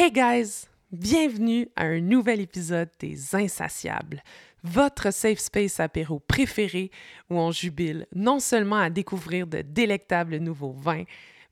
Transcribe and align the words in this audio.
Hey 0.00 0.12
guys! 0.12 0.68
Bienvenue 0.92 1.68
à 1.74 1.86
un 1.86 1.98
nouvel 1.98 2.40
épisode 2.40 2.88
des 3.00 3.34
Insatiables, 3.34 4.22
votre 4.62 5.12
safe 5.12 5.40
space 5.40 5.80
apéro 5.80 6.20
préféré 6.20 6.92
où 7.28 7.34
on 7.36 7.50
jubile 7.50 8.06
non 8.14 8.38
seulement 8.38 8.76
à 8.76 8.90
découvrir 8.90 9.48
de 9.48 9.60
délectables 9.62 10.36
nouveaux 10.36 10.70
vins, 10.70 11.02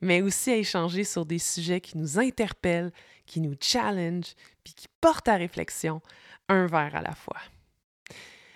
mais 0.01 0.23
aussi 0.23 0.53
à 0.53 0.57
échanger 0.59 1.03
sur 1.03 1.27
des 1.27 1.41
sujets 1.41 1.81
qui 1.81 1.99
nous 1.99 2.21
interpellent, 2.21 2.93
qui 3.27 3.41
nous 3.41 3.57
challengent, 3.61 4.37
puis 4.63 4.75
qui 4.75 4.87
portent 5.01 5.27
à 5.27 5.35
réflexion, 5.35 6.01
un 6.49 6.69
verre 6.69 6.95
à 6.95 7.03
la 7.03 7.17
fois. 7.17 7.41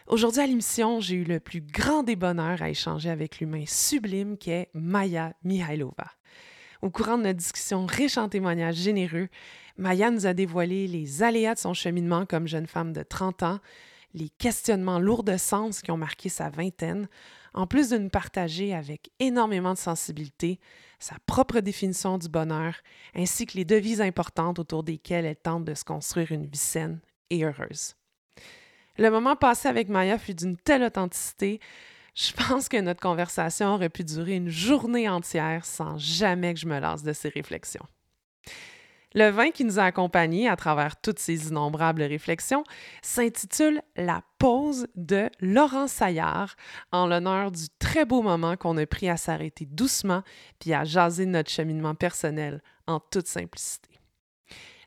Aujourd'hui 0.07 0.43
à 0.43 0.46
l'émission, 0.46 1.00
j'ai 1.00 1.16
eu 1.16 1.25
le 1.25 1.41
plus 1.41 1.62
grand 1.62 2.04
des 2.04 2.14
bonheurs 2.14 2.62
à 2.62 2.70
échanger 2.70 3.11
avec 3.11 3.41
l'humain 3.41 3.64
sublime 3.66 4.38
qui 4.38 4.52
est 4.52 4.70
Maya 4.72 5.34
Mihailova. 5.43 6.12
Au 6.83 6.89
courant 6.91 7.19
de 7.19 7.25
notre 7.25 7.39
discussion 7.39 7.85
riche 7.85 8.17
en 8.17 8.29
témoignages 8.29 8.77
généreux, 8.77 9.29
Maya 9.77 10.11
nous 10.11 10.27
a 10.27 10.33
dévoilé 10.33 10.87
les 10.87 11.23
aléas 11.23 11.54
de 11.54 11.59
son 11.59 11.75
cheminement 11.75 12.25
comme 12.25 12.49
jeune 12.49 12.67
femme 12.67 12.93
de 12.93 13.03
30 13.03 13.43
ans, 13.43 13.61
les 14.14 14.31
questionnements 14.31 14.99
lourds 14.99 15.23
de 15.23 15.37
sens 15.37 15.82
qui 15.82 15.90
ont 15.90 15.96
marqué 15.96 16.29
sa 16.29 16.49
vingtaine, 16.49 17.09
en 17.53 17.67
plus 17.67 17.90
de 17.90 17.99
nous 17.99 18.09
partager 18.09 18.75
avec 18.75 19.11
énormément 19.18 19.75
de 19.75 19.79
sensibilité 19.79 20.59
sa 20.99 21.17
propre 21.27 21.61
définition 21.61 22.18
du 22.18 22.29
bonheur, 22.29 22.75
ainsi 23.15 23.46
que 23.46 23.57
les 23.57 23.65
devises 23.65 24.01
importantes 24.01 24.59
autour 24.59 24.82
desquelles 24.82 25.26
elle 25.26 25.37
tente 25.37 25.65
de 25.65 25.75
se 25.75 25.85
construire 25.85 26.32
une 26.32 26.46
vie 26.46 26.59
saine 26.59 27.01
et 27.31 27.45
heureuse. 27.45 27.95
Le 28.99 29.11
moment 29.11 29.37
passé 29.37 29.68
avec 29.68 29.89
Maya 29.89 30.18
fut 30.18 30.35
d'une 30.35 30.57
telle 30.57 30.82
authenticité, 30.82 31.61
je 32.14 32.33
pense 32.33 32.69
que 32.69 32.81
notre 32.81 33.00
conversation 33.00 33.75
aurait 33.75 33.89
pu 33.89 34.05
durer 34.05 34.37
une 34.37 34.48
journée 34.48 35.09
entière 35.09 35.64
sans 35.64 35.98
jamais 35.98 36.55
que 36.55 36.61
je 36.61 36.67
me 36.67 36.78
lasse 36.78 37.03
de 37.03 37.12
ces 37.12 37.28
réflexions. 37.28 37.87
Le 39.12 39.28
vin 39.31 39.51
qui 39.51 39.64
nous 39.64 39.81
a 39.81 39.84
accompagnés 39.84 40.48
à 40.48 40.55
travers 40.55 41.01
toutes 41.01 41.19
ces 41.19 41.48
innombrables 41.48 42.03
réflexions 42.03 42.62
s'intitule 43.03 43.83
La 43.97 44.23
pause 44.39 44.87
de 44.95 45.29
Laurent 45.41 45.89
Saillard, 45.89 46.55
en 46.93 47.09
l'honneur 47.09 47.51
du 47.51 47.65
très 47.81 48.05
beau 48.05 48.23
moment 48.23 48.56
qu'on 48.56 48.77
a 48.77 48.87
pris 48.87 49.09
à 49.09 49.17
s'arrêter 49.17 49.67
doucement 49.67 50.23
puis 50.61 50.73
à 50.75 50.84
jaser 50.84 51.27
notre 51.27 51.51
cheminement 51.51 51.97
personnel 51.97 52.62
en 52.87 53.01
toute 53.01 53.27
simplicité. 53.27 53.89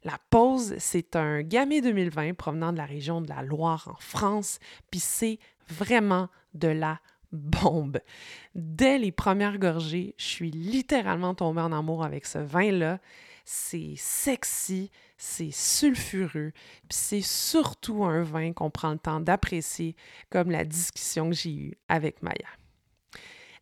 La 0.06 0.18
pause, 0.30 0.76
c'est 0.78 1.18
un 1.18 1.42
gamay 1.42 1.82
2020 1.82 2.34
provenant 2.36 2.72
de 2.72 2.78
la 2.78 2.86
région 2.86 3.20
de 3.20 3.30
la 3.30 3.42
Loire 3.42 3.90
en 3.94 4.00
France, 4.00 4.60
puis 4.90 5.02
c'est 5.02 5.40
vraiment 5.70 6.30
de 6.54 6.70
la 6.70 7.00
bombe. 7.34 8.00
Dès 8.56 8.98
les 8.98 9.12
premières 9.12 9.58
gorgées, 9.58 10.16
je 10.18 10.26
suis 10.26 10.52
littéralement 10.52 11.36
tombée 11.36 11.62
en 11.62 11.72
amour 11.72 12.06
avec 12.06 12.26
ce 12.26 12.38
vin-là 12.38 13.00
c'est 13.46 13.96
sexy, 13.98 14.90
c'est 15.18 15.52
sulfureux, 15.52 16.52
puis 16.54 16.98
c'est 16.98 17.22
surtout 17.22 18.04
un 18.04 18.24
vin 18.24 18.54
qu'on 18.54 18.70
prend 18.70 18.92
le 18.92 19.00
temps 19.00 19.20
d'apprécier, 19.20 19.96
comme 20.30 20.52
la 20.52 20.66
discussion 20.66 21.30
que 21.30 21.36
j'ai 21.36 21.54
eue 21.54 21.78
avec 21.90 22.22
Maya. 22.22 22.48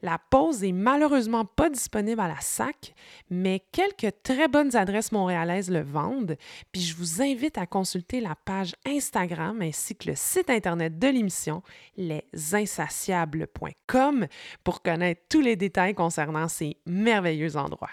La 0.02 0.18
pause 0.18 0.64
est 0.64 0.72
malheureusement 0.72 1.46
pas 1.46 1.70
disponible 1.70 2.22
à 2.22 2.28
la 2.28 2.40
SAC, 2.40 2.96
mais 3.30 3.62
quelques 3.72 4.16
très 4.24 4.48
bonnes 4.48 4.76
adresses 4.76 5.12
montréalaises 5.12 5.70
le 5.70 5.82
vendent, 5.82 6.38
puis 6.72 6.82
je 6.82 6.96
vous 6.96 7.22
invite 7.22 7.60
à 7.60 7.68
consulter 7.68 8.20
la 8.20 8.34
page 8.36 8.74
Instagram 8.86 9.62
ainsi 9.62 9.96
que 9.96 10.10
le 10.10 10.16
site 10.16 10.50
internet 10.50 10.98
de 10.98 11.08
l'émission, 11.08 11.62
lesinsatiables.com, 11.98 14.26
pour 14.64 14.82
connaître 14.82 15.22
tous 15.30 15.42
les 15.42 15.56
détails 15.56 15.94
concernant 15.94 16.48
ces 16.48 16.78
merveilleux 16.88 17.56
endroits. 17.56 17.92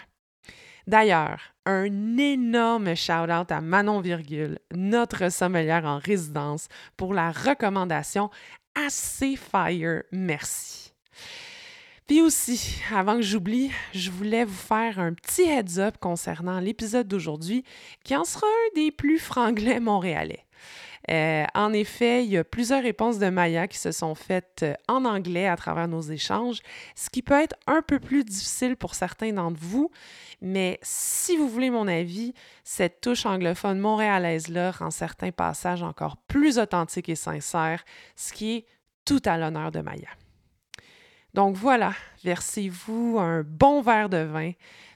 D'ailleurs, 0.87 1.53
un 1.67 2.17
énorme 2.17 2.95
shout-out 2.95 3.51
à 3.51 3.61
Manon 3.61 4.01
Virgule, 4.01 4.57
notre 4.73 5.31
sommelière 5.31 5.85
en 5.85 5.99
résidence, 5.99 6.69
pour 6.97 7.13
la 7.13 7.31
recommandation 7.31 8.31
assez 8.73 9.35
fire. 9.35 10.01
Merci. 10.11 10.91
Puis 12.09 12.23
aussi, 12.23 12.81
avant 12.91 13.17
que 13.17 13.21
j'oublie, 13.21 13.69
je 13.93 14.09
voulais 14.09 14.43
vous 14.43 14.51
faire 14.51 14.97
un 14.97 15.13
petit 15.13 15.43
heads-up 15.43 15.99
concernant 15.99 16.59
l'épisode 16.59 17.07
d'aujourd'hui, 17.07 17.63
qui 18.03 18.15
en 18.15 18.23
sera 18.23 18.47
un 18.47 18.73
des 18.73 18.89
plus 18.89 19.19
franglais 19.19 19.79
montréalais. 19.79 20.43
Euh, 21.11 21.45
en 21.53 21.71
effet, 21.71 22.25
il 22.25 22.31
y 22.31 22.37
a 22.37 22.43
plusieurs 22.43 22.81
réponses 22.81 23.19
de 23.19 23.29
Maya 23.29 23.67
qui 23.67 23.77
se 23.77 23.91
sont 23.91 24.15
faites 24.15 24.61
euh, 24.63 24.73
en 24.87 25.05
anglais 25.05 25.47
à 25.47 25.55
travers 25.55 25.87
nos 25.87 26.01
échanges, 26.01 26.61
ce 26.95 27.11
qui 27.11 27.21
peut 27.21 27.39
être 27.39 27.55
un 27.67 27.83
peu 27.83 27.99
plus 27.99 28.23
difficile 28.23 28.75
pour 28.75 28.95
certains 28.95 29.31
d'entre 29.31 29.59
vous, 29.61 29.91
mais 30.41 30.79
si 30.81 31.37
vous 31.37 31.47
voulez 31.47 31.69
mon 31.69 31.87
avis, 31.87 32.33
cette 32.63 33.01
touche 33.01 33.27
anglophone 33.27 33.77
montréalaise-là 33.77 34.71
rend 34.71 34.89
certains 34.89 35.31
passages 35.31 35.83
encore 35.83 36.17
plus 36.17 36.57
authentiques 36.57 37.09
et 37.09 37.15
sincères, 37.15 37.85
ce 38.15 38.33
qui 38.33 38.55
est 38.55 38.65
tout 39.05 39.21
à 39.25 39.37
l'honneur 39.37 39.69
de 39.69 39.81
Maya. 39.81 40.09
Donc 41.33 41.55
voilà, 41.55 41.93
versez-vous 42.23 43.17
un 43.19 43.43
bon 43.43 43.81
verre 43.81 44.09
de 44.09 44.17
vin, 44.17 44.51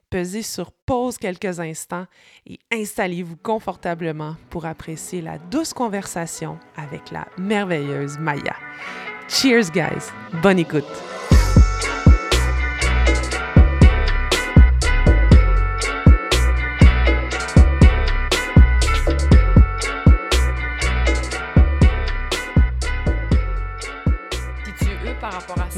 pesez 0.10 0.42
sur 0.42 0.72
pause 0.72 1.18
quelques 1.18 1.60
instants 1.60 2.06
et 2.48 2.60
installez-vous 2.72 3.38
confortablement 3.38 4.36
pour 4.50 4.66
apprécier 4.66 5.22
la 5.22 5.38
douce 5.38 5.74
conversation 5.74 6.60
avec 6.76 7.12
la 7.12 7.28
merveilleuse 7.38 8.18
Maya. 8.18 8.56
Cheers, 9.30 9.72
guys! 9.72 10.12
Bonne 10.42 10.60
écoute! 10.60 10.84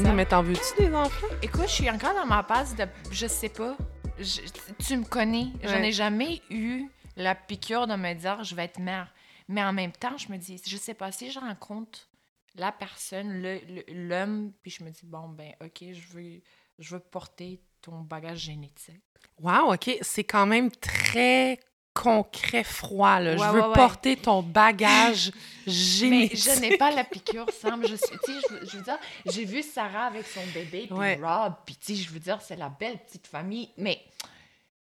Non, 0.00 0.12
mais 0.12 0.26
t'en 0.26 0.42
veux-tu 0.42 0.82
des 0.82 0.94
enfants? 0.94 1.26
Écoute, 1.42 1.62
je 1.68 1.72
suis 1.72 1.90
encore 1.90 2.14
dans 2.14 2.26
ma 2.26 2.42
passe 2.42 2.74
de. 2.76 2.84
Je 3.10 3.26
sais 3.26 3.48
pas. 3.48 3.76
Je- 4.18 4.40
tu 4.86 4.96
me 4.96 5.04
connais. 5.04 5.46
Je 5.62 5.68
Ouais. 5.68 5.80
n'ai 5.80 5.92
jamais 5.92 6.42
eu 6.50 6.84
la 7.16 7.34
piqûre 7.34 7.86
de 7.86 7.94
me 7.96 8.12
dire 8.14 8.44
je 8.44 8.54
vais 8.54 8.64
être 8.64 8.78
mère. 8.78 9.12
Mais 9.48 9.62
en 9.64 9.72
même 9.72 9.92
temps, 9.92 10.16
je 10.18 10.30
me 10.30 10.36
dis, 10.38 10.60
je 10.66 10.76
sais 10.76 10.94
pas, 10.94 11.12
si 11.12 11.30
je 11.30 11.38
rencontre 11.38 12.08
la 12.56 12.72
personne, 12.72 13.42
l'homme, 13.88 14.52
puis 14.62 14.70
je 14.72 14.82
me 14.82 14.90
dis, 14.90 15.04
bon, 15.04 15.28
ben, 15.28 15.52
OK, 15.62 15.84
je 15.92 16.08
veux, 16.08 16.40
je 16.78 16.94
veux 16.94 17.00
porter 17.00 17.60
ton 17.80 18.00
bagage 18.00 18.38
génétique. 18.40 19.00
Wow, 19.38 19.72
OK. 19.74 19.98
C'est 20.02 20.24
quand 20.24 20.46
même 20.46 20.70
très 20.72 21.60
concret, 22.02 22.62
froid. 22.64 23.18
Là. 23.20 23.36
je 23.36 23.42
veux 23.42 23.60
ouais, 23.62 23.66
ouais. 23.68 23.74
porter 23.74 24.16
ton 24.16 24.42
bagage 24.42 25.32
Mais 25.66 25.72
génétique. 25.72 26.38
je 26.54 26.60
n'ai 26.60 26.76
pas 26.76 26.90
la 26.90 27.04
piqûre, 27.04 27.46
Sam. 27.50 27.82
Je, 27.86 27.94
suis- 27.96 28.18
tu 28.24 28.32
sais, 28.32 28.40
je, 28.62 28.66
je 28.70 28.76
veux 28.76 28.82
dire, 28.84 28.98
j'ai 29.26 29.44
vu 29.44 29.62
Sarah 29.62 30.06
avec 30.06 30.26
son 30.26 30.44
bébé, 30.54 30.86
puis. 30.88 31.22
Rob, 31.24 31.54
puis 31.64 31.76
tu 31.76 31.96
sais, 31.96 32.02
je 32.02 32.10
veux 32.10 32.20
dire, 32.20 32.40
c'est 32.42 32.56
la 32.56 32.68
belle 32.68 32.98
petite 32.98 33.26
famille, 33.26 33.70
mais 33.78 34.04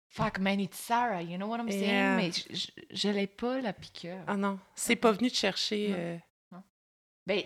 fuck 0.09 0.39
man, 0.39 0.59
it's 0.59 0.77
Sarah, 0.77 1.21
you 1.23 1.37
know 1.37 1.47
what 1.47 1.57
I'm 1.59 1.69
saying? 1.71 1.83
Yeah. 1.89 2.15
Mais 2.17 2.31
je- 2.91 3.07
n'ai 3.09 3.27
pas 3.27 3.59
la 3.61 3.73
piqûre. 3.73 4.19
Ah 4.27 4.35
non, 4.37 4.59
c'est 4.75 4.95
pas 4.95 5.11
venu 5.11 5.31
te 5.31 5.37
chercher. 5.37 5.89
Non. 6.51 6.57
euh, 6.57 6.61
Ben, 7.25 7.41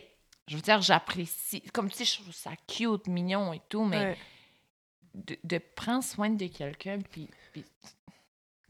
je 0.47 0.56
veux 0.56 0.62
dire, 0.62 0.81
j'apprécie, 0.81 1.62
comme 1.74 1.90
tu 1.90 1.97
sais, 1.97 2.06
je 2.06 2.16
trouve 2.22 2.34
ça 2.34 2.52
cute, 2.68 3.08
mignon 3.08 3.53
et 3.53 3.62
tout, 3.69 3.85
mais 3.85 4.18
de, 5.13 5.38
de 5.44 5.58
prendre 5.75 6.03
soin 6.03 6.29
de 6.29 6.47
quelqu'un, 6.47 7.00
puis, 7.12 7.29
puis 7.53 7.63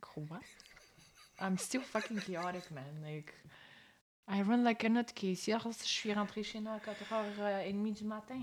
quoi? 0.02 0.40
I'm 1.42 1.58
still 1.58 1.82
fucking 1.82 2.20
chaotic, 2.20 2.70
man. 2.72 3.02
Like, 3.04 3.34
I 4.28 4.42
run 4.42 4.64
like 4.64 4.84
a 4.84 4.90
nutcase. 4.90 5.48
Hier, 5.48 5.60
je 5.60 5.88
suis 5.88 6.14
rentrée 6.14 6.44
chez 6.44 6.60
nous 6.60 6.70
à 6.72 6.78
4h30 6.80 7.94
du 7.94 8.04
matin. 8.04 8.40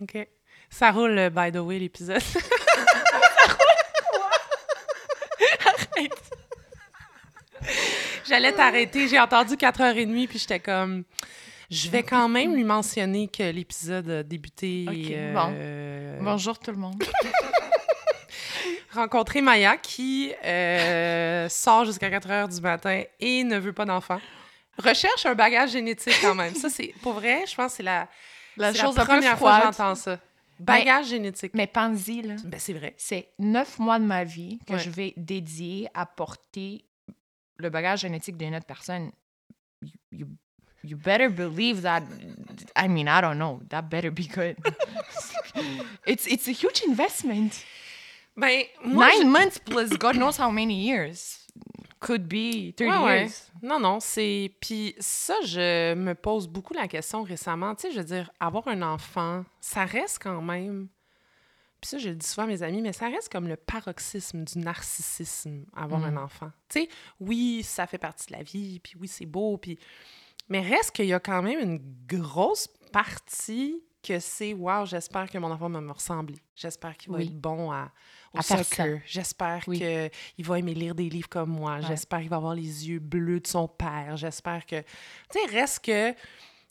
OK. 0.00 0.28
Ça 0.68 0.90
roule, 0.90 1.18
euh, 1.18 1.30
by 1.30 1.52
the 1.52 1.56
way, 1.56 1.78
l'épisode. 1.78 2.20
Arrête. 5.64 6.30
J'allais 8.28 8.52
t'arrêter. 8.52 9.08
J'ai 9.08 9.20
entendu 9.20 9.54
4h30, 9.54 10.28
puis 10.28 10.38
j'étais 10.38 10.60
comme... 10.60 11.04
Je 11.70 11.88
vais 11.88 12.02
quand 12.02 12.28
même 12.28 12.54
lui 12.54 12.64
mentionner 12.64 13.28
que 13.28 13.44
l'épisode 13.44 14.10
a 14.10 14.22
débuté. 14.22 14.84
Ok, 14.86 15.10
euh, 15.10 16.18
Bonjour 16.20 16.58
tout 16.58 16.70
le 16.70 16.76
monde. 16.76 17.02
rencontrer 18.92 19.40
Maya 19.40 19.76
qui 19.76 20.32
euh, 20.44 21.48
sort 21.50 21.84
jusqu'à 21.84 22.10
4 22.10 22.30
heures 22.30 22.48
du 22.48 22.60
matin 22.60 23.02
et 23.20 23.44
ne 23.44 23.58
veut 23.58 23.72
pas 23.72 23.84
d'enfant. 23.84 24.20
Recherche 24.78 25.26
un 25.26 25.34
bagage 25.34 25.72
génétique 25.72 26.16
quand 26.22 26.34
même. 26.34 26.54
Ça, 26.54 26.70
c'est 26.70 26.94
pour 27.02 27.14
vrai, 27.14 27.44
je 27.48 27.54
pense 27.54 27.72
que 27.72 27.76
c'est 27.78 27.82
la, 27.82 28.08
La 28.56 28.72
chose 28.72 28.94
première 28.94 29.38
fois 29.38 29.58
que 29.58 29.64
j'entends 29.64 29.94
ça. 29.94 30.18
Bagage 30.58 31.06
génétique. 31.08 31.52
Mais 31.54 31.66
pense-y, 31.66 32.22
là. 32.22 32.34
Ben, 32.44 32.58
c'est 32.60 32.72
vrai. 32.72 32.94
C'est 32.96 33.28
neuf 33.38 33.78
mois 33.78 33.98
de 33.98 34.04
ma 34.04 34.22
vie 34.24 34.58
que 34.66 34.74
Ouais. 34.74 34.78
je 34.78 34.90
vais 34.90 35.12
dédier 35.16 35.88
à 35.92 36.06
porter 36.06 36.84
le 37.56 37.68
bagage 37.68 38.00
génétique 38.00 38.36
d'une 38.36 38.54
autre 38.54 38.66
personne. 38.66 39.10
You, 39.82 39.90
you, 40.12 40.26
you 40.84 40.96
better 40.96 41.28
believe 41.28 41.82
that. 41.82 42.02
I 42.76 42.86
mean, 42.88 43.08
I 43.08 43.20
don't 43.20 43.36
know. 43.38 43.60
That 43.70 43.82
better 43.82 44.10
be 44.10 44.28
good. 44.28 44.56
it's, 46.06 46.26
it's 46.26 46.46
a 46.48 46.52
huge 46.52 46.82
investment. 46.86 47.64
Ben, 48.36 48.62
moi, 48.84 49.08
Nine 49.18 49.30
months 49.30 49.58
plus 49.58 49.90
God 49.98 50.16
knows 50.16 50.38
how 50.40 50.50
many 50.50 50.74
years. 50.86 51.38
could 52.00 52.26
be 52.26 52.74
30 52.74 52.80
Ouais, 52.90 53.04
ouais. 53.04 53.20
years. 53.20 53.50
Non, 53.62 53.78
non, 53.78 54.00
c'est. 54.00 54.52
Puis 54.60 54.94
ça, 54.98 55.34
je 55.44 55.94
me 55.94 56.14
pose 56.14 56.48
beaucoup 56.48 56.74
la 56.74 56.88
question 56.88 57.22
récemment. 57.22 57.74
Tu 57.76 57.82
sais, 57.82 57.92
je 57.92 57.98
veux 57.98 58.04
dire, 58.04 58.30
avoir 58.40 58.66
un 58.68 58.82
enfant, 58.82 59.44
ça 59.60 59.84
reste 59.84 60.18
quand 60.20 60.42
même. 60.42 60.88
Puis 61.80 61.88
ça, 61.90 61.98
je 61.98 62.08
le 62.10 62.16
dis 62.16 62.26
souvent 62.26 62.44
à 62.44 62.46
mes 62.46 62.62
amis, 62.62 62.80
mais 62.80 62.92
ça 62.92 63.08
reste 63.08 63.30
comme 63.30 63.46
le 63.48 63.56
paroxysme 63.56 64.44
du 64.44 64.58
narcissisme, 64.58 65.64
avoir 65.76 66.00
Mm. 66.00 66.04
un 66.04 66.16
enfant. 66.24 66.50
Tu 66.68 66.80
sais, 66.82 66.88
oui, 67.20 67.62
ça 67.64 67.86
fait 67.86 67.98
partie 67.98 68.26
de 68.28 68.36
la 68.36 68.42
vie, 68.42 68.80
puis 68.80 68.94
oui, 69.00 69.06
c'est 69.08 69.26
beau, 69.26 69.56
puis. 69.58 69.78
Mais 70.48 70.60
reste 70.60 70.90
qu'il 70.92 71.06
y 71.06 71.12
a 71.12 71.20
quand 71.20 71.40
même 71.42 71.60
une 71.60 71.80
grosse 72.08 72.66
partie 72.92 73.80
que 74.02 74.18
c'est 74.18 74.52
Waouh, 74.54 74.86
j'espère 74.86 75.30
que 75.30 75.38
mon 75.38 75.50
enfant 75.52 75.68
va 75.70 75.80
me 75.80 75.92
ressembler. 75.92 76.38
J'espère 76.56 76.96
qu'il 76.96 77.12
va 77.12 77.18
Oui. 77.18 77.26
être 77.26 77.40
bon 77.40 77.70
à, 77.70 77.92
au 78.34 78.38
À 78.38 78.42
faire 78.42 78.64
soccer. 78.64 79.00
J'espère 79.06 79.62
Oui. 79.66 79.78
qu'il 79.78 80.44
va 80.44 80.58
aimer 80.58 80.74
lire 80.74 80.94
des 80.94 81.08
livres 81.08 81.28
comme 81.28 81.50
moi. 81.50 81.76
Ouais. 81.76 81.86
J'espère 81.86 82.20
qu'il 82.20 82.28
va 82.30 82.36
avoir 82.36 82.54
les 82.54 82.88
yeux 82.88 82.98
bleus 82.98 83.40
de 83.40 83.46
son 83.46 83.68
père. 83.68 84.16
J'espère 84.16 84.64
que. 84.66 84.80
Tu 84.80 84.86
sais, 85.38 85.46
reste 85.54 85.84
que. 85.84 86.14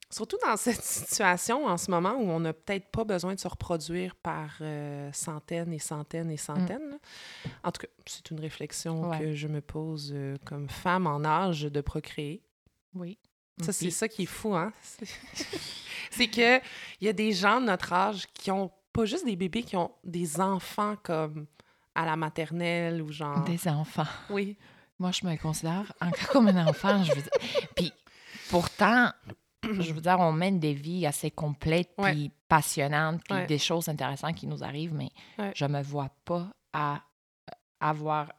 Surtout 0.10 0.38
dans 0.46 0.58
cette 0.58 0.82
situation 0.84 1.66
en 1.66 1.78
ce 1.78 1.90
moment 1.90 2.16
où 2.16 2.30
on 2.30 2.42
n'a 2.42 2.52
peut-être 2.52 2.90
pas 2.90 3.06
besoin 3.06 3.34
de 3.34 3.40
se 3.40 3.48
reproduire 3.48 4.14
par 4.16 4.50
euh, 4.60 5.10
centaines 5.14 5.72
et 5.72 5.80
centaines 5.80 6.30
et 6.30 6.36
centaines. 6.36 6.90
là. 6.92 6.98
En 7.64 7.72
tout 7.72 7.80
cas, 7.82 7.88
c'est 8.06 8.30
une 8.30 8.42
réflexion 8.42 8.96
Mm. 9.06 9.10
Ouais. 9.10 9.20
que 9.20 9.34
je 9.36 9.48
me 9.48 9.62
pose 9.62 10.12
euh, 10.14 10.36
comme 10.46 10.68
femme 10.68 11.08
en 11.08 11.24
âge 11.24 11.62
de 11.62 11.80
procréer. 11.82 12.44
Oui. 12.94 13.18
Ça, 13.62 13.72
c'est 13.72 13.90
ça 13.92 14.08
qui 14.10 14.24
est 14.24 14.26
fou, 14.26 14.54
hein? 14.56 14.74
C'est- 14.82 15.06
c'est 16.12 16.28
que 16.28 16.58
il 17.00 17.06
y 17.06 17.08
a 17.08 17.14
des 17.14 17.32
gens 17.32 17.62
de 17.62 17.68
notre 17.68 17.94
âge 17.94 18.26
qui 18.34 18.50
ont 18.52 18.70
pas 18.94 19.06
juste 19.06 19.26
des 19.26 19.36
bébés, 19.36 19.64
qui 19.64 19.76
ont 19.78 19.92
des 20.04 20.40
enfants 20.42 20.96
comme 21.04 21.48
à 21.96 22.06
la 22.06 22.16
maternelle 22.16 23.02
ou 23.02 23.12
genre... 23.12 23.44
Des 23.44 23.68
enfants. 23.68 24.06
Oui. 24.30 24.58
Moi, 25.00 25.12
je 25.12 25.26
me 25.26 25.36
considère 25.38 25.92
encore 26.00 26.28
comme 26.30 26.48
un 26.48 26.68
enfant. 26.68 27.04
Je 27.04 27.14
veux 27.14 27.22
dire. 27.22 27.32
Puis 27.76 27.92
pourtant, 28.50 29.12
je 29.64 29.92
veux 29.94 30.02
dire, 30.02 30.18
on 30.20 30.32
mène 30.32 30.60
des 30.60 30.74
vies 30.74 31.06
assez 31.06 31.32
complètes, 31.32 31.92
Ouais. 31.98 32.12
puis 32.12 32.32
passionnantes, 32.48 33.22
puis 33.24 33.34
Ouais. 33.34 33.46
des 33.48 33.58
choses 33.58 33.90
intéressantes 33.90 34.36
qui 34.36 34.48
nous 34.48 34.64
arrivent, 34.64 34.94
mais 34.94 35.10
Ouais. 35.40 35.52
je 35.56 35.66
me 35.66 35.82
vois 35.82 36.10
pas 36.26 36.48
à 36.74 37.02
avoir. 37.80 38.32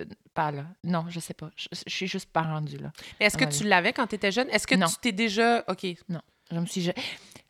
euh, 0.00 0.04
Pas 0.34 0.52
là. 0.52 0.66
Non, 0.84 1.06
je 1.08 1.18
sais 1.18 1.34
pas. 1.34 1.50
Je, 1.56 1.66
je 1.72 1.90
suis 1.92 2.06
juste 2.06 2.30
pas 2.30 2.42
rendue 2.42 2.76
là. 2.78 2.92
Est-ce 3.18 3.36
que 3.36 3.44
tu 3.46 3.64
l'avais 3.64 3.92
quand 3.92 4.06
tu 4.06 4.14
étais 4.14 4.30
jeune? 4.30 4.48
Est-ce 4.50 4.66
que 4.66 4.76
Non. 4.76 4.86
tu 4.86 4.96
t'es 5.00 5.12
déjà... 5.12 5.64
OK. 5.68 5.84
Je 6.50 6.58
me 6.58 6.64
suis. 6.66 6.80
Je, 6.82 6.92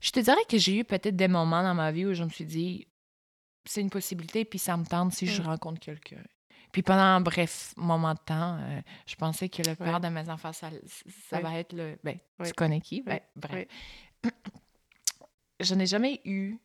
je 0.00 0.10
te 0.10 0.20
dirais 0.20 0.44
que 0.48 0.58
j'ai 0.58 0.78
eu 0.78 0.84
peut-être 0.84 1.16
des 1.16 1.28
moments 1.28 1.62
dans 1.62 1.74
ma 1.74 1.90
vie 1.92 2.06
où 2.06 2.14
je 2.14 2.22
me 2.24 2.28
suis 2.28 2.44
dit, 2.44 2.86
c'est 3.64 3.80
une 3.80 3.90
possibilité, 3.90 4.44
puis 4.44 4.58
ça 4.58 4.76
me 4.76 4.84
tente 4.84 5.12
si 5.12 5.26
je 5.26 5.42
Mm. 5.42 5.46
rencontre 5.46 5.80
quelqu'un. 5.80 6.22
Puis 6.72 6.82
pendant 6.82 7.00
un 7.02 7.20
bref 7.20 7.72
moment 7.76 8.12
de 8.14 8.18
temps, 8.24 8.58
euh, 8.60 8.80
je 9.06 9.14
pensais 9.16 9.48
que 9.48 9.62
le 9.62 9.74
père 9.74 9.94
Ouais. 9.94 10.00
de 10.00 10.08
mes 10.08 10.28
enfants, 10.28 10.52
ça, 10.52 10.70
ça 11.28 11.36
Ouais. 11.38 11.42
va 11.42 11.58
être 11.58 11.72
le. 11.72 11.98
Ben, 12.04 12.18
Ouais. 12.38 12.46
tu 12.46 12.52
connais 12.52 12.80
qui? 12.80 13.02
Ben, 13.02 13.20
bref. 13.36 13.66
Je 15.60 15.74
n'ai 15.74 15.86
jamais 15.86 16.20
eu 16.24 16.56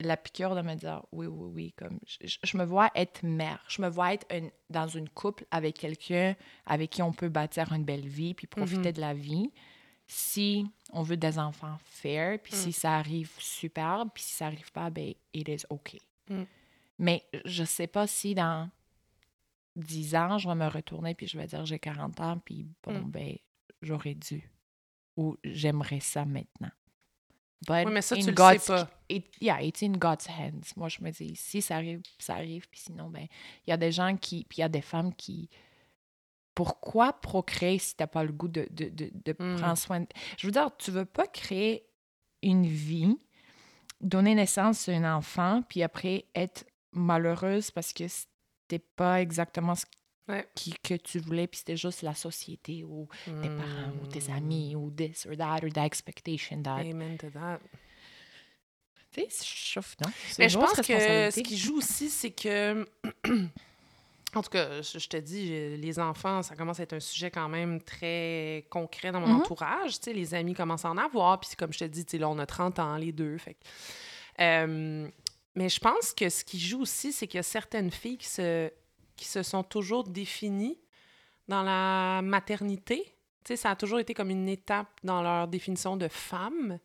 la 0.00 0.16
piqûre 0.16 0.54
de 0.54 0.62
me 0.62 0.74
dire 0.74 1.02
oui, 1.12 1.26
oui, 1.26 1.50
oui. 1.54 1.74
Comme 1.76 1.98
je, 2.06 2.56
me 2.56 2.64
vois 2.64 2.90
être 2.94 3.24
mère. 3.24 3.64
Je 3.68 3.82
me 3.82 3.88
vois 3.88 4.14
être 4.14 4.26
une- 4.32 4.50
dans 4.70 4.86
une 4.86 5.08
couple 5.08 5.44
avec 5.50 5.78
quelqu'un 5.78 6.36
avec 6.66 6.90
qui 6.90 7.02
on 7.02 7.12
peut 7.12 7.28
bâtir 7.28 7.72
une 7.72 7.84
belle 7.84 8.06
vie 8.06 8.34
puis 8.34 8.46
profiter 8.46 8.88
Mhm. 8.90 8.92
de 8.92 9.00
la 9.00 9.14
vie. 9.14 9.50
Si 10.06 10.66
on 10.92 11.02
veut 11.02 11.16
des 11.16 11.38
enfants 11.38 11.78
fair, 11.84 12.38
puis 12.42 12.52
Mm. 12.54 12.56
si 12.56 12.72
ça 12.72 12.96
arrive, 12.96 13.32
superbe, 13.38 14.10
puis 14.12 14.22
si 14.22 14.34
ça 14.34 14.46
arrive 14.46 14.70
pas, 14.72 14.90
ben, 14.90 15.14
it 15.32 15.48
is 15.48 15.64
OK. 15.70 15.96
Mm. 16.28 16.42
Mais 16.98 17.24
je 17.44 17.64
sais 17.64 17.86
pas 17.86 18.06
si 18.06 18.34
dans 18.34 18.70
10 19.76 20.14
ans, 20.14 20.38
je 20.38 20.48
vais 20.48 20.54
me 20.54 20.66
retourner 20.68 21.14
puis 21.14 21.26
je 21.26 21.36
vais 21.38 21.46
dire 21.46 21.64
j'ai 21.66 21.78
40 21.78 22.20
ans, 22.20 22.38
puis 22.38 22.66
bon, 22.82 23.00
Mm. 23.00 23.10
ben, 23.10 23.36
j'aurais 23.82 24.14
dû. 24.14 24.48
Ou 25.16 25.36
j'aimerais 25.44 26.00
ça 26.00 26.24
maintenant. 26.24 26.70
But 27.66 27.86
Oui, 27.86 27.92
mais 27.92 28.02
ça, 28.02 28.14
tu 28.16 28.22
le 28.30 28.36
sais 28.36 28.66
pas. 28.66 28.90
it- 29.08 29.32
yeah, 29.40 29.62
it's 29.62 29.82
in 29.82 29.92
God's 29.92 30.26
hands. 30.28 30.74
Moi, 30.76 30.88
je 30.90 31.02
me 31.02 31.10
dis, 31.10 31.34
si 31.36 31.62
ça 31.62 31.76
arrive, 31.76 32.02
ça 32.18 32.34
arrive. 32.34 32.68
Puis 32.68 32.80
sinon, 32.80 33.08
ben, 33.08 33.26
il 33.66 33.70
y 33.70 33.72
a 33.72 33.76
des 33.76 33.90
gens 33.92 34.14
qui, 34.16 34.44
puis 34.44 34.58
il 34.58 34.60
y 34.60 34.64
a 34.64 34.68
des 34.68 34.82
femmes 34.82 35.14
qui. 35.14 35.48
Pourquoi 36.54 37.12
procréer 37.14 37.78
si 37.78 37.96
t'as 37.96 38.06
pas 38.06 38.22
le 38.24 38.32
goût 38.32 38.48
de, 38.48 38.66
de, 38.70 38.88
de, 38.88 39.10
de 39.12 39.32
Mm. 39.38 39.56
prendre 39.56 39.78
soin 39.78 40.00
de... 40.00 40.06
Je 40.38 40.46
veux 40.46 40.52
dire, 40.52 40.70
tu 40.78 40.90
veux 40.90 41.04
pas 41.04 41.26
créer 41.26 41.86
une 42.42 42.66
vie, 42.66 43.16
donner 44.00 44.34
naissance 44.34 44.88
à 44.88 44.92
un 44.92 45.16
enfant, 45.16 45.62
puis 45.68 45.82
après 45.82 46.26
être 46.34 46.64
malheureuse 46.92 47.70
parce 47.70 47.92
que 47.92 48.04
c'était 48.08 48.78
pas 48.96 49.20
exactement 49.20 49.74
ce 49.74 49.86
Ouais. 50.26 50.48
qui, 50.54 50.72
que 50.82 50.94
tu 50.94 51.18
voulais, 51.18 51.46
puis 51.46 51.58
c'était 51.58 51.76
juste 51.76 52.00
la 52.00 52.14
société 52.14 52.82
ou 52.82 53.08
tes 53.26 53.50
parents 53.50 53.92
ou 54.00 54.06
tes 54.06 54.30
Mm. 54.32 54.36
amis 54.36 54.74
ou 54.74 54.90
this 54.90 55.26
or 55.26 55.36
that 55.36 55.60
or 55.62 55.70
the 55.70 55.76
expectation 55.78 56.62
that. 56.62 56.80
Amen 56.80 57.18
to 57.18 57.28
that. 57.30 57.58
Tu 59.12 59.20
sais, 59.20 59.28
je 59.30 59.44
chauffe, 59.44 59.96
non? 60.02 60.10
Mais 60.38 60.48
je 60.48 60.56
pense 60.58 60.76
que 60.80 61.30
ce 61.30 61.40
qui 61.40 61.58
joue 61.58 61.76
aussi, 61.76 62.08
c'est 62.08 62.30
que. 62.30 62.88
En 64.34 64.42
tout 64.42 64.50
cas, 64.50 64.82
je, 64.82 65.06
te 65.08 65.16
dis, 65.16 65.76
les 65.76 65.98
enfants, 65.98 66.42
ça 66.42 66.56
commence 66.56 66.80
à 66.80 66.82
être 66.82 66.92
un 66.92 67.00
sujet 67.00 67.30
quand 67.30 67.48
même 67.48 67.80
très 67.80 68.66
concret 68.70 69.12
dans 69.12 69.20
mon 69.20 69.28
Mhm. 69.28 69.40
entourage. 69.40 69.98
Tu 70.00 70.04
sais, 70.04 70.12
les 70.12 70.34
amis 70.34 70.54
commencent 70.54 70.84
à 70.84 70.90
en 70.90 70.96
avoir. 70.98 71.38
Puis 71.40 71.50
comme 71.56 71.72
je 71.72 71.78
te 71.78 71.84
dis, 71.84 72.04
tu 72.04 72.12
sais, 72.12 72.18
là, 72.18 72.28
on 72.28 72.38
a 72.38 72.46
30 72.46 72.78
ans, 72.78 72.96
les 72.96 73.12
deux. 73.12 73.38
Fait 73.38 73.56
euh, 74.40 75.08
mais 75.54 75.68
je 75.68 75.78
pense 75.78 76.12
que 76.12 76.28
ce 76.28 76.44
qui 76.44 76.58
joue 76.58 76.80
aussi, 76.82 77.12
c'est 77.12 77.26
qu'il 77.28 77.38
y 77.38 77.40
a 77.40 77.44
certaines 77.44 77.90
filles 77.90 78.18
qui 78.18 78.26
se, 78.28 78.70
qui 79.16 79.26
se 79.26 79.42
sont 79.44 79.62
toujours 79.62 80.04
définies 80.04 80.78
dans 81.46 81.62
la 81.62 82.20
maternité. 82.22 83.04
Tu 83.44 83.48
sais, 83.48 83.56
ça 83.56 83.70
a 83.70 83.76
toujours 83.76 84.00
été 84.00 84.14
comme 84.14 84.30
une 84.30 84.48
étape 84.48 84.88
dans 85.04 85.22
leur 85.22 85.46
définition 85.46 85.96
de 85.96 86.08
femme. 86.08 86.78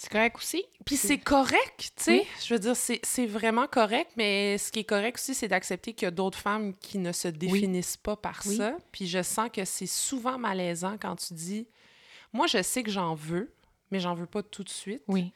C'est 0.00 0.10
correct 0.10 0.36
aussi? 0.36 0.64
Puis 0.86 0.96
c'est 0.96 1.18
correct, 1.18 1.90
tu 1.96 2.02
sais. 2.04 2.12
Oui. 2.12 2.26
Je 2.46 2.54
veux 2.54 2.60
dire, 2.60 2.76
c'est 2.76 3.26
vraiment 3.26 3.66
correct, 3.66 4.12
mais 4.16 4.56
ce 4.56 4.70
qui 4.70 4.78
est 4.78 4.84
correct 4.84 5.16
aussi, 5.18 5.34
c'est 5.34 5.48
d'accepter 5.48 5.92
qu'il 5.92 6.06
y 6.06 6.08
a 6.08 6.12
d'autres 6.12 6.38
femmes 6.38 6.74
qui 6.76 6.98
ne 6.98 7.10
se 7.12 7.26
définissent 7.28 7.96
pas 7.96 8.14
par 8.16 8.40
Oui. 8.46 8.56
ça. 8.56 8.76
Puis 8.92 9.06
je 9.08 9.22
sens 9.22 9.50
que 9.52 9.64
c'est 9.64 9.86
souvent 9.86 10.38
malaisant 10.38 10.96
quand 11.00 11.16
tu 11.16 11.34
dis 11.34 11.66
Moi, 12.32 12.46
je 12.46 12.62
sais 12.62 12.82
que 12.82 12.90
j'en 12.90 13.14
veux, 13.14 13.52
mais 13.90 13.98
j'en 14.00 14.14
veux 14.14 14.26
pas 14.26 14.42
tout 14.42 14.62
de 14.64 14.68
suite. 14.70 15.02
Oui. 15.08 15.32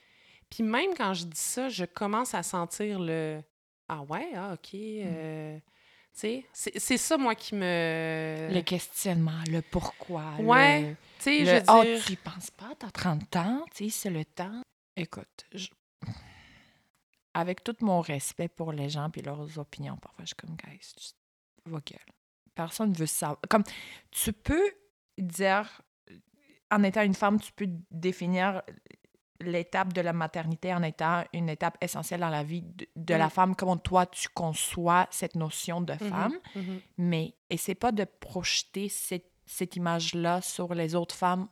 Puis 0.48 0.62
même 0.62 0.94
quand 0.96 1.12
je 1.14 1.24
dis 1.24 1.40
ça, 1.40 1.68
je 1.68 1.84
commence 1.84 2.34
à 2.34 2.42
sentir 2.42 2.98
le 3.00 3.40
Ah 3.88 4.02
ouais, 4.02 4.28
ah 4.36 4.52
ok. 4.54 4.74
Mm. 4.74 4.78
euh, 5.06 5.56
Tu 6.14 6.20
sais, 6.20 6.44
c'est 6.52 6.78
c'est 6.78 6.98
ça, 6.98 7.16
moi, 7.18 7.34
qui 7.34 7.54
me. 7.54 8.48
Le 8.52 8.60
questionnement, 8.60 9.40
le 9.50 9.60
pourquoi. 9.62 10.22
Ouais, 10.38 10.80
le- 10.82 10.96
Tu 11.22 11.44
sais, 11.44 11.44
je 11.46 11.64
oh, 11.68 11.82
dire. 11.84 12.04
tu 12.04 12.12
y 12.12 12.16
penses 12.16 12.50
pas, 12.50 12.74
t'as 12.78 12.90
30 12.90 13.36
ans, 13.36 13.64
tu 13.74 13.84
sais, 13.84 13.90
c'est 13.90 14.10
le 14.10 14.24
temps. 14.24 14.62
Écoute, 14.96 15.44
je- 15.52 15.68
avec 17.34 17.64
tout 17.64 17.76
mon 17.80 18.00
respect 18.00 18.48
pour 18.48 18.72
les 18.72 18.88
gens 18.90 19.10
et 19.14 19.22
leurs 19.22 19.58
opinions, 19.58 19.96
parfois, 19.96 20.24
je 20.24 20.28
suis 20.28 20.36
comme, 20.36 20.56
guys, 20.56 20.92
just 20.98 21.16
va 21.66 21.78
gueule. 21.80 21.98
Personne 22.54 22.92
veut 22.92 23.06
savoir. 23.06 23.38
Comme, 23.48 23.64
tu 24.10 24.32
peux 24.32 24.70
dire, 25.18 25.80
en 26.70 26.82
étant 26.82 27.02
une 27.02 27.14
femme, 27.14 27.40
tu 27.40 27.52
peux 27.52 27.68
définir 27.90 28.62
l'étape 29.40 29.92
de 29.92 30.00
la 30.02 30.12
maternité 30.12 30.72
en 30.74 30.82
étant 30.82 31.24
une 31.32 31.48
étape 31.48 31.76
essentielle 31.80 32.20
dans 32.20 32.28
la 32.28 32.44
vie 32.44 32.62
de, 32.62 32.86
de 32.94 33.14
la 33.14 33.26
Mm. 33.26 33.30
femme, 33.30 33.56
comment 33.56 33.76
toi, 33.76 34.06
tu 34.06 34.28
conçois 34.28 35.08
cette 35.10 35.34
notion 35.34 35.80
de 35.80 35.94
Mhm, 35.94 35.98
femme 35.98 36.38
mhm. 36.54 36.80
mais 36.98 37.34
essaie 37.50 37.74
pas 37.74 37.90
de 37.92 38.04
projeter 38.04 38.88
cette, 38.88 39.31
cette 39.46 39.76
image-là 39.76 40.40
sur 40.40 40.74
les 40.74 40.94
autres 40.94 41.14
femmes 41.14 41.48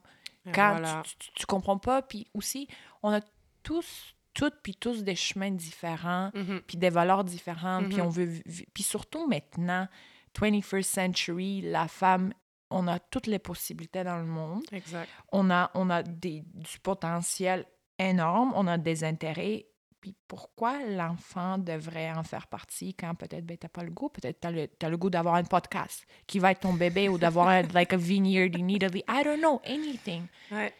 quand 0.54 0.70
voilà. 0.72 1.02
tu, 1.04 1.16
tu, 1.18 1.30
tu 1.34 1.46
comprends 1.46 1.78
pas. 1.78 2.02
Puis 2.02 2.26
aussi, 2.34 2.66
on 3.02 3.10
a 3.12 3.20
tous, 3.62 4.14
toutes, 4.32 4.56
puis 4.62 4.74
tous 4.74 5.02
des 5.04 5.16
chemins 5.16 5.50
différents, 5.50 6.30
Mhm. 6.34 6.62
puis 6.66 6.76
des 6.78 6.90
valeurs 6.90 7.24
différentes, 7.24 7.86
puis 7.88 7.96
Mhm. 7.98 8.06
on 8.06 8.08
veut... 8.08 8.42
Puis 8.72 8.82
surtout 8.82 9.26
maintenant, 9.28 9.86
21st 10.34 10.82
century, 10.88 11.60
la 11.62 11.88
femme, 11.88 12.32
on 12.70 12.86
a 12.86 12.98
toutes 13.00 13.26
les 13.26 13.38
possibilités 13.40 14.04
dans 14.04 14.18
le 14.18 14.24
monde. 14.26 14.62
Exact. 14.72 15.08
On 15.32 15.50
a, 15.50 15.70
on 15.74 15.90
a 15.90 16.02
des, 16.04 16.42
du 16.54 16.78
potentiel 16.78 17.66
énorme, 17.98 18.52
on 18.54 18.66
a 18.66 18.78
des 18.78 19.02
intérêts. 19.04 19.66
Puis 20.00 20.14
pourquoi 20.28 20.82
l'enfant 20.86 21.58
devrait 21.58 22.10
en 22.12 22.22
faire 22.22 22.46
partie 22.46 22.94
quand 22.94 23.14
peut-être 23.14 23.44
ben, 23.44 23.58
t'as 23.58 23.68
pas 23.68 23.82
le 23.84 23.90
goût, 23.90 24.08
peut-être 24.08 24.40
t'as 24.40 24.50
le, 24.50 24.66
t'as 24.66 24.88
le 24.88 24.96
goût 24.96 25.10
d'avoir 25.10 25.34
un 25.34 25.44
podcast 25.44 26.06
qui 26.26 26.38
va 26.38 26.52
être 26.52 26.60
ton 26.60 26.72
bébé 26.72 27.08
ou 27.08 27.18
d'avoir 27.18 27.48
un, 27.48 27.62
like 27.74 27.92
a 27.92 27.96
vineyard 27.98 28.48
immediately. 28.58 29.04
I 29.08 29.22
don't 29.24 29.38
know, 29.40 29.60
anything. 29.66 30.24
Ouais. 30.50 30.72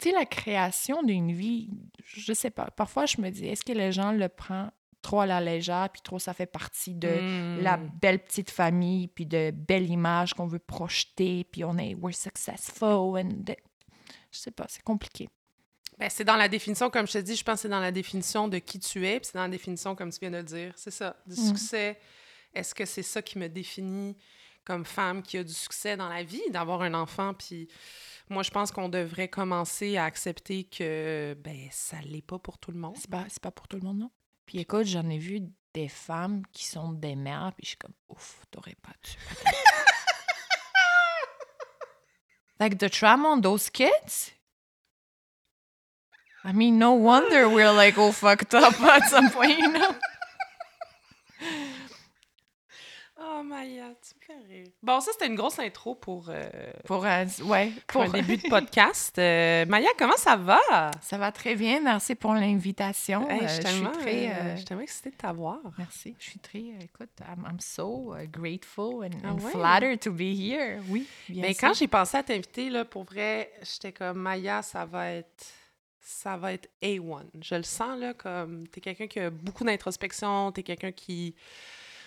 Tu 0.00 0.08
sais, 0.08 0.12
la 0.12 0.24
création 0.24 1.02
d'une 1.02 1.32
vie, 1.32 1.68
je 2.04 2.32
sais 2.32 2.50
pas. 2.50 2.70
Parfois, 2.70 3.06
je 3.06 3.20
me 3.20 3.30
dis, 3.30 3.46
est-ce 3.46 3.62
que 3.64 3.72
les 3.72 3.92
gens 3.92 4.12
le 4.12 4.28
prennent 4.28 4.72
trop 5.02 5.20
à 5.20 5.26
la 5.26 5.40
légère, 5.40 5.88
puis 5.92 6.00
trop 6.00 6.18
ça 6.20 6.32
fait 6.32 6.46
partie 6.46 6.94
de 6.94 7.60
la 7.60 7.76
Mm. 7.76 7.90
belle 8.00 8.18
petite 8.20 8.50
famille, 8.50 9.08
puis 9.08 9.26
de 9.26 9.50
belles 9.50 9.90
images 9.90 10.32
qu'on 10.32 10.46
veut 10.46 10.60
projeter, 10.60 11.42
puis 11.44 11.64
on 11.64 11.76
est 11.76 11.94
we're 11.96 12.14
successful 12.14 13.18
and 13.18 13.42
the- 13.44 13.56
je 14.30 14.38
sais 14.38 14.50
pas, 14.52 14.64
c'est 14.68 14.82
compliqué. 14.82 15.28
Ben, 16.02 16.10
c'est 16.10 16.24
dans 16.24 16.34
la 16.34 16.48
définition, 16.48 16.90
comme 16.90 17.06
je 17.06 17.12
te 17.12 17.18
dis, 17.18 17.36
je 17.36 17.44
pense 17.44 17.54
que 17.54 17.60
c'est 17.60 17.68
dans 17.68 17.78
la 17.78 17.92
définition 17.92 18.48
de 18.48 18.58
qui 18.58 18.80
tu 18.80 19.06
es, 19.06 19.20
puis 19.20 19.26
c'est 19.26 19.34
dans 19.38 19.44
la 19.44 19.48
définition, 19.48 19.94
comme 19.94 20.10
tu 20.10 20.18
viens 20.18 20.32
de 20.32 20.38
le 20.38 20.42
dire. 20.42 20.72
C'est 20.74 20.90
ça, 20.90 21.14
du 21.24 21.40
Mm. 21.40 21.46
succès 21.46 21.96
est-ce 22.54 22.74
que 22.74 22.84
c'est 22.84 23.04
ça 23.04 23.22
qui 23.22 23.38
me 23.38 23.48
définit 23.48 24.16
comme 24.64 24.84
femme 24.84 25.22
qui 25.22 25.38
a 25.38 25.44
du 25.44 25.52
succès 25.52 25.96
dans 25.96 26.08
la 26.08 26.24
vie, 26.24 26.42
d'avoir 26.50 26.82
un 26.82 26.92
enfant? 26.94 27.34
Puis 27.34 27.68
moi, 28.28 28.42
je 28.42 28.50
pense 28.50 28.72
qu'on 28.72 28.88
devrait 28.88 29.28
commencer 29.28 29.96
à 29.96 30.04
accepter 30.04 30.64
que 30.64 31.36
ben 31.38 31.68
ça 31.70 31.98
l'est 32.04 32.20
pas 32.20 32.40
pour 32.40 32.58
tout 32.58 32.72
le 32.72 32.80
monde. 32.80 32.96
C'est 32.98 33.08
pas, 33.08 33.24
c'est 33.28 33.40
pas 33.40 33.52
pour 33.52 33.68
tout 33.68 33.76
le 33.76 33.84
monde, 33.84 33.98
non? 33.98 34.10
Puis 34.44 34.58
écoute, 34.58 34.86
j'en 34.86 35.08
ai 35.08 35.18
vu 35.18 35.42
des 35.72 35.86
femmes 35.86 36.42
qui 36.52 36.66
sont 36.66 36.90
des 36.94 37.14
mères, 37.14 37.52
puis 37.56 37.62
je 37.64 37.68
suis 37.68 37.78
comme, 37.78 37.94
ouf, 38.08 38.44
t'aurais 38.50 38.74
pas 38.82 38.90
dû. 39.04 39.12
like 42.58 42.76
the 42.78 42.90
trauma 42.90 43.28
on 43.28 43.40
those 43.40 43.70
kids? 43.70 44.32
I 46.44 46.52
mean, 46.52 46.76
no 46.78 46.92
wonder 46.92 47.48
we're 47.48 47.72
like 47.72 47.96
all 47.98 48.12
fucked 48.12 48.52
up 48.54 48.80
at 48.82 49.08
some 49.08 49.30
point, 49.30 49.58
you 49.58 49.70
know? 49.72 49.94
Oh, 53.24 53.42
Maya, 53.44 53.94
tu 54.02 54.14
me 54.16 54.20
fais 54.26 54.46
rire. 54.48 54.66
Bon, 54.82 54.98
ça, 55.00 55.12
c'était 55.12 55.28
une 55.28 55.36
grosse 55.36 55.58
intro 55.60 55.94
pour, 55.94 56.26
euh, 56.28 56.42
Pour, 56.84 57.04
un- 57.06 57.26
ouais, 57.44 57.70
pour 57.86 58.02
pour 58.02 58.02
un 58.02 58.08
début 58.08 58.36
de 58.36 58.48
podcast. 58.48 59.16
Euh, 59.18 59.64
Maya, 59.66 59.90
comment 59.96 60.16
ça 60.16 60.34
va? 60.36 60.90
Ça 61.00 61.18
va 61.18 61.30
très 61.30 61.54
bien. 61.54 61.80
Merci 61.80 62.16
pour 62.16 62.34
l'invitation. 62.34 63.28
Hey, 63.30 63.42
Euh, 63.44 63.46
je 63.46 63.46
suis 63.46 63.62
je 63.62 63.68
suis 63.68 63.80
tellement, 63.80 63.92
très. 63.92 64.28
euh, 64.28 64.32
euh, 64.32 64.50
je 64.52 64.56
suis 64.56 64.64
tellement 64.64 64.82
excitée 64.82 65.10
de 65.10 65.16
t'avoir. 65.16 65.58
Merci. 65.78 66.16
Je 66.18 66.24
suis 66.30 66.40
très. 66.40 66.58
euh, 66.58 66.82
écoute, 66.82 67.10
I'm, 67.20 67.46
I'm 67.48 67.60
so 67.60 68.12
uh, 68.16 68.26
grateful 68.26 69.04
and, 69.04 69.10
Ah 69.22 69.28
and 69.28 69.38
ouais? 69.40 69.52
flattered 69.52 70.00
to 70.00 70.10
be 70.10 70.22
here. 70.34 70.80
Oui. 70.88 71.06
Bien 71.28 71.42
Mais 71.42 71.52
sûr. 71.54 71.68
quand 71.68 71.74
j'ai 71.74 71.86
pensé 71.88 72.16
à 72.16 72.24
t'inviter, 72.24 72.70
là, 72.70 72.84
pour 72.84 73.04
vrai, 73.04 73.52
j'étais 73.62 73.92
comme, 73.92 74.18
Maya, 74.18 74.62
ça 74.62 74.84
va 74.84 75.12
être... 75.12 75.44
Ça 76.04 76.36
va 76.36 76.52
être 76.52 76.68
A1. 76.82 77.24
Je 77.40 77.54
le 77.54 77.62
sens, 77.62 77.98
là, 77.98 78.12
comme... 78.12 78.66
T'es 78.68 78.80
quelqu'un 78.80 79.06
qui 79.06 79.20
a 79.20 79.30
beaucoup 79.30 79.62
d'introspection, 79.64 80.50
t'es 80.52 80.62
quelqu'un 80.64 80.90
qui 80.92 81.34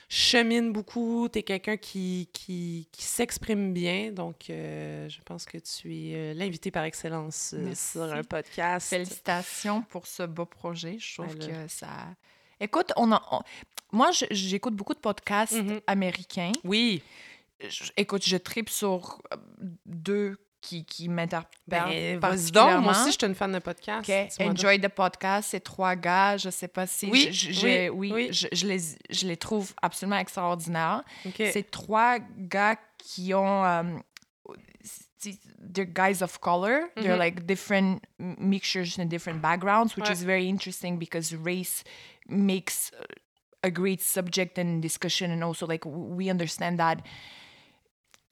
chemine 0.10 0.72
beaucoup, 0.72 1.28
t'es 1.30 1.42
quelqu'un 1.44 1.78
qui, 1.78 2.30
qui, 2.34 2.88
qui 2.92 3.04
s'exprime 3.04 3.74
bien. 3.74 4.12
Donc, 4.12 4.50
euh, 4.50 5.08
je 5.10 5.20
pense 5.24 5.46
que 5.46 5.58
tu 5.58 5.96
es 5.96 6.14
euh, 6.16 6.34
l'invité 6.34 6.70
par 6.72 6.84
excellence 6.84 7.54
euh, 7.54 7.60
Merci. 7.64 7.92
sur 7.94 8.04
un 8.04 8.24
podcast. 8.24 8.90
Félicitations 8.90 9.82
pour 9.84 10.06
ce 10.08 10.24
beau 10.24 10.46
projet. 10.46 10.98
Je 11.00 11.14
trouve 11.22 11.38
que 11.38 11.68
ça. 11.68 11.88
Écoute, 12.60 12.92
on 12.98 13.12
a, 13.12 13.22
on- 13.32 13.42
moi, 13.92 14.12
j'écoute 14.30 14.76
beaucoup 14.76 14.94
de 14.94 15.00
podcasts 15.00 15.54
Mhm. 15.54 15.80
américains. 15.88 16.52
Oui. 16.64 17.02
Je- 17.62 17.92
écoute, 17.98 18.26
je 18.26 18.36
tripe 18.38 18.70
sur 18.70 19.22
deux 19.86 20.38
qui, 20.66 20.84
qui 20.86 21.08
m'interpellent 21.10 21.50
Ben, 21.68 21.80
vas-y 21.86 22.14
donc. 22.14 22.22
particulièrement. 22.22 22.82
Moi 22.82 22.92
aussi, 22.92 23.12
je 23.12 23.18
suis 23.20 23.28
une 23.28 23.36
fan 23.36 23.52
de 23.52 23.60
podcast. 23.60 24.10
OK. 24.10 24.28
Dis-moi 24.30 24.48
donc. 24.54 24.58
Enjoy 24.60 24.80
the 24.82 24.88
podcast, 24.90 25.50
ces 25.52 25.60
trois 25.60 25.96
gars, 25.96 26.38
je 26.38 26.50
sais 26.50 26.68
pas 26.68 26.88
si... 26.88 27.08
Oui, 27.12 27.30
je- 27.32 27.52
je- 27.52 27.90
oui, 27.90 27.90
oui, 27.90 28.12
oui. 28.14 28.30
Je, 28.32 28.48
je 28.52 28.68
les, 28.68 28.80
je 29.10 29.28
les 29.28 29.38
trouve 29.38 29.74
absolument 29.82 30.18
extraordinaires. 30.18 31.04
OK. 31.26 31.36
C'est 31.54 31.70
trois 31.72 32.20
gars 32.38 32.78
qui 32.98 33.34
ont... 33.34 33.64
um, 33.64 34.02
they're 35.74 35.86
guys 35.86 36.22
of 36.22 36.40
color. 36.40 36.90
They're 36.96 37.14
Mhm. 37.16 37.20
like 37.20 37.46
different 37.46 38.02
mixtures 38.20 39.00
and 39.00 39.06
different 39.10 39.42
backgrounds, 39.42 39.96
which 39.96 40.08
Ouais. 40.08 40.14
is 40.14 40.24
very 40.24 40.48
interesting 40.48 40.98
because 41.00 41.34
race 41.34 41.84
makes 42.28 42.92
a 43.64 43.72
great 43.72 44.02
subject 44.02 44.60
and 44.60 44.82
discussion 44.82 45.32
and 45.32 45.44
also 45.44 45.66
like 45.66 45.84
we 45.86 46.30
understand 46.30 46.78
that 46.78 47.00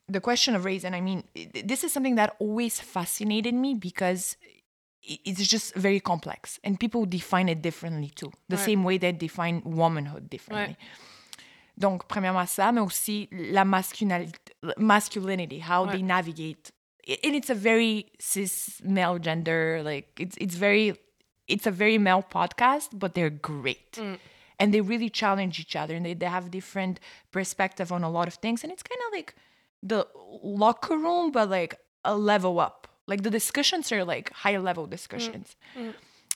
the 0.10 0.20
question 0.20 0.54
of 0.56 0.66
race 0.66 0.84
and 0.84 0.96
i 0.96 1.02
mean 1.02 1.24
this 1.66 1.84
is 1.84 1.92
something 1.94 2.16
that 2.16 2.36
always 2.40 2.80
fascinated 2.80 3.54
me 3.54 3.74
because 3.74 4.38
it's 5.06 5.46
just 5.48 5.76
very 5.76 6.00
complex 6.00 6.60
and 6.64 6.80
people 6.80 7.06
define 7.06 7.50
it 7.50 7.62
differently 7.62 8.10
too. 8.16 8.32
The 8.48 8.56
Ouais. 8.56 8.66
same 8.66 8.84
way 8.86 8.98
they 8.98 9.12
define 9.12 9.62
womanhood 9.66 10.30
differently. 10.30 10.78
Donc 11.78 12.08
premièrement 12.08 12.46
ça 12.48 12.72
mais 12.72 12.80
aussi 12.80 13.28
la 13.32 13.66
masculinity, 13.66 14.32
masculinity 14.78 15.60
how 15.60 15.86
they 15.86 16.02
navigate. 16.02 16.72
And 17.24 17.36
it's 17.36 17.50
a 17.50 17.56
very 17.56 18.06
cis 18.20 18.80
male 18.82 19.20
gender 19.20 19.82
like 19.84 20.08
it's 20.18 20.38
it's 20.40 20.56
very 20.56 20.96
it's 21.50 21.68
a 21.68 21.72
very 21.72 21.98
male 21.98 22.24
podcast 22.24 22.98
but 22.98 23.14
they're 23.14 23.30
great. 23.30 23.94
Mm. 23.98 24.18
And 24.60 24.74
they 24.74 24.80
really 24.80 25.10
challenge 25.10 25.60
each 25.60 25.76
other 25.76 25.96
and 25.96 26.06
they, 26.06 26.14
they 26.14 26.28
have 26.28 26.50
different 26.50 27.02
perspective 27.32 27.92
on 27.92 28.04
a 28.04 28.10
lot 28.10 28.28
of 28.30 28.36
things 28.36 28.64
and 28.64 28.72
it's 28.72 28.84
kind 28.84 29.02
of 29.08 29.12
like 29.18 29.36
the 29.84 30.08
locker 30.42 30.98
room 30.98 31.32
but 31.32 31.50
like 31.50 31.74
a 32.06 32.16
level 32.16 32.60
up. 32.60 32.88
Like 33.06 33.24
the 33.24 33.30
discussions 33.30 33.92
are 33.92 34.04
like 34.06 34.32
high 34.32 34.58
level 34.58 34.88
discussions. 34.88 35.56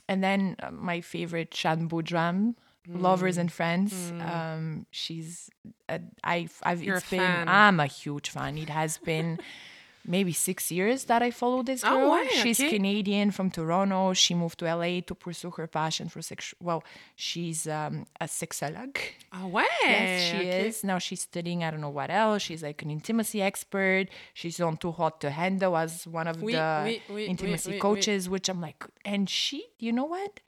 And 0.10 0.24
then 0.24 0.56
uh, 0.62 0.72
my 0.72 1.02
favorite 1.02 1.54
Shan 1.54 1.90
Boudram 1.90 2.56
lovers 2.90 3.38
and 3.38 3.52
friends 3.52 4.14
um 4.22 4.86
she's 4.92 5.50
uh, 5.90 5.98
i've 6.24 6.56
i've 6.64 6.82
You're 6.82 6.96
it's 7.04 7.10
been 7.10 7.20
fan. 7.20 7.50
i'm 7.50 7.82
a 7.82 7.86
huge 7.86 8.30
fan. 8.30 8.58
It 8.58 8.70
has 8.70 8.98
been 8.98 9.40
maybe 10.08 10.32
six 10.32 10.72
years 10.72 11.04
that 11.06 11.22
I 11.22 11.32
follow 11.32 11.62
this 11.64 11.84
Ah 11.84 11.94
girl. 11.94 12.12
ouais, 12.12 12.28
She's 12.42 12.60
ok. 12.62 12.70
Canadian 12.70 13.32
from 13.32 13.52
Toronto. 13.52 14.14
She 14.14 14.34
moved 14.34 14.58
to 14.60 14.66
LA 14.66 15.02
to 15.02 15.14
pursue 15.16 15.52
her 15.58 15.68
passion 15.68 16.08
for 16.10 16.22
sex. 16.22 16.54
Well, 16.62 16.82
she's 17.16 17.68
um, 17.68 18.06
a 18.22 18.26
sexologue. 18.26 18.98
Oh, 19.34 19.48
ouais? 19.48 19.66
Yes, 19.84 20.22
she 20.32 20.38
OK. 20.38 20.68
is. 20.68 20.84
Now 20.84 20.98
she's 20.98 21.22
studying, 21.22 21.64
I 21.64 21.72
don't 21.72 21.82
know 21.82 21.90
what 22.02 22.10
else. 22.10 22.42
She's 22.42 22.64
like 22.64 22.82
an 22.82 22.90
intimacy 22.90 23.42
expert. 23.42 24.06
She's 24.34 24.60
on 24.62 24.78
Too 24.78 24.92
Hot 24.94 25.20
to 25.22 25.30
Handle 25.30 25.76
as 25.78 26.08
one 26.08 26.28
of 26.28 26.42
Oui, 26.42 26.54
the 26.54 26.82
oui, 26.86 27.02
oui, 27.14 27.26
intimacy 27.26 27.78
coaches, 27.80 28.30
which 28.30 28.48
I'm 28.50 28.62
like, 28.62 28.84
and 29.04 29.30
she, 29.30 29.68
you 29.78 29.92
know 29.92 30.06
what? 30.06 30.40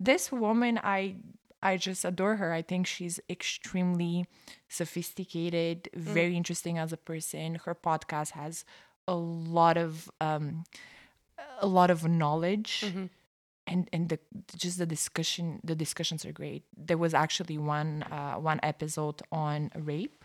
This 0.00 0.30
woman, 0.30 0.78
I 0.82 1.16
I 1.60 1.76
just 1.76 2.04
adore 2.04 2.36
her. 2.36 2.52
I 2.52 2.62
think 2.62 2.86
she's 2.86 3.18
extremely 3.28 4.26
sophisticated, 4.68 5.88
Mm. 5.92 6.00
very 6.00 6.36
interesting 6.36 6.78
as 6.78 6.92
a 6.92 6.96
person. 6.96 7.56
Her 7.64 7.74
podcast 7.74 8.30
has 8.32 8.64
a 9.08 9.14
lot 9.58 9.76
of 9.76 10.10
um 10.20 10.64
a 11.60 11.66
lot 11.78 11.90
of 11.90 11.98
knowledge 12.20 12.72
Mm-hmm. 12.86 13.06
and 13.72 13.88
and 13.94 14.08
the 14.12 14.18
just 14.64 14.76
the 14.82 14.86
discussion 14.96 15.46
the 15.70 15.74
discussions 15.84 16.24
are 16.26 16.32
great 16.42 16.62
there 16.88 17.00
was 17.04 17.12
actually 17.24 17.58
one 17.58 17.92
uh 18.16 18.34
one 18.50 18.60
episode 18.72 19.18
on 19.32 19.70
rape 19.92 20.24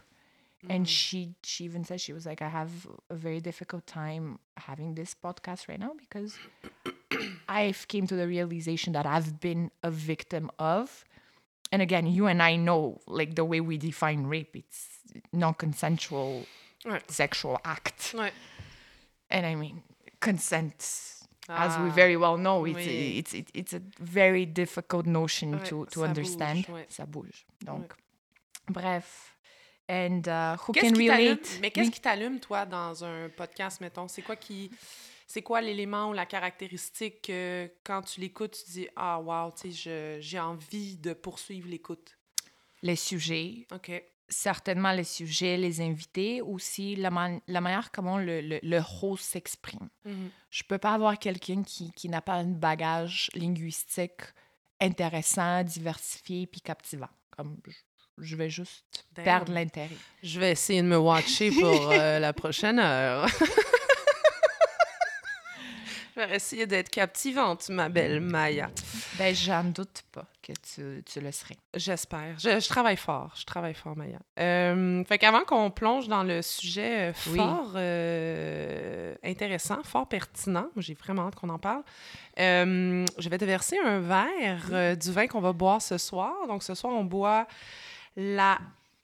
and 0.70 0.88
she 0.88 1.20
she 1.44 1.62
even 1.70 1.84
said 1.84 2.00
she 2.00 2.14
was 2.18 2.26
like 2.26 2.42
i 2.42 2.48
have 2.60 2.72
a 3.10 3.18
very 3.28 3.42
difficult 3.50 3.84
time 3.86 4.26
having 4.68 4.90
this 5.00 5.12
podcast 5.26 5.68
right 5.70 5.80
now 5.86 5.92
because 6.04 6.32
i've 7.60 7.82
came 7.94 8.06
to 8.08 8.16
the 8.22 8.28
realization 8.28 8.94
that 8.94 9.06
i've 9.06 9.32
been 9.48 9.72
a 9.84 9.92
victim 9.92 10.50
of 10.60 11.04
and 11.74 11.82
again 11.82 12.06
you 12.08 12.28
and 12.28 12.42
i 12.42 12.56
know 12.56 13.00
like 13.20 13.36
the 13.36 13.44
way 13.52 13.60
we 13.60 13.76
define 13.78 14.22
rape 14.36 14.56
it's 14.56 14.82
non-consensual 15.34 16.46
Ouais. 16.86 17.00
sexual 17.08 17.60
act 17.64 18.14
Ouais. 18.14 18.32
And 19.34 19.44
I 19.46 19.56
mean 19.56 19.82
consent, 20.22 20.82
as 21.50 21.78
we 21.80 21.90
Ah, 21.90 21.94
very 21.94 22.16
well 22.16 22.38
know, 22.38 22.66
it's 22.66 22.78
oui. 22.78 23.18
it's 23.18 23.34
it, 23.34 23.50
it's 23.54 23.74
a 23.74 23.82
very 24.00 24.46
difficult 24.46 25.06
notion 25.06 25.56
Ouais, 25.56 25.64
to 25.70 25.86
to 25.88 26.04
understand. 26.04 26.64
bouge, 26.66 26.70
ouais. 26.76 26.86
Ça 26.90 27.06
bouge. 27.06 27.46
Donc, 27.66 27.92
bref. 28.70 29.36
And 29.90 30.22
uh, 30.28 30.56
who 30.66 30.72
Qu'est-ce 30.72 30.94
can 30.94 30.98
relate? 30.98 31.60
Mais 31.62 31.70
qu'est-ce 31.70 31.88
Oui. 31.88 31.92
qui 31.94 32.00
t'allume, 32.00 32.40
toi, 32.40 32.66
dans 32.66 33.04
un 33.04 33.28
podcast, 33.30 33.82
mettons? 33.82 34.08
C'est 34.08 34.22
quoi 34.22 34.38
qui. 34.38 34.72
C'est 35.28 35.42
quoi 35.42 35.60
l'élément 35.62 36.10
ou 36.10 36.14
la 36.14 36.26
caractéristique 36.26 37.24
que 37.24 37.70
quand 37.84 38.02
tu 38.04 38.22
l'écoutes, 38.22 38.58
tu 38.66 38.72
dis 38.72 38.88
Ah, 38.96 39.20
wow, 39.20 39.52
tu 39.52 39.72
sais, 39.72 39.72
je- 39.72 40.18
j'ai 40.22 40.40
envie 40.40 40.96
de 40.98 41.14
poursuivre 41.14 41.68
l'écoute? 41.68 42.18
Les 42.82 42.96
sujets, 42.96 43.66
OK. 43.74 43.92
Certainement 44.30 44.92
les 44.92 45.04
sujets, 45.04 45.58
les 45.58 45.82
invités, 45.82 46.42
aussi 46.42 46.96
la, 46.96 47.10
man- 47.12 47.42
la 47.48 47.62
manière 47.62 47.92
comment 47.92 48.18
le, 48.18 48.42
le, 48.42 48.60
le 48.64 48.82
host 49.02 49.24
s'exprime. 49.24 49.90
Mhm. 50.06 50.30
Je 50.50 50.64
peux 50.64 50.78
pas 50.78 50.94
avoir 50.94 51.18
quelqu'un 51.20 51.64
qui, 51.64 51.92
qui 51.92 52.10
n'a 52.10 52.22
pas 52.22 52.34
un 52.36 52.46
bagage 52.52 53.30
linguistique 53.36 54.22
intéressant, 54.82 55.64
diversifié 55.64 56.48
puis 56.48 56.62
captivant. 56.62 57.10
Comme 57.36 57.58
je, 57.68 57.74
je 58.20 58.36
vais 58.36 58.50
juste 58.50 59.06
Damn. 59.14 59.26
perdre 59.26 59.54
l'intérêt. 59.54 59.96
Je 60.22 60.40
vais 60.40 60.52
essayer 60.52 60.82
de 60.82 60.88
me 60.88 60.98
watcher 60.98 61.52
pour 61.52 61.92
euh, 61.92 62.20
la 62.20 62.34
prochaine 62.34 62.80
heure. 62.80 63.28
je 66.16 66.20
vais 66.22 66.36
essayer 66.36 66.68
d'être 66.68 66.90
captivante, 66.90 67.70
ma 67.70 67.90
belle 67.90 68.20
Maya. 68.22 68.70
Ben, 69.18 69.34
j'en 69.34 69.64
doute 69.64 70.04
pas 70.12 70.26
que 70.42 70.52
tu, 70.54 71.04
tu 71.04 71.20
le 71.22 71.32
serais. 71.32 71.58
J'espère. 71.74 72.38
Je, 72.40 72.60
je 72.60 72.68
travaille 72.68 72.98
fort. 72.98 73.34
Je 73.36 73.46
travaille 73.46 73.74
fort, 73.74 73.96
Maya. 73.96 74.20
Euh, 74.40 75.04
fait 75.06 75.18
qu'avant 75.18 75.44
qu'on 75.44 75.72
plonge 75.72 76.08
dans 76.08 76.24
le 76.24 76.42
sujet 76.42 77.10
euh, 77.10 77.14
Oui. 77.32 77.38
fort 77.38 77.72
euh, 77.76 79.16
intéressant, 79.24 79.82
fort 79.84 80.08
pertinent, 80.08 80.68
j'ai 80.78 80.94
vraiment 80.94 81.28
hâte 81.28 81.36
qu'on 81.36 81.50
en 81.50 81.60
parle, 81.60 81.84
euh, 82.40 83.06
je 83.18 83.30
vais 83.30 83.38
te 83.38 83.46
verser 83.46 83.78
un 83.84 84.00
verre 84.00 84.98
du 84.98 85.12
vin 85.12 85.28
qu'on 85.28 85.42
va 85.42 85.54
boire 85.54 85.82
ce 85.82 85.98
soir. 85.98 86.34
Donc, 86.48 86.64
ce 86.64 86.76
soir, 86.76 86.94
on 86.94 87.04
boit 87.06 87.48
la 88.16 88.60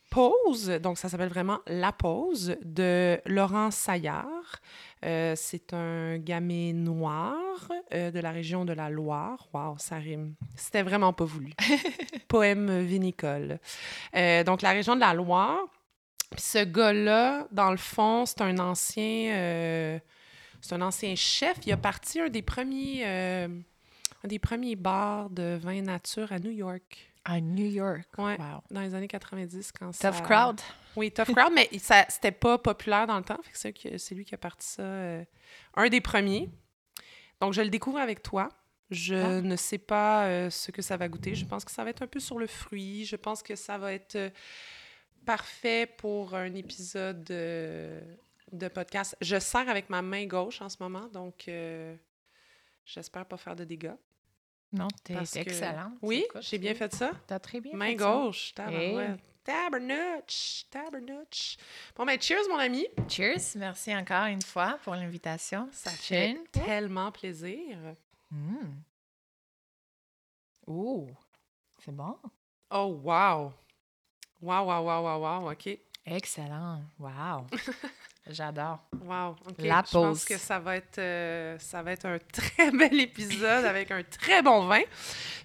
pause. 0.09 0.67
Donc, 0.81 0.97
ça 0.97 1.09
s'appelle 1.09 1.29
vraiment 1.29 1.59
La 1.67 1.91
pause 1.91 2.55
de 2.63 3.19
Laurent 3.25 3.71
Saillard. 3.71 4.59
Euh, 5.05 5.33
c'est 5.35 5.73
un 5.73 6.17
gamay 6.17 6.73
noir 6.73 7.37
euh, 7.93 8.11
de 8.11 8.19
la 8.19 8.31
région 8.31 8.65
de 8.65 8.73
la 8.73 8.89
Loire. 8.89 9.47
Wow, 9.53 9.77
ça 9.77 9.97
rime. 9.97 10.35
C'était 10.55 10.83
vraiment 10.83 11.13
pas 11.13 11.25
voulu. 11.25 11.53
Poème 12.27 12.81
vinicole. 12.81 13.59
Euh, 14.15 14.43
donc, 14.43 14.61
la 14.61 14.71
région 14.71 14.95
de 14.95 15.01
la 15.01 15.13
Loire. 15.13 15.59
Puis 16.31 16.41
ce 16.41 16.63
gars-là, 16.63 17.47
dans 17.51 17.71
le 17.71 17.77
fond, 17.77 18.25
c'est 18.25 18.41
un 18.41 18.59
ancien... 18.59 19.99
c'est 20.61 20.73
un 20.73 20.81
ancien 20.81 21.15
chef. 21.15 21.57
Il 21.65 21.71
a 21.71 21.77
parti 21.77 22.19
un 22.19 22.29
des 22.29 22.43
premiers... 22.43 23.03
un 23.03 24.27
des 24.27 24.37
premiers 24.37 24.75
bars 24.75 25.29
de 25.31 25.57
vin 25.59 25.81
nature 25.81 26.31
à 26.31 26.37
New 26.39 26.51
York. 26.51 27.08
À 27.25 27.39
New 27.41 27.65
York. 27.67 28.07
Ouais. 28.17 28.37
Wow. 28.39 28.61
Dans 28.71 28.81
les 28.81 28.95
années 28.95 29.07
90, 29.07 29.71
quand 29.73 29.91
ça... 29.91 30.11
Tough 30.11 30.23
crowd. 30.23 30.61
Oui, 30.95 31.11
Tough 31.11 31.25
Crowd, 31.35 31.51
mais 31.53 31.69
ça, 31.77 32.05
c'était 32.09 32.31
pas 32.31 32.57
populaire 32.57 33.05
dans 33.07 33.17
le 33.17 33.23
temps. 33.23 33.39
Fait 33.43 33.73
que 33.73 33.97
c'est, 33.97 34.15
lui 34.15 34.25
qui 34.25 34.33
a 34.33 34.37
parti 34.37 34.67
ça. 34.67 34.81
euh, 34.83 35.23
un 35.75 35.89
des 35.89 36.01
premiers. 36.01 36.49
Donc, 37.41 37.53
je 37.53 37.61
le 37.61 37.69
découvre 37.69 37.99
avec 37.99 38.23
toi. 38.23 38.49
Je 38.89 39.15
Ah. 39.15 39.41
ne 39.41 39.55
sais 39.55 39.77
pas 39.77 40.25
euh, 40.27 40.49
ce 40.49 40.71
que 40.71 40.81
ça 40.81 40.97
va 40.97 41.07
goûter. 41.07 41.35
Je 41.35 41.45
pense 41.45 41.63
que 41.63 41.71
ça 41.71 41.83
va 41.83 41.91
être 41.91 42.01
un 42.01 42.07
peu 42.07 42.19
sur 42.19 42.39
le 42.39 42.47
fruit. 42.47 43.05
Je 43.05 43.15
pense 43.15 43.43
que 43.43 43.55
ça 43.55 43.77
va 43.77 43.93
être 43.93 44.15
euh, 44.15 44.29
parfait 45.25 45.85
pour 45.97 46.33
un 46.33 46.53
épisode 46.55 47.23
de 47.23 48.67
podcast. 48.73 49.15
Je 49.21 49.37
sers 49.39 49.69
avec 49.69 49.89
ma 49.91 50.01
main 50.01 50.25
gauche 50.25 50.61
en 50.61 50.69
ce 50.69 50.77
moment, 50.79 51.07
donc 51.09 51.47
j'espère 52.85 53.25
pas 53.25 53.37
faire 53.37 53.55
de 53.55 53.63
dégâts. 53.63 53.93
Non, 54.71 54.87
t'es 55.03 55.15
parce 55.15 55.33
que- 55.33 55.39
excellent. 55.39 55.93
Oui, 56.01 56.25
j'ai 56.41 56.57
bien 56.59 56.75
fait 56.75 56.93
ça. 56.93 57.11
T'as 57.27 57.39
très 57.39 57.59
bien 57.59 57.73
Main 57.75 57.91
fait 57.93 57.97
ça. 57.99 58.11
gauche. 58.11 58.53
Tabarouette. 58.53 59.19
Tabernouche. 59.43 60.65
Tabernouche. 60.69 61.57
Bon, 61.95 62.05
ben, 62.05 62.21
cheers, 62.21 62.47
mon 62.49 62.57
ami. 62.57 62.85
Cheers. 63.07 63.55
Merci 63.55 63.95
encore 63.95 64.25
une 64.25 64.41
fois 64.43 64.77
pour 64.83 64.93
l'invitation. 64.95 65.67
Ça 65.71 65.89
fait 65.89 66.37
tellement 66.51 67.11
plaisir. 67.11 67.77
Mm. 68.29 68.67
Ouh, 70.67 71.07
c'est 71.83 71.91
bon. 71.95 72.15
Oh, 72.69 72.99
wow. 73.03 73.51
Wow, 74.41 74.65
wow, 74.67 74.83
wow, 74.85 75.03
wow, 75.03 75.19
wow. 75.41 75.51
OK. 75.51 75.79
Excellent. 76.05 76.83
Wow. 76.99 77.47
J'adore. 78.31 78.79
Wow. 79.05 79.35
La 79.57 79.83
Je 79.85 79.91
pense 79.91 79.93
pause. 80.19 80.25
que 80.25 80.37
ça 80.37 80.59
va, 80.59 80.75
être, 80.75 80.99
euh, 80.99 81.57
ça 81.57 81.81
va 81.81 81.93
être 81.93 82.05
un 82.05 82.19
très 82.31 82.69
bel 82.77 82.99
épisode 82.99 83.65
avec 83.65 83.89
un 83.89 84.03
très 84.03 84.43
bon 84.43 84.67
vin. 84.67 84.81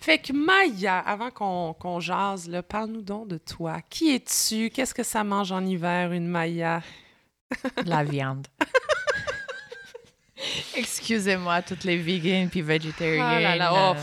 Fait 0.00 0.18
que 0.18 0.32
Maya, 0.32 0.98
avant 0.98 1.30
qu'on 1.30 1.72
qu'on 1.74 2.00
jase, 2.00 2.50
parle-nous 2.68 3.02
donc 3.02 3.28
de 3.28 3.38
toi. 3.38 3.80
Qui 3.88 4.14
es-tu? 4.14 4.70
Qu'est-ce 4.70 4.94
que 4.94 5.02
ça 5.02 5.24
mange 5.24 5.50
en 5.50 5.64
hiver, 5.64 6.12
une 6.12 6.26
Maya? 6.26 6.82
La 7.86 8.04
viande. 8.04 8.46
Excusez-moi, 10.76 11.62
toutes 11.62 11.84
les 11.84 11.96
vegans 11.96 12.48
puis 12.50 12.60
végétariennes. 12.60 13.22
Ah 13.22 13.40
là 13.40 13.56
là, 13.56 13.70
oh, 13.72 13.94
euh, 13.96 14.00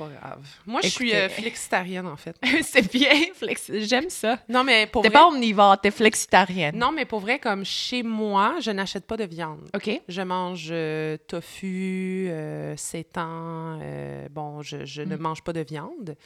pas 0.00 0.08
grave. 0.20 0.46
Moi, 0.66 0.80
je 0.82 0.88
suis 0.88 1.14
euh, 1.14 1.28
flexitarienne, 1.28 2.06
en 2.06 2.16
fait. 2.16 2.36
c'est 2.62 2.90
bien, 2.92 3.10
flex... 3.34 3.70
j'aime 3.80 4.08
ça. 4.10 4.38
Non, 4.48 4.64
mais 4.64 4.86
pour 4.86 5.02
T'es 5.02 5.08
vrai... 5.08 5.18
pas 5.18 5.28
omnivore, 5.28 5.80
t'es 5.80 5.90
flexitarienne. 5.90 6.76
Non, 6.76 6.90
mais 6.92 7.04
pour 7.04 7.20
vrai, 7.20 7.38
comme 7.38 7.64
chez 7.64 8.02
moi, 8.02 8.56
je 8.60 8.70
n'achète 8.70 9.06
pas 9.06 9.16
de 9.16 9.24
viande. 9.24 9.68
OK. 9.74 9.90
Je 10.08 10.22
mange 10.22 10.68
euh, 10.70 11.16
tofu, 11.28 12.28
euh, 12.30 12.76
sétan, 12.76 13.78
euh, 13.82 14.28
bon, 14.30 14.62
je, 14.62 14.84
je 14.84 15.02
ne 15.02 15.16
Mm. 15.16 15.20
mange 15.20 15.42
pas 15.42 15.52
de 15.52 15.60
viande. 15.60 16.16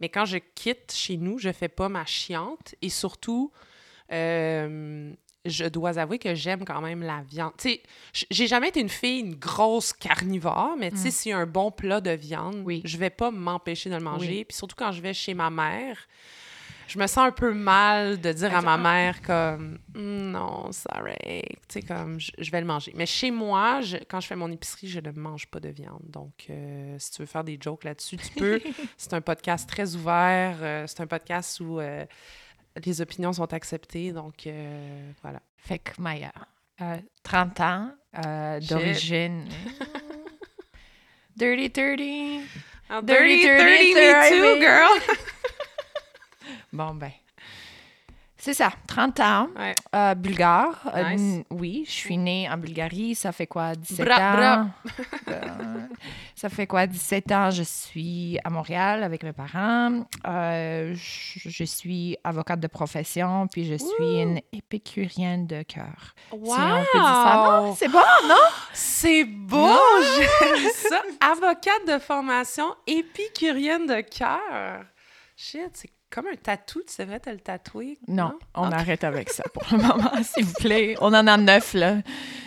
Mais 0.00 0.08
quand 0.08 0.24
je 0.24 0.38
quitte 0.54 0.92
chez 0.94 1.16
nous, 1.18 1.38
je 1.38 1.52
fais 1.52 1.68
pas 1.68 1.88
ma 1.90 2.06
chiante 2.06 2.74
et 2.80 2.88
surtout, 2.88 3.52
euh, 4.12 5.12
je 5.46 5.64
dois 5.64 5.98
avouer 5.98 6.18
que 6.18 6.34
j'aime 6.34 6.64
quand 6.64 6.80
même 6.80 7.02
la 7.02 7.22
viande. 7.22 7.52
Tu 7.58 7.70
sais, 7.70 7.82
j'ai 8.30 8.46
jamais 8.46 8.68
été 8.68 8.80
une 8.80 8.88
fille, 8.90 9.20
une 9.20 9.36
grosse 9.36 9.92
carnivore, 9.92 10.74
mais 10.78 10.90
tu 10.90 10.98
sais, 10.98 11.08
Mm. 11.08 11.12
s'il 11.12 11.30
y 11.30 11.32
a 11.32 11.38
un 11.38 11.46
bon 11.46 11.70
plat 11.70 12.00
de 12.00 12.10
viande, 12.10 12.62
Oui. 12.64 12.82
je 12.84 12.98
vais 12.98 13.10
pas 13.10 13.30
m'empêcher 13.30 13.88
de 13.90 13.94
le 13.96 14.02
manger. 14.02 14.28
Oui. 14.28 14.44
Puis 14.44 14.56
surtout 14.56 14.76
quand 14.76 14.92
je 14.92 15.00
vais 15.00 15.14
chez 15.14 15.32
ma 15.34 15.48
mère, 15.50 15.96
je 16.88 16.98
me 16.98 17.06
sens 17.06 17.18
un 17.28 17.30
peu 17.30 17.54
mal 17.54 18.20
de 18.20 18.32
dire 18.32 18.52
à 18.54 18.60
ma 18.62 18.76
mère 18.76 19.22
comme 19.22 19.78
Hmm, 19.94 20.32
non, 20.32 20.72
sorry, 20.72 21.14
tu 21.68 21.80
sais 21.80 21.82
comme 21.82 22.18
je, 22.20 22.32
je 22.36 22.50
vais 22.50 22.60
le 22.60 22.66
manger. 22.66 22.92
Mais 22.96 23.06
chez 23.06 23.30
moi, 23.30 23.80
je- 23.80 23.96
quand 24.08 24.20
je 24.20 24.26
fais 24.26 24.34
mon 24.36 24.50
épicerie, 24.50 24.88
je 24.88 24.98
ne 25.00 25.10
mange 25.12 25.46
pas 25.46 25.60
de 25.60 25.68
viande. 25.68 26.02
Donc 26.08 26.46
euh, 26.50 26.96
si 26.98 27.12
tu 27.12 27.22
veux 27.22 27.26
faire 27.26 27.44
des 27.44 27.58
jokes 27.60 27.84
là-dessus, 27.84 28.16
tu 28.16 28.30
peux. 28.32 28.60
c'est 28.98 29.14
un 29.14 29.20
podcast 29.20 29.68
très 29.68 29.94
ouvert, 29.94 30.56
euh, 30.60 30.84
c'est 30.88 31.00
un 31.00 31.06
podcast 31.06 31.60
où 31.60 31.78
euh, 31.80 32.04
les 32.84 33.00
opinions 33.00 33.32
sont 33.32 33.52
acceptées. 33.52 34.12
Donc 34.12 34.46
euh, 34.46 35.12
voilà. 35.22 35.40
Fait 35.56 35.78
que 35.78 36.00
Maya, 36.00 36.32
euh, 36.80 36.96
30 37.22 37.60
ans, 37.60 37.92
euh, 38.24 38.60
d'origine. 38.60 39.46
Dirty 41.36 41.70
30. 41.70 42.48
Ah, 42.92 43.00
Dirty, 43.02 43.40
dirty, 43.42 43.94
me 43.94 44.30
too, 44.30 44.58
dirty. 44.58 44.60
girl. 44.60 45.16
Bon, 46.72 46.94
ben. 46.94 47.12
C'est 48.42 48.54
ça, 48.54 48.70
30 48.86 49.20
ans, 49.20 49.48
Ouais. 49.58 49.74
euh, 49.94 50.14
bulgare. 50.14 50.80
Euh, 50.94 51.10
Nice. 51.14 51.44
oui, 51.50 51.84
je 51.86 51.90
suis 51.92 52.16
née 52.16 52.48
en 52.50 52.56
Bulgarie. 52.56 53.14
Ça 53.14 53.32
fait 53.32 53.46
quoi, 53.46 53.74
17 53.74 54.06
Bra- 54.06 54.16
bra. 54.36 54.54
ans? 54.62 54.70
Euh, 55.28 55.86
ça 56.34 56.48
fait 56.48 56.66
quoi, 56.66 56.86
17 56.86 57.30
ans? 57.32 57.50
Je 57.50 57.62
suis 57.62 58.38
à 58.42 58.48
Montréal 58.48 59.02
avec 59.04 59.24
mes 59.24 59.34
parents. 59.34 60.06
Je, 60.24 60.94
je 60.94 61.64
suis 61.64 62.16
avocate 62.24 62.60
de 62.60 62.66
profession, 62.66 63.46
puis 63.46 63.66
je 63.66 63.74
suis 63.74 63.86
Ouh. 64.00 64.22
une 64.22 64.40
épicurienne 64.54 65.46
de 65.46 65.60
cœur. 65.62 66.14
Wow! 66.32 66.54
Si 66.54 66.60
on 66.62 66.84
peut 66.92 66.98
dire 66.98 67.04
ça. 67.04 67.60
Non, 67.62 67.74
c'est 67.76 67.88
bon, 67.88 67.98
non? 68.26 68.34
C'est 68.72 69.24
beau! 69.24 69.68
J'aime 70.16 70.70
ça! 70.88 71.02
Avocate 71.20 71.86
de 71.86 71.98
formation, 71.98 72.74
épicurienne 72.86 73.86
de 73.86 74.00
cœur. 74.00 74.84
Shit, 75.36 75.70
c'est 75.74 75.90
comme 76.10 76.26
un 76.26 76.36
tatou. 76.36 76.82
Tu 76.86 77.00
devrais 77.02 77.20
te 77.20 77.30
le 77.30 77.38
tatouer. 77.40 77.98
Non, 78.08 78.38
on 78.54 78.70
arrête 78.70 79.04
avec 79.04 79.30
ça 79.30 79.44
pour 79.54 79.64
le 79.70 79.78
moment, 79.78 80.10
s'il 80.22 80.44
vous 80.44 80.52
plaît. 80.54 80.96
On 81.00 81.14
en 81.14 81.26
a 81.26 81.36
neuf, 81.36 81.74
là. 81.74 81.98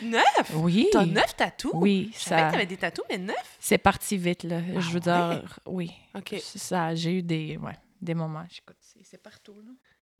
Neuf? 0.03 0.51
Oui. 0.55 0.87
T'as 0.91 1.05
neuf 1.05 1.35
tatous? 1.35 1.71
Oui, 1.73 2.11
Je 2.13 2.19
savais 2.19 2.41
ça... 2.41 2.47
que 2.47 2.51
t'avais 2.53 2.65
des 2.65 2.77
tatous, 2.77 3.05
mais 3.09 3.17
neuf? 3.17 3.57
C'est 3.59 3.77
parti 3.77 4.17
vite, 4.17 4.43
là. 4.43 4.57
Ah 4.75 4.79
je 4.79 4.89
veux 4.89 4.95
ouais? 4.95 5.01
dire, 5.39 5.59
oui. 5.65 5.91
OK. 6.15 6.35
Ça, 6.41 6.93
j'ai 6.95 7.19
eu 7.19 7.21
des, 7.23 7.57
ouais, 7.57 7.77
des 8.01 8.13
moments. 8.13 8.43
Écoute, 8.43 8.77
c'est 8.81 8.99
c'est 9.03 9.21
partout, 9.21 9.55
là. 9.65 9.71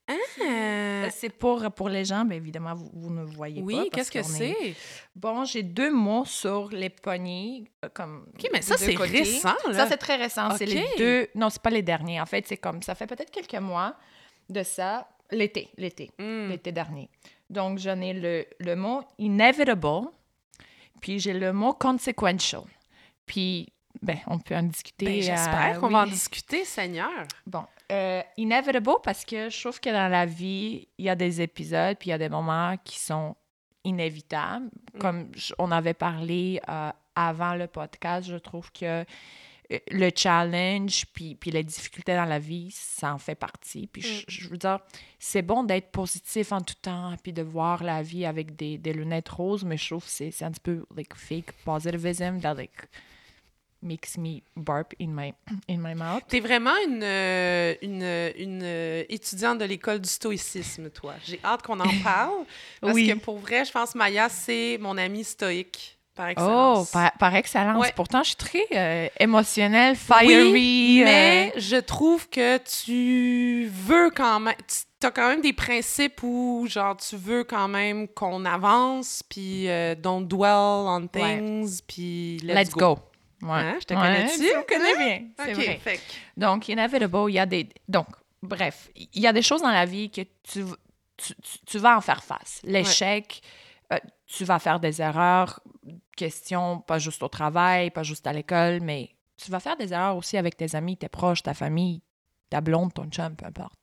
Ah. 0.08 1.10
C'est 1.12 1.30
pour, 1.30 1.64
pour 1.72 1.90
les 1.90 2.04
gens, 2.06 2.26
bien 2.26 2.38
évidemment, 2.38 2.74
vous, 2.74 2.90
vous 2.94 3.10
ne 3.10 3.24
voyez 3.24 3.62
pas. 3.62 3.66
Oui, 3.66 3.90
qu'est-ce 3.92 4.12
que 4.12 4.20
qu'on 4.20 4.34
est- 4.42 4.54
c'est? 4.54 4.76
Bon, 5.16 5.46
j'ai 5.46 5.64
deux 5.64 5.92
mots 5.92 6.26
sur 6.26 6.70
les 6.70 6.90
poignées, 6.90 7.66
euh, 7.84 7.90
comme. 7.94 8.26
OK, 8.34 8.50
mais 8.52 8.62
ça, 8.62 8.78
c'est 8.78 8.96
récent, 8.96 9.54
là. 9.68 9.74
Ça, 9.74 9.88
c'est 9.88 9.98
très 9.98 10.16
récent. 10.18 10.50
C'est 10.58 10.66
les 10.66 10.86
deux. 10.98 11.28
Non, 11.36 11.50
c'est 11.50 11.62
pas 11.62 11.70
les 11.70 11.82
derniers. 11.82 12.20
En 12.20 12.26
fait, 12.26 12.46
c'est 12.48 12.58
comme. 12.58 12.82
Ça 12.82 12.96
fait 12.96 13.08
peut-être 13.08 13.32
quelques 13.32 13.62
mois 13.62 13.96
de 14.50 14.64
ça. 14.64 15.08
L'été, 15.32 15.70
l'été. 15.78 16.12
Hmm. 16.20 16.50
l'été 16.50 16.72
dernier. 16.72 17.10
Donc, 17.50 17.80
j'en 17.80 18.00
ai 18.02 18.14
le, 18.14 18.46
le 18.60 18.76
mot 18.76 19.02
inevitable, 19.18 20.08
puis 21.02 21.20
j'ai 21.20 21.34
le 21.34 21.54
mot 21.54 21.74
consequential. 21.74 22.64
Puis, 23.26 23.72
ben, 24.02 24.18
on 24.28 24.38
peut 24.40 24.56
en 24.56 24.64
discuter. 24.64 25.06
Ben, 25.06 25.22
J'espère 25.22 25.78
euh, 25.78 25.80
qu'on 25.80 25.88
oui. 25.88 25.94
va 25.94 26.00
en 26.02 26.06
discuter, 26.08 26.66
Seigneur. 26.66 27.10
Bon, 27.48 27.64
euh, 27.94 28.22
inevitable 28.38 28.98
parce 29.04 29.24
que 29.24 29.50
je 29.50 29.62
trouve 29.62 29.80
que 29.80 29.90
dans 29.90 30.10
la 30.10 30.26
vie, 30.26 30.88
il 30.98 31.06
y 31.06 31.10
a 31.10 31.16
des 31.16 31.42
épisodes, 31.42 31.98
puis 31.98 32.10
il 32.10 32.12
y 32.12 32.14
a 32.14 32.18
des 32.18 32.30
moments 32.30 32.76
qui 32.84 33.00
sont 33.00 33.36
inévitables. 33.84 34.70
Mm. 34.96 35.00
Comme 35.00 35.32
je- 35.36 35.54
on 35.60 35.72
avait 35.72 35.94
parlé 35.94 36.60
euh, 36.70 36.90
avant 37.16 37.54
le 37.56 37.68
podcast, 37.68 38.28
je 38.28 38.38
trouve 38.38 38.72
que 38.72 39.06
euh, 39.72 39.80
le 39.92 40.10
challenge, 40.16 41.06
puis, 41.14 41.36
puis 41.36 41.50
les 41.52 41.64
difficultés 41.64 42.16
dans 42.16 42.26
la 42.26 42.40
vie, 42.40 42.70
ça 42.72 43.14
en 43.14 43.18
fait 43.18 43.36
partie. 43.36 43.88
Puis 43.88 44.02
je, 44.02 44.26
je 44.28 44.50
veux 44.50 44.58
dire, 44.58 44.80
c'est 45.20 45.42
bon 45.42 45.64
d'être 45.64 45.90
positif 45.92 46.52
en 46.52 46.62
tout 46.62 46.76
temps, 46.82 47.14
puis 47.24 47.32
de 47.34 47.42
voir 47.42 47.84
la 47.84 48.02
vie 48.02 48.26
avec 48.26 48.56
des, 48.56 48.78
des 48.78 48.94
lunettes 48.94 49.30
roses, 49.30 49.64
mais 49.64 49.78
je 49.78 49.88
trouve 49.90 50.04
que 50.04 50.10
c'est 50.10 50.44
un 50.44 50.52
petit 50.52 50.60
peu 50.60 50.86
like 50.96 51.16
fake 51.16 51.52
positivism 51.64 52.40
like 52.56 52.72
makes 53.84 54.18
me 54.18 54.42
burp 54.56 54.94
in 55.00 55.08
my, 55.10 55.34
in 55.70 55.78
my 55.78 55.94
mouth. 55.94 56.24
T'es 56.28 56.40
vraiment 56.40 56.74
une, 56.88 57.02
euh, 57.04 57.76
une, 57.82 58.02
une 58.38 58.62
euh, 58.64 59.04
étudiante 59.10 59.60
de 59.60 59.66
l'école 59.66 60.00
du 60.00 60.10
stoïcisme, 60.10 60.90
toi. 60.90 61.14
J'ai 61.26 61.40
hâte 61.44 61.62
qu'on 61.62 61.80
en 61.80 61.90
parle. 62.04 62.46
Parce 62.82 62.94
Oui. 62.94 63.08
que 63.10 63.14
pour 63.20 63.38
vrai, 63.38 63.66
je 63.66 63.72
pense 63.72 63.94
Maya, 63.96 64.30
c'est 64.30 64.78
mon 64.80 64.98
amie 64.98 65.24
stoïque 65.24 65.98
par 66.16 66.28
Oh, 66.28 66.32
excellence. 66.32 66.92
par, 66.92 67.12
par 67.18 67.36
excellence. 67.36 67.82
Ouais. 67.82 67.92
Pourtant, 67.96 68.22
je 68.24 68.28
suis 68.30 68.36
très 68.36 68.66
euh, 68.74 69.08
émotionnelle, 69.20 69.96
fiery. 69.96 70.52
Oui, 70.52 71.02
mais 71.04 71.52
je 71.58 71.78
trouve 71.78 72.30
que 72.30 72.58
tu 72.60 73.68
veux 73.68 74.12
quand 74.12 74.40
même... 74.40 74.54
Tu 75.02 75.08
as 75.08 75.12
quand 75.12 75.28
même 75.28 75.42
des 75.42 75.52
principes 75.54 76.22
où, 76.24 76.66
genre, 76.70 76.96
tu 76.96 77.18
veux 77.18 77.44
quand 77.44 77.68
même 77.68 78.08
qu'on 78.08 78.46
avance, 78.46 79.22
puis 79.28 79.68
don't 79.98 80.26
dwell 80.28 80.88
on 80.88 81.08
things, 81.08 81.82
puis 81.86 82.38
let's, 82.44 82.56
let's 82.56 82.70
go. 82.70 83.00
Ouais. 83.44 83.50
Hein, 83.52 83.78
je 83.80 83.86
te 83.86 83.94
Ouais, 83.94 84.00
connais-tu? 84.02 84.38
Tu 84.38 84.44
me 84.58 84.64
connais 84.68 84.98
bien. 84.98 85.28
C'est 85.38 85.54
vrai. 85.54 85.78
fait 85.78 85.98
que- 85.98 86.02
Donc, 86.40 86.68
inevitable, 86.70 87.30
il 87.30 87.34
y 87.34 87.40
a 87.40 87.46
des. 87.46 87.70
Donc, 87.88 88.08
bref, 88.42 88.90
il 88.96 89.22
y 89.22 89.28
a 89.28 89.34
des 89.34 89.42
choses 89.42 89.62
dans 89.62 89.72
la 89.72 89.86
vie 89.86 90.10
que 90.10 90.22
tu, 90.44 90.64
tu, 91.18 91.34
tu- 91.66 91.78
vas 91.78 91.98
en 91.98 92.02
faire 92.02 92.24
face. 92.24 92.60
L'échec, 92.64 93.42
euh, 93.92 93.98
tu 94.26 94.46
vas 94.46 94.60
faire 94.60 94.80
des 94.80 95.02
erreurs, 95.02 95.60
question 96.16 96.80
pas 96.80 97.00
juste 97.00 97.22
au 97.22 97.28
travail, 97.28 97.92
pas 97.92 98.04
juste 98.04 98.26
à 98.28 98.34
l'école, 98.34 98.80
mais 98.82 99.10
tu 99.38 99.52
vas 99.52 99.60
faire 99.60 99.76
des 99.78 99.94
erreurs 99.94 100.16
aussi 100.18 100.38
avec 100.38 100.56
tes 100.58 100.76
amis, 100.76 100.98
tes 100.98 101.10
proches, 101.10 101.44
ta 101.44 101.54
famille, 101.54 102.02
ta 102.50 102.62
blonde, 102.62 102.94
ton 102.94 103.06
chum, 103.10 103.36
peu 103.36 103.46
importe. 103.46 103.80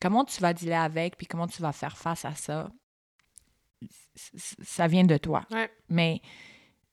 Comment 0.00 0.24
tu 0.24 0.40
vas 0.40 0.52
dealer 0.52 0.74
avec, 0.82 1.16
puis 1.16 1.26
comment 1.26 1.46
tu 1.46 1.62
vas 1.62 1.72
faire 1.72 1.96
face 1.96 2.24
à 2.24 2.34
ça, 2.34 2.68
ça 4.14 4.86
vient 4.86 5.04
de 5.04 5.16
toi. 5.16 5.44
Ouais. 5.50 5.70
Mais 5.88 6.20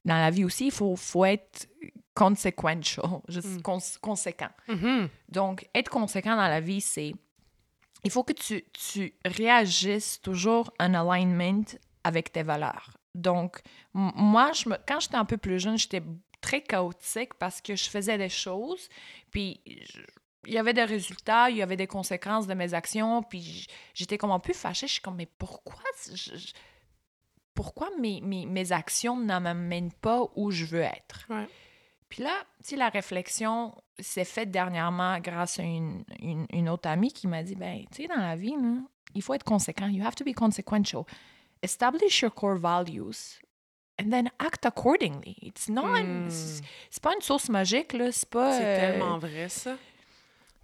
dans 0.06 0.16
la 0.18 0.30
vie 0.32 0.44
aussi, 0.44 0.66
il 0.68 0.72
faut, 0.72 0.96
faut 0.96 1.26
être 1.26 1.68
consequential, 2.16 3.06
juste 3.28 3.48
Mm. 3.48 3.62
cons- 3.62 3.98
conséquent. 4.02 4.50
Mhm. 4.68 5.10
Donc, 5.30 5.68
être 5.74 5.90
conséquent 5.90 6.36
dans 6.36 6.48
la 6.48 6.60
vie, 6.62 6.82
c'est. 6.82 7.14
Il 8.04 8.12
faut 8.12 8.24
que 8.24 8.34
tu, 8.34 8.64
tu 8.74 9.14
réagisses 9.26 10.20
toujours 10.22 10.72
en 10.80 10.94
alignment 10.94 11.64
avec 12.04 12.32
tes 12.32 12.44
valeurs. 12.44 12.92
Donc, 13.14 13.62
moi, 13.94 14.52
je 14.54 14.70
me, 14.70 14.76
quand 14.88 15.00
j'étais 15.00 15.16
un 15.18 15.26
peu 15.26 15.38
plus 15.38 15.60
jeune, 15.60 15.78
j'étais 15.78 16.02
très 16.42 16.62
chaotique 16.62 17.34
parce 17.36 17.62
que 17.62 17.76
je 17.76 17.90
faisais 17.90 18.18
des 18.18 18.30
choses, 18.30 18.90
puis 19.30 19.62
il 20.48 20.54
y 20.54 20.58
avait 20.58 20.74
des 20.74 20.84
résultats, 20.86 21.50
il 21.52 21.58
y 21.58 21.62
avait 21.62 21.76
des 21.78 21.86
conséquences 21.88 22.48
de 22.48 22.56
mes 22.56 22.74
actions, 22.74 23.22
puis 23.22 23.68
j'étais 23.94 24.18
comme 24.18 24.32
un 24.32 24.40
peu 24.40 24.54
fâchée. 24.54 24.88
Je 24.88 24.94
suis 24.94 25.02
comme, 25.02 25.18
mais 25.18 25.28
pourquoi, 25.38 25.80
je- 26.08 26.16
je- 26.38 26.54
pourquoi 27.54 27.90
mes, 28.00 28.22
mes, 28.22 28.46
mes 28.46 28.72
actions 28.72 29.18
ne 29.18 29.40
m'amènent 29.40 29.92
pas 29.92 30.24
où 30.36 30.52
je 30.52 30.66
veux 30.66 30.82
être? 30.82 31.26
Ouais. 31.30 31.48
Puis 32.10 32.24
là, 32.24 32.34
tu 32.66 32.76
la 32.76 32.90
réflexion 32.90 33.74
s'est 34.00 34.26
faite 34.26 34.52
dernièrement 34.52 35.20
grâce 35.20 35.60
à 35.60 35.64
une, 35.64 36.04
une, 36.20 36.46
une 36.52 36.68
autre 36.70 36.90
amie 36.90 37.14
qui 37.14 37.28
m'a 37.28 37.42
dit, 37.42 37.56
ben, 37.56 37.86
tu 37.92 38.04
sais, 38.04 38.08
dans 38.08 38.20
la 38.22 38.36
vie, 38.36 38.56
là, 38.56 38.82
il 39.16 39.22
faut 39.22 39.34
être 39.34 39.44
conséquent. 39.46 39.88
You 39.88 40.06
have 40.06 40.16
to 40.16 40.26
be 40.26 40.34
consequential. 40.34 41.04
Establish 41.64 42.22
your 42.22 42.34
core 42.34 42.58
values 42.58 43.40
and 44.02 44.10
then 44.10 44.30
act 44.40 44.66
accordingly. 44.66 45.38
It's 45.42 45.70
not... 45.70 46.02
Mm. 46.02 46.30
C'est 46.90 47.02
pas 47.04 47.14
une 47.14 47.22
source 47.22 47.50
magique, 47.50 47.94
là. 47.94 48.12
C'est 48.12 48.30
pas... 48.30 48.58
C'est 48.58 48.66
euh, 48.66 48.92
tellement 48.92 49.18
vrai, 49.18 49.48
ça. 49.48 49.78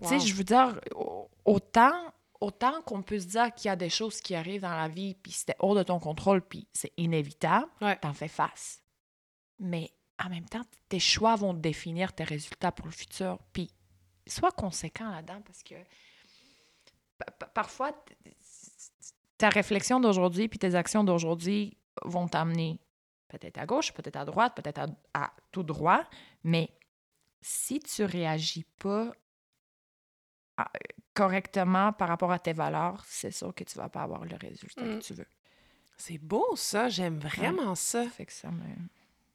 tu 0.01 0.07
sais, 0.07 0.19
je 0.19 0.33
veux 0.33 0.43
dire, 0.43 0.79
au- 0.95 1.29
autant, 1.45 1.93
autant 2.41 2.81
qu'on 2.83 3.01
peut 3.03 3.19
se 3.19 3.25
dire 3.27 3.53
qu'il 3.53 3.69
y 3.69 3.71
a 3.71 3.75
des 3.75 3.89
choses 3.89 4.21
qui 4.21 4.35
arrivent 4.35 4.61
dans 4.61 4.75
la 4.75 4.87
vie, 4.87 5.15
puis 5.15 5.31
c'était 5.31 5.55
hors 5.59 5.75
de 5.75 5.83
ton 5.83 5.99
contrôle, 5.99 6.41
puis 6.41 6.67
c'est 6.73 6.93
inévitable, 6.97 7.67
Ouais. 7.81 7.97
t'en 7.99 8.13
fais 8.13 8.27
face. 8.27 8.81
Mais 9.59 9.91
en 10.23 10.29
même 10.29 10.45
temps, 10.47 10.61
tes 10.89 10.99
choix 10.99 11.35
vont 11.35 11.53
définir 11.53 12.13
tes 12.13 12.23
résultats 12.23 12.71
pour 12.71 12.85
le 12.87 12.91
futur. 12.91 13.39
Puis 13.53 13.71
sois 14.27 14.51
conséquent 14.51 15.09
là-dedans, 15.11 15.41
parce 15.45 15.63
que 15.63 15.75
pa- 17.17 17.31
pa- 17.31 17.45
parfois, 17.47 17.91
ta 19.37 19.49
réflexion 19.49 19.99
d'aujourd'hui 19.99 20.47
puis 20.47 20.59
tes 20.59 20.75
actions 20.75 21.03
d'aujourd'hui 21.03 21.77
vont 22.03 22.27
t'amener 22.27 22.79
peut-être 23.27 23.57
à 23.57 23.65
gauche, 23.65 23.93
peut-être 23.93 24.15
à 24.15 24.25
droite, 24.25 24.55
peut-être 24.55 24.79
à, 24.79 24.87
à 25.13 25.33
tout 25.51 25.63
droit, 25.63 26.03
mais 26.43 26.71
si 27.41 27.79
tu 27.79 28.03
réagis 28.03 28.65
pas 28.79 29.11
à- 30.57 30.71
correctement 31.17 31.91
par 31.93 32.07
rapport 32.09 32.31
à 32.31 32.39
tes 32.39 32.53
valeurs, 32.53 33.03
c'est 33.07 33.31
sûr 33.31 33.53
que 33.55 33.63
tu 33.63 33.77
vas 33.77 33.89
pas 33.89 34.03
avoir 34.03 34.23
le 34.25 34.35
résultat 34.35 34.83
Mm. 34.83 34.99
que 34.99 35.03
tu 35.03 35.13
veux. 35.13 35.27
C'est 35.97 36.17
beau, 36.19 36.45
ça. 36.55 36.89
J'aime 36.89 37.17
vraiment 37.19 37.73
ça. 37.75 38.05
Fait 38.09 38.25
que 38.25 38.33
ça 38.33 38.49
me... 38.51 38.63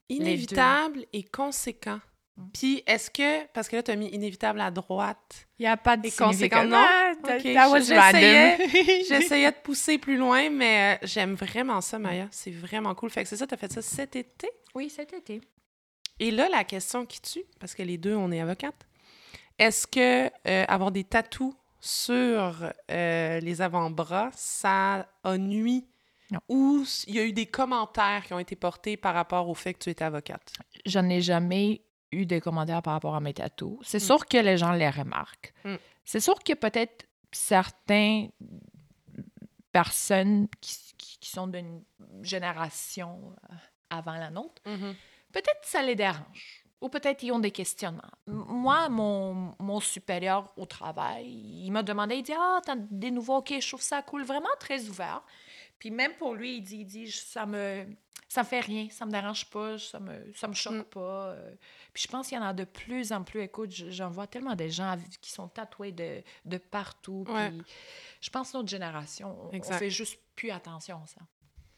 Inévitable 0.09 1.07
et 1.13 1.25
conséquent. 1.25 2.01
Mm. 2.37 2.43
Puis, 2.55 2.83
est-ce 2.87 3.11
que, 3.11 3.47
parce 3.49 3.69
que 3.69 3.77
là, 3.77 3.83
tu 3.83 3.91
as 3.91 3.97
mis 3.97 4.09
inévitable 4.09 4.61
à 4.61 4.71
droite, 4.71 5.49
Il 5.59 5.63
n'y 5.63 5.69
a 5.69 5.77
pas 5.77 5.97
de 5.97 6.09
conséquent, 6.17 6.65
non? 6.65 6.77
Ah, 6.79 7.13
that- 7.25 7.37
Ok, 7.37 7.43
that 7.55 7.69
was 7.71 7.81
j'essayais- 9.09 9.51
de 9.51 9.57
pousser 9.63 9.99
plus 9.99 10.17
loin, 10.17 10.49
mais 10.51 10.99
euh, 11.03 11.07
j'aime 11.07 11.35
vraiment 11.35 11.81
ça, 11.81 11.99
Maya. 11.99 12.29
C'est 12.31 12.51
vraiment 12.53 12.95
cool. 12.95 13.11
Fait 13.11 13.23
que 13.23 13.29
c'est 13.29 13.37
ça, 13.37 13.47
tu 13.47 13.55
as 13.55 13.57
fait 13.57 13.73
ça 13.73 13.83
cet 13.83 14.17
été? 14.17 14.49
Oui, 14.75 14.89
cet 14.89 15.13
été. 15.13 15.41
Et 16.21 16.31
là, 16.31 16.49
la 16.49 16.65
question 16.65 17.05
qui 17.07 17.21
tue, 17.21 17.45
parce 17.59 17.75
que 17.75 17.83
les 17.83 17.99
deux, 17.99 18.15
on 18.15 18.31
est 18.31 18.41
avocates, 18.41 18.87
est-ce 19.59 19.87
que 19.87 20.31
euh, 20.49 20.65
avoir 20.69 20.91
des 20.93 21.05
tatous 21.05 21.55
sur 21.85 22.73
euh, 22.91 23.41
les 23.41 23.61
avant-bras, 23.61 24.31
ça 24.35 25.09
a 25.25 25.37
nuit 25.37 25.87
ou 26.49 26.85
il 27.09 27.15
y 27.15 27.19
a 27.19 27.25
eu 27.25 27.33
des 27.33 27.45
commentaires 27.47 28.25
qui 28.25 28.33
ont 28.33 28.39
été 28.39 28.57
portés 28.57 28.97
par 28.97 29.13
rapport 29.15 29.49
au 29.51 29.55
fait 29.55 29.75
que 29.75 29.81
tu 29.81 29.91
étais 29.91 30.05
avocate? 30.05 30.53
Je 30.87 30.99
n'ai 30.99 31.21
jamais 31.21 31.83
eu 32.11 32.25
de 32.25 32.39
commentaires 32.39 32.81
par 32.83 32.95
rapport 32.95 33.15
à 33.17 33.21
mes 33.21 33.35
tatous. 33.35 33.79
C'est 33.83 33.99
Mm. 33.99 34.07
sûr 34.07 34.27
que 34.27 34.37
les 34.39 34.57
gens 34.57 34.73
les 34.73 34.89
remarquent. 34.89 35.53
Mm. 35.65 35.75
C'est 36.05 36.21
sûr 36.21 36.43
que 36.43 36.55
peut-être 36.55 37.05
certaines 37.33 38.31
personnes 39.73 40.49
qui, 40.61 40.77
qui- 40.97 41.19
qui 41.19 41.31
sont 41.31 41.47
d'une 41.49 41.83
génération 42.23 43.35
euh, 43.51 43.55
avant 43.91 44.15
la 44.15 44.31
nôtre, 44.31 44.63
peut-être 45.33 45.61
ça 45.65 45.83
les 45.83 45.95
dérange. 45.97 46.62
Ou 46.83 46.89
peut-être 46.89 47.23
ils 47.23 47.33
ont 47.33 47.39
des 47.39 47.51
questionnements. 47.53 48.03
Moi, 48.27 48.89
mon, 48.91 49.55
mon 49.59 49.81
supérieur 49.81 50.53
au 50.57 50.67
travail, 50.67 51.27
il 51.31 51.71
m'a 51.71 51.83
demandé, 51.83 52.17
il 52.17 52.23
dit 52.23 52.33
Ah, 52.37 52.61
t'as 52.65 52.77
des 52.77 53.11
nouveaux, 53.11 53.37
ok, 53.37 53.55
je 53.61 53.67
trouve 53.69 53.81
ça 53.81 54.03
cool, 54.03 54.25
vraiment 54.25 54.49
très 54.61 54.87
ouvert. 54.89 55.23
Puis 55.79 55.91
même 55.91 56.13
pour 56.15 56.35
lui, 56.35 56.57
il 56.57 56.63
dit, 56.63 56.79
il 56.81 56.85
dit 56.87 57.11
ça 57.11 57.47
me 57.47 57.87
ça 58.29 58.43
me 58.43 58.47
fait 58.47 58.61
rien, 58.61 58.89
ça 58.91 59.05
me 59.05 59.11
dérange 59.11 59.51
pas, 59.51 59.79
ça 59.79 60.01
me, 60.01 60.33
ça 60.35 60.49
me 60.49 60.55
choque 60.55 60.73
Mm. 60.75 60.85
pas. 60.85 61.27
euh. 61.33 61.55
Puis 61.93 62.05
je 62.05 62.09
pense 62.09 62.29
qu'il 62.29 62.39
y 62.39 62.41
en 62.41 62.45
a 62.45 62.55
de 62.55 62.65
plus 62.65 63.13
en 63.13 63.23
plus. 63.25 63.43
Écoute, 63.43 63.71
je- 63.71 63.91
j'en 63.91 64.09
vois 64.09 64.27
tellement 64.27 64.55
des 64.55 64.71
gens 64.71 64.97
qui 65.21 65.31
sont 65.31 65.49
tatoués 65.49 65.93
de, 65.93 66.23
de 66.47 66.57
partout. 66.57 67.27
Ouais. 67.29 67.51
Puis 67.51 67.63
je 68.23 68.31
pense 68.31 68.53
que 68.53 68.57
notre 68.57 68.71
génération, 68.71 69.37
on, 69.53 69.59
on 69.59 69.63
fait 69.75 69.91
juste 69.91 70.19
plus 70.35 70.51
attention 70.51 70.97
à 71.03 71.07
ça. 71.07 71.21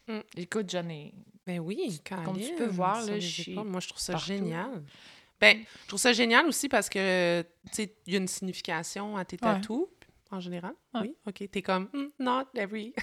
Mm. 0.08 0.18
Écoute, 0.36 0.74
ai 0.74 1.12
Ben 1.46 1.60
oui, 1.60 2.00
Comme 2.08 2.38
tu 2.38 2.54
peux 2.54 2.66
voir, 2.66 3.02
là, 3.04 3.14
les 3.14 3.20
je 3.20 3.42
suis. 3.42 3.54
Moi, 3.54 3.80
je 3.80 3.88
trouve 3.88 4.00
ça 4.00 4.14
partout. 4.14 4.28
génial. 4.28 4.82
Ben, 5.40 5.58
je 5.82 5.88
trouve 5.88 6.00
ça 6.00 6.12
génial 6.12 6.46
aussi 6.46 6.68
parce 6.68 6.88
que, 6.88 7.42
tu 7.66 7.68
sais, 7.72 7.94
il 8.06 8.12
y 8.12 8.16
a 8.16 8.18
une 8.20 8.28
signification 8.28 9.16
à 9.16 9.24
tes 9.24 9.36
Ouais. 9.36 9.52
tatous, 9.54 9.88
en 10.30 10.40
général. 10.40 10.72
Ouais. 10.94 11.00
Oui, 11.02 11.16
OK. 11.26 11.50
T'es 11.50 11.62
comme, 11.62 11.88
Hmm, 11.92 12.06
not 12.18 12.44
every... 12.56 12.92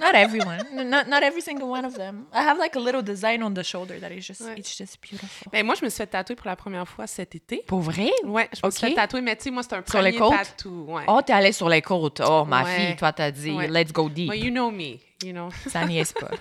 Not 0.00 0.14
everyone. 0.16 0.58
Not, 0.74 1.04
not 1.06 1.22
every 1.22 1.40
single 1.40 1.68
one 1.68 1.84
of 1.84 1.94
them. 1.94 2.26
I 2.32 2.38
have 2.40 2.58
like 2.58 2.74
a 2.74 2.80
little 2.80 3.02
design 3.04 3.40
on 3.44 3.54
the 3.54 3.62
shoulder 3.62 4.00
that 4.00 4.10
is 4.10 4.22
just, 4.26 4.40
Ouais. 4.40 4.58
it's 4.58 4.76
just 4.76 4.98
beautiful. 5.00 5.52
Ben, 5.52 5.64
moi, 5.64 5.76
je 5.78 5.84
me 5.84 5.90
suis 5.90 5.98
fait 5.98 6.08
tatouer 6.08 6.34
pour 6.34 6.46
la 6.48 6.56
première 6.56 6.88
fois 6.88 7.06
cet 7.06 7.36
été. 7.36 7.62
Pour 7.68 7.80
vrai? 7.82 8.10
Ouais, 8.24 8.48
je 8.52 8.66
me 8.66 8.70
suis 8.72 8.84
OK. 8.86 8.90
fait 8.90 8.94
tatouer, 8.96 9.20
mais 9.20 9.36
tu 9.36 9.44
sais, 9.44 9.50
moi, 9.52 9.62
c'est 9.62 9.74
un 9.74 9.84
Sur 9.88 10.02
les 10.02 10.10
premier 10.12 10.30
côtes? 10.36 10.44
tatou. 10.48 10.86
Ouais. 10.88 11.04
Oh, 11.06 11.20
t'es 11.24 11.32
allée 11.32 11.52
sur 11.52 11.68
les 11.68 11.82
côtes. 11.82 12.20
Oh, 12.26 12.44
ma 12.44 12.64
fille, 12.64 12.96
toi, 12.96 13.12
t'as 13.12 13.30
dit, 13.30 13.52
let's 13.68 13.92
go 13.92 14.08
deep. 14.08 14.28
Well, 14.30 14.42
you 14.44 14.50
know 14.50 14.72
me, 14.72 14.96
you 15.22 15.32
know. 15.32 15.48
Ça 15.68 15.84
niaise 15.86 16.12
pas. 16.12 16.30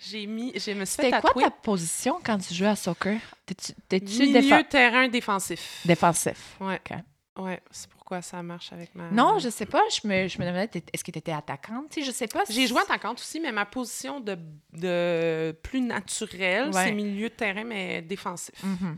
J'ai 0.00 0.26
mis, 0.26 0.52
je 0.54 0.72
me 0.72 0.84
suis 0.84 0.96
fait 0.96 1.10
C'était 1.10 1.20
quoi 1.20 1.42
ta 1.42 1.50
position 1.50 2.20
quand 2.22 2.36
tu 2.38 2.52
jouais 2.52 2.68
à 2.68 2.76
soccer? 2.76 3.18
T'es-tu 3.46 4.26
milieu 4.26 4.62
terrain 4.64 5.08
défensif. 5.08 5.80
défensif? 5.84 6.56
Ouais. 6.60 6.80
Ouais, 7.38 7.60
c'est 7.70 7.88
pourquoi 7.88 8.20
ça 8.22 8.42
marche 8.42 8.72
avec 8.72 8.94
ma... 8.94 9.10
Non, 9.10 9.38
je 9.38 9.48
sais 9.48 9.64
pas. 9.66 9.82
Je 9.90 10.06
me, 10.06 10.28
je 10.28 10.38
me 10.38 10.44
demandais, 10.44 10.70
est-ce 10.92 11.02
que 11.02 11.10
tu 11.10 11.18
étais 11.18 11.32
attaquante? 11.32 11.88
Tu 11.90 12.00
sais, 12.00 12.06
je 12.06 12.12
sais 12.12 12.28
pas. 12.28 12.44
J'ai 12.50 12.66
joué 12.66 12.80
attaquante 12.82 13.18
aussi, 13.18 13.40
mais 13.40 13.50
ma 13.50 13.64
position 13.64 14.20
de, 14.20 14.36
de 14.72 15.56
plus 15.62 15.80
naturelle, 15.80 16.66
Ouais. 16.72 16.84
c'est 16.84 16.92
milieu 16.92 17.28
de 17.30 17.34
terrain, 17.34 17.64
mais 17.64 18.02
défensif. 18.02 18.62
Mhm. 18.62 18.96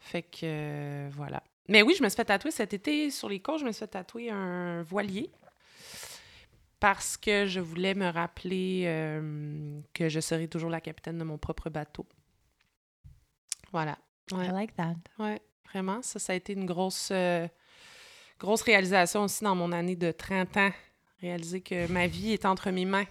Fait 0.00 0.22
que 0.22 0.38
euh, 0.42 1.08
voilà. 1.12 1.42
Mais 1.68 1.82
oui, 1.82 1.94
je 1.96 2.02
me 2.02 2.08
suis 2.08 2.16
fait 2.16 2.24
tatouer 2.24 2.50
cet 2.50 2.74
été 2.74 3.10
sur 3.10 3.28
les 3.28 3.40
côtes, 3.40 3.60
je 3.60 3.64
me 3.64 3.72
suis 3.72 3.80
fait 3.80 3.86
tatouer 3.88 4.30
un 4.30 4.82
voilier 4.82 5.30
parce 6.80 7.16
que 7.16 7.46
je 7.46 7.60
voulais 7.60 7.94
me 7.94 8.08
rappeler 8.08 8.84
euh, 8.86 9.80
que 9.92 10.08
je 10.08 10.20
serai 10.20 10.48
toujours 10.48 10.70
la 10.70 10.80
capitaine 10.80 11.18
de 11.18 11.24
mon 11.24 11.38
propre 11.38 11.70
bateau. 11.70 12.06
Voilà. 13.72 13.98
Ouais, 14.32 14.46
I 14.46 14.50
like 14.50 14.74
that. 14.76 14.96
ouais, 15.18 15.40
vraiment. 15.70 16.02
Ça, 16.02 16.18
ça 16.18 16.32
a 16.32 16.36
été 16.36 16.52
une 16.52 16.66
grosse, 16.66 17.10
euh, 17.12 17.46
grosse 18.38 18.62
réalisation 18.62 19.24
aussi 19.24 19.42
dans 19.44 19.54
mon 19.54 19.72
année 19.72 19.96
de 19.96 20.10
30 20.10 20.56
ans. 20.56 20.70
Réaliser 21.20 21.60
que 21.60 21.90
ma 21.90 22.06
vie 22.06 22.32
est 22.32 22.44
entre 22.44 22.70
mes 22.70 22.84
mains. 22.84 23.06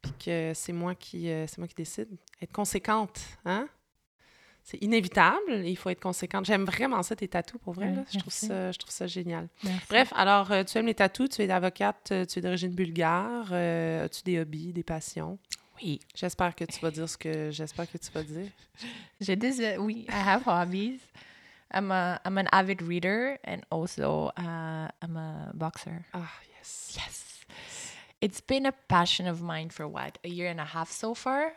Puis 0.00 0.12
que 0.24 0.52
c'est 0.54 0.72
moi 0.72 0.94
qui 0.94 1.28
euh, 1.28 1.46
c'est 1.46 1.58
moi 1.58 1.68
qui 1.68 1.74
décide. 1.74 2.08
Être 2.40 2.52
conséquente, 2.52 3.20
hein? 3.44 3.68
C'est 4.70 4.78
inévitable, 4.84 5.64
il 5.64 5.74
faut 5.74 5.90
être 5.90 6.00
conséquente. 6.00 6.44
J'aime 6.44 6.64
vraiment 6.64 7.02
ça, 7.02 7.16
tes 7.16 7.26
tatous, 7.26 7.60
pour 7.60 7.72
vrai. 7.72 7.86
Ouais, 7.86 7.96
là. 7.96 8.04
Je, 8.12 8.20
trouve 8.20 8.32
ça, 8.32 8.70
je 8.70 8.78
trouve 8.78 8.92
ça 8.92 9.08
génial. 9.08 9.48
Merci. 9.64 9.86
Bref, 9.88 10.12
alors, 10.14 10.52
euh, 10.52 10.62
tu 10.62 10.78
aimes 10.78 10.86
les 10.86 10.94
tatous, 10.94 11.28
tu 11.28 11.42
es 11.42 11.50
avocate, 11.50 12.10
euh, 12.12 12.24
tu 12.24 12.38
es 12.38 12.42
d'origine 12.42 12.70
bulgare. 12.70 13.48
euh, 13.50 14.04
As-tu 14.04 14.22
des 14.22 14.38
hobbies, 14.38 14.72
des 14.72 14.84
passions? 14.84 15.40
Oui. 15.82 15.98
J'espère 16.14 16.54
que 16.54 16.62
tu 16.64 16.78
vas 16.78 16.92
dire 16.92 17.08
ce 17.08 17.18
que 17.18 17.50
j'espère 17.50 17.90
que 17.90 17.98
tu 17.98 18.12
vas 18.12 18.22
dire. 18.22 18.46
J'ai 19.20 19.34
des, 19.34 19.76
oui, 19.78 20.06
I 20.08 20.12
have 20.12 20.46
hobbies. 20.46 21.00
I'm, 21.74 21.90
a, 21.90 22.20
I'm 22.24 22.38
an 22.38 22.46
avid 22.52 22.80
reader 22.80 23.40
and 23.44 23.62
also 23.72 24.30
uh, 24.38 24.86
I'm 25.02 25.16
a 25.16 25.50
boxer. 25.52 26.04
Ah, 26.12 26.30
yes. 26.56 26.96
Yes. 26.96 27.24
It's 28.20 28.40
been 28.40 28.66
a 28.66 28.72
passion 28.86 29.26
of 29.26 29.42
mine 29.42 29.70
for 29.70 29.88
what, 29.88 30.18
a 30.22 30.28
year 30.28 30.48
and 30.48 30.60
a 30.60 30.64
half 30.64 30.92
so 30.92 31.12
far? 31.12 31.54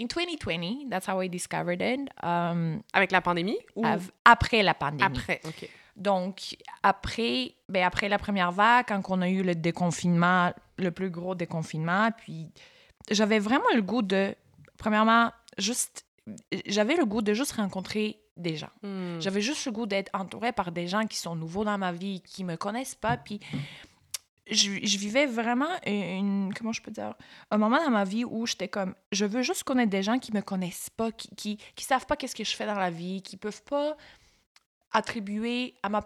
In 0.00 0.06
2020, 0.06 0.88
that's 0.90 1.08
how 1.08 1.20
I 1.20 1.28
discovered 1.28 1.80
it. 1.82 2.08
Um, 2.22 2.80
Avec 2.92 3.10
la 3.10 3.20
pandémie 3.20 3.58
ou 3.74 3.84
av- 3.84 4.10
après 4.24 4.62
la 4.62 4.74
pandémie. 4.74 5.02
après? 5.02 5.40
OK. 5.44 5.68
Donc, 5.96 6.56
après, 6.84 7.54
ben 7.68 7.82
après 7.82 8.08
la 8.08 8.18
première 8.18 8.52
vague, 8.52 8.86
quand 8.86 9.02
on 9.08 9.20
a 9.20 9.28
eu 9.28 9.42
le 9.42 9.56
déconfinement, 9.56 10.52
le 10.76 10.90
plus 10.92 11.10
gros 11.10 11.34
déconfinement, 11.34 12.10
puis 12.16 12.52
j'avais 13.10 13.40
vraiment 13.40 13.64
le 13.74 13.82
goût 13.82 14.02
de, 14.02 14.34
premièrement, 14.76 15.32
juste, 15.58 16.04
j'avais 16.66 16.94
le 16.94 17.04
goût 17.04 17.20
de 17.22 17.34
juste 17.34 17.52
rencontrer 17.52 18.20
des 18.36 18.56
gens. 18.56 18.70
Hmm. 18.84 19.18
J'avais 19.20 19.40
juste 19.40 19.66
le 19.66 19.72
goût 19.72 19.86
d'être 19.86 20.10
entourée 20.14 20.52
par 20.52 20.70
des 20.70 20.86
gens 20.86 21.04
qui 21.08 21.16
sont 21.18 21.34
nouveaux 21.34 21.64
dans 21.64 21.76
ma 21.78 21.90
vie, 21.90 22.20
qui 22.20 22.44
me 22.44 22.54
connaissent 22.56 22.94
pas, 22.94 23.16
puis 23.16 23.40
je, 24.50 24.72
je 24.82 24.98
vivais 24.98 25.26
vraiment 25.26 25.68
une, 25.86 26.52
comment 26.56 26.72
je 26.72 26.82
peux 26.82 26.90
dire, 26.90 27.14
un 27.50 27.58
moment 27.58 27.82
dans 27.84 27.90
ma 27.90 28.04
vie 28.04 28.24
où 28.24 28.46
j'étais 28.46 28.68
comme, 28.68 28.94
je 29.12 29.24
veux 29.24 29.42
juste 29.42 29.64
connaître 29.64 29.90
des 29.90 30.02
gens 30.02 30.18
qui 30.18 30.32
me 30.32 30.40
connaissent 30.40 30.90
pas, 30.90 31.12
qui, 31.12 31.28
qui, 31.36 31.56
qui 31.74 31.84
savent 31.84 32.06
pas 32.06 32.16
qu'est-ce 32.16 32.34
que 32.34 32.44
je 32.44 32.56
fais 32.56 32.66
dans 32.66 32.78
la 32.78 32.90
vie, 32.90 33.22
qui 33.22 33.36
peuvent 33.36 33.62
pas 33.64 33.96
attribuer 34.92 35.74
à 35.82 35.88
ma, 35.88 36.02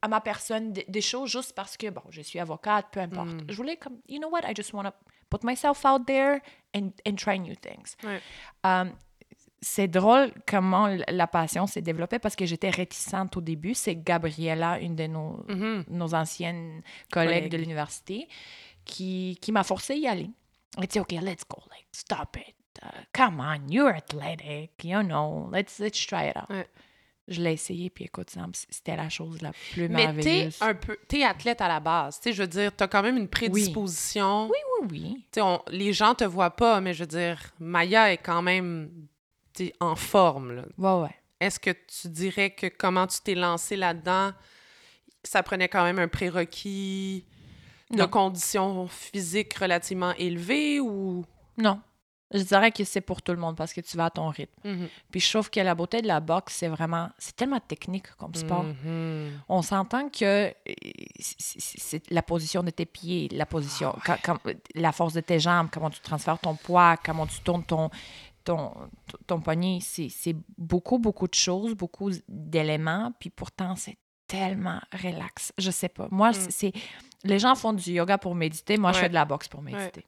à 0.00 0.08
ma 0.08 0.20
personne 0.20 0.72
des, 0.72 0.84
des 0.88 1.00
choses 1.00 1.30
juste 1.30 1.54
parce 1.54 1.76
que, 1.76 1.90
bon, 1.90 2.02
je 2.10 2.22
suis 2.22 2.38
avocate, 2.40 2.86
peu 2.90 3.00
importe. 3.00 3.28
Mm. 3.28 3.46
Je 3.48 3.56
voulais 3.56 3.76
comme, 3.76 3.98
you 4.08 4.18
know 4.18 4.28
what, 4.30 4.40
I 4.48 4.54
just 4.54 4.72
want 4.72 4.84
to 4.84 4.92
put 5.30 5.44
myself 5.44 5.84
out 5.84 6.06
there 6.06 6.40
and, 6.74 6.90
and 7.06 7.16
try 7.16 7.38
new 7.38 7.54
things. 7.54 7.96
Ouais. 8.02 8.20
Um, 8.64 8.92
c'est 9.64 9.86
drôle 9.88 10.32
comment 10.46 10.94
la 11.08 11.26
passion 11.28 11.66
s'est 11.68 11.82
développée 11.82 12.18
parce 12.18 12.34
que 12.36 12.44
j'étais 12.44 12.70
réticente 12.70 13.36
au 13.36 13.40
début. 13.40 13.74
C'est 13.74 13.94
Gabriella, 13.96 14.80
une 14.80 14.96
de 14.96 15.06
nos, 15.06 15.44
Mhm. 15.48 15.84
nos 15.88 16.14
anciennes 16.14 16.82
collègues 17.12 17.48
de 17.50 17.56
l'université, 17.56 18.28
qui, 18.84 19.38
qui 19.40 19.52
m'a 19.52 19.62
forcé 19.62 19.92
à 19.92 19.96
y 19.96 20.06
aller. 20.08 20.30
Elle 20.78 20.86
dit, 20.88 20.98
OK, 21.00 21.12
let's 21.12 21.44
go, 21.48 21.62
like, 21.70 21.86
stop 21.92 22.36
it. 22.36 22.54
Uh, 22.82 22.86
come 23.12 23.38
on, 23.40 23.68
you're 23.70 23.94
athletic, 23.94 24.72
you 24.82 25.02
know, 25.02 25.48
let's, 25.52 25.78
let's 25.78 26.04
try 26.06 26.28
it 26.30 26.36
out. 26.36 26.48
Ouais. 26.50 26.66
Je 27.28 27.40
l'ai 27.40 27.52
essayé, 27.52 27.88
puis 27.90 28.06
écoute, 28.06 28.34
c'était 28.70 28.96
la 28.96 29.08
chose 29.08 29.40
la 29.42 29.52
plus 29.52 29.88
Mais 29.88 29.98
t'es 30.06 30.12
merveilleuse. 30.12 30.58
un 30.60 30.74
peu, 30.74 30.96
t'es 31.06 31.22
athlète 31.22 31.60
à 31.60 31.68
la 31.68 31.78
base. 31.78 32.16
Tu 32.18 32.24
sais, 32.24 32.32
je 32.32 32.42
veux 32.42 32.48
dire, 32.48 32.74
t'as 32.74 32.88
quand 32.88 33.02
même 33.02 33.16
une 33.16 33.28
prédisposition. 33.28 34.46
Oui, 34.50 34.56
oui, 34.82 34.88
oui. 34.90 35.14
Tu 35.30 35.34
sais, 35.34 35.40
on- 35.42 35.62
les 35.68 35.92
gens 35.92 36.14
te 36.16 36.24
voient 36.24 36.50
pas, 36.56 36.80
mais 36.80 36.94
je 36.94 37.00
veux 37.04 37.06
dire, 37.06 37.38
Maya 37.60 38.12
est 38.12 38.16
quand 38.18 38.42
même 38.42 38.90
sais, 39.54 39.72
en 39.80 39.96
forme. 39.96 40.52
là. 40.56 40.62
Ouais, 40.78 41.02
ouais. 41.04 41.14
Est-ce 41.40 41.58
que 41.58 41.70
tu 41.70 42.08
dirais 42.08 42.50
que 42.50 42.66
comment 42.68 43.06
tu 43.06 43.18
t'es 43.20 43.34
lancé 43.34 43.76
là-dedans, 43.76 44.32
ça 45.24 45.42
prenait 45.42 45.68
quand 45.68 45.82
même 45.84 45.98
un 45.98 46.08
prérequis 46.08 47.24
de 47.90 47.98
Non. 47.98 48.08
conditions 48.08 48.86
physiques 48.88 49.54
relativement 49.54 50.12
élevées 50.14 50.80
ou... 50.80 51.24
Non. 51.58 51.80
Je 52.34 52.40
dirais 52.42 52.72
que 52.72 52.82
c'est 52.84 53.02
pour 53.02 53.20
tout 53.20 53.32
le 53.32 53.38
monde 53.38 53.56
parce 53.56 53.74
que 53.74 53.82
tu 53.82 53.94
vas 53.96 54.06
à 54.06 54.10
ton 54.10 54.28
rythme. 54.30 54.54
Mhm. 54.64 54.88
Puis 55.10 55.20
je 55.20 55.30
trouve 55.30 55.50
que 55.50 55.60
la 55.60 55.74
beauté 55.74 56.00
de 56.00 56.06
la 56.06 56.18
boxe, 56.20 56.54
c'est 56.54 56.68
vraiment... 56.68 57.10
C'est 57.18 57.36
tellement 57.36 57.60
technique 57.60 58.10
comme 58.16 58.34
sport. 58.34 58.62
Mhm. 58.64 59.32
On 59.50 59.60
s'entend 59.60 60.08
que 60.08 60.46
euh, 60.46 60.52
c'est- 61.18 62.10
la 62.10 62.22
position 62.22 62.62
de 62.62 62.70
tes 62.70 62.86
pieds, 62.86 63.28
la 63.32 63.44
position, 63.44 63.94
Ah 64.06 64.16
quand- 64.24 64.38
quand- 64.44 64.52
la 64.74 64.92
force 64.92 65.12
de 65.12 65.20
tes 65.20 65.40
jambes, 65.40 65.68
comment 65.70 65.90
tu 65.90 66.00
transfères 66.00 66.38
ton 66.38 66.54
poids, 66.54 66.96
comment 67.04 67.26
tu 67.26 67.38
tournes 67.40 67.64
ton, 67.64 67.90
ton, 68.44 68.72
ton 69.26 69.40
poignet. 69.40 69.78
C'est 69.80 70.36
beaucoup, 70.58 70.98
beaucoup 70.98 71.28
de 71.28 71.34
choses, 71.34 71.74
beaucoup 71.74 72.10
d'éléments. 72.28 73.12
Puis 73.18 73.30
pourtant, 73.30 73.76
c'est 73.76 73.96
tellement 74.26 74.80
relax. 74.92 75.52
Je 75.58 75.70
sais 75.70 75.88
pas. 75.88 76.08
Moi, 76.10 76.30
Mm. 76.30 76.34
c'est... 76.50 76.72
Les 77.24 77.38
gens 77.38 77.54
font 77.54 77.72
du 77.72 77.92
yoga 77.92 78.18
pour 78.18 78.34
méditer. 78.34 78.76
Moi, 78.78 78.92
je 78.92 78.98
fais 78.98 79.08
de 79.08 79.14
la 79.14 79.24
boxe 79.24 79.46
pour 79.48 79.62
méditer. 79.62 80.06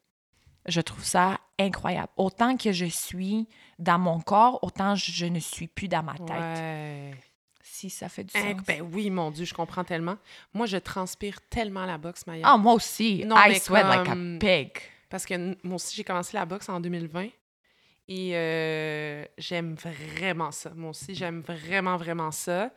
Je 0.66 0.80
trouve 0.80 1.04
ça 1.04 1.38
incroyable. 1.60 2.08
Autant 2.16 2.56
que 2.56 2.72
je 2.72 2.86
suis 2.86 3.46
dans 3.78 3.98
mon 3.98 4.20
corps, 4.20 4.58
autant 4.62 4.94
je, 4.94 5.26
ne 5.26 5.38
suis 5.38 5.68
plus 5.68 5.88
dans 5.88 6.02
ma 6.02 6.14
tête. 6.14 6.30
Ouais. 6.30 7.14
Si 7.62 7.90
ça 7.90 8.08
fait 8.08 8.24
du 8.24 8.32
sens. 8.32 8.42
ben 8.66 8.82
oui, 8.92 9.10
mon 9.10 9.30
Dieu, 9.30 9.44
je 9.44 9.52
comprends 9.52 9.84
tellement. 9.84 10.16
Moi, 10.54 10.66
je 10.66 10.76
transpire 10.78 11.40
tellement 11.50 11.84
la 11.84 11.98
boxe, 11.98 12.26
Maya. 12.26 12.42
Ah, 12.48 12.56
moi 12.56 12.72
aussi. 12.72 13.24
Non, 13.26 13.36
I 13.38 13.58
sweat 13.60 13.84
like 13.84 14.00
a 14.00 14.04
comme- 14.04 14.38
pig. 14.38 14.70
Parce 15.10 15.26
que 15.26 15.56
moi 15.66 15.76
aussi, 15.76 15.94
j'ai 15.94 16.04
commencé 16.04 16.36
la 16.36 16.46
boxe 16.46 16.68
en 16.68 16.80
2020. 16.80 17.28
Et 18.08 18.32
euh, 18.34 19.24
j'aime 19.38 19.74
vraiment 19.76 20.50
ça. 20.50 20.70
Moi 20.74 20.90
aussi, 20.90 21.14
j'aime 21.14 21.40
vraiment, 21.40 21.96
vraiment 21.96 22.30
ça. 22.30 22.70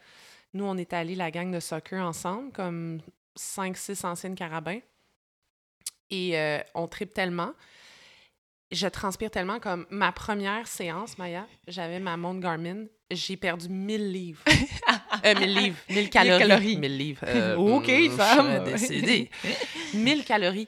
Nous, 0.54 0.64
on 0.64 0.78
est 0.78 0.94
allés, 0.94 1.16
la 1.16 1.32
gang 1.32 1.52
de 1.52 1.60
soccer, 1.60 2.02
ensemble, 2.06 2.52
comme 2.54 3.00
5-6 3.38 4.06
anciennes 4.06 4.36
carabins. 4.36 4.80
Et 6.10 6.38
euh, 6.40 6.60
on 6.74 6.88
tripe 6.88 7.14
tellement. 7.14 7.52
Je 8.72 8.88
transpire 8.88 9.32
tellement 9.32 9.60
comme 9.60 9.86
ma 9.90 10.12
première 10.12 10.68
séance, 10.68 11.18
Maya, 11.18 11.48
j'avais 11.68 12.00
ma 12.00 12.18
montre 12.18 12.40
Garmin. 12.42 12.86
J'ai 13.10 13.38
perdu 13.38 13.70
1000 13.70 14.12
livres. 14.12 14.44
euh, 15.26 15.36
1000 15.40 15.54
livres. 15.56 15.78
1000 15.90 16.10
calories. 16.10 16.40
calories. 16.40 16.78
1000 16.78 16.98
livres. 16.98 17.22
Euh, 17.28 17.56
OK, 17.56 17.88
je 17.88 18.10
femme. 18.10 18.64
décédée. 18.66 19.30
1000 19.94 20.26
calories. 20.26 20.68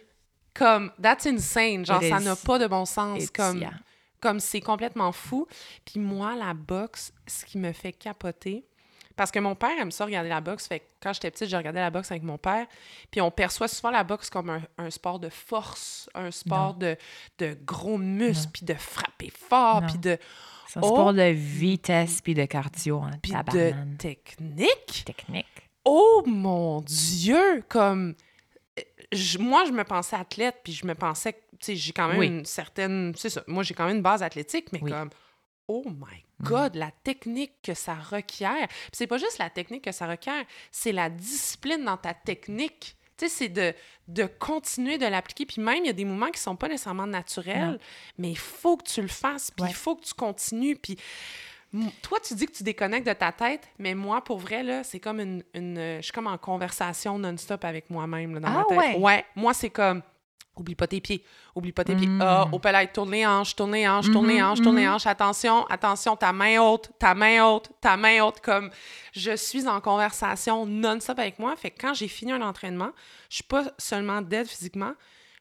Comme, 0.53 0.91
that's 1.01 1.25
insane. 1.25 1.85
Genre, 1.85 2.01
ça 2.01 2.19
n'a 2.19 2.35
pas 2.37 2.57
de 2.59 2.67
bon 2.67 2.85
sens. 2.85 3.21
It's- 3.21 3.31
Comme, 3.31 3.59
yeah. 3.59 3.71
Comme 4.21 4.39
c'est 4.39 4.61
complètement 4.61 5.11
fou. 5.11 5.47
Puis 5.85 5.99
moi, 5.99 6.35
la 6.35 6.53
boxe, 6.53 7.13
ce 7.27 7.45
qui 7.45 7.57
me 7.57 7.71
fait 7.71 7.93
capoter, 7.93 8.65
parce 9.15 9.31
que 9.31 9.39
mon 9.39 9.53
père 9.55 9.77
aime 9.79 9.91
ça 9.91 10.05
regarder 10.05 10.29
la 10.29 10.39
boxe. 10.39 10.67
Fait 10.67 10.79
que 10.79 10.85
quand 11.03 11.11
j'étais 11.13 11.29
petite, 11.29 11.49
je 11.49 11.55
regardais 11.57 11.81
la 11.81 11.89
boxe 11.89 12.09
avec 12.11 12.23
mon 12.23 12.37
père. 12.37 12.65
Puis 13.11 13.19
on 13.19 13.31
perçoit 13.31 13.67
souvent 13.67 13.91
la 13.91 14.03
boxe 14.05 14.29
comme 14.29 14.49
un, 14.49 14.61
un 14.77 14.89
sport 14.89 15.19
de 15.19 15.27
force, 15.29 16.09
un 16.15 16.31
sport 16.31 16.73
de, 16.75 16.95
de 17.37 17.57
gros 17.65 17.97
muscles, 17.97 18.51
puis 18.53 18.65
de 18.65 18.73
frapper 18.75 19.29
fort, 19.35 19.81
puis 19.87 19.97
de, 19.97 20.17
C'est 20.67 20.79
un 20.79 20.83
Oh. 20.83 20.87
sport 20.87 21.13
de 21.13 21.23
vitesse 21.31 22.21
puis 22.21 22.33
de 22.33 22.45
cardio. 22.45 23.01
Hein, 23.01 23.11
puis 23.21 23.31
de 23.51 23.73
technique. 23.97 25.03
technique. 25.05 25.69
Oh 25.83 26.23
mon 26.25 26.81
Dieu! 26.81 27.63
Comme. 27.67 28.15
Je- 29.11 29.37
moi, 29.37 29.65
je 29.65 29.71
me 29.71 29.83
pensais 29.83 30.15
athlète, 30.15 30.57
puis 30.63 30.73
je 30.73 30.85
me 30.85 30.95
pensais 30.95 31.33
tu 31.33 31.65
sais, 31.65 31.75
j'ai 31.75 31.91
quand 31.91 32.07
même 32.07 32.19
Oui. 32.19 32.27
une 32.27 32.45
certaine. 32.45 33.13
C'est 33.17 33.29
ça. 33.29 33.43
Moi, 33.47 33.63
j'ai 33.63 33.73
quand 33.73 33.85
même 33.85 33.97
une 33.97 34.01
base 34.01 34.23
athlétique, 34.23 34.71
mais 34.71 34.79
Oui. 34.81 34.91
comme. 34.91 35.09
Oh 35.67 35.83
my 35.85 36.23
God, 36.41 36.75
la 36.75 36.89
technique 37.03 37.61
que 37.61 37.73
ça 37.73 37.95
requiert. 37.95 38.67
Puis 38.67 38.89
c'est 38.93 39.07
pas 39.07 39.17
juste 39.17 39.37
la 39.39 39.49
technique 39.49 39.83
que 39.83 39.91
ça 39.91 40.07
requiert, 40.07 40.45
c'est 40.71 40.93
la 40.93 41.09
discipline 41.09 41.83
dans 41.83 41.97
ta 41.97 42.13
technique. 42.13 42.95
Tu 43.17 43.27
sais, 43.27 43.29
c'est 43.29 43.49
de, 43.49 43.73
de 44.07 44.25
continuer 44.25 44.97
de 44.97 45.05
l'appliquer. 45.05 45.45
Puis 45.45 45.61
même, 45.61 45.83
il 45.83 45.87
y 45.87 45.89
a 45.89 45.93
des 45.93 46.05
mouvements 46.05 46.31
qui 46.31 46.39
sont 46.39 46.55
pas 46.55 46.69
nécessairement 46.69 47.05
naturels, 47.07 47.71
Non. 47.71 47.77
mais 48.19 48.29
il 48.31 48.37
faut 48.37 48.77
que 48.77 48.89
tu 48.89 49.01
le 49.01 49.09
fasses, 49.09 49.51
puis 49.51 49.63
Ouais. 49.65 49.69
il 49.71 49.75
faut 49.75 49.97
que 49.97 50.05
tu 50.05 50.13
continues. 50.13 50.77
Puis 50.77 50.97
Toi, 52.01 52.19
tu 52.25 52.33
dis 52.33 52.45
que 52.47 52.51
tu 52.51 52.63
déconnectes 52.63 53.07
de 53.07 53.13
ta 53.13 53.31
tête, 53.31 53.67
mais 53.77 53.93
moi, 53.93 54.23
pour 54.23 54.39
vrai, 54.39 54.63
là, 54.63 54.83
c'est 54.83 54.99
comme 54.99 55.19
une, 55.19 55.43
une- 55.53 55.77
euh, 55.77 55.97
Je 55.97 56.03
suis 56.03 56.11
comme 56.11 56.27
en 56.27 56.37
conversation 56.37 57.19
non-stop 57.19 57.63
avec 57.63 57.89
moi-même, 57.89 58.33
là, 58.33 58.39
dans 58.39 58.47
Ah 58.47 58.53
ma 58.53 58.63
tête. 58.65 58.97
ouais? 58.99 59.25
moi, 59.35 59.53
c'est 59.53 59.69
comme... 59.69 60.01
Oublie 60.55 60.75
pas 60.75 60.87
tes 60.87 60.99
pieds. 60.99 61.23
Oublie 61.55 61.71
pas 61.71 61.85
tes 61.85 61.95
pieds. 61.95 62.07
Mm. 62.07 62.19
Ah, 62.21 62.47
au 62.51 62.59
palais, 62.59 62.87
tourne 62.87 63.11
les 63.11 63.25
hanches, 63.25 63.55
tourne 63.55 63.71
les 63.71 63.87
hanches, 63.87 64.11
tourne 64.11 64.27
les 64.27 64.41
Mhm, 64.41 64.45
hanches, 64.45 64.61
tourne 64.61 64.75
les 64.75 64.85
mhm. 64.87 64.93
hanches. 64.95 65.07
Attention, 65.07 65.65
attention, 65.67 66.17
ta 66.17 66.33
main 66.33 66.59
haute, 66.59 66.89
ta 66.99 67.13
main 67.15 67.45
haute, 67.45 67.69
ta 67.79 67.95
main 67.95 68.21
haute. 68.25 68.41
Comme 68.41 68.69
je 69.13 69.37
suis 69.37 69.67
en 69.69 69.79
conversation 69.79 70.65
non-stop 70.65 71.17
avec 71.17 71.39
moi. 71.39 71.55
Fait 71.55 71.71
que 71.71 71.79
quand 71.79 71.93
j'ai 71.93 72.09
fini 72.09 72.33
un 72.33 72.41
entraînement, 72.41 72.89
je 73.29 73.35
suis 73.35 73.43
pas 73.45 73.71
seulement 73.77 74.21
dead 74.21 74.47
physiquement, 74.47 74.91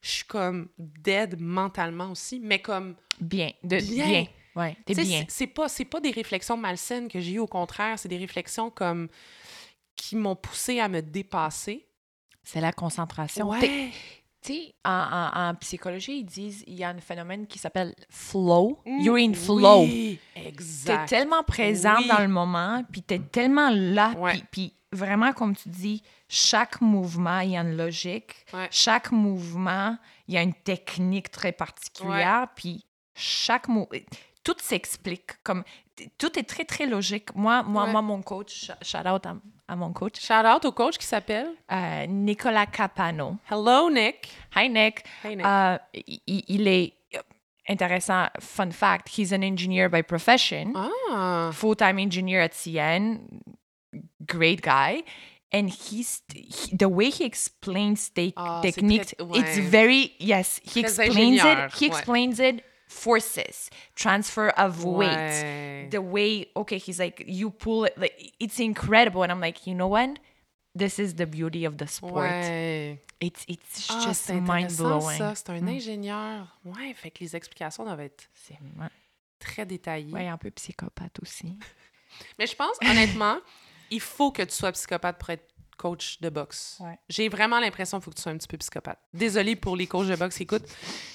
je 0.03 0.09
suis 0.11 0.25
comme 0.25 0.69
dead 0.79 1.41
mentalement 1.41 2.13
aussi, 2.13 2.39
mais 2.39 2.61
comme 2.61 2.95
Bien. 3.21 3.51
De, 3.65 3.81
Bien. 3.81 4.07
bien. 4.07 4.27
Ouais, 4.57 4.77
t'es 4.85 4.95
tu 4.95 5.03
bien. 5.03 5.25
c'est- 5.29 5.47
pas, 5.47 6.01
des 6.01 6.11
réflexions 6.11 6.57
malsaines 6.57 7.09
que 7.09 7.21
j'ai 7.21 7.33
eues, 7.33 7.39
au 7.39 7.47
contraire, 7.47 7.99
c'est 7.99 8.09
des 8.09 8.17
réflexions 8.19 8.71
comme 8.71 9.09
qui 9.97 10.17
m'ont 10.17 10.37
poussé 10.37 10.81
à 10.81 10.89
me 10.89 11.01
dépasser. 11.03 11.87
C'est 12.43 12.61
la 12.61 12.73
concentration. 12.73 13.49
Ouais. 13.51 13.91
Tu 14.41 14.53
sais, 14.55 14.75
en, 14.85 14.91
en- 15.35 15.49
en 15.51 15.55
psychologie, 15.57 16.19
ils 16.21 16.25
disent 16.25 16.63
il 16.69 16.75
y 16.75 16.85
a 16.85 16.91
un 16.91 16.99
phénomène 17.01 17.47
qui 17.47 17.59
s'appelle 17.59 17.95
flow. 18.09 18.79
Mm, 18.87 19.01
You're 19.01 19.17
in 19.17 19.35
flow. 19.35 19.83
Oui, 19.83 20.19
T'es 20.35 20.47
exact. 20.49 21.09
tellement 21.09 21.43
présent 21.43 21.97
Oui. 21.99 22.07
dans 22.09 22.21
le 22.21 22.29
moment, 22.29 22.85
puis 22.91 23.03
t'es 23.03 23.19
tellement 23.19 23.71
là, 23.71 24.13
Ouais. 24.17 24.41
puis 24.53 24.73
vraiment, 24.93 25.33
comme 25.33 25.55
tu 25.57 25.69
dis, 25.69 26.03
chaque 26.29 26.81
mouvement, 26.81 27.41
il 27.41 27.51
y 27.51 27.57
a 27.57 27.61
une 27.63 27.77
logique. 27.77 28.47
Ouais. 28.55 28.69
Chaque 28.71 29.11
mouvement, 29.11 29.99
il 30.29 30.35
y 30.35 30.39
a 30.39 30.43
une 30.43 30.55
technique 30.55 31.31
très 31.31 31.53
particulière, 31.53 32.47
puis 32.55 32.85
chaque 33.15 33.67
mot... 33.69 33.89
Tout 34.49 34.57
s'explique, 34.63 35.43
comme... 35.43 35.63
Tout 36.17 36.39
est 36.39 36.45
très, 36.45 36.65
très 36.65 36.87
logique. 36.87 37.35
Moi, 37.35 37.63
moi, 37.65 37.85
Ouais. 37.85 37.93
moi 37.93 38.03
mon 38.03 38.23
coach, 38.23 38.53
sh- 38.71 38.73
shout 38.83 39.07
out 39.09 39.27
à, 39.27 39.35
à 39.67 39.77
mon 39.77 39.93
coach, 39.93 40.21
Shout 40.21 40.47
out 40.47 40.65
au 40.65 40.73
coach 40.73 40.97
qui 40.97 41.07
s'appelle? 41.07 41.49
Euh, 41.71 42.07
Nicolas 42.07 42.67
Capano. 42.67 43.37
Hello 43.51 43.91
Nick. 43.91 44.29
Hi, 44.57 44.69
Nick. 44.71 45.05
Hey 45.25 45.37
Nick. 45.37 45.45
Euh, 45.45 45.77
il, 46.27 46.45
il 46.49 46.69
est 46.69 46.95
intéressant. 47.69 48.29
Fun 48.41 48.71
fact, 48.71 49.09
he's 49.19 49.33
an 49.33 49.43
engineer 49.43 49.89
by 49.91 50.03
profession. 50.03 50.73
ah. 51.11 51.51
full-time 51.53 51.99
engineer 51.99 52.41
at 52.43 52.55
CN, 52.55 53.19
great 54.27 54.63
guy. 54.63 55.03
And 55.53 55.69
he's 55.69 56.23
he- 56.33 56.77
the 56.77 56.89
way 56.89 57.11
he 57.11 57.25
explains 57.25 58.11
the 58.15 58.33
Ah, 58.37 58.61
c'est 58.63 58.73
technique, 58.73 59.17
très- 59.19 59.39
it's 59.41 59.59
very 59.59 60.13
yes. 60.21 60.61
He 60.65 60.83
Très 60.83 61.01
explains 61.01 61.11
ingénieur, 61.17 61.67
it. 61.67 61.73
He 61.75 61.89
ouais. 61.89 61.89
explains 61.89 62.39
it. 62.39 62.63
Forces, 62.89 63.69
transfer 63.95 64.49
of 64.57 64.83
weight, 64.85 65.11
Ouais. 65.13 65.89
the 65.91 65.99
way. 66.01 66.51
Okay, 66.57 66.79
he's 66.79 66.99
like 66.99 67.23
you 67.27 67.51
pull 67.51 67.85
it. 67.85 67.93
Like 67.99 68.33
it's 68.41 68.59
incredible, 68.59 69.23
and 69.23 69.31
I'm 69.31 69.41
like, 69.41 69.67
you 69.67 69.75
know 69.75 69.89
what? 69.89 70.19
this 70.75 70.99
is 71.01 71.15
the 71.17 71.27
beauty 71.27 71.65
of 71.67 71.77
the 71.77 71.87
sport. 71.89 72.15
Ouais. 72.31 73.01
It's, 73.21 73.45
it's 73.49 73.89
Ah, 73.91 74.01
just 74.07 74.23
c'est 74.27 74.41
mind 74.41 74.71
blowing. 74.77 75.19
ça. 75.19 75.35
C'est 75.35 75.51
un 75.51 75.61
Mm. 75.61 75.69
ingénieur. 75.69 76.47
Ouais, 76.65 76.95
fait 76.95 77.11
que 77.11 77.19
les 77.25 77.35
explications 77.35 77.85
doivent 77.85 78.01
être 78.01 78.29
très 79.41 79.67
détaillées. 79.67 80.13
Ouais, 80.13 80.29
un 80.29 80.37
peu 80.39 80.51
psychopathe 80.53 81.19
aussi. 81.21 81.59
Mais 82.39 82.47
je 82.47 82.55
pense, 82.55 82.77
honnêtement, 82.89 83.39
il 83.91 84.01
faut 84.01 84.31
que 84.31 84.43
tu 84.43 84.55
sois 84.55 84.71
psychopathe 84.73 85.19
pour 85.19 85.31
être 85.31 85.49
coach 85.77 86.21
de 86.21 86.29
boxe. 86.29 86.77
Ouais. 86.81 86.99
J'ai 87.09 87.29
vraiment 87.29 87.59
l'impression 87.59 87.99
qu'il 87.99 88.05
faut 88.05 88.11
que 88.13 88.17
tu 88.17 88.23
sois 88.23 88.33
un 88.33 88.37
petit 88.39 88.49
peu 88.49 88.57
psychopathe. 88.59 89.01
Désolée 89.13 89.57
pour 89.57 89.75
les 89.77 89.87
coachs 89.89 90.07
de 90.07 90.17
boxe 90.17 90.37
qui 90.37 90.45
écoutent, 90.45 90.69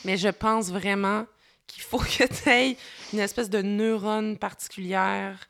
mais 0.04 0.18
je 0.18 0.30
pense 0.30 0.70
vraiment 0.72 1.26
qu'il 1.68 1.84
faut 1.84 1.98
que 2.18 2.26
tu 2.26 2.50
aies 2.50 2.78
une 3.12 3.20
espèce 3.20 3.50
de 3.50 3.62
neurone 3.62 4.38
particulière. 4.38 5.50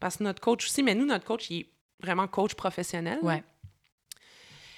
Parce 0.00 0.16
que 0.16 0.24
notre 0.24 0.40
coach 0.40 0.66
aussi, 0.66 0.82
mais 0.82 0.94
nous, 0.94 1.06
notre 1.06 1.24
coach, 1.24 1.50
il 1.50 1.60
est 1.60 1.70
vraiment 2.00 2.26
coach 2.26 2.54
professionnel. 2.54 3.18
Ouais. 3.22 3.42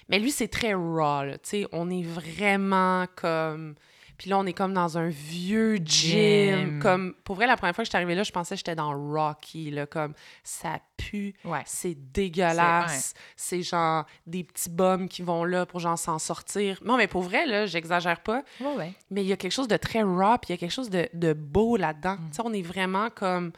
Mais 0.08 0.18
lui, 0.18 0.30
c'est 0.30 0.48
très 0.48 0.74
raw, 0.74 1.24
là. 1.24 1.38
Tu 1.38 1.48
sais, 1.48 1.66
on 1.72 1.90
est 1.90 2.02
vraiment 2.02 3.06
comme... 3.16 3.74
Puis 4.16 4.30
là, 4.30 4.38
on 4.38 4.46
est 4.46 4.52
comme 4.52 4.72
dans 4.74 4.96
un 4.96 5.08
vieux 5.08 5.76
gym. 5.76 5.84
Gym. 5.84 6.78
Comme, 6.80 7.14
pour 7.24 7.36
vrai, 7.36 7.46
la 7.46 7.56
première 7.56 7.74
fois 7.74 7.82
que 7.82 7.86
je 7.86 7.90
suis 7.90 7.96
arrivée 7.96 8.14
là, 8.14 8.22
je 8.22 8.32
pensais 8.32 8.54
que 8.54 8.58
j'étais 8.58 8.74
dans 8.76 8.92
Rocky, 8.92 9.70
là. 9.70 9.86
Comme, 9.86 10.14
ça 10.42 10.78
pue, 10.96 11.34
Ouais. 11.44 11.62
c'est 11.66 11.94
dégueulasse. 12.12 13.14
C'est 13.36 13.62
genre 13.62 14.04
des 14.26 14.44
petits 14.44 14.70
bums 14.70 15.08
qui 15.08 15.22
vont 15.22 15.44
là 15.44 15.66
pour 15.66 15.80
genre 15.80 15.98
s'en 15.98 16.18
sortir. 16.18 16.78
Non, 16.84 16.96
mais 16.96 17.08
pour 17.08 17.22
vrai, 17.22 17.46
là, 17.46 17.66
j'exagère 17.66 18.20
pas. 18.20 18.42
Ouais. 18.60 18.92
Mais 19.10 19.22
il 19.22 19.26
y 19.26 19.32
a 19.32 19.36
quelque 19.36 19.52
chose 19.52 19.68
de 19.68 19.76
très 19.76 20.02
raw, 20.02 20.38
puis 20.38 20.48
il 20.48 20.52
y 20.52 20.54
a 20.54 20.58
quelque 20.58 20.70
chose 20.72 20.90
de, 20.90 21.08
de 21.12 21.32
beau 21.32 21.76
là-dedans. 21.76 22.14
Mm. 22.14 22.28
Tu 22.30 22.36
sais, 22.36 22.42
on 22.44 22.52
est 22.52 22.62
vraiment 22.62 23.10
comme 23.10 23.52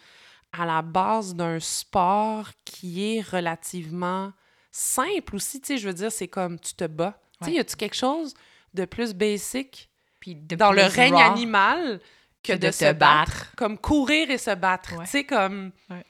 à 0.57 0.65
la 0.65 0.81
base 0.81 1.35
d'un 1.35 1.59
sport 1.59 2.49
qui 2.65 3.15
est 3.17 3.21
relativement 3.21 4.31
simple 4.71 5.35
aussi. 5.35 5.59
Tu 5.61 5.67
sais, 5.67 5.77
je 5.77 5.87
veux 5.87 5.93
dire, 5.93 6.11
c'est 6.11 6.27
comme 6.27 6.59
tu 6.59 6.73
te 6.73 6.85
bats. 6.85 7.19
Tu 7.41 7.49
sais, 7.49 7.55
y 7.55 7.59
a-tu 7.59 7.75
quelque 7.75 7.95
chose 7.95 8.33
de 8.73 8.85
plus 8.85 9.13
basic 9.13 9.89
Puis 10.19 10.35
de 10.35 10.55
dans 10.55 10.71
le 10.71 10.83
règne 10.83 11.13
raw 11.13 11.31
animal 11.33 11.99
que, 12.43 12.53
que 12.53 12.57
de, 12.57 12.67
de 12.67 12.71
se 12.71 12.85
battre. 12.85 12.99
battre. 12.99 13.55
Comme 13.55 13.77
courir 13.77 14.29
et 14.29 14.37
se 14.37 14.53
battre. 14.55 14.97
Ouais. 14.97 15.05
Tu 15.05 15.11
sais, 15.11 15.23
comme. 15.25 15.71
Ouais. 15.89 16.03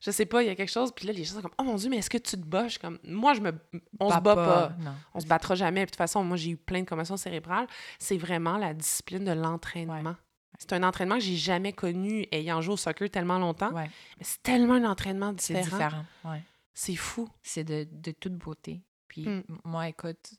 Je 0.00 0.10
sais 0.10 0.26
pas, 0.26 0.42
il 0.42 0.46
y 0.46 0.50
a 0.50 0.54
quelque 0.54 0.70
chose. 0.70 0.92
Puis 0.94 1.06
là, 1.06 1.12
les 1.12 1.24
gens 1.24 1.34
sont 1.36 1.42
comme, 1.42 1.54
oh 1.58 1.62
mon 1.64 1.74
Dieu, 1.76 1.88
mais 1.88 1.96
est-ce 1.96 2.10
que 2.10 2.18
tu 2.18 2.32
te 2.36 2.44
bats? 2.46 2.64
Je 2.64 2.72
suis 2.72 2.78
comme, 2.80 2.98
moi, 3.04 3.34
je 3.34 3.40
me. 3.40 3.52
On 3.98 4.10
se 4.10 4.20
Bat 4.20 4.34
pas. 4.34 4.72
Non. 4.78 4.94
On 5.14 5.20
se 5.20 5.26
battra 5.26 5.54
jamais. 5.54 5.80
Puis 5.80 5.86
de 5.86 5.90
toute 5.92 5.96
façon, 5.96 6.22
moi, 6.22 6.36
j'ai 6.36 6.50
eu 6.50 6.56
plein 6.56 6.80
de 6.80 6.88
commotions 6.88 7.16
cérébrales. 7.16 7.66
C'est 7.98 8.18
vraiment 8.18 8.58
la 8.58 8.74
discipline 8.74 9.24
de 9.24 9.32
l'entraînement. 9.32 10.14
C'est 10.58 10.72
un 10.72 10.82
entraînement 10.84 11.16
que 11.16 11.22
j'ai 11.22 11.36
jamais 11.36 11.72
connu 11.72 12.26
ayant 12.32 12.62
joué 12.62 12.74
au 12.74 12.76
soccer 12.78 13.10
tellement 13.10 13.38
longtemps. 13.38 13.72
Mais 13.72 13.90
c'est 14.20 14.42
tellement 14.42 14.74
un 14.74 14.84
entraînement 14.84 15.34
C'est 15.38 15.54
différent. 15.54 15.76
différent. 15.76 16.04
Ouais. 16.24 16.42
C'est 16.72 16.96
fou. 16.96 17.28
C'est 17.42 17.64
de, 17.64 17.86
de 17.90 18.10
toute 18.12 18.34
beauté. 18.36 18.82
Puis 19.22 19.28
Mm. 19.30 19.42
moi, 19.64 19.88
écoute, 19.88 20.34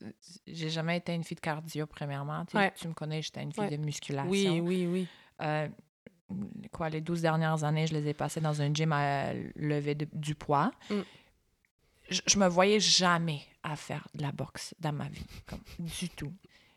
j'ai 0.46 0.70
jamais 0.70 0.96
été 0.98 1.12
une 1.14 1.24
fille 1.24 1.34
de 1.36 1.40
cardio, 1.40 1.86
premièrement. 1.86 2.44
Tu, 2.46 2.52
sais, 2.52 2.58
Ouais. 2.58 2.72
tu 2.76 2.88
me 2.88 2.92
connais, 2.94 3.22
j'étais 3.22 3.42
une 3.42 3.52
fille 3.52 3.64
Ouais. 3.64 3.76
de 3.76 3.84
musculation. 3.84 4.30
Oui, 4.30 4.60
oui, 4.60 4.86
oui. 4.86 5.08
Euh, 5.42 5.68
quoi, 6.72 6.88
les 6.88 7.00
12 7.00 7.22
dernières 7.22 7.64
années, 7.64 7.86
je 7.86 7.94
les 7.94 8.06
ai 8.08 8.14
passées 8.14 8.40
dans 8.40 8.60
un 8.62 8.72
gym 8.72 8.92
à 8.92 9.32
lever 9.56 9.94
de- 9.94 10.08
du 10.12 10.34
poids. 10.34 10.70
Mm. 10.90 11.00
Je, 12.10 12.20
je 12.26 12.38
me 12.38 12.46
voyais 12.48 12.80
jamais 12.80 13.42
à 13.62 13.76
faire 13.76 14.06
de 14.14 14.22
la 14.22 14.32
boxe 14.32 14.74
dans 14.80 14.92
ma 14.92 15.08
vie, 15.08 15.26
comme, 15.46 15.60
du 15.78 16.08
tout. 16.10 16.32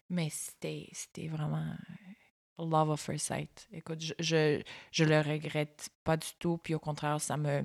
Mais 0.09 0.29
c'était 0.29 0.89
c'était 0.91 1.27
vraiment 1.27 1.73
love 2.59 2.89
of 2.89 2.99
first 3.01 3.27
sight. 3.27 3.67
Écoute, 3.71 4.01
je, 4.01 4.13
je, 4.19 4.61
je 4.91 5.03
le 5.05 5.19
regrette 5.21 5.89
pas 6.03 6.17
du 6.17 6.27
tout, 6.37 6.57
puis 6.57 6.75
au 6.75 6.79
contraire, 6.79 7.19
ça 7.21 7.37
me 7.37 7.63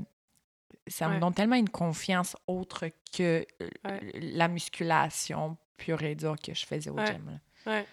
ça 0.87 1.09
Ouais. 1.09 1.15
me 1.17 1.21
donne 1.21 1.35
tellement 1.35 1.57
une 1.57 1.69
confiance 1.69 2.37
autre 2.47 2.87
que 3.17 3.45
euh, 3.63 3.69
Ouais. 3.85 4.01
la 4.15 4.49
musculation 4.49 5.57
pure 5.77 6.03
et 6.03 6.15
dure 6.15 6.37
que 6.41 6.55
je 6.55 6.65
faisais 6.67 6.91
au 6.91 6.95
Ouais. 6.95 7.07
gym. 7.07 7.39
là. 7.67 7.73
Ouais. 7.73 7.87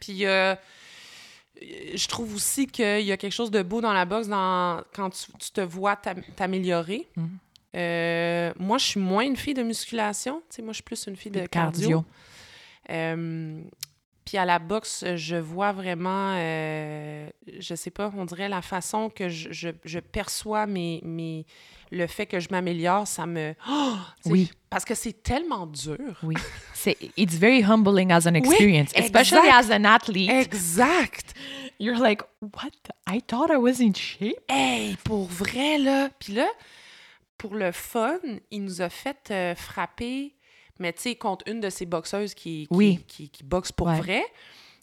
Puis 0.00 0.26
euh, 0.26 0.54
je 1.62 2.08
trouve 2.08 2.34
aussi 2.34 2.66
qu'il 2.66 3.02
y 3.02 3.12
a 3.12 3.16
quelque 3.16 3.32
chose 3.32 3.50
de 3.50 3.62
beau 3.62 3.80
dans 3.80 3.92
la 3.92 4.04
boxe 4.04 4.28
dans, 4.28 4.82
quand 4.94 5.10
tu, 5.10 5.26
tu 5.38 5.50
te 5.50 5.60
vois 5.60 5.96
t'am- 5.96 6.22
t'améliorer. 6.36 7.06
Mhm. 7.16 7.38
Euh, 7.76 8.52
moi, 8.58 8.78
je 8.78 8.84
suis 8.86 9.00
moins 9.00 9.22
une 9.24 9.36
fille 9.36 9.54
de 9.54 9.62
musculation. 9.62 10.42
Tu 10.50 10.56
sais, 10.56 10.62
moi, 10.62 10.72
je 10.72 10.76
suis 10.76 10.82
plus 10.82 11.06
une 11.06 11.16
fille 11.16 11.30
de 11.30 11.40
De 11.42 11.46
cardio. 11.46 12.04
Euh, 12.90 13.62
puis 14.30 14.38
à 14.38 14.44
la 14.44 14.60
boxe, 14.60 15.04
je 15.16 15.34
vois 15.34 15.72
vraiment, 15.72 16.34
euh, 16.36 17.28
je 17.58 17.74
sais 17.74 17.90
pas, 17.90 18.12
on 18.16 18.24
dirait 18.24 18.48
la 18.48 18.62
façon 18.62 19.10
que 19.10 19.28
je, 19.28 19.50
je- 19.50 19.70
je 19.84 19.98
perçois 19.98 20.66
mes, 20.66 21.00
mes, 21.02 21.46
le 21.90 22.06
fait 22.06 22.26
que 22.26 22.38
je 22.38 22.46
m'améliore, 22.52 23.08
ça 23.08 23.26
me... 23.26 23.54
Oh! 23.68 23.96
Oui. 24.26 24.48
Parce 24.70 24.84
que 24.84 24.94
c'est 24.94 25.20
tellement 25.24 25.66
dur. 25.66 25.98
Oui. 26.22 26.36
C'est, 26.74 26.96
it's 27.16 27.34
very 27.34 27.60
humbling 27.64 28.12
as 28.12 28.28
an 28.28 28.34
experience, 28.34 28.92
especially 28.94 29.48
exact. 29.48 29.68
as 29.68 29.70
an 29.72 29.84
athlete. 29.84 30.30
Exact! 30.30 31.34
You're 31.80 31.98
like, 31.98 32.22
what? 32.40 32.70
I 33.08 33.20
thought 33.20 33.50
I 33.50 33.56
was 33.56 33.80
in 33.80 33.94
shape? 33.96 34.38
Hey, 34.48 34.96
pour 35.02 35.24
vrai, 35.26 35.76
là. 35.78 36.08
Puis 36.20 36.34
là, 36.34 36.46
pour 37.36 37.56
le 37.56 37.72
fun, 37.72 38.20
il 38.52 38.62
nous 38.62 38.80
a 38.80 38.90
fait 38.90 39.28
euh, 39.32 39.56
frapper, 39.56 40.34
mais 40.80 40.92
tu 40.92 41.02
sais, 41.02 41.14
contre 41.14 41.44
une 41.48 41.60
de 41.60 41.70
ces 41.70 41.86
boxeuses 41.86 42.34
qui, 42.34 42.66
qui, 42.66 42.68
Oui. 42.70 43.04
qui, 43.06 43.28
qui 43.30 43.44
boxe 43.44 43.70
pour 43.70 43.86
Ouais. 43.86 43.98
vrai. 43.98 44.24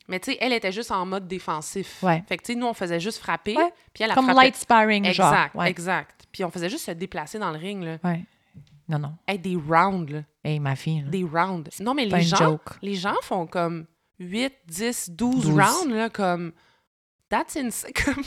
Mais 0.07 0.21
tu 0.21 0.31
sais, 0.31 0.37
elle 0.39 0.53
était 0.53 0.71
juste 0.71 0.91
en 0.91 1.05
mode 1.05 1.27
défensif. 1.27 2.01
Ouais. 2.01 2.23
Fait 2.29 2.37
que 2.37 2.43
tu 2.43 2.53
sais, 2.53 2.57
nous, 2.57 2.65
on 2.67 2.73
faisait 2.73 2.99
juste 3.01 3.17
frapper. 3.17 3.55
Puis 3.93 4.03
elle 4.05 4.11
a 4.11 4.15
Comme 4.15 4.25
frappé. 4.25 4.39
light 4.45 4.55
sparring, 4.55 5.03
genre. 5.11 5.27
Exact, 5.33 5.55
Ouais. 5.55 5.69
exact. 5.69 6.25
Puis 6.31 6.43
on 6.45 6.49
faisait 6.49 6.69
juste 6.69 6.85
se 6.85 6.91
déplacer 6.91 7.39
dans 7.39 7.51
le 7.51 7.57
ring, 7.57 7.83
là. 7.83 7.97
Ouais. 8.05 8.23
Non, 8.87 8.99
non. 8.99 9.15
Hey, 9.27 9.37
des 9.37 9.57
rounds, 9.57 10.09
là. 10.13 10.21
Hey, 10.45 10.59
ma 10.61 10.77
fille. 10.77 11.01
là. 11.01 11.09
Des 11.09 11.23
rounds. 11.25 11.69
Non, 11.81 11.93
mais 11.93 12.05
les 12.05 12.21
gens, 12.21 12.37
joke. 12.37 12.77
les 12.81 12.95
gens 12.95 13.15
font 13.21 13.45
comme 13.47 13.85
8, 14.19 14.53
10, 14.65 15.09
12, 15.09 15.45
12. 15.45 15.59
rounds, 15.59 15.93
là, 15.93 16.09
comme... 16.09 16.53
That's 17.29 17.57
insane. 17.57 17.91
Comme... 18.05 18.23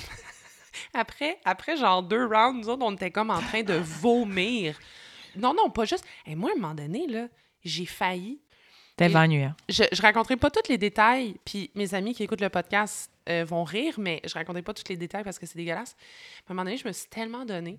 après, 0.93 1.39
après, 1.47 1.77
genre 1.79 2.03
deux 2.03 2.27
rounds, 2.27 2.61
nous 2.61 2.69
autres, 2.69 2.85
on 2.85 2.93
était 2.93 3.11
comme 3.11 3.31
en 3.31 3.41
train 3.41 3.63
de 3.63 3.75
vomir. 3.75 4.79
Non, 5.37 5.55
non, 5.55 5.71
pas 5.71 5.85
juste... 5.87 6.05
Et 6.27 6.35
moi, 6.37 6.51
à 6.51 6.59
un 6.59 6.61
moment 6.61 6.75
donné, 6.75 7.07
là, 7.07 7.29
j'ai 7.65 7.87
failli... 7.87 8.41
T'es 8.97 9.17
hein. 9.17 9.57
Je, 9.71 9.85
je 9.93 10.03
raconterai 10.03 10.37
pas 10.37 10.51
tous 10.51 10.69
les 10.69 10.77
détails, 10.77 11.37
puis 11.47 11.71
mes 11.75 11.95
amis 11.95 12.13
qui 12.15 12.23
écoutent 12.23 12.43
le 12.43 12.51
podcast 12.51 13.11
euh, 13.31 13.45
vont 13.47 13.65
rire, 13.65 13.95
mais 13.99 14.21
je 14.27 14.35
raconterai 14.35 14.61
pas 14.61 14.75
tous 14.75 14.85
les 14.91 14.97
détails 14.99 15.25
parce 15.25 15.39
que 15.39 15.47
c'est 15.47 15.57
dégueulasse. 15.57 15.97
À 16.47 16.53
un 16.53 16.55
moment 16.55 16.65
donné, 16.65 16.77
je 16.77 16.87
me 16.87 16.93
suis 16.93 17.09
tellement 17.09 17.47
donnée 17.47 17.79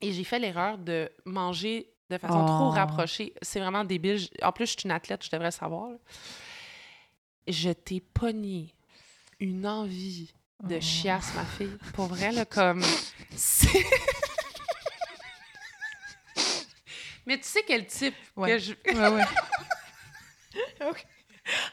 et 0.00 0.12
j'ai 0.12 0.24
fait 0.24 0.40
l'erreur 0.40 0.76
de 0.78 1.08
manger 1.24 1.88
de 2.10 2.18
façon 2.18 2.44
trop 2.46 2.66
Oh. 2.66 2.70
rapprochée. 2.70 3.32
C'est 3.42 3.60
vraiment 3.60 3.84
débile. 3.84 4.18
En 4.42 4.50
plus, 4.50 4.66
je 4.66 4.70
suis 4.72 4.80
une 4.86 4.90
athlète, 4.90 5.24
je 5.24 5.30
devrais 5.30 5.52
savoir. 5.52 5.90
là. 5.90 5.96
Je 7.46 7.70
t'ai 7.70 8.00
pogné 8.00 8.74
une 9.38 9.66
envie 9.68 10.32
de 10.64 10.76
Oh. 10.76 10.80
chiasse, 10.80 11.32
ma 11.36 11.44
fille. 11.44 11.78
Pour 11.92 12.06
vrai, 12.06 12.32
là, 12.32 12.44
comme... 12.44 12.82
c'est- 13.36 13.84
Mais 17.26 17.38
tu 17.38 17.44
sais 17.44 17.62
quel 17.66 17.86
type 17.86 18.14
Ouais. 18.36 18.50
que 18.50 18.58
je... 18.58 18.72
Ouais, 18.86 19.08
ouais. 19.08 19.24
okay. 20.86 21.04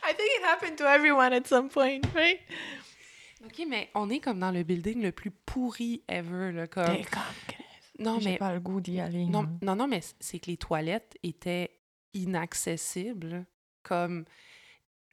I 0.03 0.13
think 0.13 0.29
it 0.39 0.43
happened 0.43 0.77
to 0.77 0.85
everyone 0.85 1.33
at 1.33 1.47
some 1.47 1.69
point, 1.69 2.01
right? 2.13 2.39
OK, 3.45 3.65
mais 3.67 3.89
on 3.95 4.09
est 4.09 4.19
comme 4.19 4.39
dans 4.39 4.51
le 4.51 4.63
building 4.63 5.01
le 5.01 5.11
plus 5.11 5.31
pourri 5.31 6.03
ever, 6.07 6.51
là, 6.51 6.67
comme... 6.67 6.97
Non, 7.99 8.19
j'ai 8.19 8.31
mais... 8.31 8.37
pas 8.37 8.53
le 8.53 8.59
goût 8.59 8.81
d'y 8.81 8.99
aller. 8.99 9.25
Non, 9.25 9.47
non, 9.61 9.75
non, 9.75 9.87
mais 9.87 10.01
c'est 10.19 10.39
que 10.39 10.47
les 10.47 10.57
toilettes 10.57 11.17
étaient 11.23 11.71
inaccessibles. 12.13 13.45
Comme... 13.83 14.25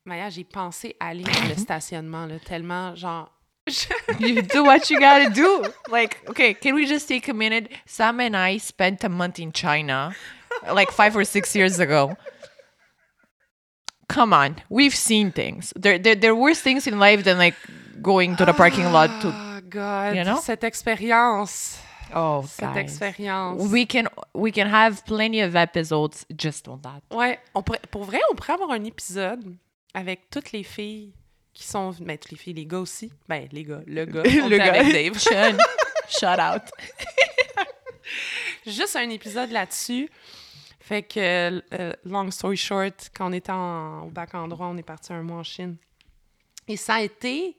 Maya, 0.05 0.31
j'ai 0.31 0.45
pensé 0.45 0.97
aller 1.01 1.23
dans 1.23 1.49
le 1.49 1.55
stationnement, 1.57 2.27
là, 2.27 2.39
tellement, 2.39 2.95
genre... 2.95 3.33
you 4.19 4.43
do 4.43 4.65
what 4.65 4.91
you 4.91 5.01
gotta 5.01 5.31
do. 5.31 5.65
Like, 5.89 6.29
okay, 6.31 6.55
can 6.55 6.75
we 6.75 6.87
just 6.87 7.09
take 7.09 7.29
a 7.29 7.35
minute? 7.35 7.71
Sam 7.87 8.21
and 8.21 8.37
I 8.37 8.59
spent 8.59 9.05
a 9.05 9.09
month 9.09 9.39
in 9.39 9.53
China, 9.53 10.15
like 10.73 10.91
five 10.91 11.17
or 11.17 11.25
six 11.25 11.55
years 11.55 11.79
ago. 11.79 12.17
Come 14.09 14.33
on, 14.33 14.57
we've 14.71 14.95
seen 14.95 15.33
things. 15.33 15.73
There, 15.77 15.99
there, 15.99 16.15
there 16.15 16.33
are 16.33 16.35
worse 16.35 16.61
things 16.61 16.87
in 16.87 16.99
life 16.99 17.25
than 17.25 17.37
like 17.37 17.55
going 18.01 18.37
to 18.37 18.45
the 18.45 18.55
parking 18.55 18.91
lot 18.93 19.11
to. 19.21 19.29
Oh, 19.29 19.61
God! 19.69 20.17
You 20.17 20.25
know? 20.25 20.41
Cette 20.41 20.65
expérience! 20.65 21.79
Oh, 22.15 22.43
Cette 22.47 22.73
guys. 22.75 22.85
expérience! 22.85 23.71
We 23.71 23.85
can, 23.85 24.09
we 24.35 24.51
can 24.51 24.67
have 24.67 25.05
plenty 25.05 25.41
of 25.41 25.55
episodes 25.55 26.25
just 26.35 26.67
on 26.69 26.81
that. 26.83 27.03
Ouais, 27.11 27.39
on 27.55 27.63
pour 27.63 28.05
vrai, 28.05 28.21
on 28.31 28.35
pourrait 28.35 28.55
avoir 28.55 28.71
un 28.71 28.85
épisode 28.85 29.59
avec 29.95 30.31
toutes 30.31 30.53
les 30.53 30.63
filles 30.63 31.13
qui 31.59 31.67
sont... 31.67 31.91
Ben, 32.01 32.17
toutes 32.17 32.31
les 32.31 32.37
filles, 32.39 32.55
les 32.55 32.67
gars 32.67 32.79
aussi. 32.79 33.11
Ben, 33.29 33.49
les 33.51 33.65
gars, 33.65 33.81
le 33.87 34.05
gars. 34.07 34.23
on 34.25 34.51
était 34.51 34.61
avec 34.61 34.93
Dave. 34.93 35.19
Shout 36.09 36.27
out. 36.27 36.63
Juste 38.67 38.97
un 38.97 39.09
épisode 39.11 39.51
là-dessus. 39.51 40.09
Fait 40.81 41.03
que, 41.03 41.63
euh, 41.75 41.93
long 42.05 42.31
story 42.31 42.57
short, 42.57 43.11
quand 43.15 43.29
on 43.29 43.33
était 43.33 43.53
en- 43.53 44.05
au 44.07 44.11
bac 44.11 44.35
en 44.35 44.49
droit, 44.49 44.67
on 44.69 44.77
est 44.77 44.83
parti 44.83 45.13
un 45.13 45.23
mois 45.23 45.39
en 45.39 45.43
Chine. 45.43 45.77
Et 46.67 46.77
ça 46.77 46.97
a 46.97 47.01
été... 47.03 47.57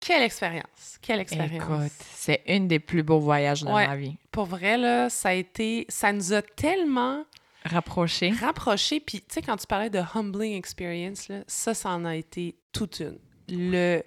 Quelle 0.00 0.22
expérience! 0.22 0.98
Quelle 1.02 1.18
expérience! 1.20 1.64
Écoute, 1.64 2.06
c'est 2.14 2.42
une 2.46 2.68
des 2.68 2.78
plus 2.78 3.02
beaux 3.02 3.18
voyages 3.18 3.62
de 3.64 3.68
Ouais. 3.70 3.86
ma 3.86 3.96
vie. 3.96 4.16
Pour 4.30 4.44
vrai, 4.46 4.76
là, 4.76 5.10
ça 5.10 5.30
a 5.30 5.32
été... 5.32 5.86
Ça 5.88 6.12
nous 6.12 6.32
a 6.32 6.42
tellement 6.42 7.24
Rapprocher. 7.70 8.30
rapprocher. 8.30 9.00
Puis, 9.00 9.20
tu 9.20 9.26
sais, 9.30 9.42
quand 9.42 9.56
tu 9.56 9.66
parlais 9.66 9.90
de 9.90 10.00
humbling 10.14 10.54
experience, 10.56 11.28
là, 11.28 11.40
ça, 11.46 11.74
ça 11.74 11.90
en 11.90 12.04
a 12.04 12.14
été 12.16 12.56
toute 12.72 13.00
une. 13.00 13.18
Le, 13.70 14.02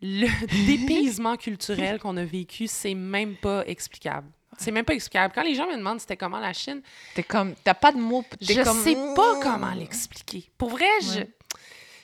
le 0.00 0.66
dépaysement 0.66 1.36
culturel 1.36 1.98
qu'on 1.98 2.16
a 2.16 2.24
vécu, 2.24 2.66
c'est 2.66 2.94
même 2.94 3.36
pas 3.36 3.64
explicable. 3.66 4.28
C'est 4.58 4.70
même 4.70 4.84
pas 4.84 4.94
explicable. 4.94 5.32
Quand 5.34 5.42
les 5.42 5.54
gens 5.54 5.66
me 5.66 5.76
demandent 5.76 6.00
c'était 6.00 6.16
comment 6.16 6.38
la 6.38 6.52
Chine, 6.52 6.82
T'es 7.14 7.22
comme, 7.22 7.54
t'as 7.64 7.72
pas 7.74 7.90
de 7.92 7.96
mots. 7.98 8.24
je 8.40 8.62
comme, 8.62 8.76
sais 8.82 8.94
pas 9.16 9.40
comment 9.40 9.72
l'expliquer. 9.72 10.50
Pour 10.58 10.68
vrai, 10.70 10.84
je, 11.00 11.20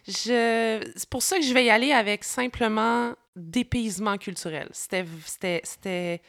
je, 0.06 0.80
c'est 0.96 1.08
pour 1.10 1.22
ça 1.22 1.36
que 1.38 1.44
je 1.44 1.52
vais 1.52 1.66
y 1.66 1.70
aller 1.70 1.92
avec 1.92 2.24
simplement 2.24 3.12
dépaysement 3.36 4.16
culturel. 4.16 4.68
C'était, 4.72 5.04
c'était, 5.26 5.60
c'était... 5.64 6.22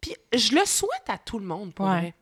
Puis 0.00 0.14
je 0.32 0.54
le 0.54 0.64
souhaite 0.64 1.08
à 1.08 1.18
tout 1.18 1.38
le 1.40 1.44
monde, 1.46 1.74
pour 1.74 1.86
Ouais. 1.86 1.98
vrai. 2.00 2.14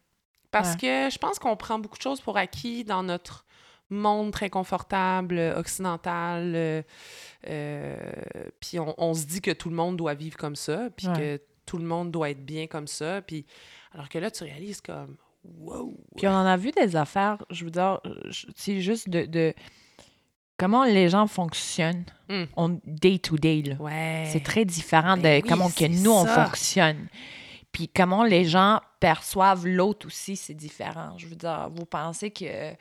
Parce 0.52 0.74
Ouais. 0.74 0.76
que 1.08 1.10
je 1.12 1.18
pense 1.18 1.38
qu'on 1.40 1.56
prend 1.56 1.78
beaucoup 1.80 1.96
de 1.98 2.02
choses 2.02 2.20
pour 2.20 2.36
acquis 2.36 2.84
dans 2.84 3.02
notre 3.02 3.44
monde 3.90 4.30
très 4.30 4.48
confortable, 4.50 5.36
euh, 5.38 5.58
occidental. 5.58 6.52
euh, 6.54 6.82
euh, 7.48 7.96
puis 8.60 8.78
on, 8.78 8.94
on 8.98 9.14
se 9.14 9.26
dit 9.26 9.40
que 9.40 9.50
tout 9.50 9.68
le 9.68 9.74
monde 9.76 9.96
doit 9.96 10.14
vivre 10.14 10.36
comme 10.36 10.56
ça, 10.56 10.88
puis 10.96 11.08
Ouais. 11.08 11.14
que 11.38 11.40
tout 11.66 11.78
le 11.78 11.84
monde 11.84 12.10
doit 12.10 12.30
être 12.30 12.44
bien 12.44 12.66
comme 12.66 12.86
ça. 12.86 13.20
Puis 13.22 13.44
alors 13.92 14.08
que 14.08 14.18
là, 14.18 14.30
tu 14.30 14.44
réalises 14.44 14.80
comme... 14.80 15.16
Wow! 15.58 15.96
Puis 16.16 16.28
on 16.28 16.32
en 16.32 16.46
a 16.46 16.56
vu 16.56 16.70
des 16.70 16.94
affaires, 16.94 17.44
je 17.50 17.64
veux 17.64 17.70
dire, 17.70 18.00
c'est 18.56 18.80
juste 18.80 19.08
de, 19.08 19.26
de 19.26 19.52
comment 20.56 20.84
les 20.84 21.08
gens 21.08 21.26
fonctionnent 21.26 22.04
Mm. 22.28 22.44
on 22.56 22.80
day 22.86 23.18
to 23.18 23.36
day. 23.36 23.62
là. 23.62 23.74
Ouais. 23.80 24.28
C'est 24.32 24.42
très 24.42 24.64
différent 24.64 25.16
Ben 25.16 25.40
de 25.40 25.42
oui, 25.44 25.48
comment 25.50 25.68
que 25.68 25.84
nous 26.02 26.12
on 26.12 26.24
fonctionne. 26.24 27.08
Puis 27.72 27.88
comment 27.88 28.22
les 28.24 28.44
gens 28.44 28.80
perçoivent 29.00 29.66
l'autre 29.66 30.06
aussi, 30.06 30.36
c'est 30.36 30.54
différent. 30.54 31.16
Je 31.18 31.26
veux 31.26 31.34
dire, 31.36 31.70
vous 31.74 31.86
pensez 31.86 32.30
que 32.30 32.74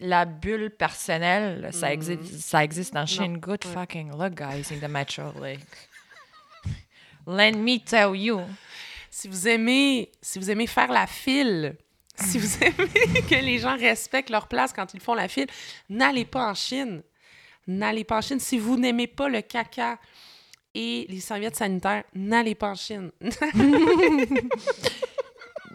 la 0.00 0.24
bulle 0.24 0.70
personnelle, 0.70 1.68
ça, 1.72 1.88
Mhm. 1.88 1.92
existe, 1.92 2.24
ça 2.40 2.64
existe 2.64 2.94
dans 2.94 3.06
Chine. 3.06 3.38
Good 3.38 3.64
Ouais. 3.66 3.72
fucking 3.72 4.10
luck, 4.16 4.34
guys, 4.34 4.72
in 4.72 4.78
the 4.78 4.90
Metro 4.90 5.32
Lake. 5.40 5.60
Let 7.26 7.52
me 7.52 7.78
tell 7.78 8.16
you. 8.16 8.40
Si 9.10 9.28
vous 9.28 9.46
aimez, 9.46 10.10
si 10.20 10.38
vous 10.38 10.50
aimez 10.50 10.66
faire 10.66 10.90
la 10.90 11.06
file, 11.06 11.76
si 12.16 12.38
vous 12.38 12.56
aimez 12.64 13.22
que 13.28 13.44
les 13.44 13.58
gens 13.58 13.76
respectent 13.76 14.30
leur 14.30 14.48
place 14.48 14.72
quand 14.72 14.94
ils 14.94 15.00
font 15.00 15.14
la 15.14 15.28
file, 15.28 15.46
n'allez 15.88 16.24
pas 16.24 16.50
en 16.50 16.54
Chine. 16.54 17.02
N'allez 17.66 18.02
pas 18.04 18.18
en 18.18 18.20
Chine. 18.22 18.40
Si 18.40 18.58
vous 18.58 18.76
n'aimez 18.76 19.06
pas 19.06 19.28
le 19.28 19.40
caca 19.42 19.98
et 20.74 21.06
les 21.08 21.20
serviettes 21.20 21.56
sanitaires, 21.56 22.04
n'allez 22.14 22.54
pas 22.54 22.70
en 22.70 22.74
Chine. 22.74 23.10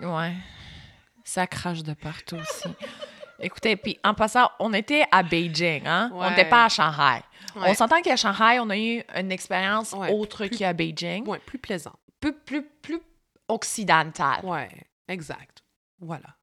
Ouais. 0.02 0.34
Ça 1.24 1.48
crache 1.48 1.84
de 1.84 1.94
partout 1.94 2.36
aussi. 2.38 2.70
Écoutez, 3.40 3.76
puis 3.76 4.00
en 4.04 4.14
passant, 4.14 4.50
on 4.60 4.74
était 4.74 5.04
à 5.12 5.24
Beijing, 5.24 5.86
hein? 5.86 6.12
On 6.14 6.30
n'était 6.30 6.46
pas 6.50 6.66
à 6.66 6.70
Shanghai. 6.70 7.22
Ouais. 7.56 7.70
On 7.70 7.74
s'entend 7.74 8.02
qu'à 8.02 8.16
Shanghai, 8.16 8.60
on 8.60 8.70
a 8.70 8.78
eu 8.78 9.04
une 9.16 9.32
expérience 9.32 9.94
Ouais, 9.94 10.12
autre 10.12 10.46
qu'à 10.48 10.74
Beijing. 10.74 11.28
ouais, 11.28 11.40
plus 11.40 11.58
plaisant. 11.58 11.94
Plus, 12.20 12.34
plus, 12.34 12.64
plus 12.82 13.00
occidentale. 13.48 14.44
Ouais, 14.44 14.70
exact. 15.08 15.64
Voilà. 16.00 16.36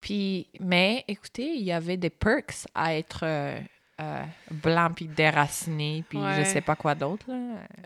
Puis, 0.00 0.48
mais 0.60 1.04
écoutez, 1.08 1.54
il 1.54 1.62
y 1.62 1.72
avait 1.72 1.96
des 1.96 2.10
perks 2.10 2.66
à 2.74 2.94
être 2.94 3.20
euh, 3.24 3.58
euh, 4.00 4.22
blanc 4.50 4.90
puis 4.94 5.06
déraciné, 5.06 6.04
puis 6.08 6.18
je 6.38 6.44
sais 6.44 6.60
pas 6.60 6.76
quoi 6.76 6.94
d'autre, 6.94 7.24
là. 7.28 7.36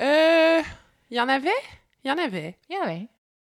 Euh, 0.01 0.63
il 1.11 1.17
y 1.17 1.21
en 1.21 1.29
avait? 1.29 1.49
Il 2.05 2.09
y 2.09 2.13
en 2.13 2.19
avait. 2.19 2.57
Il 2.69 2.77
y 2.77 2.79
avait. 2.79 3.07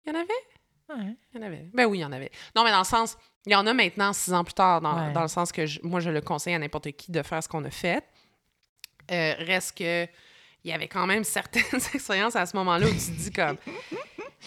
Il 0.07 0.13
y 0.13 0.17
en 0.17 0.19
avait? 0.21 1.05
Ouais. 1.05 1.15
Il 1.35 1.41
y 1.41 1.43
en 1.43 1.47
avait. 1.47 1.67
Ben 1.75 1.87
oui, 1.87 1.99
il 1.99 2.01
y 2.03 2.05
en 2.05 2.13
avait. 2.13 2.31
Non, 2.55 2.63
mais 2.65 2.71
dans 2.71 2.79
le 2.79 2.85
sens, 2.85 3.17
il 3.45 3.53
y 3.53 3.57
en 3.57 3.67
a 3.67 3.75
maintenant 3.75 4.13
six 4.13 4.33
ans 4.33 4.45
plus 4.45 4.55
tard, 4.55 4.81
dans, 4.81 5.07
Ouais. 5.07 5.13
dans 5.13 5.23
le 5.23 5.29
sens 5.29 5.51
que 5.53 5.67
je- 5.67 5.81
moi, 5.83 6.01
je 6.01 6.11
le 6.11 6.21
conseille 6.21 6.55
à 6.55 6.59
n'importe 6.59 6.93
qui 6.93 7.11
de 7.13 7.23
faire 7.23 7.43
ce 7.43 7.49
qu'on 7.49 7.65
a 7.65 7.71
fait. 7.71 8.05
Euh, 9.11 9.35
reste 9.39 9.77
que 9.79 10.05
il 10.65 10.71
y 10.71 10.73
avait 10.73 10.89
quand 10.89 11.07
même 11.07 11.23
certaines 11.25 11.63
expériences 11.95 12.35
à 12.37 12.45
ce 12.47 12.57
moment-là 12.57 12.87
où 12.87 12.91
tu 12.91 12.97
te 12.97 13.11
dis 13.13 13.31
comme 13.33 13.57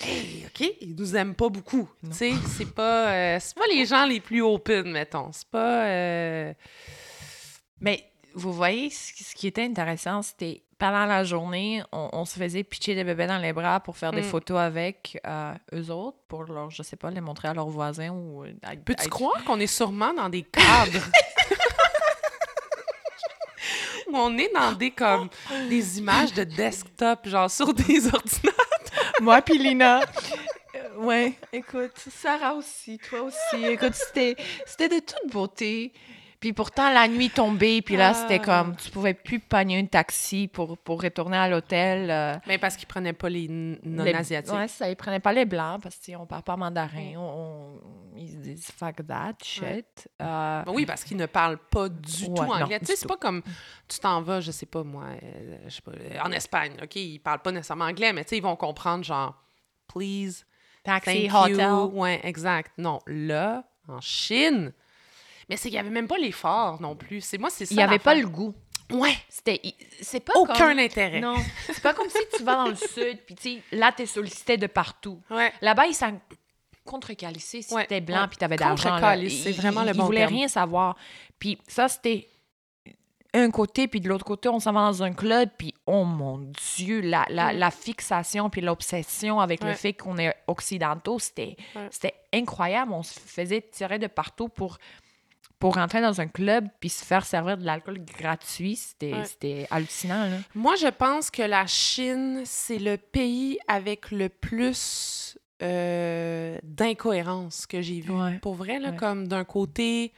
Hey, 0.02 0.46
OK, 0.48 0.70
ils 0.82 0.96
nous 0.96 1.16
aiment 1.16 1.36
pas 1.36 1.50
beaucoup. 1.50 1.90
Tu 2.06 2.14
sais, 2.14 2.32
c'est 2.58 2.74
pas, 2.74 3.10
euh, 3.10 3.38
c'est 3.42 3.56
pas 3.58 3.68
les 3.70 3.86
gens 3.86 4.06
les 4.06 4.20
plus 4.22 4.42
open, 4.42 4.92
mettons. 4.92 5.32
C'est 5.34 5.48
pas. 5.50 5.86
euh, 5.86 6.54
Mais 7.82 8.04
vous 8.34 8.54
voyez, 8.54 8.90
ce 8.90 9.34
qui 9.36 9.48
était 9.48 9.64
intéressant, 9.64 10.22
c'était 10.22 10.62
pendant 10.78 11.06
la 11.06 11.24
journée, 11.26 11.84
on, 11.92 12.10
on 12.14 12.24
se 12.26 12.40
faisait 12.40 12.64
pitcher 12.64 12.96
des 12.96 13.04
bébés 13.04 13.28
dans 13.28 13.38
les 13.38 13.52
bras 13.52 13.80
pour 13.82 13.98
faire 13.98 14.12
des 14.12 14.22
Mm. 14.22 14.26
photos 14.26 14.58
avec 14.60 15.20
euh, 15.28 15.54
eux 15.74 15.90
autres, 15.92 16.18
pour 16.28 16.44
leur, 16.44 16.70
je 16.72 16.84
sais 16.84 16.96
pas, 16.96 17.10
les 17.12 17.20
montrer 17.22 17.50
à 17.50 17.54
leurs 17.54 17.68
voisins 17.68 18.10
ou. 18.12 18.46
euh, 18.46 18.54
à- 18.64 18.76
Peux-tu 18.78 19.06
à- 19.08 19.10
croire 19.10 19.44
qu'on 19.44 19.60
est 19.60 19.68
sûrement 19.68 20.14
dans 20.14 20.30
des 20.30 20.44
cadres? 20.52 21.04
Où 24.08 24.16
on 24.18 24.38
est 24.38 24.52
dans 24.54 24.72
des 24.72 24.92
comme 24.92 25.30
des 25.70 26.00
images 26.00 26.34
de 26.34 26.44
desktop, 26.44 27.28
genre 27.28 27.52
sur 27.52 27.74
des 27.74 28.06
ordinateurs? 28.14 28.54
Moi 29.22 29.42
puis 29.42 29.58
Lina. 29.58 30.00
Euh, 30.76 30.98
ouais, 30.98 31.34
écoute, 31.52 31.92
Sarah 32.10 32.54
aussi, 32.54 32.98
toi 33.00 33.22
aussi. 33.24 33.66
Écoute, 33.66 33.94
c'était, 33.94 34.36
c'était 34.66 34.90
de 34.90 35.00
toute 35.06 35.32
beauté. 35.32 35.92
Puis 36.40 36.54
pourtant, 36.54 36.90
la 36.94 37.10
nuit 37.10 37.30
tombée, 37.30 37.82
puis 37.82 37.98
là, 37.98 38.14
c'était 38.14 38.40
Ah. 38.42 38.64
comme, 38.64 38.76
tu 38.78 38.90
pouvais 38.92 39.14
plus 39.14 39.40
pogner 39.42 39.78
un 39.78 39.86
taxi 39.86 40.48
pour, 40.48 40.78
pour 40.78 41.02
retourner 41.02 41.36
à 41.36 41.50
l'hôtel. 41.50 42.10
euh, 42.10 42.36
Mais 42.48 42.58
parce 42.58 42.78
qu'ils 42.78 42.88
prenaient 42.88 43.12
pas 43.12 43.28
les 43.28 43.48
non-asiatiques. 43.84 44.54
Ouais, 44.54 44.70
ça, 44.70 44.90
ils 44.90 44.96
prenaient 44.96 45.20
pas 45.20 45.34
les 45.34 45.44
blancs 45.44 45.82
parce 45.84 45.98
qu'on 46.00 46.26
parle 46.26 46.44
pas 46.44 46.56
mandarin. 46.56 47.14
On, 47.18 47.20
on- 47.20 47.82
ils 48.16 48.30
se 48.32 48.36
disent 48.38 48.72
fuck 48.72 49.06
that 49.08 49.34
shit. 49.44 49.64
Ouais. 49.66 49.84
Euh, 50.22 50.64
Ben 50.64 50.72
oui, 50.74 50.86
parce 50.86 51.04
qu'ils 51.04 51.18
ne 51.18 51.26
parlent 51.26 51.58
pas 51.58 51.90
du 51.90 52.26
Ouais, 52.26 52.34
tout 52.36 52.42
anglais. 52.54 52.80
Tu 52.80 52.86
sais, 52.86 52.96
c'est 52.96 53.08
pas 53.08 53.18
comme 53.18 53.42
tu 53.90 54.00
t'en 54.00 54.22
vas, 54.22 54.40
je 54.40 54.52
sais 54.52 54.66
pas 54.66 54.84
moi, 54.84 55.06
euh, 55.22 55.58
je 55.66 55.70
sais 55.76 55.82
pas, 55.82 55.92
en 56.26 56.32
Espagne, 56.32 56.74
OK? 56.82 56.96
Ils 56.96 57.20
parlent 57.20 57.42
pas 57.42 57.52
nécessairement 57.52 57.86
anglais, 57.86 58.14
mais 58.14 58.24
tu 58.24 58.30
sais, 58.30 58.38
ils 58.38 58.44
vont 58.44 58.56
comprendre 58.56 59.04
genre, 59.04 59.36
please, 59.88 60.46
taxi, 60.84 61.28
thank 61.28 61.52
hotel. 61.52 61.68
you. 61.70 61.92
Ouais, 62.00 62.20
exact. 62.24 62.72
Non, 62.78 63.00
là, 63.08 63.64
en 63.90 64.00
Chine, 64.02 64.72
mais 65.50 65.58
c'est 65.58 65.70
qu'il 65.70 65.76
y 65.76 65.80
avait 65.80 65.90
même 65.90 66.08
pas 66.08 66.18
l'effort 66.18 66.80
non 66.82 66.96
plus. 66.96 67.22
C'est 67.22 67.38
moi, 67.38 67.50
c'est 67.50 67.66
ça. 67.66 67.74
Il 67.74 67.80
y 67.80 67.84
avait 67.84 68.00
pas 68.00 68.16
le 68.16 68.28
goût. 68.28 68.54
Ouais, 68.92 69.16
C'était, 69.30 69.62
c'est 70.02 70.20
pas 70.20 70.34
aucun 70.36 70.70
comme... 70.70 70.80
intérêt. 70.80 71.20
Non, 71.20 71.36
c'est 71.68 71.82
pas 71.82 71.94
comme 71.94 72.10
si 72.10 72.18
tu 72.36 72.44
vas 72.44 72.56
dans 72.56 72.70
le 72.70 72.76
sud, 72.76 73.20
puis 73.26 73.36
tu 73.36 73.42
sais, 73.58 73.62
là, 73.72 73.92
t'es 73.92 74.08
sollicité 74.08 74.58
de 74.58 74.66
partout. 74.66 75.22
Ouais. 75.30 75.52
Là-bas, 75.62 75.86
ils 75.86 75.94
s'en 75.94 76.20
contre-calissaient 76.86 77.62
si 77.62 77.74
Ouais, 77.74 78.02
blanc 78.02 78.28
puis 78.28 78.38
t'avais 78.38 78.56
d'argent. 78.56 78.98
c'est 79.00 79.52
Ils- 79.52 79.54
vraiment 79.54 79.84
le 79.84 79.92
ils 79.92 79.98
bon 79.98 80.06
voulaient 80.06 80.22
terme. 80.22 80.34
rien 80.34 80.48
savoir. 80.48 80.96
Puis 81.38 81.60
ça, 81.68 81.88
c'était 81.88 82.28
un 83.36 83.52
côté, 83.52 83.88
puis 83.88 84.02
de 84.02 84.10
l'autre 84.10 84.26
côté, 84.26 84.50
on 84.50 84.60
s'en 84.60 84.72
va 84.74 84.80
dans 84.80 85.04
un 85.04 85.14
club, 85.14 85.50
puis 85.56 85.72
oh 85.86 86.04
mon 86.04 86.40
Dieu, 86.76 87.02
la, 87.02 87.28
la, 87.30 87.54
Mm. 87.54 87.58
la 87.60 87.70
fixation 87.70 88.50
puis 88.50 88.62
l'obsession 88.62 89.40
avec 89.40 89.64
le 89.64 89.74
fait 89.74 89.94
qu'on 89.94 90.18
est 90.18 90.34
occidentaux, 90.48 91.20
c'était 91.20 91.56
Ouais. 91.76 91.88
c'était 91.92 92.16
incroyable. 92.34 92.92
On 92.92 93.04
se 93.04 93.20
faisait 93.20 93.62
tirer 93.62 94.00
de 94.00 94.08
partout 94.08 94.50
pour 94.50 94.80
pour 95.60 95.76
rentrer 95.76 96.02
dans 96.02 96.22
un 96.22 96.28
club 96.28 96.68
puis 96.80 96.90
se 96.90 97.04
faire 97.04 97.26
servir 97.26 97.58
de 97.58 97.66
l'alcool 97.66 98.00
gratuit, 98.18 98.76
c'était 98.78 99.14
Ouais. 99.14 99.26
c'était 99.26 99.68
hallucinant. 99.70 100.24
Là. 100.30 100.38
Moi, 100.56 100.76
je 100.78 100.88
pense 100.88 101.30
que 101.30 101.42
la 101.42 101.68
Chine, 101.68 102.42
c'est 102.46 102.80
le 102.80 102.96
pays 102.98 103.60
avec 103.68 104.12
le 104.12 104.30
plus 104.30 105.38
euh, 105.62 106.58
d'incohérence 106.64 107.68
que 107.68 107.82
j'ai 107.82 108.00
vu. 108.00 108.12
Ouais. 108.12 108.40
Pour 108.40 108.54
vrai, 108.56 108.80
là, 108.80 108.92
Ouais. 108.92 108.96
comme 108.96 109.28
d'un 109.28 109.44
côté... 109.44 110.14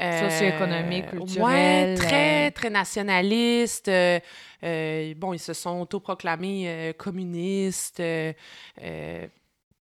euh, 0.00 0.28
Socio-économique, 0.28 1.04
Ouais, 1.12 1.18
culturel, 1.18 1.98
très, 1.98 2.48
euh. 2.48 2.50
très 2.50 2.68
nationaliste. 2.68 3.88
euh, 3.88 4.20
euh, 4.64 5.14
bon, 5.16 5.32
ils 5.32 5.38
se 5.38 5.54
sont 5.54 5.80
autoproclamés 5.80 6.92
communistes. 6.98 8.02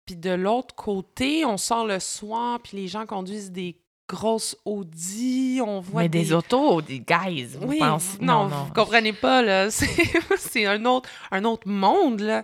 puis 0.06 0.16
de 0.16 0.30
l'autre 0.32 0.74
côté, 0.76 1.44
on 1.44 1.58
sort 1.58 1.86
le 1.86 2.00
soir, 2.00 2.62
puis 2.62 2.78
les 2.78 2.88
gens 2.88 3.06
conduisent 3.06 3.52
des 3.52 3.76
grosses 4.08 4.56
Audi, 4.66 5.60
on 5.64 5.80
voit 5.80 6.04
Mais 6.04 6.10
des, 6.10 6.34
autos, 6.34 6.82
des 6.82 7.00
guys, 7.00 7.46
vous 7.60 7.68
oui, 7.68 7.80
pensez? 7.80 8.18
non, 8.22 8.48
vous 8.48 8.74
comprenez 8.74 9.14
pas, 9.14 9.42
là. 9.42 9.70
C'est 10.38 10.66
un 10.66 10.86
autre, 10.86 11.10
un 11.32 11.44
autre 11.44 11.68
monde, 11.68 12.22
là. 12.22 12.44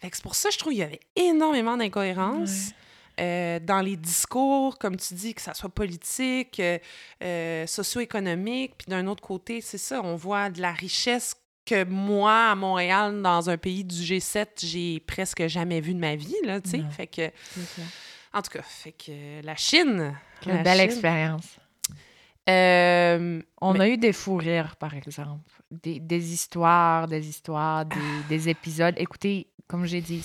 Fait 0.00 0.10
que 0.10 0.16
c'est 0.16 0.22
pour 0.22 0.34
ça 0.34 0.50
que 0.50 0.54
je 0.54 0.58
trouve 0.58 0.72
qu'il 0.72 0.80
y 0.80 0.84
avait 0.84 1.00
énormément 1.16 1.78
d'incohérences 1.78 2.72
euh, 3.20 3.58
dans 3.60 3.80
les 3.80 3.96
discours, 3.96 4.76
comme 4.76 4.96
tu 4.96 5.14
dis, 5.14 5.34
que 5.34 5.40
ça 5.40 5.54
soit 5.54 5.70
politique, 5.70 6.60
euh, 6.60 6.78
euh, 7.22 7.66
socio-économique. 7.66 8.72
Puis 8.76 8.86
d'un 8.88 9.06
autre 9.06 9.22
côté, 9.22 9.60
c'est 9.60 9.78
ça, 9.78 10.02
on 10.02 10.16
voit 10.16 10.50
de 10.50 10.60
la 10.60 10.72
richesse 10.72 11.36
que 11.64 11.84
moi, 11.84 12.50
à 12.50 12.54
Montréal, 12.54 13.22
dans 13.22 13.48
un 13.48 13.56
pays 13.56 13.84
du 13.84 13.94
G7, 13.96 14.46
j'ai 14.58 15.00
presque 15.00 15.46
jamais 15.46 15.80
vu 15.80 15.94
de 15.94 16.00
ma 16.00 16.16
vie, 16.16 16.34
là, 16.44 16.60
tu 16.60 16.70
sais. 16.70 16.82
Fait 16.90 17.06
que, 17.06 17.30
en 18.34 18.42
tout 18.42 18.50
cas, 18.50 18.62
fait 18.62 18.92
que 18.92 19.40
la 19.42 19.56
Chine... 19.56 20.14
Quelle 20.44 20.62
belle 20.62 20.80
expérience. 20.80 21.56
euh, 22.48 23.40
On 23.60 23.72
Mais- 23.74 23.80
a 23.80 23.88
eu 23.88 23.96
des 23.96 24.12
fous 24.12 24.36
rires, 24.36 24.76
par 24.76 24.94
exemple. 24.94 25.50
Des, 25.70 25.98
des 26.00 26.32
histoires, 26.32 27.08
des 27.08 27.28
histoires, 27.28 27.84
des, 27.86 27.96
des 28.28 28.48
épisodes. 28.48 28.94
Écoutez, 28.98 29.48
comme 29.66 29.86
j'ai 29.86 30.00
dit, 30.00 30.24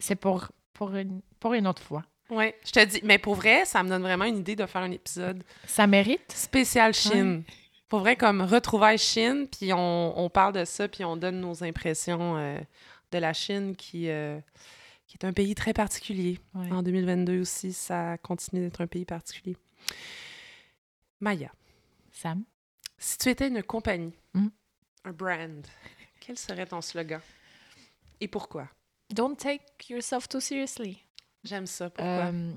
c'est 0.00 0.16
pour, 0.16 0.48
pour, 0.72 0.94
une, 0.94 1.20
pour 1.38 1.52
une 1.54 1.66
autre 1.66 1.82
fois. 1.82 2.02
Ouais, 2.30 2.56
je 2.64 2.70
te 2.72 2.84
dis, 2.84 3.00
mais 3.04 3.18
pour 3.18 3.34
vrai, 3.34 3.64
ça 3.66 3.82
me 3.82 3.88
donne 3.90 4.02
vraiment 4.02 4.24
une 4.24 4.38
idée 4.38 4.56
de 4.56 4.64
faire 4.64 4.80
un 4.82 4.90
épisode 4.90 5.44
Ça 5.66 5.86
mérite. 5.86 6.32
spécial 6.32 6.94
Chine. 6.94 7.42
Pour 7.90 8.00
vrai, 8.00 8.16
comme 8.16 8.40
retrouvailles 8.40 8.96
Chine, 8.96 9.46
puis 9.48 9.70
on, 9.74 10.18
on 10.18 10.30
parle 10.30 10.54
de 10.54 10.64
ça, 10.64 10.88
puis 10.88 11.04
on 11.04 11.16
donne 11.16 11.40
nos 11.40 11.62
impressions 11.62 12.36
euh, 12.38 12.58
de 13.10 13.18
la 13.18 13.34
Chine 13.34 13.76
qui, 13.76 14.08
euh, 14.08 14.38
qui 15.12 15.18
est 15.18 15.26
un 15.28 15.32
pays 15.34 15.54
très 15.54 15.74
particulier. 15.74 16.40
Ouais. 16.54 16.72
En 16.72 16.82
2022 16.82 17.40
aussi, 17.42 17.74
ça 17.74 18.16
continue 18.16 18.62
d'être 18.62 18.80
un 18.80 18.86
pays 18.86 19.04
particulier. 19.04 19.58
Maya, 21.20 21.52
Sam? 22.12 22.44
si 22.96 23.18
tu 23.18 23.28
étais 23.28 23.48
une 23.48 23.62
compagnie, 23.62 24.14
Mm. 24.32 24.46
un 25.04 25.12
brand, 25.12 25.66
quel 26.20 26.38
serait 26.38 26.64
ton 26.64 26.80
slogan? 26.80 27.20
Et 28.22 28.28
pourquoi? 28.28 28.68
Don't 29.12 29.36
take 29.36 29.62
yourself 29.90 30.28
too 30.28 30.40
seriously. 30.40 30.98
J'aime 31.44 31.66
ça. 31.66 31.90
Pourquoi? 31.90 32.32
Euh, 32.32 32.52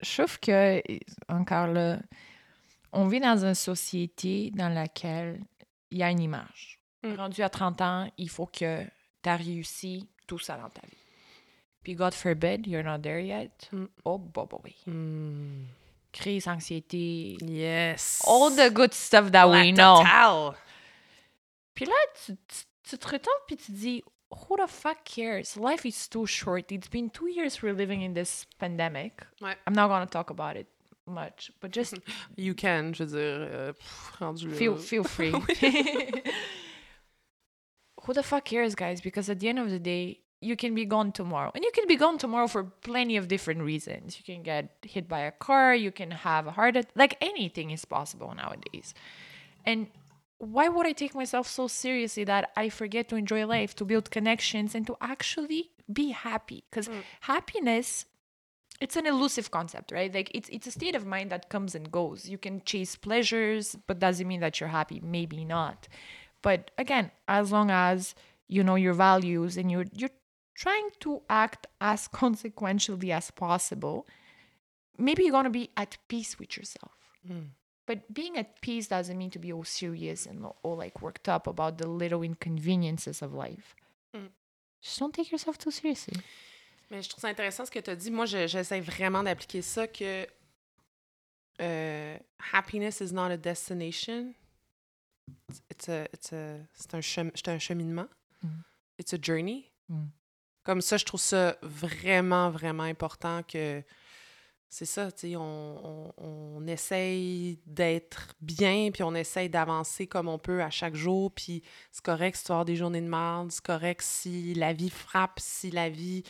je 0.00 0.14
trouve 0.22 0.38
que, 0.38 0.80
encore 1.28 1.66
là, 1.66 1.98
on 2.92 3.08
vit 3.08 3.18
dans 3.20 3.44
une 3.44 3.54
société 3.56 4.52
dans 4.54 4.68
laquelle 4.68 5.40
il 5.90 5.98
y 5.98 6.02
a 6.04 6.10
une 6.10 6.20
image. 6.20 6.78
Mm. 7.02 7.14
Rendu 7.14 7.42
à 7.42 7.48
30 7.48 7.80
ans, 7.80 8.12
il 8.16 8.28
faut 8.30 8.46
que 8.46 8.84
tu 8.84 9.28
as 9.28 9.36
réussi 9.36 10.08
tout 10.28 10.38
ça 10.38 10.56
dans 10.56 10.70
ta 10.70 10.82
vie. 10.86 10.96
Puis, 11.82 11.94
God 11.94 12.12
forbid, 12.14 12.66
you're 12.66 12.82
not 12.82 13.02
there 13.02 13.20
yet. 13.20 13.68
Mm. 13.72 13.88
Oh, 14.04 14.18
boy. 14.18 14.74
Hmm. 14.86 15.64
Crise, 16.12 16.46
anxiété, 16.48 17.38
Yes. 17.40 18.20
all 18.26 18.50
the 18.50 18.68
good 18.70 18.92
stuff 18.92 19.30
that 19.30 19.44
La 19.46 19.60
we 19.62 19.72
know. 19.72 19.98
totale. 20.02 20.56
Puis 21.74 21.86
là, 21.86 21.94
tu, 22.26 22.36
tu, 22.48 22.64
tu 22.82 22.98
te 22.98 23.08
retournes 23.08 23.40
puis 23.46 23.56
tu 23.56 23.70
dis, 23.72 24.02
who 24.30 24.56
the 24.56 24.66
fuck 24.68 25.04
cares? 25.04 25.56
Life 25.56 25.84
is 25.86 26.08
too 26.08 26.26
short. 26.26 26.70
It's 26.72 26.88
been 26.88 27.08
two 27.10 27.28
years 27.28 27.62
we're 27.62 27.72
living 27.72 28.02
in 28.02 28.12
this 28.14 28.44
pandemic. 28.58 29.24
Ouais. 29.40 29.54
I'm 29.66 29.72
not 29.74 29.88
going 29.88 30.04
to 30.04 30.10
talk 30.10 30.30
about 30.30 30.56
it 30.56 30.66
much, 31.06 31.50
but 31.60 31.70
just 31.70 31.94
You 32.36 32.54
can, 32.54 32.92
je 32.92 33.04
veux 33.04 33.16
dire, 33.16 33.48
euh, 33.48 33.72
pff, 33.72 34.12
rendu 34.20 34.50
feel, 34.50 34.76
feel 34.76 35.04
free. 35.04 35.32
who 38.04 38.12
the 38.12 38.22
fuck 38.22 38.44
cares, 38.44 38.74
guys? 38.74 39.00
Because 39.00 39.30
at 39.30 39.38
the 39.40 39.48
end 39.48 39.58
of 39.58 39.70
the 39.70 39.78
day, 39.78 40.20
you 40.40 40.56
can 40.56 40.74
be 40.74 40.84
gone 40.84 41.12
tomorrow. 41.12 41.50
And 41.54 41.62
you 41.62 41.70
can 41.72 41.86
be 41.86 41.96
gone 41.96 42.18
tomorrow 42.18 42.46
for 42.46 42.64
plenty 42.64 43.16
of 43.16 43.28
different 43.28 43.60
reasons. 43.60 44.18
You 44.18 44.24
can 44.24 44.42
get 44.42 44.70
hit 44.82 45.06
by 45.08 45.20
a 45.20 45.32
car, 45.32 45.74
you 45.74 45.92
can 45.92 46.10
have 46.10 46.46
a 46.46 46.50
heart 46.50 46.76
attack. 46.76 46.92
Like 46.94 47.16
anything 47.20 47.70
is 47.70 47.84
possible 47.84 48.32
nowadays. 48.34 48.94
And 49.66 49.88
why 50.38 50.68
would 50.68 50.86
I 50.86 50.92
take 50.92 51.14
myself 51.14 51.46
so 51.46 51.68
seriously 51.68 52.24
that 52.24 52.50
I 52.56 52.70
forget 52.70 53.08
to 53.10 53.16
enjoy 53.16 53.46
life, 53.46 53.76
to 53.76 53.84
build 53.84 54.10
connections, 54.10 54.74
and 54.74 54.86
to 54.86 54.96
actually 55.02 55.70
be 55.92 56.10
happy? 56.10 56.64
Because 56.70 56.88
mm. 56.88 57.02
happiness, 57.20 58.06
it's 58.80 58.96
an 58.96 59.06
elusive 59.06 59.50
concept, 59.50 59.92
right? 59.92 60.12
Like 60.12 60.30
it's 60.34 60.48
it's 60.48 60.66
a 60.66 60.70
state 60.70 60.94
of 60.94 61.04
mind 61.04 61.28
that 61.30 61.50
comes 61.50 61.74
and 61.74 61.92
goes. 61.92 62.26
You 62.26 62.38
can 62.38 62.62
chase 62.64 62.96
pleasures, 62.96 63.76
but 63.86 63.98
doesn't 63.98 64.26
mean 64.26 64.40
that 64.40 64.58
you're 64.58 64.70
happy. 64.70 65.02
Maybe 65.04 65.44
not. 65.44 65.86
But 66.40 66.70
again, 66.78 67.10
as 67.28 67.52
long 67.52 67.70
as 67.70 68.14
you 68.48 68.64
know 68.64 68.76
your 68.76 68.94
values 68.94 69.58
and 69.58 69.70
you're 69.70 69.84
you're 69.92 70.10
trying 70.64 70.90
to 71.00 71.22
act 71.28 71.66
as 71.80 72.08
consequentially 72.22 73.10
as 73.12 73.30
possible, 73.30 74.06
maybe 74.98 75.22
you're 75.24 75.32
gonna 75.38 75.50
be 75.50 75.68
at 75.76 75.96
peace 76.08 76.38
with 76.38 76.56
yourself. 76.56 76.92
Mm. 77.28 77.48
But 77.86 77.98
being 78.12 78.36
at 78.36 78.60
peace 78.60 78.86
doesn't 78.88 79.16
mean 79.18 79.30
to 79.30 79.38
be 79.38 79.52
all 79.52 79.64
serious 79.64 80.26
and 80.26 80.44
all 80.62 80.76
like 80.76 81.02
worked 81.02 81.28
up 81.28 81.46
about 81.46 81.78
the 81.78 81.88
little 81.88 82.22
inconveniences 82.22 83.22
of 83.22 83.32
life. 83.32 83.74
Mm. 84.14 84.28
Just 84.80 84.98
don't 85.00 85.14
take 85.14 85.30
yourself 85.32 85.56
too 85.58 85.70
seriously. 85.72 86.16
Mais 86.90 87.02
je 87.02 87.08
trouve 87.08 87.20
ça 87.22 87.28
intéressant 87.28 87.64
ce 87.66 87.70
que 87.70 87.80
tu 87.80 87.90
as 87.90 87.96
dit. 87.96 88.10
Moi, 88.10 88.26
je- 88.26 88.80
vraiment 88.80 89.22
d'appliquer 89.24 89.62
ça 89.62 89.86
que 89.88 90.26
euh, 91.60 92.18
happiness 92.52 93.00
is 93.00 93.12
not 93.12 93.30
a 93.30 93.36
destination. 93.36 94.34
It's 95.70 95.88
a, 95.88 96.06
it's 96.12 96.32
a, 96.32 96.58
c'est 96.74 96.94
un, 96.94 97.00
chem- 97.00 97.32
un 97.46 97.58
cheminement. 97.58 98.08
Mm. 98.44 98.64
It's 98.98 99.12
a 99.12 99.18
journey. 99.18 99.70
Mm. 99.90 100.10
Comme 100.62 100.80
ça, 100.80 100.96
je 100.96 101.04
trouve 101.04 101.20
ça 101.20 101.56
vraiment, 101.62 102.50
vraiment 102.50 102.82
important 102.82 103.42
que 103.42 103.82
c'est 104.72 104.86
ça, 104.86 105.10
tu 105.10 105.30
sais, 105.30 105.36
on, 105.36 106.14
on, 106.16 106.66
essaye 106.68 107.58
d'être 107.66 108.34
bien, 108.40 108.90
puis 108.92 109.02
on 109.02 109.16
essaye 109.16 109.50
d'avancer 109.50 110.06
comme 110.06 110.28
on 110.28 110.38
peut 110.38 110.62
à 110.62 110.70
chaque 110.70 110.94
jour, 110.94 111.32
puis 111.32 111.64
c'est 111.90 112.04
correct 112.04 112.36
si 112.36 112.44
tu 112.44 112.52
avoir 112.52 112.64
des 112.64 112.76
journées 112.76 113.00
de 113.00 113.08
merde, 113.08 113.50
c'est 113.50 113.64
correct 113.64 114.00
si 114.00 114.54
la 114.54 114.72
vie 114.72 114.90
frappe, 114.90 115.40
si 115.40 115.72
la 115.72 115.90
vie 115.90 116.22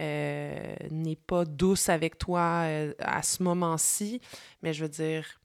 euh, 0.00 0.74
n'est 0.90 1.14
pas 1.14 1.44
douce 1.44 1.88
avec 1.88 2.18
toi 2.18 2.64
euh, 2.64 2.94
à 2.98 3.22
ce 3.22 3.44
moment-ci, 3.44 4.20
mais 4.62 4.72
je 4.72 4.82
veux 4.82 4.90
dire, 4.90 5.40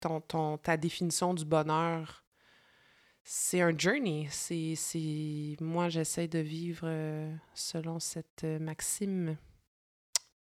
ton, 0.00 0.56
ta 0.58 0.76
définition 0.76 1.34
du 1.34 1.44
bonheur, 1.44 2.22
c'est 3.30 3.60
un 3.60 3.76
journey. 3.76 4.26
C'est. 4.30 4.74
Moi, 5.60 5.90
j'essaie 5.90 6.28
de 6.28 6.38
vivre 6.38 6.84
euh, 6.84 7.30
selon 7.52 8.00
cette 8.00 8.44
euh, 8.44 8.58
maxime. 8.58 9.36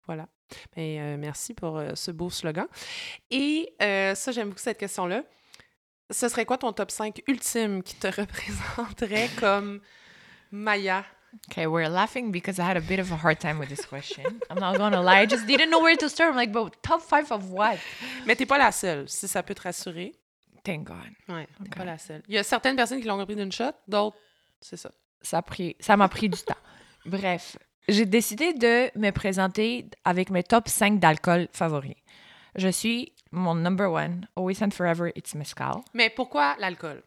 Voilà. 0.05 0.29
Mais, 0.77 0.97
euh, 1.01 1.17
merci 1.17 1.53
pour 1.53 1.77
euh, 1.77 1.95
ce 1.95 2.11
beau 2.11 2.29
slogan. 2.29 2.65
Et 3.29 3.73
euh, 3.81 4.15
ça, 4.15 4.31
j'aime 4.31 4.49
beaucoup 4.49 4.61
cette 4.61 4.77
question-là. 4.77 5.23
Ce 6.11 6.29
serait 6.29 6.45
quoi 6.45 6.57
ton 6.57 6.71
top 6.71 6.89
5 6.89 7.23
ultime 7.27 7.83
qui 7.83 7.95
te 7.95 8.07
représenterait 8.21 9.29
comme 9.37 9.81
Maya? 10.51 11.03
Okay, 11.51 11.67
we're 11.67 11.89
laughing 11.89 12.31
because 12.31 12.57
I 12.57 12.63
had 12.63 12.77
a 12.77 12.81
bit 12.81 12.99
of 13.01 13.11
a 13.11 13.17
hard 13.17 13.39
time 13.39 13.59
with 13.59 13.67
this 13.67 13.85
question. 13.85 14.23
I'm 14.49 14.59
not 14.59 14.77
gonna 14.77 15.01
lie, 15.01 15.23
I 15.23 15.27
just 15.27 15.45
didn't 15.45 15.69
know 15.69 15.81
where 15.81 15.97
to 15.97 16.07
start. 16.07 16.29
I'm 16.31 16.37
like, 16.37 16.53
but 16.53 16.81
top 16.81 17.01
five 17.01 17.29
of 17.33 17.51
what? 17.51 17.77
Mais 18.25 18.35
t'es 18.37 18.45
pas 18.45 18.57
la 18.57 18.71
seule, 18.71 19.09
si 19.09 19.27
ça 19.27 19.43
peut 19.43 19.53
te 19.53 19.63
rassurer. 19.63 20.15
Thank 20.67 20.83
God. 20.85 20.97
Ouais, 21.29 21.47
t'es 21.63 21.69
Ok. 21.69 21.77
pas 21.77 21.85
la 21.85 21.97
seule. 21.97 22.21
Il 22.27 22.35
y 22.35 22.37
a 22.37 22.43
certaines 22.43 22.75
personnes 22.75 22.99
qui 22.99 23.07
l'ont 23.07 23.17
repris 23.17 23.35
d'une 23.37 23.51
shot, 23.53 23.71
d'autres, 23.87 24.17
c'est 24.59 24.75
ça. 24.75 24.91
Ça 25.21 25.37
a 25.37 25.41
pris, 25.41 25.75
ça 25.79 25.95
m'a 25.95 26.09
pris 26.09 26.27
du 26.27 26.37
temps. 26.41 26.57
Bref, 27.05 27.57
j'ai 27.87 28.05
décidé 28.05 28.53
de 28.53 28.91
me 28.99 29.11
présenter 29.11 29.85
avec 30.03 30.29
mes 30.29 30.43
top 30.43 30.67
5 30.67 30.99
d'alcool 30.99 31.47
favoris. 31.53 31.95
Je 32.55 32.67
suis 32.67 33.13
mon 33.31 33.55
number 33.55 33.89
one, 33.91 34.27
always 34.35 34.61
and 34.61 34.71
forever, 34.71 35.11
it's 35.15 35.35
mezcal. 35.35 35.75
Mais 35.93 36.09
pourquoi 36.09 36.55
l'alcool? 36.59 37.01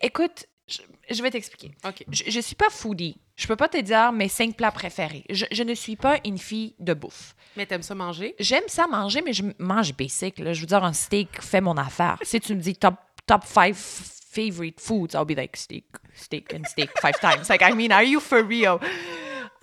Écoute, 0.00 0.46
je, 0.68 0.78
je 1.10 1.22
vais 1.22 1.30
t'expliquer. 1.30 1.72
OK. 1.84 2.04
Je, 2.10 2.24
je 2.28 2.40
suis 2.40 2.56
pas 2.56 2.70
foodie. 2.70 3.16
Je 3.36 3.46
peux 3.46 3.56
pas 3.56 3.68
te 3.68 3.78
dire 3.78 4.12
mes 4.12 4.28
cinq 4.28 4.56
plats 4.56 4.72
préférés. 4.72 5.24
Je, 5.30 5.44
je 5.50 5.62
ne 5.62 5.74
suis 5.74 5.96
pas 5.96 6.18
une 6.24 6.38
fille 6.38 6.74
de 6.78 6.94
bouffe. 6.94 7.34
Mais 7.56 7.66
t'aimes 7.66 7.82
ça 7.82 7.94
manger? 7.94 8.34
J'aime 8.38 8.64
ça 8.66 8.86
manger, 8.86 9.22
mais 9.22 9.32
je 9.32 9.42
mange 9.58 9.94
basic. 9.94 10.38
Là. 10.38 10.52
Je 10.52 10.60
veux 10.60 10.66
dire, 10.66 10.82
un 10.84 10.92
steak 10.92 11.40
fait 11.40 11.60
mon 11.60 11.76
affaire. 11.76 12.18
si 12.22 12.40
tu 12.40 12.54
me 12.54 12.60
dis 12.60 12.74
top, 12.74 12.94
top 13.26 13.44
five 13.44 13.76
favorite 13.76 14.80
foods, 14.80 15.14
I'll 15.14 15.24
be 15.24 15.36
like 15.36 15.56
steak, 15.56 15.86
steak, 16.14 16.52
and 16.54 16.64
steak 16.66 16.90
five 17.00 17.18
times. 17.20 17.48
Like, 17.48 17.62
I 17.62 17.72
mean, 17.74 17.92
are 17.92 18.04
you 18.04 18.20
for 18.20 18.42
real? 18.42 18.80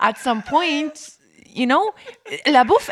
At 0.00 0.14
some 0.18 0.42
point, 0.42 0.92
you 1.54 1.66
know, 1.66 1.92
la 2.46 2.64
bouffe, 2.64 2.90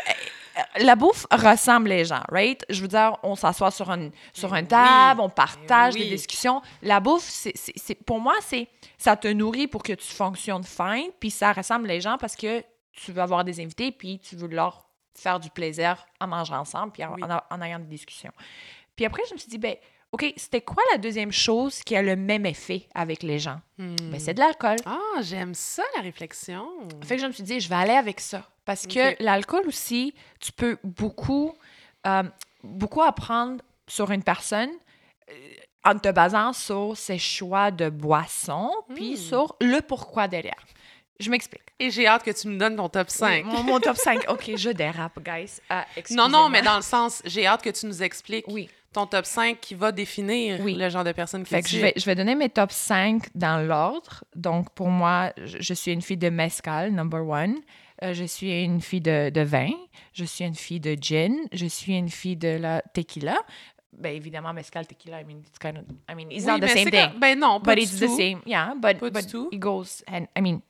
la 0.79 0.95
bouffe 0.95 1.25
ressemble 1.31 1.89
les 1.89 2.05
gens, 2.05 2.21
right? 2.31 2.65
Je 2.69 2.81
veux 2.81 2.87
dire, 2.87 3.17
on 3.23 3.35
s'assoit 3.35 3.71
sur 3.71 3.89
une, 3.91 4.11
sur 4.33 4.53
une 4.55 4.67
table, 4.67 5.21
on 5.21 5.29
partage 5.29 5.93
oui. 5.95 6.01
des 6.03 6.09
discussions. 6.15 6.61
La 6.81 6.99
bouffe, 6.99 7.23
c'est, 7.27 7.51
c'est- 7.55 7.73
c'est- 7.77 8.03
pour 8.03 8.19
moi, 8.19 8.35
c'est 8.41 8.67
ça 8.97 9.15
te 9.15 9.27
nourrit 9.27 9.67
pour 9.67 9.83
que 9.83 9.93
tu 9.93 10.07
fonctionnes 10.11 10.63
fine, 10.63 11.11
puis 11.19 11.29
ça 11.31 11.53
ressemble 11.53 11.87
les 11.87 12.01
gens 12.01 12.17
parce 12.17 12.35
que 12.35 12.63
tu 12.91 13.11
veux 13.11 13.21
avoir 13.21 13.43
des 13.43 13.59
invités, 13.61 13.91
puis 13.91 14.19
tu 14.19 14.35
veux 14.35 14.47
leur 14.47 14.87
faire 15.15 15.39
du 15.39 15.49
plaisir 15.49 16.05
en 16.19 16.27
mangeant 16.27 16.59
ensemble, 16.59 16.91
puis 16.91 17.03
en, 17.05 17.13
Oui. 17.13 17.21
en- 17.23 17.41
en 17.55 17.61
ayant 17.61 17.79
des 17.79 17.85
discussions. 17.85 18.31
Puis 18.95 19.05
après, 19.05 19.23
je 19.29 19.33
me 19.33 19.39
suis 19.39 19.49
dit, 19.49 19.57
ben, 19.57 19.75
OK, 20.13 20.31
c'était 20.37 20.61
quoi 20.61 20.81
la 20.91 20.97
deuxième 20.99 21.31
chose 21.31 21.79
qui 21.83 21.95
a 21.95 22.01
le 22.01 22.15
même 22.15 22.45
effet 22.45 22.87
avec 22.95 23.23
les 23.23 23.39
gens? 23.39 23.59
Ben, 23.77 24.19
c'est 24.19 24.33
de 24.35 24.39
l'alcool. 24.39 24.77
Ah, 24.85 24.99
j'aime 25.21 25.53
ça, 25.53 25.83
la 25.95 26.01
réflexion. 26.03 26.65
Fait 27.03 27.15
que 27.17 27.21
je 27.23 27.27
me 27.27 27.31
suis 27.31 27.43
dit, 27.43 27.59
je 27.59 27.67
vais 27.67 27.75
aller 27.75 27.93
avec 27.95 28.19
ça. 28.21 28.47
Parce 28.63 28.85
que 28.87 29.21
l'alcool 29.21 29.67
aussi, 29.67 30.13
tu 30.39 30.51
peux 30.51 30.77
beaucoup, 30.83 31.53
euh, 32.07 32.23
beaucoup 32.63 33.01
apprendre 33.01 33.61
sur 33.87 34.11
une 34.11 34.23
personne 34.23 34.69
euh, 35.29 35.33
en 35.83 35.97
te 35.97 36.09
basant 36.11 36.53
sur 36.53 36.95
ses 36.95 37.17
choix 37.17 37.71
de 37.71 37.89
boissons, 37.89 38.71
puis 38.95 39.13
Hmm. 39.13 39.17
sur 39.17 39.55
le 39.59 39.81
pourquoi 39.81 40.27
derrière. 40.29 40.63
Je 41.19 41.29
m'explique. 41.29 41.61
Et 41.79 41.89
j'ai 41.91 42.07
hâte 42.07 42.23
que 42.23 42.31
tu 42.31 42.47
me 42.47 42.57
donnes 42.57 42.75
ton 42.75 42.87
top 42.87 43.09
5. 43.09 43.45
Oui, 43.45 43.51
mon, 43.51 43.63
mon 43.63 43.79
top 43.79 43.97
5. 43.97 44.29
OK, 44.29 44.51
je 44.55 44.69
dérape, 44.69 45.19
guys. 45.23 45.59
Ah, 45.69 45.85
non, 46.11 46.29
non, 46.29 46.49
mais 46.49 46.61
dans 46.61 46.75
le 46.77 46.81
sens, 46.81 47.21
j'ai 47.25 47.45
hâte 47.45 47.61
que 47.63 47.69
tu 47.71 47.85
nous 47.87 48.01
expliques 48.03 48.45
Oui. 48.47 48.69
Ton 48.93 49.05
top 49.07 49.25
5 49.25 49.59
qui 49.59 49.75
va 49.75 49.91
définir 49.91 50.59
Oui. 50.61 50.75
le 50.75 50.87
genre 50.89 51.03
de 51.03 51.11
personne 51.11 51.43
que 51.43 51.49
Fait 51.49 51.61
que 51.61 51.67
je 51.69 51.79
vais, 51.79 51.93
je 51.95 52.05
vais 52.05 52.15
donner 52.15 52.35
mes 52.35 52.49
top 52.49 52.71
5 52.71 53.23
dans 53.35 53.65
l'ordre. 53.65 54.23
Donc, 54.35 54.69
pour 54.71 54.87
moi, 54.89 55.33
je, 55.43 55.57
je 55.59 55.73
suis 55.73 55.91
une 55.91 56.01
fille 56.01 56.17
de 56.17 56.29
mezcal, 56.29 56.91
number 56.91 57.27
one. 57.27 57.55
Euh, 58.03 58.13
je 58.13 58.23
suis 58.23 58.63
une 58.63 58.81
fille 58.81 59.01
de, 59.01 59.29
de 59.29 59.41
vin. 59.41 59.71
Je 60.13 60.25
suis 60.25 60.45
une 60.45 60.55
fille 60.55 60.79
de 60.79 60.95
gin. 60.99 61.35
Je 61.51 61.65
suis 61.65 61.97
une 61.97 62.09
fille 62.09 62.35
de 62.37 62.57
la 62.57 62.81
tequila. 62.93 63.37
Ben, 63.95 64.15
évidemment, 64.15 64.53
mezcal, 64.53 64.87
tequila, 64.87 65.21
I 65.21 65.23
mean, 65.23 65.39
it's 65.47 65.59
kind 65.59 65.77
of, 65.77 65.83
I 66.09 66.15
mean, 66.15 66.31
it's 66.31 66.45
Oui, 66.45 66.51
not 66.51 66.59
the 66.59 66.69
same 66.69 66.89
thing. 66.89 67.19
Ben 67.19 67.37
non, 67.37 67.59
pas 67.61 67.75
but 67.75 67.75
du 67.75 67.81
it's 67.83 67.99
tout. 67.99 68.07
the 68.07 68.15
same. 68.17 68.41
Yeah, 68.45 68.73
but, 68.75 68.97
Pas 68.99 69.11
but 69.11 69.25
it 69.51 69.59
goes, 69.59 70.03
and 70.07 70.25
I 70.35 70.41
mean, 70.41 70.61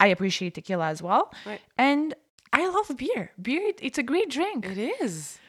I 0.00 0.12
appreciate 0.12 0.52
tequila 0.54 0.86
as 0.90 1.02
well. 1.02 1.28
Ouais. 1.44 1.58
And 1.76 2.10
I 2.52 2.66
love 2.66 2.96
beer. 2.96 3.32
Beer, 3.36 3.60
it- 3.70 3.80
it's 3.82 3.98
a 3.98 4.02
great 4.04 4.30
drink. 4.30 4.64
It 4.64 4.78
is. 5.02 5.40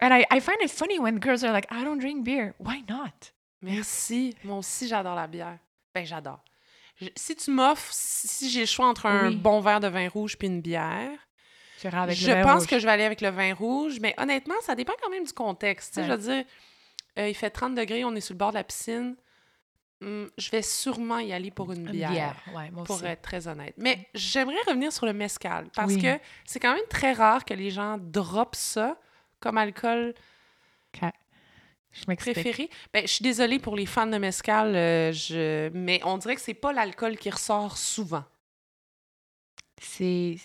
And 0.00 0.10
I, 0.12 0.24
I 0.30 0.40
find 0.40 0.56
it 0.62 0.70
funny 0.70 0.98
when 0.98 1.18
girls 1.18 1.42
are 1.44 1.52
like, 1.52 1.66
I 1.70 1.82
don't 1.84 1.98
drink 1.98 2.24
beer. 2.24 2.54
Why 2.58 2.84
not? 2.88 3.32
Merci. 3.62 4.34
Moi 4.44 4.58
aussi, 4.58 4.86
j'adore 4.88 5.16
la 5.16 5.26
bière. 5.26 5.58
Ben, 5.94 6.04
j'adore. 6.06 6.40
Je- 7.00 7.08
Si 7.16 7.34
tu 7.34 7.50
m'offres, 7.50 7.90
si 7.92 8.48
j'ai 8.50 8.60
le 8.60 8.66
choix 8.66 8.86
entre 8.86 9.06
un 9.06 9.28
Oui. 9.28 9.36
bon 9.36 9.60
verre 9.60 9.80
de 9.80 9.88
vin 9.88 10.08
rouge 10.08 10.36
puis 10.38 10.46
une 10.48 10.60
bière, 10.60 11.10
avec 11.92 12.16
je 12.16 12.42
pense 12.42 12.60
rouge. 12.62 12.66
que 12.68 12.78
je 12.78 12.86
vais 12.86 12.92
aller 12.92 13.04
avec 13.04 13.20
le 13.20 13.28
vin 13.30 13.54
rouge, 13.54 13.98
mais 14.00 14.14
honnêtement, 14.18 14.54
ça 14.62 14.74
dépend 14.74 14.94
quand 15.02 15.10
même 15.10 15.24
du 15.24 15.32
contexte. 15.32 15.96
Ouais. 15.96 16.04
Je 16.04 16.10
veux 16.12 16.18
dire, 16.18 16.44
euh, 17.18 17.28
il 17.28 17.34
fait 17.34 17.50
30 17.50 17.74
degrés, 17.74 18.04
on 18.04 18.14
est 18.14 18.20
sur 18.20 18.34
le 18.34 18.38
bord 18.38 18.50
de 18.50 18.56
la 18.56 18.64
piscine. 18.64 19.16
Hum, 20.00 20.30
je 20.38 20.50
vais 20.50 20.62
sûrement 20.62 21.18
y 21.18 21.32
aller 21.32 21.50
pour 21.50 21.72
une 21.72 21.86
Une 21.86 21.90
bière. 21.92 22.10
bière. 22.12 22.36
Ouais, 22.54 22.70
moi 22.70 22.84
Pour 22.84 22.96
aussi. 22.96 23.04
être 23.06 23.22
très 23.22 23.48
honnête. 23.48 23.74
Mais 23.78 24.08
j'aimerais 24.14 24.54
revenir 24.68 24.92
sur 24.92 25.06
le 25.06 25.12
mezcal 25.12 25.66
parce 25.74 25.92
Oui. 25.94 26.00
que 26.02 26.18
c'est 26.44 26.60
quand 26.60 26.72
même 26.72 26.86
très 26.88 27.12
rare 27.14 27.44
que 27.44 27.54
les 27.54 27.70
gens 27.72 27.98
droppent 27.98 28.54
ça 28.54 28.96
comme 29.40 29.58
alcool 29.58 30.14
Je 31.90 32.04
préféré. 32.04 32.68
Ben, 32.92 33.02
je 33.02 33.12
suis 33.12 33.22
désolée 33.22 33.58
pour 33.58 33.74
les 33.74 33.86
fans 33.86 34.06
de 34.06 34.18
mezcal, 34.18 34.74
euh, 34.76 35.12
je... 35.12 35.70
mais 35.70 36.00
on 36.04 36.18
dirait 36.18 36.34
que 36.34 36.40
c'est 36.40 36.54
pas 36.54 36.72
l'alcool 36.72 37.16
qui 37.16 37.30
ressort 37.30 37.76
souvent. 37.78 38.24
C'est 39.80 40.36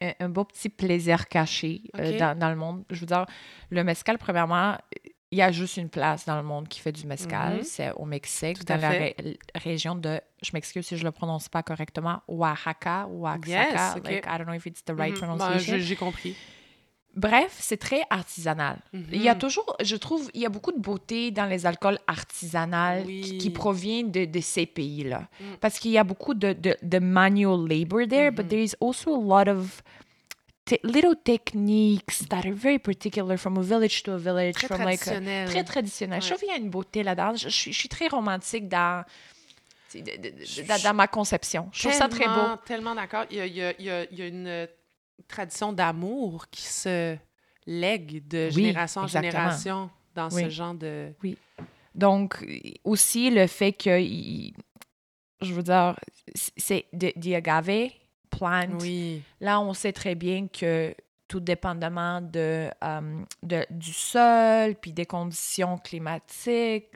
un, 0.00 0.12
un 0.20 0.28
beau 0.28 0.44
petit 0.44 0.68
plaisir 0.70 1.28
caché 1.28 1.82
euh, 1.96 2.18
dans, 2.18 2.38
dans 2.38 2.48
le 2.50 2.56
monde. 2.56 2.84
Je 2.90 3.00
veux 3.00 3.06
dire, 3.06 3.26
le 3.70 3.84
mezcal, 3.84 4.18
premièrement, 4.18 4.76
il 5.30 5.38
y 5.38 5.42
a 5.42 5.52
juste 5.52 5.76
une 5.76 5.90
place 5.90 6.24
dans 6.24 6.36
le 6.36 6.42
monde 6.42 6.68
qui 6.68 6.80
fait 6.80 6.92
du 6.92 7.06
mezcal. 7.06 7.58
Mhm. 7.58 7.62
C'est 7.64 7.92
au 7.92 8.06
Mexique, 8.06 8.64
dans 8.64 8.76
la 8.80 8.88
ré- 8.90 9.16
région 9.54 9.94
de, 9.94 10.20
je 10.42 10.50
m'excuse 10.54 10.86
si 10.86 10.96
je 10.96 11.04
le 11.04 11.12
prononce 11.12 11.48
pas 11.50 11.62
correctement, 11.62 12.22
Oaxaca, 12.28 13.06
Oaxaca. 13.08 13.72
Yes, 13.72 13.96
ok. 13.98 14.04
like, 14.10 14.26
I 14.26 14.38
don't 14.38 14.46
know 14.46 14.54
if 14.54 14.64
it's 14.66 14.82
the 14.84 14.90
right. 14.92 15.12
Ben, 15.12 15.14
pronunciation. 15.14 15.74
je- 15.76 15.82
J'ai 15.82 15.96
compris. 15.96 16.34
Bref, 17.18 17.56
c'est 17.58 17.76
très 17.78 18.02
artisanal. 18.10 18.76
Il 18.92 19.20
y 19.22 19.28
a 19.28 19.34
Mhm. 19.34 19.40
toujours, 19.40 19.76
je 19.82 19.96
trouve, 19.96 20.30
il 20.34 20.40
y 20.40 20.46
a 20.46 20.48
beaucoup 20.48 20.72
de 20.72 20.78
beauté 20.78 21.30
dans 21.30 21.46
les 21.46 21.66
alcools 21.66 21.98
artisanaux 22.06 23.02
qui, 23.04 23.06
Oui. 23.32 23.38
qui 23.38 23.50
proviennent 23.50 24.10
de, 24.12 24.24
de 24.24 24.40
ces 24.40 24.66
pays-là. 24.66 25.22
Mm. 25.40 25.44
Parce 25.60 25.78
qu'il 25.80 25.90
y 25.90 25.98
a 25.98 26.04
beaucoup 26.04 26.34
de, 26.34 26.52
de, 26.52 26.76
de 26.80 26.98
manual 27.00 27.66
labor 27.68 28.06
there, 28.08 28.30
but 28.30 28.44
Mhm. 28.44 28.48
there 28.50 28.62
is 28.62 28.74
also 28.80 29.14
a 29.14 29.20
lot 29.42 29.48
of 29.48 29.82
little 30.84 31.14
techniques 31.24 32.28
that 32.28 32.40
are 32.44 32.52
very 32.52 32.78
particular 32.78 33.36
from 33.38 33.56
a 33.58 33.62
village 33.62 34.02
to 34.02 34.12
a 34.12 34.18
village. 34.18 34.54
Très 34.54 34.66
from 34.68 34.82
like 34.84 35.00
a- 35.00 35.04
traditionnel. 35.06 35.48
très 35.48 35.64
traditionnel. 35.64 36.22
Je 36.22 36.26
trouve 36.28 36.40
qu'il 36.40 36.48
y 36.50 36.52
a 36.52 36.56
une 36.58 36.70
beauté 36.70 37.02
là-dedans. 37.02 37.34
Je, 37.36 37.48
je 37.48 37.54
suis, 37.54 37.72
je 37.72 37.78
suis 37.78 37.88
très 37.88 38.08
romantique 38.08 38.68
dans, 38.68 39.02
tu 39.90 39.98
sais, 39.98 40.02
de- 40.02 40.16
de- 40.22 40.28
de- 40.30 40.82
dans, 40.84 40.94
ma 40.94 41.08
conception. 41.08 41.68
Je 41.72 41.80
trouve 41.84 41.94
ça 41.94 42.08
très 42.08 42.26
beau. 42.26 42.56
Tellement, 42.66 42.94
d'accord. 42.94 43.24
Il 43.30 43.38
y 43.38 43.40
a, 43.40 43.46
il 43.46 43.56
y 43.56 43.62
a- 43.62 43.72
il 43.78 43.84
y 43.86 43.90
a- 43.90 44.04
il 44.12 44.18
y 44.18 44.22
a 44.22 44.26
une 44.26 44.68
tradition 45.26 45.72
d'amour 45.72 46.48
qui 46.50 46.62
se 46.62 47.16
lègue 47.66 48.26
de 48.28 48.46
Oui, 48.54 48.64
génération 48.64 49.00
en 49.02 49.06
génération 49.06 49.90
dans 50.14 50.30
ce 50.30 50.36
Oui. 50.36 50.50
genre 50.50 50.74
de... 50.74 51.12
Donc, 51.94 52.44
aussi 52.84 53.30
le 53.30 53.46
fait 53.46 53.72
que, 53.72 53.98
je 54.00 55.52
veux 55.52 55.62
dire, 55.62 55.96
c'est 56.34 56.86
de, 56.92 57.10
the 57.20 57.34
agave 57.34 57.90
plant. 58.30 58.68
Oui. 58.80 59.22
Là, 59.40 59.60
on 59.60 59.74
sait 59.74 59.92
très 59.92 60.14
bien 60.14 60.46
que 60.48 60.94
tout 61.26 61.40
dépendamment 61.40 62.20
de, 62.20 62.70
euh, 62.82 63.22
de- 63.42 63.66
du 63.70 63.92
sol, 63.92 64.74
puis 64.80 64.92
des 64.92 65.06
conditions 65.06 65.76
climatiques, 65.78 66.86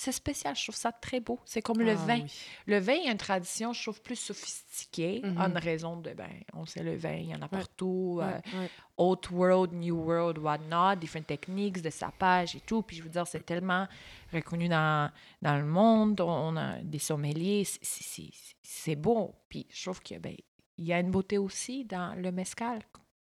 c'est 0.00 0.12
spécial. 0.12 0.56
Je 0.56 0.62
trouve 0.64 0.74
ça 0.76 0.90
très 0.92 1.20
beau. 1.20 1.38
C'est 1.44 1.62
comme 1.62 1.80
le 1.80 1.92
Ah 1.92 1.94
vin. 1.94 2.20
oui. 2.22 2.32
Le 2.66 2.78
vin 2.78 2.94
est 2.94 3.10
une 3.10 3.16
tradition, 3.18 3.72
je 3.72 3.82
trouve, 3.82 4.00
plus 4.02 4.16
sophistiquée 4.16 5.20
Mhm. 5.24 5.38
en 5.40 5.60
raison 5.60 5.96
de, 5.96 6.10
ben, 6.14 6.30
on 6.54 6.66
sait 6.66 6.82
le 6.82 6.96
vin, 6.96 7.12
il 7.14 7.28
y 7.30 7.34
en 7.34 7.42
a 7.42 7.48
partout. 7.48 8.18
euh, 8.22 8.40
Ouais. 8.58 8.70
Old 8.96 9.30
World, 9.30 9.72
New 9.72 9.96
World, 9.96 10.38
whatnot, 10.38 10.96
différentes 10.96 11.26
techniques 11.26 11.80
de 11.82 11.90
sapage 11.90 12.56
et 12.56 12.60
tout. 12.60 12.82
Puis 12.82 12.96
je 12.96 13.02
veux 13.02 13.08
dire, 13.08 13.26
c'est 13.26 13.44
tellement 13.44 13.86
reconnu 14.32 14.68
dans, 14.68 15.10
dans 15.42 15.56
le 15.56 15.64
monde. 15.64 16.20
On, 16.20 16.30
on 16.54 16.56
a 16.56 16.76
des 16.82 16.98
sommeliers, 16.98 17.64
c'est- 17.64 18.96
beau. 18.96 19.34
Puis 19.48 19.66
je 19.70 19.82
trouve 19.84 20.00
qu'il 20.02 20.18
ben, 20.18 20.34
il 20.78 20.84
y 20.84 20.92
a 20.92 20.98
une 21.00 21.10
beauté 21.10 21.38
aussi 21.38 21.84
dans 21.84 22.14
le 22.18 22.32
mescal, 22.32 22.80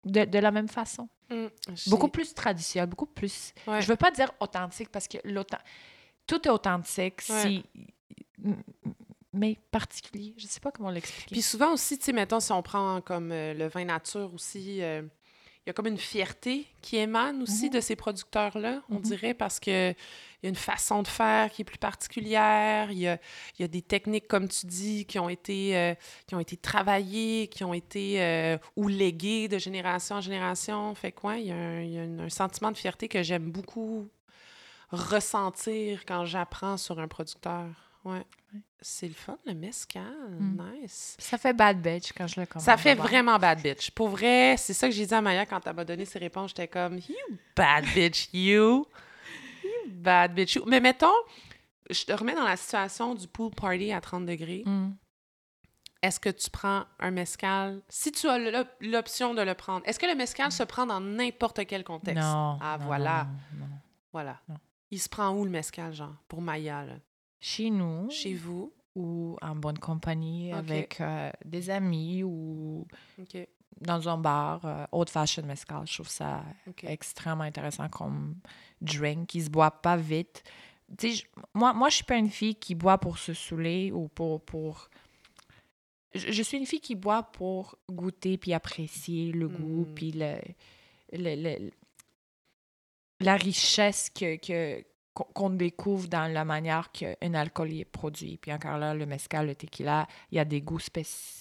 de, 0.05 0.25
de 0.25 0.39
la 0.39 0.51
même 0.51 0.67
façon. 0.67 1.07
Hum, 1.31 1.49
Beaucoup 1.87 2.09
plus 2.09 2.33
traditionnel, 2.33 2.89
beaucoup 2.89 3.05
plus... 3.07 3.53
Je 3.67 3.87
veux 3.87 3.95
pas 3.95 4.11
dire 4.11 4.31
authentique 4.39 4.89
parce 4.89 5.07
que 5.07 5.17
l'authent- 5.23 5.61
tout 6.27 6.47
est 6.47 6.51
authentique 6.51 7.21
Ouais. 7.29 7.41
si... 7.41 7.63
Mais 9.35 9.57
particulier, 9.71 10.35
je 10.37 10.45
sais 10.45 10.59
pas 10.59 10.71
comment 10.71 10.91
l'expliquer. 10.91 11.31
Puis 11.33 11.41
souvent 11.41 11.73
aussi, 11.73 11.97
tu 11.97 12.05
sais, 12.05 12.13
mettons, 12.13 12.39
si 12.39 12.51
on 12.51 12.61
prend 12.61 13.01
comme 13.01 13.31
euh, 13.31 13.55
le 13.55 13.67
vin 13.67 13.83
nature 13.85 14.31
aussi, 14.31 14.79
euh, 14.83 15.01
il 15.65 15.67
y 15.67 15.69
a 15.71 15.73
comme 15.73 15.87
une 15.87 15.97
fierté 15.97 16.67
qui 16.83 16.97
émane 16.97 17.41
aussi 17.41 17.65
Mhm. 17.65 17.71
de 17.71 17.79
ces 17.81 17.95
producteurs-là, 17.95 18.83
on 18.89 18.95
Mhm. 18.95 19.01
dirait, 19.01 19.33
parce 19.33 19.59
que 19.59 19.89
il 19.91 19.95
y 20.43 20.45
a 20.45 20.49
une 20.49 20.55
façon 20.55 21.01
de 21.01 21.07
faire 21.07 21.49
qui 21.49 21.63
est 21.63 21.65
plus 21.65 21.79
particulière, 21.79 22.91
il 22.91 22.99
y 22.99 23.07
a, 23.07 23.17
il 23.57 23.61
y 23.63 23.65
a 23.65 23.67
des 23.67 23.81
techniques, 23.81 24.27
comme 24.27 24.47
tu 24.49 24.67
dis, 24.67 25.05
qui 25.05 25.17
ont 25.17 25.29
été, 25.29 25.75
euh, 25.77 25.95
qui 26.27 26.35
ont 26.35 26.39
été 26.39 26.55
travaillées, 26.57 27.47
qui 27.47 27.63
ont 27.63 27.73
été 27.73 28.21
euh, 28.21 28.57
ou 28.75 28.87
léguées 28.87 29.47
de 29.47 29.57
génération 29.57 30.17
en 30.17 30.21
génération. 30.21 30.93
Fait 30.93 31.11
quoi, 31.11 31.37
il 31.37 31.47
y 31.47 31.51
a, 31.51 31.55
un, 31.55 31.81
il 31.81 31.89
y 31.91 31.97
a 31.97 32.03
une- 32.03 32.19
un 32.19 32.29
sentiment 32.29 32.71
de 32.71 32.77
fierté 32.77 33.07
que 33.07 33.23
j'aime 33.23 33.49
beaucoup 33.51 34.07
ressentir 34.93 36.05
quand 36.05 36.25
j'apprends 36.25 36.77
sur 36.77 36.99
un 36.99 37.07
producteur. 37.07 37.65
Ouais. 38.05 38.25
C'est 38.81 39.07
le 39.07 39.13
fun, 39.13 39.37
le 39.45 39.53
mescal. 39.53 40.03
Mm. 40.39 40.61
Nice. 40.81 41.15
Ça 41.19 41.37
fait 41.37 41.53
bad 41.53 41.81
bitch 41.81 42.11
quand 42.13 42.27
je 42.27 42.39
le 42.41 42.45
commande. 42.45 42.65
Ça 42.65 42.75
fait 42.77 42.95
vraiment 42.95 43.39
bad 43.39 43.61
bitch. 43.61 43.91
Pour 43.91 44.09
vrai, 44.09 44.55
c'est 44.57 44.73
ça 44.73 44.87
que 44.89 44.93
j'ai 44.93 45.05
dit 45.05 45.13
à 45.13 45.21
Maya 45.21 45.45
quand 45.45 45.65
elle 45.65 45.75
m'a 45.75 45.85
donné 45.85 46.05
ses 46.05 46.19
réponses. 46.19 46.49
J'étais 46.51 46.67
comme, 46.67 46.97
you 46.97 47.37
bad 47.55 47.85
bitch, 47.95 48.27
you. 48.33 48.85
You 49.63 49.69
bad 49.87 50.33
bitch, 50.35 50.55
you. 50.55 50.63
Mais 50.67 50.81
mettons, 50.81 51.13
je 51.89 52.03
te 52.03 52.11
remets 52.11 52.35
dans 52.35 52.43
la 52.43 52.57
situation 52.57 53.15
du 53.15 53.27
pool 53.27 53.51
party 53.51 53.91
à 53.93 54.01
30 54.01 54.25
degrés. 54.25 54.63
Mm. 54.65 54.91
Est-ce 56.01 56.19
que 56.19 56.29
tu 56.29 56.49
prends 56.49 56.83
un 56.99 57.11
mescal? 57.11 57.81
Si 57.87 58.11
tu 58.11 58.27
as 58.27 58.37
l'op- 58.37 58.67
l'option 58.81 59.33
de 59.33 59.41
le 59.41 59.53
prendre, 59.53 59.81
est-ce 59.87 59.97
que 59.97 60.05
le 60.05 60.15
mescal 60.15 60.51
se 60.51 60.63
prend 60.63 60.85
dans 60.85 60.99
n'importe 60.99 61.65
quel 61.65 61.85
contexte? 61.85 62.21
Non. 62.21 62.59
Ah, 62.61 62.77
non, 62.77 62.85
voilà. 62.87 63.27
non, 63.53 63.65
non. 63.67 63.71
Voilà. 64.11 64.41
Il 64.93 64.99
se 64.99 65.09
prend 65.09 65.31
où 65.35 65.43
le 65.43 65.49
mescal, 65.49 65.91
genre, 65.91 66.13
pour 66.27 66.39
Maya, 66.39 66.85
là? 66.85 66.93
Chez 67.39 67.71
nous. 67.71 68.11
Chez 68.11 68.35
vous? 68.35 68.71
Ou 68.95 69.37
en 69.41 69.55
bonne 69.55 69.79
compagnie 69.79 70.51
avec 70.53 71.01
euh, 71.01 71.31
des 71.43 71.71
amis 71.71 72.21
ou 72.23 72.85
dans 73.81 74.07
un 74.07 74.17
bar, 74.19 74.63
euh, 74.65 74.85
old 74.91 75.09
fashioned 75.09 75.47
mezcal. 75.47 75.81
Je 75.87 75.95
trouve 75.95 76.09
ça 76.09 76.43
extrêmement 76.83 77.43
intéressant 77.43 77.89
comme 77.89 78.35
drink 78.81 79.29
qui 79.29 79.41
se 79.41 79.49
boit 79.49 79.71
pas 79.71 79.97
vite. 79.97 80.43
Moi, 81.55 81.73
moi, 81.73 81.89
je 81.89 81.95
suis 81.95 82.03
pas 82.03 82.17
une 82.17 82.29
fille 82.29 82.53
qui 82.53 82.75
boit 82.75 82.99
pour 82.99 83.17
se 83.17 83.33
saouler 83.33 83.91
ou 83.91 84.07
pour. 84.09 84.41
pour... 84.41 84.89
Je, 86.13 86.31
je 86.31 86.43
suis 86.43 86.57
une 86.59 86.67
fille 86.67 86.79
qui 86.81 86.93
boit 86.93 87.23
pour 87.23 87.75
goûter 87.89 88.37
puis 88.37 88.53
apprécier 88.53 89.31
le 89.31 89.47
goût 89.47 89.87
Mm. 89.89 89.93
puis 89.95 90.11
le, 90.11 90.35
le- 91.13 91.35
le- 91.57 91.71
la 93.23 93.35
richesse 93.35 94.09
que, 94.09 94.35
que, 94.37 94.83
qu'on 95.13 95.49
découvre 95.51 96.07
dans 96.07 96.31
la 96.31 96.43
manière 96.45 96.91
qu'un 96.91 97.33
alcool 97.33 97.71
est 97.73 97.85
produit. 97.85 98.37
Puis 98.37 98.51
encore 98.51 98.77
là, 98.77 98.93
le 98.93 99.05
mezcal, 99.05 99.47
le 99.47 99.55
tequila, 99.55 100.07
il 100.31 100.35
y 100.37 100.39
a 100.39 100.45
des 100.45 100.61
goûts 100.61 100.79
spécifiques. 100.79 101.39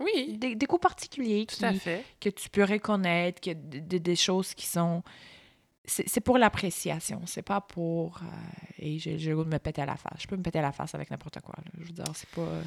Oui, 0.00 0.36
Des, 0.36 0.54
des 0.54 0.66
goûts 0.66 0.76
particuliers 0.78 1.46
tout 1.46 1.56
qui, 1.56 1.64
à 1.64 1.72
fait. 1.72 2.04
que 2.20 2.28
tu 2.28 2.50
peux 2.50 2.64
reconnaître, 2.64 3.40
que 3.40 3.52
d- 3.52 3.80
d- 3.80 4.00
des 4.00 4.16
choses 4.16 4.52
qui 4.54 4.66
sont. 4.66 5.02
C'est 5.84 6.06
c'est 6.08 6.20
pour 6.20 6.36
l'appréciation, 6.36 7.22
c'est 7.26 7.42
pas 7.42 7.60
pour. 7.62 8.18
euh, 8.18 8.26
et 8.78 8.98
j'ai 8.98 9.16
le 9.16 9.34
goût 9.36 9.44
de 9.44 9.48
me 9.48 9.58
péter 9.58 9.80
à 9.82 9.86
la 9.86 9.96
face. 9.96 10.20
Je 10.20 10.26
peux 10.26 10.36
me 10.36 10.42
péter 10.42 10.58
à 10.58 10.62
la 10.62 10.72
face 10.72 10.94
avec 10.94 11.10
n'importe 11.10 11.40
quoi. 11.40 11.54
là. 11.56 11.70
Je 11.80 11.86
veux 11.86 11.92
dire, 11.92 12.04
c'est 12.14 12.28
pas. 12.28 12.42
euh, 12.42 12.62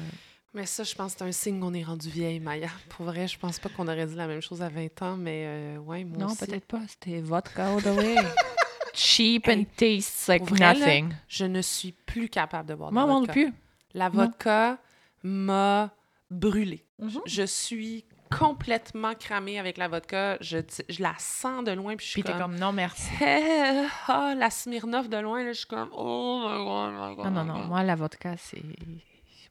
Mais 0.52 0.66
ça, 0.66 0.82
je 0.82 0.94
pense 0.96 1.12
que 1.12 1.18
c'est 1.20 1.24
un 1.26 1.32
signe 1.32 1.60
qu'on 1.60 1.74
est 1.74 1.84
rendu 1.84 2.10
vieille, 2.10 2.40
Maya. 2.40 2.68
Pour 2.88 3.06
vrai, 3.06 3.28
je 3.28 3.38
pense 3.38 3.60
pas 3.60 3.68
qu'on 3.68 3.86
aurait 3.86 4.06
dit 4.06 4.16
la 4.16 4.26
même 4.26 4.40
chose 4.42 4.60
à 4.60 4.68
20 4.68 5.02
ans, 5.02 5.16
mais 5.16 5.44
euh, 5.46 5.78
ouais, 5.78 6.02
moi 6.02 6.18
Non, 6.26 6.34
peut-être 6.34 6.66
pas. 6.66 6.82
C'était 6.88 7.20
vodka 7.20 7.72
all 7.72 7.82
the 7.82 7.86
way. 7.86 8.16
Cheap 8.96 9.48
and 9.48 9.50
Hey, 9.52 9.66
tastes 9.76 10.26
like 10.28 10.50
là, 10.58 10.74
nothing. 10.74 11.12
Je 11.28 11.44
ne 11.44 11.60
suis 11.62 11.92
plus 11.92 12.28
capable 12.28 12.68
de 12.68 12.74
boire 12.74 12.90
de 12.90 12.94
Moi, 12.94 13.02
la 13.04 13.08
non 13.12 13.18
vodka. 13.20 13.32
plus. 13.32 13.52
La 13.94 14.08
Non. 14.10 14.14
vodka 14.24 14.78
m'a 15.22 15.90
brûlée. 16.30 16.84
Mhm. 16.98 17.20
Je 17.26 17.42
suis 17.42 18.04
complètement 18.36 19.14
cramée 19.14 19.58
avec 19.58 19.76
la 19.76 19.88
vodka. 19.88 20.36
Je, 20.40 20.58
je 20.88 21.02
la 21.02 21.14
sens 21.18 21.62
de 21.64 21.72
loin, 21.72 21.94
puis 21.96 22.06
je 22.06 22.10
suis 22.12 22.22
Puis 22.22 22.32
t'es 22.32 22.38
comme... 22.38 22.52
comme, 22.52 22.58
non, 22.58 22.72
merci. 22.72 23.10
Eh, 23.20 23.84
ah, 24.08 24.34
la 24.36 24.50
Smirnoff 24.50 25.08
de 25.08 25.16
loin, 25.18 25.44
là, 25.44 25.52
je 25.52 25.58
suis 25.58 25.66
comme... 25.66 25.90
Oh 25.92 26.42
my 26.44 26.64
God, 26.64 26.92
my 27.10 27.16
God, 27.16 27.32
Non, 27.32 27.44
non, 27.44 27.54
my 27.54 27.60
non. 27.60 27.66
Moi, 27.66 27.82
la 27.82 27.94
vodka, 27.94 28.34
c'est. 28.38 28.62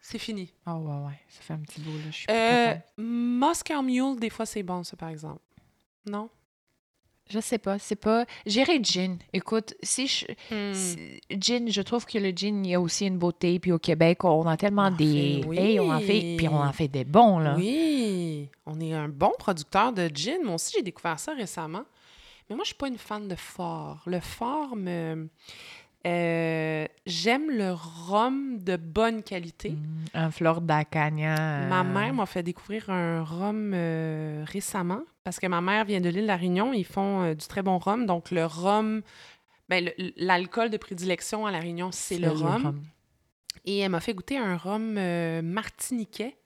C'est 0.01 0.19
fini. 0.19 0.51
Oh, 0.67 0.71
ouais, 0.73 1.05
ouais. 1.07 1.19
Ça 1.29 1.41
fait 1.41 1.53
un 1.53 1.59
petit 1.59 1.81
bout, 1.81 1.91
là. 1.97 2.03
Je 2.11 2.15
suis 2.15 2.25
Euh. 2.29 2.75
Moscow 2.97 3.81
Mule, 3.81 4.19
des 4.19 4.29
fois, 4.29 4.45
c'est 4.45 4.61
bon, 4.63 4.83
ça, 4.83 4.95
par 4.97 5.09
exemple. 5.09 5.39
Non? 6.05 6.29
Je 7.29 7.39
sais 7.39 7.57
pas, 7.57 7.79
c'est 7.79 7.95
pas. 7.95 8.25
J'irais 8.45 8.79
gin. 8.83 9.17
Écoute, 9.33 9.73
si 9.81 10.07
je. 10.07 10.25
Hmm. 10.51 10.73
si- 10.73 11.71
je 11.71 11.81
trouve 11.81 12.05
que 12.05 12.17
le 12.19 12.29
gin, 12.29 12.63
il 12.63 12.69
y 12.71 12.75
a 12.75 12.79
aussi 12.81 13.07
une 13.07 13.17
beauté. 13.17 13.59
Puis 13.59 13.71
au 13.71 13.79
Québec, 13.79 14.23
on 14.23 14.45
a 14.47 14.57
tellement 14.57 14.83
en 14.83 14.91
des. 14.91 15.41
fait, 15.41 15.47
oui. 15.47 15.57
Hey, 15.57 15.79
on 15.79 15.91
en 15.91 15.99
fait. 15.99 16.35
Puis 16.37 16.47
on 16.47 16.57
en 16.61 16.71
fait 16.71 16.87
des 16.87 17.03
bons, 17.03 17.39
là. 17.39 17.55
Oui, 17.57 18.47
on 18.65 18.79
est 18.79 18.93
un 18.93 19.09
bon 19.09 19.31
producteur 19.39 19.91
de 19.91 20.07
gin. 20.13 20.37
Moi 20.43 20.55
aussi, 20.55 20.73
j'ai 20.77 20.83
découvert 20.83 21.19
ça 21.19 21.33
récemment. 21.33 21.83
Mais 22.49 22.55
moi, 22.55 22.63
je 22.63 22.67
suis 22.67 22.75
pas 22.77 22.87
une 22.89 22.97
fan 22.99 23.27
de 23.27 23.35
fort. 23.35 24.03
Le 24.05 24.19
fort 24.19 24.75
me... 24.75 25.27
euh, 26.05 26.85
J'aime 27.05 27.49
le 27.49 27.71
rhum 27.73 28.59
de 28.59 28.75
bonne 28.77 29.23
qualité. 29.23 29.71
Mm, 29.71 30.05
Un 30.13 30.31
fleur 30.31 30.61
d'acania. 30.61 31.67
Ma 31.67 31.83
mère 31.83 32.13
m'a 32.13 32.25
fait 32.25 32.43
découvrir 32.43 32.89
un 32.89 33.23
rhum 33.23 33.71
euh, 33.73 34.43
récemment 34.47 35.01
parce 35.23 35.39
que 35.39 35.47
ma 35.47 35.61
mère 35.61 35.85
vient 35.85 36.01
de 36.01 36.09
l'île 36.09 36.23
de 36.23 36.27
la 36.27 36.35
Réunion. 36.37 36.73
Ils 36.73 36.85
font 36.85 37.23
euh, 37.23 37.33
du 37.33 37.47
très 37.47 37.61
bon 37.63 37.77
rhum. 37.79 38.05
Donc, 38.05 38.31
le 38.31 38.45
rhum, 38.45 39.01
ben, 39.69 39.89
l'alcool 40.17 40.69
de 40.69 40.77
prédilection 40.77 41.45
à 41.47 41.51
la 41.51 41.59
Réunion, 41.59 41.89
c'est 41.91 42.17
le 42.19 42.29
rhum. 42.29 42.81
Et 43.65 43.79
elle 43.79 43.89
m'a 43.89 43.99
fait 43.99 44.13
goûter 44.13 44.37
un 44.37 44.57
rhum 44.57 44.95
euh, 44.97 45.41
martiniquais. 45.41 46.37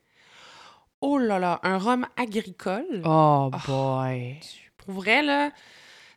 Oh 1.01 1.17
là 1.17 1.39
là, 1.39 1.59
un 1.63 1.77
rhum 1.77 2.05
agricole. 2.17 3.01
Oh 3.05 3.49
Ah. 3.53 3.59
boy. 3.67 4.37
Pour 4.77 4.93
vrai, 4.93 5.21
là, 5.21 5.51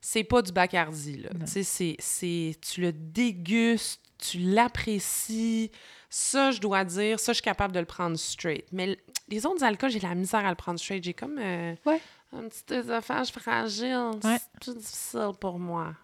c'est 0.02 0.24
pas 0.24 0.42
du 0.42 0.52
Bacardi, 0.52 1.16
là. 1.18 1.30
Tu 1.40 1.46
sais, 1.46 1.62
c'est- 1.62 1.96
c'est... 1.98 2.56
Tu 2.60 2.82
le 2.82 2.92
dégustes, 2.92 4.02
tu 4.18 4.38
l'apprécies. 4.38 5.70
Ça, 6.10 6.50
je 6.50 6.60
dois 6.60 6.84
dire, 6.84 7.18
ça, 7.18 7.32
je 7.32 7.36
suis 7.36 7.42
capable 7.42 7.72
de 7.72 7.80
le 7.80 7.86
prendre 7.86 8.16
straight. 8.18 8.66
Mais 8.72 8.98
les 9.28 9.46
autres 9.46 9.64
alcools, 9.64 9.90
j'ai 9.90 10.00
la 10.00 10.14
misère 10.14 10.44
à 10.44 10.50
le 10.50 10.56
prendre 10.56 10.78
straight. 10.78 11.02
J'ai 11.02 11.14
comme... 11.14 11.38
euh, 11.38 11.74
Ouais. 11.86 12.00
Un 12.34 12.48
petit 12.48 12.74
œsophage 12.74 13.28
fragile. 13.30 14.10
Ouais. 14.24 14.38
C'est 14.38 14.60
plus 14.60 14.76
difficile 14.76 15.30
pour 15.40 15.58
moi. 15.58 15.94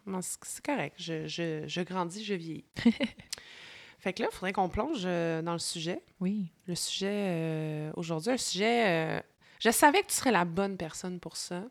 C'est 0.43 0.63
correct. 0.65 0.95
Je, 0.99 1.27
je, 1.27 1.65
je 1.67 1.81
grandis, 1.83 2.23
je 2.25 2.35
vieillis. 2.35 2.65
fait 3.99 4.13
que 4.13 4.23
là, 4.23 4.29
il 4.31 4.35
faudrait 4.35 4.53
qu'on 4.53 4.69
plonge 4.69 5.03
euh, 5.05 5.41
dans 5.43 5.55
le 5.55 5.59
sujet. 5.59 6.03
Oui. 6.21 6.53
Le 6.67 6.75
sujet 6.75 7.07
euh, 7.11 7.93
aujourd'hui, 7.97 8.31
un 8.33 8.37
sujet. 8.37 8.85
euh, 8.87 9.21
je 9.59 9.71
savais 9.71 10.03
que 10.03 10.07
tu 10.09 10.15
serais 10.15 10.31
la 10.31 10.45
bonne 10.45 10.77
personne 10.77 11.19
pour 11.19 11.37
ça. 11.37 11.65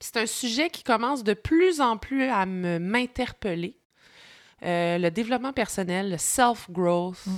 C'est 0.00 0.16
un 0.16 0.26
sujet 0.26 0.70
qui 0.70 0.82
commence 0.82 1.24
de 1.24 1.34
plus 1.34 1.80
en 1.80 1.96
plus 1.96 2.24
à 2.24 2.46
m'interpeller. 2.46 3.76
Euh, 4.64 4.98
le 4.98 5.10
développement 5.10 5.52
personnel, 5.52 6.10
le 6.10 6.18
self-growth, 6.18 7.26
Mm. 7.26 7.36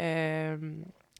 euh, 0.00 0.58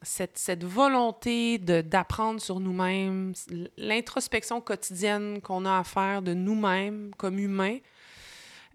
cette, 0.02 0.38
cette 0.38 0.64
volonté 0.64 1.58
d'apprendre 1.58 2.40
sur 2.40 2.58
nous-mêmes, 2.58 3.34
l'introspection 3.76 4.60
quotidienne 4.60 5.40
qu'on 5.42 5.64
a 5.66 5.78
à 5.78 5.84
faire 5.84 6.22
de 6.22 6.32
nous-mêmes 6.34 7.10
comme 7.16 7.38
humains. 7.38 7.78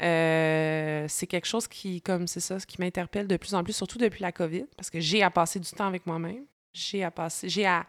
Euh, 0.01 1.05
c'est 1.09 1.25
quelque 1.25 1.47
chose 1.47 1.67
qui, 1.67 2.01
comme 2.01 2.27
c'est 2.27 2.41
ça, 2.41 2.59
ce 2.59 2.67
qui 2.67 2.79
m'interpelle 2.79 3.27
de 3.27 3.37
plus 3.37 3.55
en 3.55 3.63
plus, 3.63 3.73
surtout 3.73 3.97
depuis 3.97 4.21
la 4.21 4.31
COVID, 4.31 4.65
parce 4.77 4.89
que 4.89 4.99
j'ai 4.99 5.23
à 5.23 5.31
passer 5.31 5.59
du 5.59 5.69
temps 5.71 5.87
avec 5.87 6.05
moi-même, 6.05 6.45
j'ai 6.73 7.03
à 7.03 7.11
passer, 7.11 7.49
j'ai 7.49 7.65
à, 7.65 7.85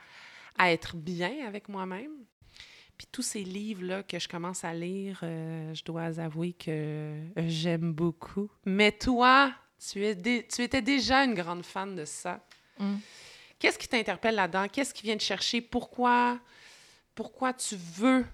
à 0.56 0.72
être 0.72 0.96
bien 0.96 1.46
avec 1.46 1.68
moi-même. 1.68 2.12
Puis 2.96 3.06
tous 3.12 3.22
ces 3.22 3.42
livres-là 3.44 4.02
que 4.02 4.18
je 4.18 4.26
commence 4.28 4.64
à 4.64 4.72
lire, 4.72 5.20
euh, 5.22 5.74
je 5.74 5.84
dois 5.84 6.18
avouer 6.18 6.52
que 6.54 7.20
j'aime 7.36 7.92
beaucoup. 7.92 8.50
Mais 8.64 8.92
toi, 8.92 9.52
tu, 9.90 10.04
es 10.04 10.14
dé- 10.14 10.46
tu 10.50 10.62
étais 10.62 10.80
déjà 10.82 11.24
une 11.24 11.34
grande 11.34 11.64
fan 11.64 11.94
de 11.94 12.04
ça. 12.04 12.40
Mm. 12.78 12.96
Qu'est-ce 13.58 13.78
qui 13.78 13.88
t'interpelle 13.88 14.34
là-dedans? 14.34 14.66
Qu'est-ce 14.68 14.94
qui 14.94 15.02
vient 15.02 15.16
te 15.16 15.22
chercher? 15.22 15.60
Pourquoi, 15.60 16.38
pourquoi 17.14 17.52
tu 17.52 17.76
veux 17.76 18.24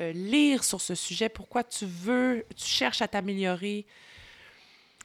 euh, 0.00 0.12
lire 0.12 0.64
sur 0.64 0.80
ce 0.80 0.94
sujet? 0.94 1.28
Pourquoi 1.28 1.64
tu 1.64 1.84
veux, 1.84 2.44
tu 2.56 2.64
cherches 2.66 3.02
à 3.02 3.08
t'améliorer? 3.08 3.86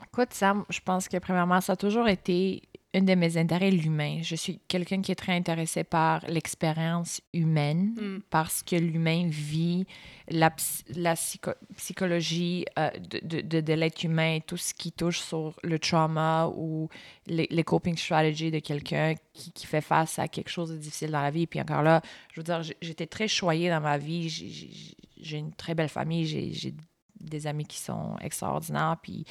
Écoute, 0.04 0.34
Sam, 0.34 0.66
je 0.70 0.80
pense 0.80 1.08
que 1.08 1.18
premièrement, 1.18 1.62
ça 1.62 1.74
a 1.74 1.76
toujours 1.76 2.08
été 2.08 2.62
un 2.96 3.02
de 3.02 3.14
mes 3.14 3.36
intérêts, 3.38 3.72
l'humain. 3.72 4.20
Je 4.24 4.36
suis 4.36 4.60
quelqu'un 4.70 5.02
qui 5.02 5.12
est 5.12 5.16
très 5.16 5.34
intéressé 5.34 5.84
par 5.84 6.26
l'expérience 6.28 7.20
humaine 7.34 7.94
Mm. 8.00 8.22
parce 8.30 8.64
que 8.64 8.76
l'humain 8.78 9.28
vit 9.30 9.86
la, 10.30 10.50
la 10.96 11.14
psycho- 11.16 11.56
psychologie 11.76 12.66
euh, 12.80 12.90
de, 13.22 13.42
de, 13.60 13.74
l'être 13.74 14.04
humain, 14.04 14.40
tout 14.48 14.56
ce 14.58 14.74
qui 14.74 14.92
touche 14.94 15.20
sur 15.20 15.56
le 15.64 15.78
trauma 15.78 16.48
ou 16.56 16.88
les, 17.28 17.48
les 17.52 17.64
coping 17.64 17.98
strategies 17.98 18.50
de 18.52 18.60
quelqu'un 18.60 19.16
qui, 19.34 19.52
qui 19.52 19.66
fait 19.68 19.82
face 19.82 20.18
à 20.18 20.28
quelque 20.30 20.50
chose 20.50 20.72
de 20.72 20.78
difficile 20.78 21.12
dans 21.12 21.22
la 21.22 21.32
vie. 21.32 21.48
Puis 21.48 21.60
encore 21.60 21.84
là, 21.84 22.02
je 22.34 22.40
veux 22.40 22.44
dire, 22.46 22.62
j'étais 22.82 23.08
très 23.08 23.28
choyée 23.28 23.70
dans 23.70 23.82
ma 23.82 23.98
vie. 23.98 24.30
J'ai- 24.30 25.38
une 25.38 25.54
très 25.54 25.76
belle 25.76 25.90
famille. 25.90 26.26
J'ai 26.26 26.74
des 27.20 27.48
amis 27.48 27.66
qui 27.66 27.80
sont 27.80 28.16
extraordinaires. 28.22 28.96
Puis 29.02 29.26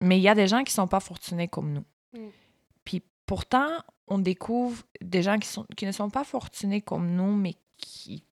mais 0.00 0.18
il 0.18 0.22
y 0.22 0.28
a 0.28 0.34
des 0.34 0.46
gens 0.46 0.62
qui 0.64 0.72
sont 0.72 0.86
pas 0.86 1.00
fortunés 1.00 1.48
comme 1.48 1.72
nous. 1.72 1.84
Mm. 2.18 2.28
Pourtant, 3.26 3.68
on 4.06 4.18
découvre 4.18 4.82
des 5.00 5.22
gens 5.22 5.38
qui, 5.38 5.48
sont, 5.48 5.66
qui 5.76 5.84
ne 5.86 5.92
sont 5.92 6.10
pas 6.10 6.24
fortunés 6.24 6.80
comme 6.80 7.10
nous, 7.10 7.34
mais 7.34 7.54
qui, 7.76 8.24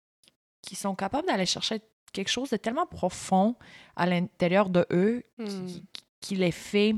qui 0.63 0.75
sont 0.77 0.95
capables 0.95 1.27
d'aller 1.27 1.47
chercher 1.47 1.81
quelque 2.13 2.31
chose 2.31 2.51
de 2.51 2.57
tellement 2.57 2.87
profond 2.87 3.57
à 3.97 4.07
l'intérieur 4.07 4.71
de 4.71 4.87
eux 4.93 5.25
qui, 5.45 5.57
Mm. 5.57 5.67
qui- 5.67 5.85
qui 6.21 6.37
les 6.37 6.53
fait 6.53 6.95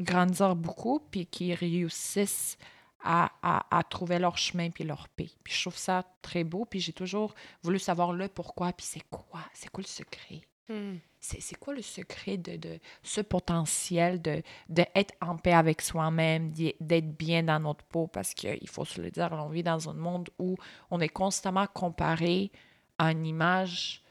grandir 0.00 0.54
beaucoup, 0.56 1.00
puis 1.00 1.26
qui 1.26 1.54
réussissent 1.54 2.58
à, 3.02 3.30
à- 3.42 3.78
à 3.78 3.82
trouver 3.84 4.18
leur 4.18 4.36
chemin 4.36 4.70
puis 4.70 4.82
leur 4.84 5.08
paix. 5.08 5.30
Puis 5.44 5.54
je 5.54 5.60
trouve 5.62 5.76
ça 5.78 6.04
très 6.20 6.42
beau, 6.44 6.64
puis 6.64 6.80
j'ai 6.80 6.92
toujours 6.92 7.34
voulu 7.62 7.78
savoir 7.78 8.12
le 8.12 8.28
pourquoi, 8.28 8.72
puis 8.72 8.84
c'est 8.84 9.08
quoi, 9.08 9.40
c'est 9.54 9.70
quoi 9.70 9.82
le 9.82 9.88
secret? 9.88 10.40
Mm. 10.68 10.96
c'est 11.20 11.58
quoi 11.58 11.74
le 11.74 11.80
secret 11.82 12.36
de, 12.36 12.56
de 12.56 12.78
ce 13.02 13.20
potentiel 13.22 14.20
de 14.20 14.42
d'être 14.68 15.14
en 15.20 15.36
paix 15.36 15.54
avec 15.54 15.80
soi-même, 15.82 16.52
d'être 16.52 17.16
bien 17.16 17.42
dans 17.42 17.58
notre 17.60 17.84
peau? 17.84 18.06
Parce 18.06 18.34
qu'il 18.34 18.68
faut 18.68 18.84
se 18.84 19.00
le 19.00 19.10
dire, 19.10 19.30
on 19.32 19.48
vit 19.48 19.62
dans 19.62 19.88
un 19.88 19.94
monde 19.94 20.28
où 20.38 20.56
on 20.90 21.00
est 21.00 21.08
constamment 21.08 21.66
comparé 21.66 22.52
à 22.98 23.12
une 23.12 23.24
image, 23.26 24.02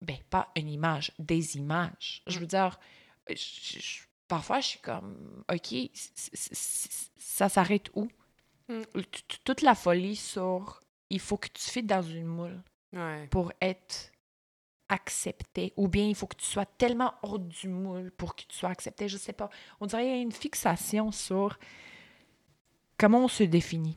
ben 0.00 0.16
pas 0.30 0.48
une 0.56 0.68
image, 0.68 1.12
des 1.18 1.56
images. 1.56 2.22
Je 2.26 2.38
veux 2.40 2.46
dire, 2.46 2.80
je- 3.30 3.34
je- 3.78 4.00
parfois 4.26 4.60
je 4.60 4.66
suis 4.66 4.80
comme, 4.80 5.44
OK, 5.52 5.74
ça 7.16 7.48
s'arrête 7.48 7.90
où? 7.94 8.08
Mm. 8.68 8.82
T- 8.94 9.36
Toute 9.44 9.62
la 9.62 9.74
folie 9.74 10.16
sur 10.16 10.80
il 11.10 11.20
faut 11.20 11.36
que 11.36 11.48
tu 11.48 11.70
fites 11.70 11.86
dans 11.86 12.02
une 12.02 12.24
moule 12.26 12.62
Ouais. 12.94 13.26
pour 13.28 13.52
être 13.60 14.11
accepté 14.92 15.72
ou 15.76 15.88
bien 15.88 16.06
il 16.06 16.14
faut 16.14 16.26
que 16.26 16.36
tu 16.36 16.44
sois 16.44 16.66
tellement 16.66 17.14
hors 17.22 17.38
du 17.38 17.68
moule 17.68 18.10
pour 18.12 18.34
que 18.36 18.42
tu 18.42 18.56
sois 18.56 18.68
accepté. 18.70 19.08
Je 19.08 19.16
sais 19.16 19.32
pas. 19.32 19.48
On 19.80 19.86
dirait 19.86 20.02
qu'il 20.02 20.10
y 20.12 20.18
a 20.18 20.20
une 20.22 20.32
fixation 20.32 21.10
sur 21.12 21.58
comment 22.98 23.24
on 23.24 23.28
se 23.28 23.42
définit. 23.44 23.96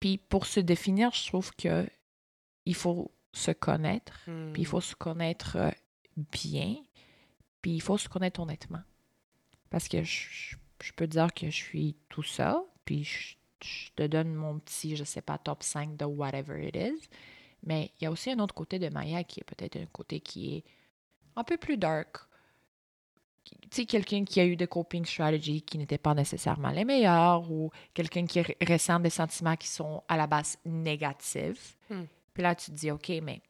Puis 0.00 0.18
pour 0.18 0.46
se 0.46 0.60
définir, 0.60 1.12
je 1.12 1.26
trouve 1.26 1.52
que 1.54 1.88
il 2.66 2.74
faut 2.74 3.10
se 3.32 3.50
connaître, 3.52 4.20
Mm. 4.26 4.52
puis 4.52 4.62
il 4.62 4.66
faut 4.66 4.80
se 4.80 4.94
connaître 4.94 5.56
euh, 5.56 5.70
bien, 6.16 6.76
puis 7.62 7.72
il 7.72 7.80
faut 7.80 7.98
se 7.98 8.08
connaître 8.08 8.40
honnêtement. 8.40 8.82
Parce 9.70 9.88
que 9.88 10.02
je, 10.02 10.28
je- 10.30 10.56
je 10.82 10.92
peux 10.92 11.06
dire 11.06 11.32
que 11.34 11.46
je 11.50 11.56
suis 11.56 11.96
tout 12.08 12.22
ça, 12.22 12.62
puis 12.84 13.04
je, 13.04 13.36
je 13.62 13.90
te 13.96 14.06
donne 14.06 14.34
mon 14.34 14.58
petit, 14.58 14.96
je 14.96 15.04
sais 15.04 15.22
pas, 15.22 15.38
top 15.38 15.62
5 15.62 15.96
de 15.96 16.04
whatever 16.04 16.66
it 16.66 16.76
is. 16.76 17.08
Mais 17.64 17.90
il 18.00 18.04
y 18.04 18.06
a 18.06 18.10
aussi 18.10 18.30
un 18.30 18.38
autre 18.38 18.54
côté 18.54 18.78
de 18.78 18.88
Maya 18.88 19.24
qui 19.24 19.40
est 19.40 19.44
peut-être 19.44 19.76
un 19.76 19.86
côté 19.86 20.20
qui 20.20 20.56
est 20.56 20.64
un 21.36 21.44
peu 21.44 21.56
plus 21.56 21.76
dark. 21.76 22.18
Tu 23.44 23.56
sais, 23.70 23.86
quelqu'un 23.86 24.24
qui 24.24 24.40
a 24.40 24.44
eu 24.44 24.56
des 24.56 24.66
coping 24.66 25.04
strategies 25.06 25.62
qui 25.62 25.78
n'étaient 25.78 25.98
pas 25.98 26.14
nécessairement 26.14 26.70
les 26.70 26.84
meilleurs 26.84 27.50
ou 27.50 27.70
quelqu'un 27.94 28.26
qui 28.26 28.40
re- 28.40 28.70
ressent 28.70 29.00
des 29.00 29.10
sentiments 29.10 29.56
qui 29.56 29.68
sont 29.68 30.02
à 30.06 30.16
la 30.16 30.26
base 30.26 30.58
négatifs. 30.66 31.76
Hmm. 31.88 32.04
Puis 32.34 32.42
là, 32.42 32.54
tu 32.54 32.70
te 32.70 32.76
dis, 32.76 32.90
OK, 32.90 33.08
mais 33.22 33.40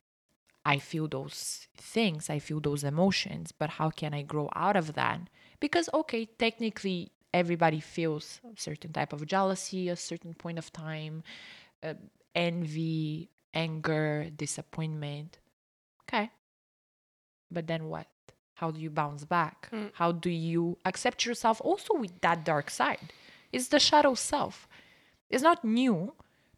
I 0.65 0.79
feel 0.79 1.09
those 1.09 1.67
things, 1.77 2.29
I 2.29 2.39
feel 2.39 2.61
those 2.61 2.85
emotions, 2.85 3.53
but 3.59 3.71
how 3.79 3.91
can 3.91 4.13
I 4.13 4.23
grow 4.23 4.49
out 4.55 4.77
of 4.77 4.93
that? 4.95 5.21
Because, 5.61 5.91
okay, 5.93 6.27
technically, 6.27 7.11
everybody 7.33 7.81
feels 7.81 8.41
a 8.45 8.57
certain 8.57 8.93
type 8.93 9.13
of 9.13 9.27
jealousy, 9.27 9.89
a 9.89 9.97
certain 9.97 10.35
point 10.35 10.59
of 10.59 10.71
time, 10.73 11.23
uh, 11.83 11.95
envy, 12.35 13.31
anger, 13.55 14.29
disappointment. 14.35 15.39
Okay. 16.05 16.31
But 17.51 17.67
then 17.67 17.89
what? 17.89 18.07
How 18.55 18.71
do 18.71 18.81
you 18.81 18.91
bounce 18.91 19.25
back? 19.25 19.69
Mm. 19.73 19.91
How 19.95 20.13
do 20.13 20.31
you 20.31 20.79
accept 20.85 21.25
yourself 21.25 21.61
also 21.65 21.95
with 21.95 22.21
that 22.21 22.45
dark 22.45 22.71
side? 22.71 23.13
It's 23.53 23.69
the 23.69 23.79
shadow 23.79 24.15
self. 24.15 24.69
It's 25.31 25.43
not 25.43 25.65
new 25.65 26.13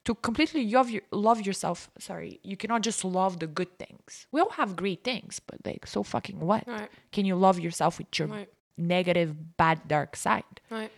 to 0.04 0.14
completely 0.14 0.66
love, 0.70 0.88
your, 0.88 1.02
love 1.10 1.42
yourself. 1.42 1.90
Sorry, 1.98 2.40
you 2.42 2.56
cannot 2.56 2.82
just 2.82 3.04
love 3.04 3.38
the 3.38 3.46
good 3.46 3.78
things. 3.78 4.26
We 4.32 4.40
all 4.40 4.50
have 4.50 4.76
great 4.76 5.04
things, 5.04 5.40
but 5.40 5.58
like, 5.64 5.86
so 5.86 6.02
fucking 6.02 6.40
what? 6.40 6.66
Ouais. 6.66 6.88
Can 7.12 7.26
you 7.26 7.36
love 7.36 7.58
yourself 7.60 7.98
with 7.98 8.18
your 8.18 8.28
Ouais. 8.28 8.46
negative, 8.78 9.56
bad, 9.58 9.86
dark 9.86 10.16
side? 10.16 10.60
Right. 10.70 10.90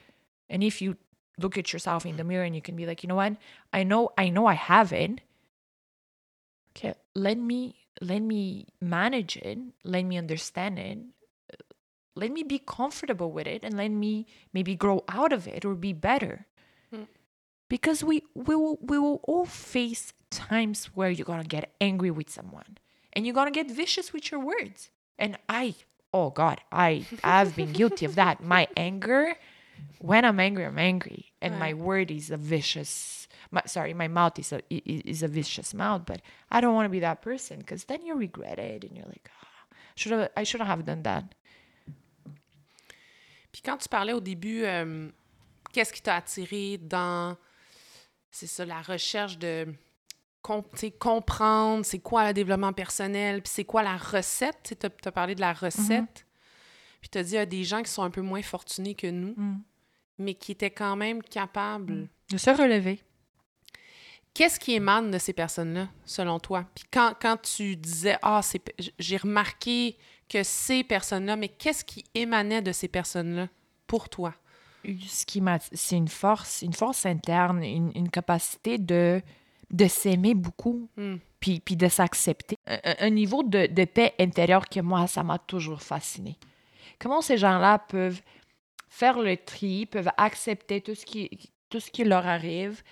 And 0.48 0.62
if 0.62 0.80
you 0.80 0.96
look 1.38 1.58
at 1.58 1.72
yourself 1.72 2.06
in 2.06 2.16
the 2.16 2.24
mirror 2.24 2.44
and 2.44 2.54
you 2.54 2.62
can 2.62 2.76
be 2.76 2.86
like, 2.86 3.02
you 3.02 3.08
know 3.08 3.16
what? 3.16 3.36
I 3.72 3.82
know, 3.82 4.10
I 4.16 4.28
know 4.28 4.46
I 4.46 4.54
have 4.54 4.92
it. 4.92 5.20
Okay, 6.74 6.94
let 7.14 7.38
me 7.38 7.76
let 8.00 8.22
me 8.22 8.66
manage 8.80 9.36
it, 9.36 9.58
let 9.84 10.04
me 10.04 10.16
understand 10.18 10.78
it, 10.78 10.98
let 12.14 12.30
me 12.30 12.42
be 12.42 12.58
comfortable 12.58 13.30
with 13.32 13.46
it, 13.46 13.64
and 13.64 13.76
let 13.76 13.90
me 13.90 14.26
maybe 14.52 14.74
grow 14.74 15.04
out 15.08 15.32
of 15.32 15.46
it 15.46 15.64
or 15.64 15.74
be 15.74 15.92
better. 15.92 16.46
Mm. 16.94 17.06
Because 17.68 18.04
we, 18.04 18.22
we, 18.34 18.54
will, 18.54 18.78
we 18.82 18.98
will 18.98 19.20
all 19.24 19.46
face 19.46 20.12
times 20.30 20.86
where 20.94 21.10
you're 21.10 21.24
gonna 21.24 21.44
get 21.44 21.74
angry 21.80 22.10
with 22.10 22.28
someone 22.28 22.78
and 23.12 23.24
you're 23.24 23.34
gonna 23.34 23.50
get 23.50 23.70
vicious 23.70 24.12
with 24.12 24.30
your 24.30 24.40
words. 24.40 24.90
And 25.18 25.38
I, 25.48 25.74
oh 26.12 26.30
God, 26.30 26.60
I 26.70 27.06
i've 27.24 27.56
been 27.56 27.72
guilty 27.72 28.04
of 28.04 28.16
that. 28.16 28.42
My 28.42 28.68
anger, 28.76 29.34
when 29.98 30.24
I'm 30.24 30.40
angry, 30.40 30.64
I'm 30.66 30.78
angry, 30.78 31.32
and 31.40 31.58
my 31.58 31.74
word 31.74 32.10
is 32.10 32.30
a 32.30 32.36
vicious. 32.36 33.21
My, 33.52 33.60
sorry, 33.66 33.92
my 33.94 34.08
mouth 34.08 34.38
is 34.38 34.52
a 34.52 34.56
i- 34.72 34.82
i- 34.86 35.02
is 35.04 35.22
a 35.22 35.28
vicious 35.28 35.74
mouth, 35.74 36.02
but 36.06 36.20
I 36.50 36.60
don't 36.62 36.74
want 36.74 36.86
to 36.86 36.90
be 36.90 37.00
that 37.00 37.16
person 37.16 37.58
because 37.58 37.84
then 37.86 38.00
you 38.04 38.16
regret 38.18 38.58
it 38.58 38.82
and 38.84 38.96
you're 38.96 39.06
like, 39.06 39.28
ah, 39.42 39.76
should 39.94 40.12
have 40.12 40.30
I 40.36 40.44
shouldn't 40.44 40.68
have 40.70 40.82
done 40.84 41.02
that. 41.02 41.24
Puis 43.52 43.60
quand 43.62 43.76
tu 43.78 43.88
parlais 43.88 44.12
au 44.14 44.20
début, 44.20 44.62
euh, 44.64 45.08
qu'est-ce 45.72 45.92
qui 45.92 46.00
t'a 46.02 46.16
attiré 46.16 46.78
dans, 46.78 47.36
c'est 48.30 48.46
ça, 48.46 48.64
la 48.64 48.80
recherche 48.80 49.36
de 49.38 49.66
com- 50.40 50.64
comprendre 50.98 51.84
c'est 51.84 51.98
quoi 51.98 52.28
le 52.28 52.32
développement 52.32 52.72
personnel, 52.72 53.42
puis 53.42 53.52
c'est 53.52 53.64
quoi 53.64 53.82
la 53.82 53.96
recette. 53.98 54.74
Tu 54.80 54.86
as, 55.08 55.12
parlé 55.12 55.34
de 55.34 55.40
la 55.40 55.52
recette. 55.52 56.26
Puis 57.00 57.10
tu 57.10 57.18
as 57.18 57.22
dit, 57.24 57.32
il 57.32 57.36
y 57.36 57.38
a 57.38 57.46
des 57.46 57.64
gens 57.64 57.82
qui 57.82 57.90
sont 57.90 58.02
un 58.04 58.10
peu 58.10 58.22
moins 58.22 58.42
fortunés 58.42 58.94
que 58.94 59.08
nous, 59.08 59.34
mais 60.18 60.34
qui 60.34 60.52
étaient 60.52 60.70
quand 60.70 60.96
même 60.96 61.22
capables. 61.22 62.08
De 62.30 62.38
se 62.38 62.48
relever. 62.50 63.02
Qu'est-ce 64.34 64.58
qui 64.58 64.72
émane 64.74 65.10
de 65.10 65.18
ces 65.18 65.32
personnes-là, 65.32 65.88
selon 66.06 66.38
toi? 66.38 66.64
Puis 66.74 66.84
quand, 66.90 67.12
quand 67.20 67.36
tu 67.42 67.76
disais, 67.76 68.16
ah, 68.22 68.40
c'est- 68.42 68.74
j'ai 68.98 69.16
remarqué 69.18 69.96
que 70.28 70.42
ces 70.42 70.82
personnes-là, 70.84 71.36
mais 71.36 71.48
qu'est-ce 71.48 71.84
qui 71.84 72.04
émanait 72.14 72.62
de 72.62 72.72
ces 72.72 72.88
personnes-là 72.88 73.48
pour 73.86 74.08
toi? 74.08 74.34
ce 74.84 75.24
qui 75.24 75.40
m'a 75.40 75.60
c'est 75.60 75.96
une 75.96 76.08
force 76.08 76.62
une 76.62 76.72
force 76.72 77.06
interne 77.06 77.62
une, 77.62 77.92
une 77.94 78.10
capacité 78.10 78.78
de 78.78 79.22
de 79.70 79.86
s'aimer 79.86 80.34
beaucoup 80.34 80.88
Hmm. 80.96 81.18
puis, 81.38 81.60
puis 81.60 81.76
de 81.76 81.86
s'accepter 81.86 82.58
un, 82.66 82.78
un- 82.82 82.94
un 82.98 83.10
niveau 83.10 83.44
de, 83.44 83.66
de 83.66 83.84
paix 83.84 84.12
intérieure 84.18 84.68
que 84.68 84.80
moi 84.80 85.06
ça 85.06 85.22
m'a 85.22 85.38
toujours 85.38 85.80
fasciné 85.82 86.36
comment 86.98 87.20
ces 87.20 87.36
gens-là 87.36 87.78
peuvent 87.78 88.20
faire 88.88 89.20
le 89.20 89.36
tri 89.36 89.86
peuvent 89.86 90.10
accepter 90.16 90.80
tout 90.80 90.96
ce 90.96 91.06
qui 91.06 91.30
tout 91.70 91.78
ce 91.78 91.88
qui 91.92 92.02
leur 92.02 92.26
arrive 92.26 92.82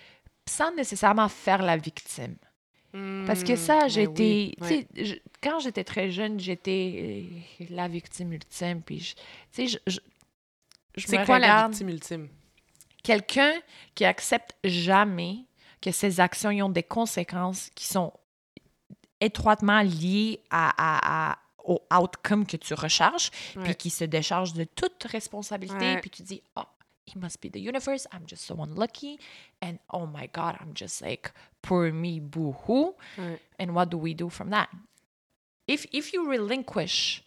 sans 0.51 0.73
nécessairement 0.75 1.29
faire 1.29 1.61
la 1.61 1.77
victime 1.77 2.35
parce 3.25 3.43
que 3.45 3.53
Hmm, 3.53 3.55
ça 3.55 3.87
j'étais 3.87 4.53
oui, 4.59 4.85
quand 5.41 5.59
j'étais 5.61 5.85
très 5.85 6.11
jeune 6.11 6.39
j'étais 6.41 7.29
euh, 7.61 7.65
la 7.69 7.87
victime 7.87 8.33
ultime 8.33 8.81
puis 8.81 8.99
je- 8.99 9.15
tu 9.15 9.21
sais 9.51 9.67
je, 9.67 9.77
je, 9.87 9.99
je 10.97 11.07
C'est 11.07 11.25
quoi 11.25 11.39
la 11.39 11.67
victime 11.69 11.87
ultime? 11.89 12.27
Quelqu'un 13.01 13.53
qui 13.95 14.03
accepte 14.03 14.55
jamais 14.65 15.45
que 15.81 15.91
ses 15.91 16.19
actions 16.19 16.51
y 16.51 16.61
ont 16.61 16.69
des 16.69 16.83
conséquences 16.83 17.69
qui 17.75 17.85
sont 17.87 18.11
étroitement 19.21 19.81
liées 19.81 20.41
à, 20.49 20.69
à- 20.77 21.31
à- 21.31 21.37
au 21.63 21.79
outcome 21.95 22.45
que 22.45 22.57
tu 22.57 22.73
recherches, 22.73 23.29
Ouais. 23.55 23.63
puis 23.63 23.75
qui 23.75 23.89
se 23.89 24.03
décharge 24.03 24.53
de 24.53 24.63
toute 24.65 25.03
responsabilité, 25.03 25.93
Ouais. 25.93 26.01
puis 26.01 26.09
tu 26.09 26.23
dis, 26.23 26.41
oh, 26.55 26.63
it 27.07 27.15
must 27.15 27.41
be 27.41 27.49
the 27.49 27.59
universe, 27.59 28.05
I'm 28.11 28.25
just 28.25 28.45
so 28.45 28.55
unlucky, 28.61 29.19
and 29.61 29.79
oh 29.91 30.05
my 30.05 30.27
God, 30.27 30.57
I'm 30.59 30.73
just 30.73 31.01
like, 31.01 31.31
poor 31.61 31.91
me, 31.91 32.19
boo-hoo. 32.19 32.95
Ouais. 33.17 33.39
And 33.59 33.73
what 33.75 33.89
do 33.89 33.97
we 33.97 34.13
do 34.13 34.29
from 34.29 34.49
that? 34.51 34.69
If 35.67 35.85
if 35.91 36.13
you 36.13 36.29
relinquish 36.29 37.23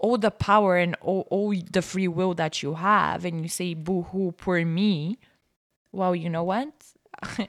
all 0.00 0.16
the 0.18 0.30
power 0.30 0.76
and 0.76 0.96
all, 1.00 1.26
all 1.30 1.54
the 1.70 1.82
free 1.82 2.08
will 2.08 2.34
that 2.34 2.62
you 2.62 2.74
have 2.74 3.24
and 3.24 3.42
you 3.42 3.48
say 3.48 3.74
boo 3.74 4.02
hoo 4.02 4.32
poor 4.32 4.64
me, 4.64 5.18
well, 5.92 6.16
you 6.16 6.30
know 6.30 6.44
what? 6.44 6.72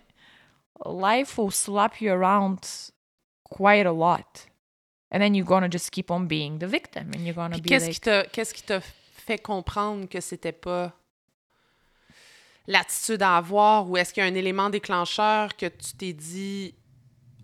Life 0.85 1.37
will 1.37 1.51
slap 1.51 2.01
you 2.01 2.11
around 2.11 2.67
quite 3.45 3.85
a 3.85 3.91
lot. 3.91 4.47
And 5.11 5.21
then 5.21 5.33
you're 5.33 5.45
gonna 5.45 5.69
just 5.69 5.91
keep 5.91 6.09
on 6.09 6.27
being 6.27 6.59
the 6.59 6.67
victim 6.67 7.11
and 7.13 7.25
you're 7.25 7.33
gonna 7.35 7.55
Puis 7.55 7.61
be 7.61 7.69
qu'est-ce 7.69 7.87
like 7.87 8.01
qui 8.01 8.31
qu'est-ce 8.31 8.53
qui 8.53 8.63
t'a 8.63 8.81
fait 8.81 9.37
comprendre 9.37 10.07
que 10.07 10.21
c'était 10.21 10.53
pas 10.53 10.93
l'attitude 12.67 13.21
à 13.21 13.37
avoir 13.37 13.89
ou 13.89 13.97
est-ce 13.97 14.13
qu'il 14.13 14.23
y 14.23 14.25
a 14.25 14.29
un 14.29 14.35
élément 14.35 14.69
déclencheur 14.69 15.55
que 15.55 15.65
tu 15.65 15.93
t'es 15.97 16.13
dit 16.13 16.75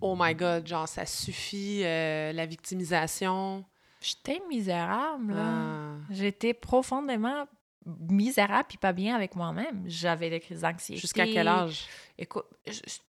oh 0.01 0.15
my 0.17 0.35
god 0.35 0.67
genre 0.67 0.87
ça 0.87 1.05
suffit 1.05 1.81
euh, 1.83 2.31
la 2.33 2.45
victimisation? 2.45 3.65
J'étais 3.99 4.41
misérable. 4.47 5.33
là. 5.33 5.43
Ah. 5.43 5.95
J'étais 6.11 6.53
profondément 6.53 7.45
misérable 8.09 8.65
puis 8.69 8.77
pas 8.77 8.93
bien 8.93 9.15
avec 9.15 9.35
moi-même. 9.35 9.83
J'avais 9.87 10.29
des 10.29 10.39
crises 10.39 10.61
d'anxiété. 10.61 10.99
jusqu'à 11.01 11.25
quel 11.25 11.47
âge? 11.47 11.85
Écoute, 12.17 12.45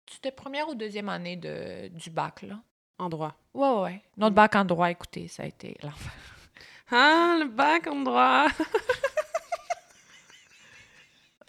c'était 0.10 0.32
première 0.32 0.68
ou 0.70 0.76
deuxième 0.76 1.10
année 1.10 1.38
de, 1.38 1.88
du 1.88 2.10
bac, 2.10 2.42
là. 2.44 2.60
endroit 3.00 3.36
Ouais, 3.54 3.68
ouais, 3.70 3.82
ouais. 3.82 4.02
Notre 4.18 4.36
bac 4.36 4.56
en 4.56 4.66
droit, 4.66 4.92
écoutez, 4.92 5.28
ça 5.28 5.44
a 5.44 5.46
été 5.48 5.76
l'enfer. 5.82 6.12
ah 6.92 7.38
le 7.40 7.48
bac 7.48 7.88
endroit 7.88 8.48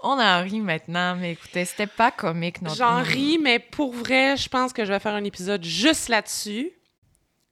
On 0.09 0.20
en 0.20 0.40
rit 0.44 0.61
maintenant, 0.61 1.16
mais 1.16 1.32
écoutez, 1.32 1.64
c'était 1.64 1.88
pas 1.88 2.12
comique, 2.12 2.62
notre... 2.62 2.76
J'en 2.76 3.02
ris, 3.02 3.38
mais 3.38 3.59
pour 3.59 3.92
vrai, 3.92 4.36
je 4.36 4.48
pense 4.48 4.72
que 4.72 4.84
je 4.84 4.92
vais 4.92 5.00
faire 5.00 5.14
un 5.14 5.24
épisode 5.24 5.64
juste 5.64 6.09
là-dessus. 6.09 6.70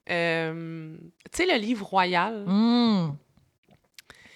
Euh, 0.08 0.96
tu 1.32 1.44
sais, 1.44 1.46
le 1.46 1.58
livre 1.58 1.84
Royal. 1.84 2.44
Mm. 2.46 3.16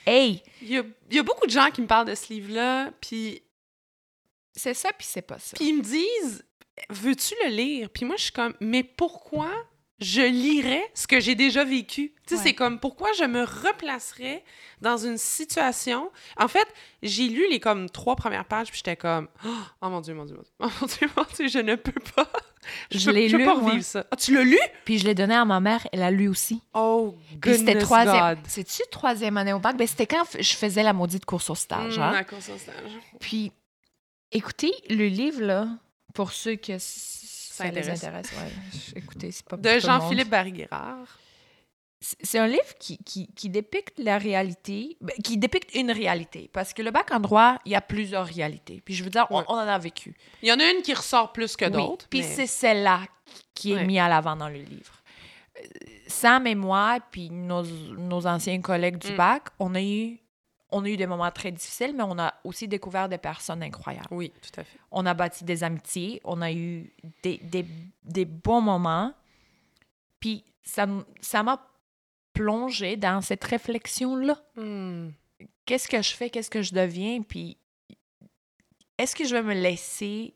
Hey! 0.04 0.42
Il 0.62 0.68
y, 0.68 0.78
a, 0.78 0.82
il 1.10 1.16
y 1.16 1.20
a 1.20 1.22
beaucoup 1.22 1.46
de 1.46 1.52
gens 1.52 1.70
qui 1.70 1.80
me 1.80 1.86
parlent 1.86 2.08
de 2.08 2.14
ce 2.16 2.32
livre-là, 2.32 2.90
puis 3.00 3.40
C'est 4.52 4.74
ça, 4.74 4.88
puis 4.98 5.06
c'est 5.08 5.22
pas 5.22 5.38
ça. 5.38 5.56
Puis 5.56 5.68
ils 5.68 5.76
me 5.76 5.82
disent 5.82 6.44
Veux-tu 6.90 7.34
le 7.44 7.50
lire? 7.50 7.88
Puis 7.88 8.04
moi, 8.04 8.16
je 8.16 8.24
suis 8.24 8.32
comme 8.32 8.54
Mais 8.60 8.82
pourquoi 8.82 9.52
je 10.00 10.22
lirais 10.22 10.88
ce 10.94 11.06
que 11.08 11.18
j'ai 11.18 11.34
déjà 11.34 11.64
vécu 11.64 12.12
Tu 12.26 12.34
sais, 12.34 12.34
Ouais. 12.36 12.40
c'est 12.48 12.54
comme 12.54 12.78
pourquoi 12.78 13.08
je 13.18 13.24
me 13.24 13.42
replacerais 13.42 14.44
dans 14.80 14.96
une 14.96 15.18
situation? 15.18 16.10
En 16.36 16.46
fait, 16.46 16.66
j'ai 17.02 17.28
lu 17.28 17.44
les 17.50 17.58
comme 17.58 17.90
trois 17.90 18.14
premières 18.14 18.44
pages, 18.44 18.68
puis 18.68 18.76
j'étais 18.76 18.96
comme 18.96 19.28
Oh 19.82 19.88
mon 19.88 20.00
Dieu, 20.00 20.14
mon 20.14 20.24
Dieu, 20.24 20.36
mon 20.36 20.42
Dieu, 20.42 20.50
oh 20.60 20.66
mon 20.80 20.86
Dieu, 20.86 21.08
mon 21.16 21.24
Dieu, 21.34 21.48
je 21.48 21.58
ne 21.58 21.74
peux 21.74 22.00
pas. 22.14 22.30
Je 22.90 23.10
l'ai 23.10 23.28
je 23.28 23.36
peux 23.36 23.42
lu, 23.42 23.46
pas 23.46 23.56
moi. 23.56 23.70
revivre 23.70 23.84
ça. 23.84 24.06
Ah, 24.10 24.16
tu 24.16 24.34
l'as 24.34 24.42
lu? 24.44 24.58
Puis 24.84 24.98
je 24.98 25.04
l'ai 25.06 25.14
donné 25.14 25.34
à 25.34 25.44
ma 25.44 25.58
mère, 25.58 25.86
elle 25.92 26.02
a 26.02 26.10
lu 26.10 26.28
aussi. 26.28 26.60
Oh, 26.74 27.16
Puis 27.40 27.52
c'était 27.54 27.72
goodness 27.72 27.82
troisième. 27.84 28.34
God. 28.34 28.38
C'est-tu 28.46 28.82
troisième 28.90 29.36
année 29.36 29.52
au 29.54 29.58
bac? 29.58 29.76
Ben, 29.76 29.86
c'était 29.86 30.06
quand 30.06 30.24
je 30.38 30.54
faisais 30.54 30.82
la 30.82 30.92
maudite 30.92 31.24
course 31.24 31.48
au 31.50 31.54
stage. 31.54 31.98
Mm, 31.98 32.02
hein. 32.02 32.12
d'accord, 32.12 32.42
ça, 32.42 32.56
stage. 32.58 32.92
Puis, 33.20 33.52
écoutez, 34.32 34.72
le 34.90 35.06
livre, 35.06 35.40
là, 35.42 35.66
pour 36.14 36.32
ceux 36.32 36.56
que 36.56 36.78
ça, 37.58 37.64
intéresse. 37.64 38.04
intéresse, 38.04 38.30
ouais. 38.32 38.52
Écoutez, 38.96 39.30
c'est 39.30 39.46
pas 39.46 39.56
De. 39.56 39.78
Jean-Philippe 39.78 40.28
Barry-Guérard. 40.30 41.18
C'est 42.00 42.38
un 42.38 42.46
livre 42.46 42.74
qui, 42.78 42.96
qui, 42.98 43.26
qui 43.34 43.48
dépicte 43.50 43.98
la 43.98 44.18
réalité, 44.18 44.96
ben, 45.00 45.12
qui 45.24 45.36
dépicte 45.36 45.74
une 45.74 45.90
réalité. 45.90 46.48
Parce 46.52 46.72
que 46.72 46.80
le 46.82 46.92
bac 46.92 47.10
en 47.10 47.18
droit, 47.18 47.58
il 47.64 47.72
y 47.72 47.74
a 47.74 47.80
plusieurs 47.80 48.24
réalités. 48.24 48.80
Puis 48.84 48.94
je 48.94 49.02
veux 49.02 49.10
dire, 49.10 49.26
on, 49.30 49.38
Ouais. 49.40 49.44
on 49.48 49.54
en 49.54 49.58
a 49.66 49.78
vécu. 49.78 50.14
Il 50.42 50.48
y 50.48 50.52
en 50.52 50.60
a 50.60 50.70
une 50.70 50.82
qui 50.82 50.94
ressort 50.94 51.32
plus 51.32 51.56
que 51.56 51.64
Oui. 51.64 51.72
d'autres. 51.72 52.06
Puis 52.08 52.20
mais- 52.20 52.24
c'est 52.24 52.46
celle-là 52.46 53.00
qui 53.52 53.72
est 53.72 53.76
Ouais. 53.76 53.84
mise 53.84 53.98
à 53.98 54.08
l'avant 54.08 54.36
dans 54.36 54.48
le 54.48 54.58
livre. 54.60 55.02
Euh, 55.58 55.62
Sam 56.06 56.46
et 56.46 56.54
moi, 56.54 56.98
puis 57.10 57.30
nos, 57.30 57.64
nos 57.64 58.26
anciens 58.28 58.60
collègues 58.60 58.98
du 58.98 59.12
Mm. 59.12 59.16
bac, 59.16 59.42
on 59.58 59.74
a, 59.74 59.82
eu, 59.82 60.20
on 60.70 60.84
a 60.84 60.88
eu 60.88 60.96
des 60.96 61.06
moments 61.06 61.30
très 61.30 61.50
difficiles, 61.50 61.94
mais 61.96 62.02
on 62.02 62.18
a 62.18 62.34
aussi 62.44 62.68
découvert 62.68 63.08
des 63.08 63.18
personnes 63.18 63.62
incroyables. 63.62 64.08
Oui, 64.10 64.32
tout 64.42 64.60
à 64.60 64.64
fait. 64.64 64.78
On 64.90 65.06
a 65.06 65.14
bâti 65.14 65.44
des 65.44 65.64
amitiés, 65.64 66.20
on 66.24 66.42
a 66.42 66.52
eu 66.52 66.92
des, 67.22 67.38
des, 67.38 67.64
des 68.04 68.24
bons 68.24 68.60
moments. 68.60 69.14
Puis 70.20 70.44
ça 70.62 70.86
m'a 71.42 71.66
plongé 72.32 72.96
dans 72.96 73.20
cette 73.20 73.44
réflexion-là. 73.44 74.36
Hmm. 74.56 75.10
Qu'est-ce 75.64 75.88
que 75.88 76.02
je 76.02 76.14
fais? 76.14 76.30
Qu'est-ce 76.30 76.50
que 76.50 76.62
je 76.62 76.74
deviens? 76.74 77.22
Puis 77.22 77.56
est-ce 78.98 79.14
que 79.14 79.24
je 79.24 79.34
vais 79.34 79.42
me 79.42 79.54
laisser 79.54 80.34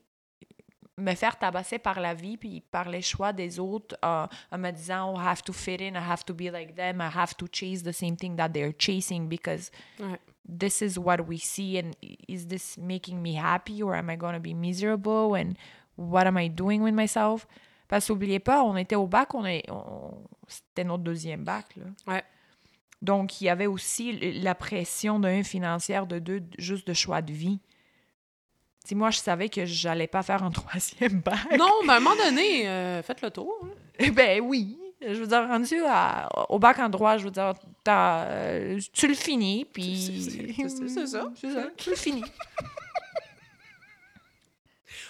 me 0.99 1.15
faire 1.15 1.39
tabasser 1.39 1.79
par 1.79 2.01
la 2.01 2.13
vie 2.15 2.37
puis 2.37 2.61
par 2.61 2.89
les 2.89 3.01
choix 3.03 3.33
des 3.33 3.59
autres 3.59 3.97
euh, 4.05 4.27
en 4.51 4.59
me 4.59 4.71
disant 4.71 5.13
oh, 5.15 5.19
I 5.19 5.25
have 5.27 5.43
to 5.43 5.53
fit 5.53 5.79
in, 5.81 5.95
I 5.95 6.03
have 6.11 6.25
to 6.27 6.35
be 6.35 6.51
like 6.53 6.75
them, 6.75 7.01
I 7.01 7.09
have 7.15 7.35
to 7.37 7.47
chase 7.51 7.83
the 7.83 7.93
same 7.93 8.17
thing 8.17 8.37
that 8.37 8.51
they're 8.51 8.75
chasing 8.79 9.27
because 9.29 9.71
Ouais. 9.99 10.19
this 10.47 10.83
is 10.83 10.99
what 10.99 11.19
we 11.27 11.39
see 11.39 11.79
and 11.79 11.93
is 12.29 12.47
this 12.47 12.77
making 12.79 13.23
me 13.23 13.35
happy 13.37 13.83
or 13.83 13.95
am 13.95 14.11
I 14.11 14.17
going 14.17 14.35
to 14.35 14.41
be 14.41 14.53
miserable 14.55 15.35
and 15.35 15.55
what 15.97 16.27
am 16.27 16.37
I 16.37 16.49
doing 16.49 16.83
with 16.83 16.95
myself? 16.95 17.47
Parce 17.89 18.07
qu'oubliez 18.07 18.39
pas, 18.41 18.63
on 18.63 18.77
était 18.77 18.97
au 18.97 19.07
bac, 19.07 19.35
on 19.35 19.45
est, 19.45 19.63
on- 19.71 20.25
c'était 20.49 20.85
notre 20.85 21.03
deuxième 21.03 21.45
bac. 21.45 21.67
Là. 21.77 21.85
Ouais. 22.15 22.23
Donc, 23.03 23.41
il 23.41 23.45
y 23.45 23.49
avait 23.49 23.67
aussi 23.67 24.13
la 24.41 24.55
pression 24.55 25.19
d'un 25.19 25.43
financière, 25.43 26.07
de 26.07 26.19
deux, 26.19 26.43
juste 26.59 26.87
de 26.87 26.95
choix 26.95 27.21
de 27.21 27.33
vie. 27.33 27.59
Si 28.85 28.95
moi, 28.95 29.11
je 29.11 29.19
savais 29.19 29.49
que 29.49 29.65
j'allais 29.65 30.07
pas 30.09 30.23
faire 30.23 30.43
un 30.43 30.51
troisième 30.61 31.21
bac. 31.21 31.57
Non, 31.59 31.71
mais 31.87 31.93
à 31.93 31.97
un 31.97 32.01
moment 32.01 32.17
donné, 32.17 32.69
euh, 32.69 33.03
faites 33.03 33.23
le 33.23 33.31
tour. 33.31 33.53
hein. 33.65 33.69
Eh 33.99 34.11
ben 34.11 34.41
oui. 34.41 34.79
Je 35.01 35.15
veux 35.15 35.27
dire, 35.27 35.47
rendu 35.49 35.83
à- 35.87 36.29
au 36.49 36.59
bac 36.61 36.79
en 36.79 36.89
droit, 36.89 37.17
je 37.19 37.25
veux 37.25 37.31
dire, 37.33 37.55
euh, 37.89 38.79
tu 38.93 39.09
le 39.09 39.15
finis, 39.15 39.65
puis... 39.73 40.55
C'est- 40.69 41.07
ça. 41.07 41.25
C'est 41.35 41.51
ça, 41.53 41.65
tu 41.77 41.91
le 41.91 41.97
finis. 41.97 42.23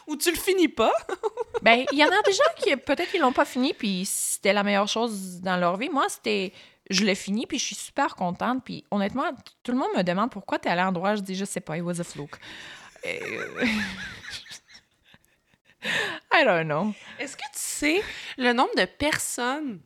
Ou 0.07 0.17
tu 0.17 0.31
le 0.31 0.37
finis 0.37 0.69
pas. 0.69 0.93
Ben, 1.63 1.85
il 1.93 1.99
y 1.99 2.03
en 2.05 2.09
a 2.09 2.23
des 2.23 2.33
gens 2.33 2.43
qui, 2.57 2.75
peut-être, 2.77 3.15
ils 3.15 3.21
l'ont 3.21 3.33
pas 3.33 3.45
fini, 3.45 3.73
puis 3.73 4.03
c'était 4.05 4.53
la 4.53 4.65
meilleure 4.65 4.89
chose 4.89 5.41
dans 5.43 5.57
leur 5.57 5.77
vie. 5.77 5.89
Moi, 5.91 6.07
c'était... 6.09 6.53
Je 6.91 7.05
l'ai 7.05 7.15
fini, 7.15 7.47
puis 7.47 7.57
je 7.61 7.67
suis 7.67 7.77
super 7.77 8.17
contente. 8.17 8.65
Puis 8.65 8.85
honnêtement, 8.91 9.31
tout 9.63 9.71
le 9.71 9.79
monde 9.79 9.91
me 9.97 10.03
demande 10.03 10.31
pourquoi 10.31 10.59
tu 10.59 10.67
es 10.67 10.73
allée 10.73 10.83
en 10.83 10.91
droit. 10.91 11.15
Je 11.15 11.21
dis, 11.21 11.37
je 11.37 11.45
sais 11.45 11.61
pas, 11.61 11.77
it 11.77 11.85
was 11.85 12.01
a 12.01 12.05
fluke. 12.05 12.35
Euh, 13.07 13.67
I 16.33 16.45
don't 16.45 16.65
know. 16.67 16.95
Est-ce 17.19 17.37
que 17.37 17.43
tu 17.53 17.59
sais 17.59 18.03
le 18.39 18.53
nombre 18.53 18.75
de 18.77 18.85
personnes 18.85 19.81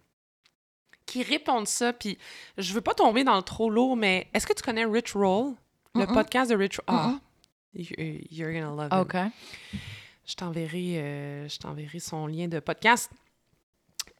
qui 1.07 1.23
répondent 1.23 1.67
ça? 1.69 1.93
Puis 1.93 2.19
je 2.59 2.73
veux 2.75 2.81
pas 2.83 2.95
tomber 2.95 3.25
dans 3.25 3.37
le 3.37 3.43
trop 3.43 3.71
lourd, 3.71 3.97
mais 3.97 4.29
est-ce 4.35 4.47
que 4.47 4.53
tu 4.53 4.63
connais 4.63 4.85
Rich 4.85 5.13
Roll? 5.15 5.55
Le 5.95 6.05
podcast 6.07 6.51
de 6.51 6.57
Rich 6.57 6.79
Roll? 6.87 6.99
Ah, 6.99 7.19
you- 7.75 8.21
you're 8.31 8.53
gonna 8.53 8.71
love 8.71 8.93
him. 8.93 9.01
OK. 9.01 9.17
Je 10.27 10.35
t'enverrai, 10.35 10.99
euh, 11.01 11.49
je 11.49 11.59
t'enverrai 11.59 11.99
son 12.01 12.27
lien 12.27 12.49
de 12.49 12.61
podcast. 12.61 13.11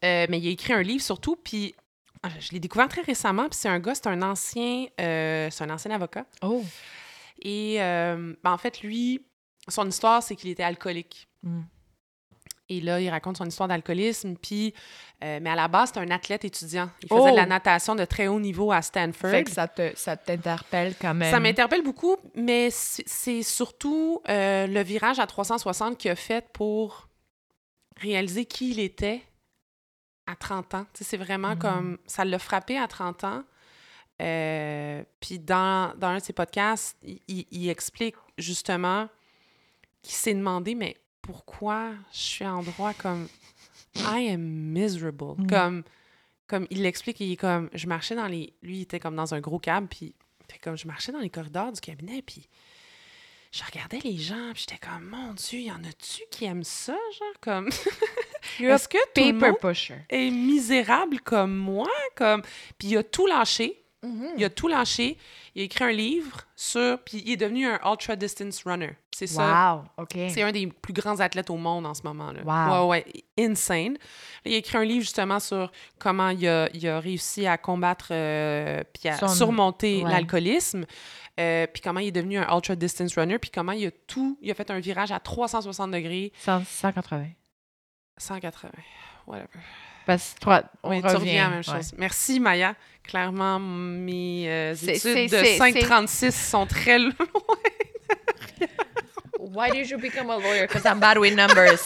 Euh, 0.03 0.25
mais 0.29 0.39
il 0.39 0.47
a 0.47 0.51
écrit 0.51 0.73
un 0.73 0.81
livre 0.81 1.03
surtout, 1.03 1.35
puis 1.35 1.75
ah, 2.23 2.29
je 2.39 2.51
l'ai 2.51 2.59
découvert 2.59 2.87
très 2.89 3.01
récemment. 3.01 3.47
Puis 3.49 3.59
c'est 3.59 3.69
un 3.69 3.79
gars, 3.79 3.93
c'est 3.93 4.07
un 4.07 4.21
ancien, 4.23 4.85
euh, 4.99 5.49
c'est 5.51 5.63
un 5.63 5.69
ancien 5.69 5.91
avocat. 5.91 6.25
Oh. 6.41 6.63
Et 7.41 7.81
euh, 7.81 8.33
ben, 8.43 8.51
en 8.51 8.57
fait, 8.57 8.81
lui, 8.81 9.25
son 9.67 9.87
histoire, 9.87 10.23
c'est 10.23 10.35
qu'il 10.35 10.49
était 10.49 10.63
alcoolique. 10.63 11.27
Mm. 11.43 11.61
Et 12.69 12.81
là, 12.81 12.99
il 12.99 13.09
raconte 13.09 13.37
son 13.37 13.45
histoire 13.45 13.69
d'alcoolisme. 13.69 14.35
Puis, 14.35 14.73
euh, 15.23 15.39
mais 15.41 15.49
à 15.49 15.55
la 15.55 15.69
base, 15.69 15.91
c'est 15.93 15.99
un 16.01 16.11
athlète 16.11 16.43
étudiant. 16.43 16.89
Il 17.01 17.07
faisait 17.07 17.21
Oh! 17.21 17.29
de 17.31 17.35
la 17.35 17.45
natation 17.45 17.95
de 17.95 18.03
très 18.03 18.27
haut 18.27 18.41
niveau 18.41 18.73
à 18.73 18.81
Stanford. 18.81 19.31
Fait 19.31 19.43
que 19.45 19.51
ça 19.51 19.69
te, 19.69 19.91
ça 19.95 20.17
t'interpelle 20.17 20.93
quand 20.99 21.13
même. 21.13 21.31
Ça 21.31 21.39
m'interpelle 21.39 21.81
beaucoup, 21.81 22.17
mais 22.35 22.67
c'est 22.71 23.41
surtout 23.43 24.21
euh, 24.27 24.67
le 24.67 24.81
virage 24.83 25.19
à 25.19 25.27
360 25.27 25.97
qu'il 25.97 26.11
a 26.11 26.15
fait 26.17 26.45
pour 26.51 27.07
réaliser 28.01 28.45
qui 28.45 28.71
il 28.71 28.79
était 28.81 29.21
à 30.25 30.35
30 30.35 30.73
ans. 30.73 30.85
C'est 30.93 31.15
vraiment 31.15 31.51
Mhm. 31.55 31.59
comme... 31.59 31.97
Ça 32.05 32.25
l'a 32.25 32.37
frappé 32.37 32.77
à 32.77 32.87
30 32.89 33.23
ans. 33.23 33.43
Euh, 34.21 35.03
Puis 35.19 35.39
dans, 35.39 35.93
dans 35.97 36.07
un 36.07 36.17
de 36.17 36.23
ses 36.23 36.33
podcasts, 36.33 36.97
il, 37.03 37.19
il- 37.27 37.47
il 37.51 37.69
explique 37.69 38.15
justement 38.37 39.09
qu'il 40.01 40.13
s'est 40.15 40.33
demandé, 40.33 40.73
mais 40.75 40.95
pourquoi 41.21 41.91
je 42.13 42.17
suis 42.19 42.45
en 42.45 42.63
droit 42.63 42.93
comme... 42.93 43.27
I 43.95 44.29
am 44.31 44.41
miserable? 44.41 45.35
Mhm. 45.37 45.47
Comme, 45.49 45.83
comme 46.47 46.67
il 46.69 46.81
l'explique, 46.83 47.19
il 47.19 47.33
est 47.33 47.37
comme... 47.37 47.69
Je 47.73 47.87
marchais 47.87 48.15
dans 48.15 48.27
les... 48.27 48.53
Lui, 48.61 48.77
il 48.77 48.81
était 48.83 48.99
comme 48.99 49.15
dans 49.15 49.33
un 49.33 49.39
gros 49.39 49.59
cab, 49.59 49.87
puis 49.87 50.15
fait 50.49 50.59
comme 50.59 50.77
je 50.77 50.87
marchais 50.87 51.11
dans 51.11 51.19
les 51.19 51.29
corridors 51.29 51.71
du 51.71 51.81
cabinet, 51.81 52.21
puis 52.21 52.47
je 53.51 53.63
regardais 53.63 53.99
les 54.03 54.17
gens, 54.17 54.51
puis 54.53 54.65
j'étais 54.67 54.79
comme, 54.85 55.03
mon 55.09 55.33
Dieu, 55.33 55.59
y 55.59 55.71
en 55.71 55.83
a-tu 55.83 56.21
qui 56.31 56.45
aiment 56.45 56.63
ça, 56.63 56.93
genre, 57.17 57.33
comme... 57.41 57.67
Est-ce 58.59 58.87
que 58.87 58.97
tout 59.13 59.27
le 59.27 59.33
monde 59.33 59.57
pusher. 59.59 60.05
est 60.09 60.29
misérable 60.31 61.19
comme 61.21 61.55
moi? 61.55 61.89
Comme... 62.15 62.41
Puis 62.77 62.89
il 62.89 62.97
a 62.97 63.03
tout 63.03 63.27
lâché, 63.27 63.83
Mm-hmm. 64.03 64.33
il 64.37 64.43
a 64.45 64.49
tout 64.51 64.67
lâché, 64.67 65.17
il 65.55 65.61
a 65.63 65.65
écrit 65.65 65.83
un 65.83 65.91
livre 65.91 66.41
sur... 66.55 66.99
Puis 67.03 67.23
il 67.25 67.31
est 67.31 67.37
devenu 67.37 67.65
un 67.67 67.79
ultra-distance 67.83 68.63
runner. 68.63 68.91
C'est 69.11 69.25
ça. 69.25 69.73
Wow, 69.97 70.03
OK. 70.03 70.11
C'est 70.29 70.43
un 70.43 70.51
des 70.51 70.67
plus 70.67 70.93
grands 70.93 71.19
athlètes 71.19 71.49
au 71.49 71.57
monde 71.57 71.87
en 71.87 71.95
ce 71.95 72.03
moment. 72.03 72.31
Là. 72.31 72.41
Wow. 72.43 72.89
Ouais, 72.89 73.03
ouais, 73.03 73.23
insane. 73.39 73.97
Il 74.45 74.53
a 74.53 74.57
écrit 74.57 74.77
un 74.77 74.83
livre 74.85 75.01
justement 75.01 75.39
sur 75.39 75.71
comment 75.97 76.29
il 76.29 76.47
a, 76.47 76.69
il 76.75 76.87
a 76.87 76.99
réussi 76.99 77.47
à 77.47 77.57
combattre 77.57 78.09
euh, 78.11 78.83
puis 78.93 79.09
à 79.09 79.17
Son- 79.17 79.27
surmonter 79.29 80.03
ouais. 80.03 80.11
l'alcoolisme. 80.11 80.85
euh, 81.39 81.65
puis 81.65 81.81
comment 81.81 81.99
il 81.99 82.09
est 82.09 82.11
devenu 82.11 82.37
un 82.37 82.47
ultra 82.55 82.75
distance 82.75 83.15
runner, 83.15 83.39
puis 83.39 83.49
comment 83.49 83.71
il 83.71 83.87
a 83.87 83.91
tout, 84.05 84.37
il 84.43 84.51
a 84.51 84.53
fait 84.53 84.69
un 84.69 84.79
virage 84.79 85.11
à 85.11 85.19
360 85.19 85.89
degrés, 85.91 86.31
100 86.37 86.63
180. 86.65 87.25
180, 88.17 88.69
whatever. 89.25 89.47
Parce 90.07 90.33
que 90.33 90.39
toi, 90.39 90.63
on 90.81 90.89
Oui, 90.89 91.01
revient. 91.01 91.37
à 91.37 91.43
la 91.43 91.49
même 91.49 91.57
ouais. 91.59 91.63
chose. 91.63 91.91
Merci 91.97 92.39
Maya. 92.39 92.73
Clairement, 93.03 93.59
mes 93.59 94.45
euh, 94.49 94.73
études 94.73 95.29
de 95.29 95.37
c'est- 95.37 95.57
536 95.57 96.33
sont 96.49 96.65
très 96.65 96.97
loin. 96.97 97.13
Why 99.39 99.69
did 99.71 99.89
you 99.89 99.97
become 99.99 100.29
a 100.29 100.37
lawyer? 100.39 100.65
Because 100.65 100.83
I'm 100.85 100.99
bad 100.99 101.17
with 101.19 101.35
numbers. 101.35 101.81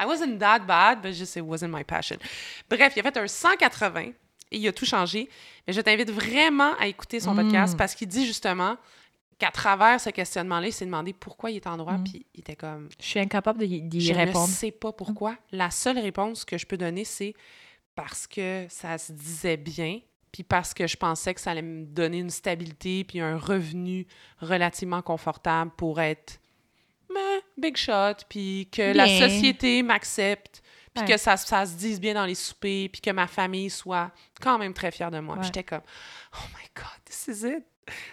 I 0.00 0.04
wasn't 0.06 0.38
that 0.38 0.60
bad, 0.66 1.02
but 1.02 1.12
just 1.12 1.36
it 1.36 1.42
wasn't 1.44 1.70
my 1.72 1.82
passion. 1.84 2.18
Bref, 2.70 2.92
il 2.96 3.00
a 3.00 3.02
fait 3.02 3.16
un 3.16 3.26
180 3.26 4.00
et 4.00 4.14
il 4.52 4.68
a 4.68 4.72
tout 4.72 4.86
changé. 4.86 5.28
Mais 5.66 5.72
je 5.72 5.80
t'invite 5.80 6.10
vraiment 6.10 6.74
à 6.78 6.86
écouter 6.86 7.20
son 7.20 7.34
Mm. 7.34 7.42
podcast 7.42 7.76
parce 7.76 7.94
qu'il 7.94 8.06
dit 8.08 8.24
justement 8.26 8.76
qu'à 9.38 9.50
travers 9.50 10.00
ce 10.00 10.10
questionnement-là, 10.10 10.66
il 10.66 10.72
s'est 10.72 10.84
demandé 10.84 11.12
pourquoi 11.12 11.50
il 11.50 11.56
est 11.56 11.66
en 11.66 11.76
droit, 11.76 11.94
Mm. 11.94 12.04
puis 12.04 12.26
il 12.34 12.40
était 12.40 12.56
comme 12.56 12.88
Je 13.00 13.04
suis 13.06 13.20
incapable 13.20 13.60
d'y 13.66 13.80
d'y 13.82 14.00
je 14.00 14.12
répondre. 14.12 14.48
ne 14.48 14.52
sais 14.52 14.70
pas 14.72 14.92
pourquoi. 14.92 15.36
La 15.52 15.70
seule 15.70 15.98
réponse 15.98 16.44
que 16.44 16.58
je 16.58 16.66
peux 16.66 16.76
donner, 16.76 17.04
c'est 17.04 17.34
parce 17.94 18.26
que 18.26 18.66
ça 18.68 18.98
se 18.98 19.12
disait 19.12 19.56
bien, 19.56 20.00
puis 20.32 20.42
parce 20.42 20.74
que 20.74 20.86
je 20.86 20.96
pensais 20.96 21.34
que 21.34 21.40
ça 21.40 21.52
allait 21.52 21.62
me 21.62 21.84
donner 21.86 22.18
une 22.18 22.30
stabilité 22.30 23.04
puis 23.04 23.20
un 23.20 23.38
revenu 23.38 24.06
relativement 24.40 25.02
confortable 25.02 25.70
pour 25.76 26.00
être 26.00 26.40
big 27.56 27.76
shot, 27.76 28.14
puis 28.28 28.68
que 28.70 28.92
la 28.94 29.06
société 29.06 29.82
m'accepte, 29.82 30.62
puis 30.94 31.02
Ouais. 31.04 31.10
que 31.12 31.16
ça, 31.16 31.36
ça 31.36 31.66
se 31.66 31.74
dise 31.74 32.00
bien 32.00 32.14
dans 32.14 32.24
les 32.26 32.36
soupers, 32.36 32.88
puis 32.88 33.00
que 33.00 33.10
ma 33.10 33.26
famille 33.26 33.68
soit 33.70 34.12
quand 34.40 34.58
même 34.58 34.72
très 34.74 34.90
fière 34.92 35.10
de 35.10 35.18
moi. 35.18 35.36
Ouais. 35.36 35.42
j'étais 35.42 35.64
comme, 35.64 35.82
oh 36.34 36.44
my 36.56 36.64
God, 36.76 37.04
this 37.04 37.26
is 37.28 37.44
it. 37.46 37.64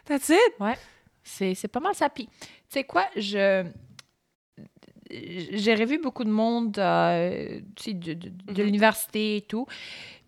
That's 0.05 0.29
it. 0.29 0.39
C'est 0.57 0.77
c'est 1.25 1.67
pas 1.67 1.79
mal 1.79 1.93
ça. 1.95 2.07
Puis, 2.09 2.27
tu 2.27 2.47
sais 2.69 2.83
quoi, 2.83 3.05
je. 3.15 3.65
J'ai 5.11 5.75
revu 5.75 5.99
beaucoup 5.99 6.23
de 6.23 6.31
monde 6.31 6.77
euh, 6.79 7.59
de, 7.85 7.91
de- 7.91 8.13
de 8.13 8.29
Mhm. 8.51 8.57
l'université 8.65 9.37
et 9.37 9.41
tout. 9.41 9.67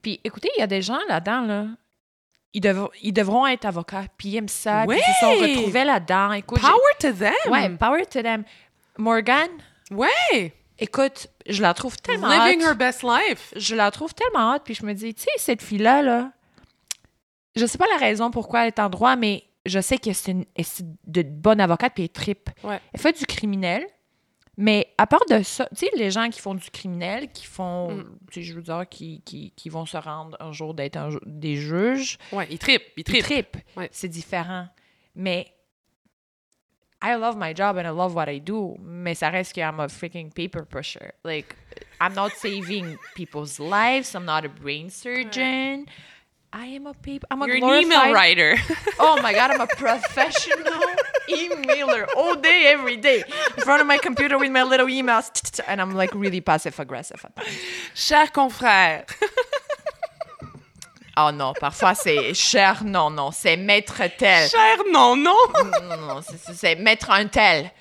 Puis, 0.02 0.20
écoutez, 0.24 0.50
il 0.56 0.60
y 0.60 0.64
a 0.64 0.68
des 0.68 0.82
gens 0.84 1.00
là-dedans, 1.10 1.42
là. 1.42 1.66
Ils, 2.54 2.62
dev- 2.62 2.88
ils 3.02 3.12
devront 3.12 3.46
être 3.48 3.66
avocats, 3.66 4.06
puis 4.18 4.30
ils 4.30 4.38
aiment 4.38 4.48
ça, 4.48 4.86
puis 4.88 4.98
ils 4.98 5.14
se 5.14 5.20
sont 5.20 5.32
retrouvés 5.42 5.84
là-dedans. 5.84 6.40
Power 6.48 6.94
to 7.00 7.12
them. 7.12 7.34
ouais, 7.52 7.70
power 7.78 8.06
to 8.06 8.22
them. 8.22 8.44
Morgan, 8.98 9.50
Ouais. 9.92 10.54
écoute, 10.80 11.28
je 11.48 11.62
la 11.62 11.74
trouve 11.74 11.98
tellement 11.98 12.30
Living 12.46 12.64
hot. 12.64 12.68
her 12.70 12.76
best 12.76 13.04
life. 13.04 13.54
je 13.56 13.76
la 13.76 13.92
trouve 13.92 14.14
tellement 14.14 14.54
hot, 14.56 14.60
puis 14.64 14.74
je 14.76 14.86
me 14.86 14.94
dis, 14.94 15.14
tu 15.14 15.24
sais, 15.24 15.30
cette 15.38 15.62
fille-là, 15.62 16.02
là, 16.02 16.32
je 17.56 17.66
sais 17.66 17.78
pas 17.78 17.86
la 17.94 17.98
raison 18.00 18.32
pourquoi 18.32 18.62
elle 18.62 18.68
est 18.68 18.80
en 18.80 18.90
droit, 18.90 19.16
mais 19.16 19.44
je 19.68 19.80
sais 19.80 19.98
que 19.98 20.12
c'est 20.14 20.32
une 20.32 20.46
de 21.06 21.22
bonne 21.24 21.60
avocate, 21.62 21.94
puis 21.94 22.04
elle 22.04 22.10
tripe. 22.10 22.50
Ouais. 22.64 22.80
Elle 22.94 23.00
fait 23.00 23.18
du 23.18 23.26
criminel, 23.26 23.86
mais 24.58 24.88
à 24.98 25.06
part 25.06 25.24
de 25.30 25.44
ça, 25.44 25.68
tu 25.70 25.86
sais, 25.86 25.92
les 25.96 26.10
gens 26.10 26.30
qui 26.30 26.40
font 26.42 26.56
du 26.56 26.70
criminel, 26.72 27.32
qui 27.32 27.46
font, 27.46 27.92
Mm. 27.92 28.18
tu 28.32 28.34
sais, 28.34 28.42
je 28.44 28.54
veux 28.56 28.62
dire, 28.64 28.86
qui, 28.90 29.22
qui, 29.24 29.52
qui 29.56 29.70
vont 29.70 29.86
se 29.86 29.98
rendre 29.98 30.36
un 30.40 30.52
jour 30.52 30.74
d'être 30.74 30.98
des 31.26 31.56
juges, 31.58 32.18
Ouais, 32.32 32.48
il 32.50 32.58
tripe, 32.58 32.82
il 32.98 33.02
ils 33.02 33.04
tripe. 33.04 33.24
trippent. 33.24 33.58
Ouais. 33.76 33.90
C'est 33.92 34.08
différent. 34.10 34.68
Mais 35.16 35.54
I 37.04 37.14
love 37.14 37.36
my 37.38 37.54
job 37.56 37.78
and 37.78 37.82
I 37.86 37.90
love 37.96 38.16
what 38.16 38.32
I 38.32 38.40
do, 38.42 38.76
mais 38.82 39.14
ça 39.14 39.30
reste 39.30 39.54
que 39.54 39.62
I'm 39.62 39.80
a 39.80 39.88
freaking 39.88 40.32
paper 40.34 40.64
pusher. 40.68 41.12
Like, 41.24 41.54
I'm 42.02 42.14
not 42.16 42.30
saving 42.38 42.98
people's 43.16 43.60
lives. 43.60 44.16
I'm 44.16 44.26
not 44.26 44.44
a 44.46 44.48
brain 44.50 44.90
surgeon. 44.90 45.86
I 46.54 46.68
am 46.68 46.88
a 46.88 46.94
paper. 46.94 47.28
I'm 47.30 47.42
a 47.42 47.48
You're 47.48 47.58
an 47.58 47.82
email 47.84 48.14
writer. 48.14 48.56
Oh 49.00 49.22
my 49.22 49.32
god, 49.34 49.52
I'm 49.52 49.62
a 49.62 49.68
professional 49.68 50.82
emailer 51.30 52.08
all 52.16 52.36
day, 52.36 52.72
every 52.74 52.98
day, 52.98 53.24
in 53.56 53.64
front 53.64 53.80
of 53.82 53.88
my 53.88 53.98
computer 54.00 54.38
with 54.40 54.52
my 54.52 54.64
little 54.64 54.88
emails, 54.88 55.30
and 55.68 55.80
I'm 55.80 55.92
like 55.94 56.14
really 56.16 56.42
passive 56.42 56.80
aggressive 56.80 57.24
at 57.24 57.36
times. 57.36 57.58
Cher 57.94 58.28
confrère. 58.28 59.06
Oh 61.16 61.32
non, 61.32 61.54
parfois 61.60 61.94
c'est 61.96 62.34
cher, 62.34 62.84
non, 62.84 63.10
non, 63.12 63.32
c'est 63.32 63.58
maître 63.58 64.02
tel. 64.18 64.50
Cher 64.50 64.78
non, 64.88 65.16
non. 65.16 65.36
non, 65.54 65.88
non, 65.90 65.98
non, 66.08 66.22
c'est- 66.22 66.76
mettre 66.80 67.12
un 67.12 67.28
tel. 67.28 67.72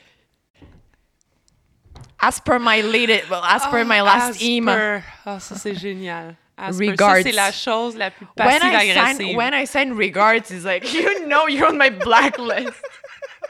As 2.18 2.40
per 2.40 2.58
my 2.58 2.80
latest, 2.82 3.28
well, 3.30 3.42
as 3.44 3.66
per 3.66 3.84
my 3.84 4.00
last 4.00 4.36
As 4.36 4.42
email. 4.42 5.02
Ah, 5.24 5.38
ça, 5.38 5.54
c'est 5.54 5.74
génial. 5.74 6.34
Regards. 6.58 7.22
C'est 7.22 7.32
la 7.32 7.52
chose 7.52 7.96
la 7.96 8.10
plus 8.10 8.26
When 8.36 8.48
I, 8.48 8.60
passive-agressive. 8.60 9.36
when 9.36 9.54
I 9.54 9.66
sign 9.66 9.92
regards, 9.92 10.50
it's 10.50 10.64
like, 10.64 10.90
you 10.92 11.26
know 11.26 11.46
you're 11.48 11.68
on 11.68 11.76
my 11.76 11.90
blacklist. 11.90 12.82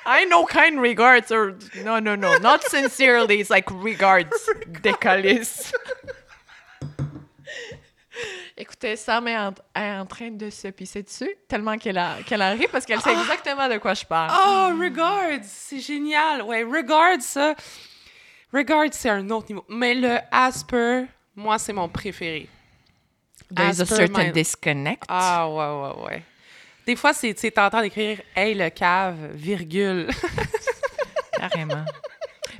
I 0.05 0.25
know 0.27 0.45
kind 0.45 0.81
regards 0.81 1.31
or 1.31 1.57
no, 1.85 2.01
no, 2.01 2.17
no, 2.17 2.37
not 2.39 2.63
sincerely. 2.65 3.41
It's 3.41 3.51
like 3.51 3.71
regards, 3.71 4.49
décalisse. 4.83 5.73
Écoutez, 8.57 8.97
Sam 8.97 9.29
est 9.29 9.37
en, 9.37 9.55
est 9.75 9.99
en 9.99 10.07
train 10.07 10.31
de 10.31 10.49
se 10.49 10.69
pisser 10.69 11.03
dessus 11.03 11.31
tellement 11.47 11.77
qu'elle 11.77 11.99
a, 11.99 12.17
qu'elle 12.25 12.41
a 12.41 12.53
ri 12.53 12.67
parce 12.73 12.87
qu'elle 12.87 13.01
sait 13.01 13.13
exactement 13.13 13.69
de 13.69 13.77
quoi 13.79 13.93
je 13.93 14.05
parle. 14.05 14.33
Oh, 14.35 14.81
regards, 14.81 15.41
c'est 15.43 15.81
génial. 15.81 16.43
Ouais, 16.43 16.63
regards, 16.65 17.21
ça. 17.21 17.55
Regard, 18.53 18.87
c'est 18.93 19.11
un 19.11 19.29
autre 19.29 19.49
niveau. 19.51 19.65
Mais 19.69 19.95
le 19.95 20.19
Asper, 20.31 21.05
moi, 21.35 21.59
c'est 21.59 21.75
mon 21.75 21.89
préféré. 21.89 22.49
There's 23.55 23.81
a 23.81 23.83
As 23.83 23.89
per 23.89 23.97
certain 23.97 24.31
disconnect. 24.33 25.05
Ah, 25.09 25.49
ouais, 25.49 25.55
ouais, 25.57 26.05
ouais. 26.07 26.23
Des 26.87 26.97
fois, 26.97 27.13
c'est, 27.13 27.35
tu 27.35 27.51
t'entends 27.51 27.81
d'écrire 27.83 28.21
«Hey, 28.37 28.55
le 28.55 28.71
cave, 28.71 29.33
virgule 29.35 30.09
Carrément. 31.37 31.85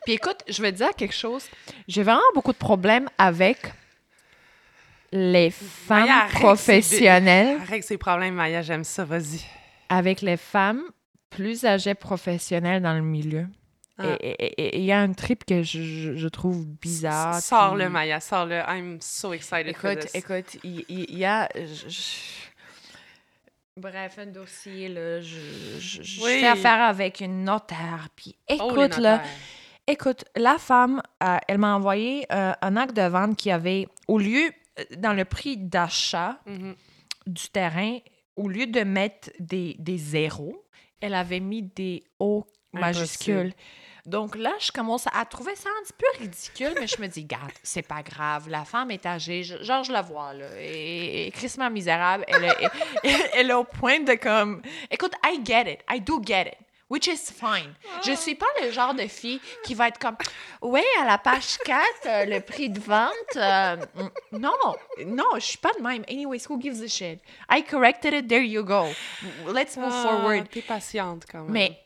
Puis 0.05 0.15
écoute, 0.15 0.43
je 0.49 0.61
vais 0.63 0.73
te 0.73 0.77
dire 0.79 0.91
quelque 0.97 1.15
chose. 1.15 1.45
J'ai 1.89 2.03
vraiment 2.03 2.21
beaucoup 2.35 2.53
de 2.53 2.59
problèmes 2.59 3.09
avec 3.19 3.59
les 5.13 5.51
femmes 5.51 6.01
Maya, 6.01 6.25
arrête, 6.25 6.41
professionnelles,». 6.43 7.59
Arrête 7.63 7.85
ses 7.85 7.99
problèmes, 7.99 8.35
Maya, 8.35 8.63
j'aime 8.63 8.85
ça, 8.85 9.05
vas-y. 9.05 9.41
avec 9.89 10.21
les 10.21 10.37
femmes 10.37 10.83
plus 11.31 11.65
âgées 11.65 11.95
professionnelles 11.95 12.83
dans 12.83 12.95
le 12.95 13.03
milieu. 13.03 13.47
Ah. 13.99 14.17
Et- 14.21 14.79
il 14.79 14.85
y 14.85 14.93
a 14.93 15.01
un 15.01 15.13
trip 15.13 15.45
que 15.45 15.63
je, 15.63 16.29
trouve 16.29 16.67
bizarre. 16.67 17.41
Sors-le, 17.41 17.85
puis- 17.85 17.93
Maya, 17.93 18.21
sors-le. 18.21 18.61
I'm 18.69 18.99
so 19.01 19.33
excited 19.33 19.75
for 19.77 19.91
Écoute, 19.91 20.03
this. 20.07 20.15
écoute, 20.15 20.57
il 20.65 20.85
y, 21.19 21.25
a. 21.25 21.49
je- 21.55 21.89
je- 21.89 23.81
Bref, 23.81 24.19
un 24.19 24.27
dossier, 24.27 24.89
là. 24.89 25.21
Je, 25.21 25.37
je, 25.79 26.03
je 26.03 26.23
Oui. 26.25 26.41
fais 26.41 26.47
affaire 26.47 26.81
avec 26.83 27.21
une 27.21 27.45
notaire. 27.45 28.09
Puis 28.17 28.35
Oh, 28.51 28.55
écoute, 28.55 28.97
là. 28.99 29.17
notaires. 29.19 29.31
Écoute, 29.87 30.25
la 30.35 30.59
femme, 30.59 31.03
euh, 31.23 31.37
elle 31.47 31.59
m'a 31.59 31.75
envoyé 31.77 32.27
euh, 32.33 32.53
un 32.61 32.77
acte 32.77 32.97
de 32.97 33.03
vente 33.07 33.37
qui 33.37 33.51
avait, 33.51 33.87
au 34.09 34.19
lieu, 34.19 34.51
euh, 34.79 34.85
dans 34.99 35.13
le 35.13 35.25
prix 35.25 35.57
d'achat 35.59 36.41
Mhm. 36.47 36.75
du 37.27 37.49
terrain, 37.51 37.99
au 38.35 38.49
lieu 38.49 38.67
de 38.67 38.81
mettre 38.81 39.31
des, 39.39 39.77
des 39.79 39.99
zéros, 39.99 40.65
elle 41.01 41.15
avait 41.15 41.41
mis 41.41 41.63
des 41.63 42.03
O 42.19 42.47
majuscules. 42.73 43.53
Donc 44.07 44.37
là, 44.37 44.53
je 44.61 44.71
commence 44.71 45.07
à 45.13 45.25
trouver 45.25 45.57
ça 45.57 45.69
un 45.69 45.83
petit 45.85 45.93
peu 45.99 46.07
ridicule, 46.21 46.73
mais 46.81 46.87
je 46.87 47.01
me 47.03 47.09
dis, 47.09 47.25
garde, 47.25 47.51
c'est 47.65 47.83
pas 47.87 48.03
grave. 48.03 48.49
La 48.49 48.65
femme 48.65 48.93
est 48.93 49.05
âgée, 49.05 49.43
je- 49.43 49.61
genre, 49.65 49.83
je 49.83 49.91
la 49.93 50.03
vois, 50.03 50.33
là. 50.33 50.47
Et, 50.61 51.27
et 51.27 51.31
crissement 51.33 51.69
misérable, 51.71 52.25
elle 52.29 52.45
est, 52.45 52.57
elle, 53.35 53.51
est 53.51 53.55
au 53.55 53.65
point 53.65 53.99
de 54.01 54.15
comme. 54.15 54.63
Écoute, 54.93 55.13
I 55.25 55.41
get 55.45 55.73
it. 55.73 55.81
I 55.91 56.01
do 56.01 56.23
get 56.25 56.43
it. 56.53 56.55
Which 56.89 57.09
is 57.09 57.33
fine. 57.33 57.75
Je 58.05 58.13
suis 58.13 58.37
pas 58.37 58.47
le 58.63 58.71
genre 58.71 58.95
de 58.95 59.09
fille 59.09 59.41
qui 59.65 59.75
va 59.75 59.89
être 59.89 59.99
comme 59.99 60.17
Oui, 60.63 60.85
à 61.03 61.05
la 61.05 61.19
page 61.19 61.59
4, 61.65 61.83
euh, 62.07 62.25
le 62.27 62.41
prix 62.41 62.71
de 62.71 62.79
vente. 62.79 63.11
euh, 63.35 63.77
non, 64.31 64.53
non, 65.05 65.25
je 65.35 65.41
suis 65.41 65.59
pas 65.59 65.73
de 65.77 65.83
même. 65.83 66.05
Anyways, 66.09 66.45
who 66.49 66.61
gives 66.61 66.81
a 66.83 66.87
shit? 66.87 67.19
I 67.51 67.65
corrected 67.65 68.15
it, 68.15 68.29
there 68.29 68.45
you 68.45 68.63
go. 68.63 68.85
Let's 69.53 69.77
move 69.77 69.91
Ah, 69.93 70.03
forward. 70.09 70.49
T'es 70.49 70.63
patiente 70.63 71.25
quand 71.29 71.43
même. 71.43 71.51
Mais 71.51 71.77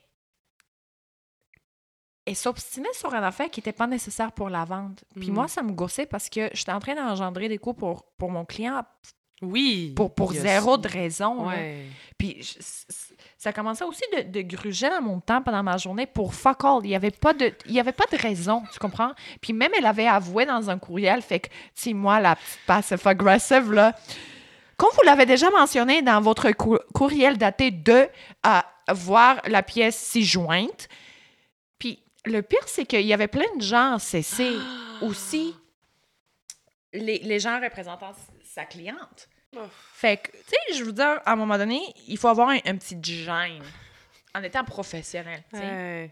elle 2.26 2.36
s'obstinait 2.36 2.92
sur 2.92 3.14
un 3.14 3.22
affaire 3.22 3.50
qui 3.50 3.60
n'était 3.60 3.72
pas 3.72 3.86
nécessaire 3.86 4.32
pour 4.32 4.50
la 4.50 4.64
vente. 4.64 5.02
Puis 5.18 5.30
Mm. 5.30 5.34
moi, 5.34 5.48
ça 5.48 5.62
me 5.62 5.72
gossait 5.72 6.06
parce 6.06 6.28
que 6.28 6.50
j'étais 6.52 6.72
en 6.72 6.80
train 6.80 6.94
d'engendrer 6.94 7.48
des 7.48 7.58
coûts 7.58 7.74
pour, 7.74 8.04
pour 8.18 8.30
mon 8.30 8.44
client 8.44 8.82
Oui. 9.42 9.94
pour, 9.96 10.14
pour 10.14 10.32
zéro 10.34 10.76
de 10.76 10.86
raison. 10.86 11.48
Ouais. 11.48 11.86
Puis 12.18 12.36
je- 12.42 12.62
ça 13.38 13.52
commençait 13.54 13.84
aussi 13.84 14.02
de, 14.14 14.22
de 14.30 14.42
gruger 14.42 14.90
dans 14.90 15.00
mon 15.00 15.18
temps 15.18 15.40
pendant 15.40 15.62
ma 15.62 15.78
journée 15.78 16.06
pour 16.06 16.34
fuck 16.34 16.62
all. 16.62 16.80
Il 16.84 16.88
n'y 16.88 16.94
avait, 16.94 17.10
pas 17.10 17.32
de- 17.32 17.52
il 17.64 17.72
y 17.72 17.80
avait 17.80 17.92
pas 17.92 18.04
de 18.12 18.18
raison, 18.18 18.62
tu 18.70 18.78
comprends? 18.78 19.12
Puis 19.40 19.54
même, 19.54 19.72
elle 19.78 19.86
avait 19.86 20.06
avoué 20.06 20.44
dans 20.44 20.68
un 20.68 20.78
courriel, 20.78 21.22
fait 21.22 21.40
que, 21.40 21.48
si 21.74 21.94
moi, 21.94 22.20
la 22.20 22.36
passive 22.66 23.00
aggressive, 23.06 23.72
là, 23.72 23.94
comme 24.76 24.90
vous 24.94 25.02
l'avez 25.06 25.24
déjà 25.26 25.48
mentionné 25.50 26.02
dans 26.02 26.20
votre 26.20 26.50
cou- 26.52 26.78
courriel 26.94 27.38
daté 27.38 27.70
de 27.70 28.08
à 28.42 28.66
voir 28.92 29.40
la 29.46 29.62
pièce 29.62 29.96
si 29.96 30.22
jointe, 30.24 30.86
le 32.26 32.42
pire, 32.42 32.66
c'est 32.66 32.84
qu'il 32.86 33.02
y 33.06 33.12
avait 33.12 33.28
plein 33.28 33.54
de 33.56 33.62
gens 33.62 33.94
en 33.94 33.98
CC 33.98 34.50
aussi, 35.02 35.54
les, 36.92 37.18
les 37.18 37.38
gens 37.38 37.60
représentant 37.60 38.12
sa 38.42 38.64
cliente. 38.64 39.28
Oh. 39.56 39.60
Fait 39.94 40.16
que, 40.18 40.30
tu 40.32 40.38
sais, 40.46 40.74
je 40.78 40.84
veux 40.84 40.92
dire, 40.92 41.20
à 41.24 41.32
un 41.32 41.36
moment 41.36 41.58
donné, 41.58 41.80
il 42.06 42.16
faut 42.18 42.28
avoir 42.28 42.50
un, 42.50 42.58
un 42.64 42.76
petit 42.76 43.02
gêne 43.02 43.62
en 44.34 44.42
étant 44.42 44.64
professionnel. 44.64 45.42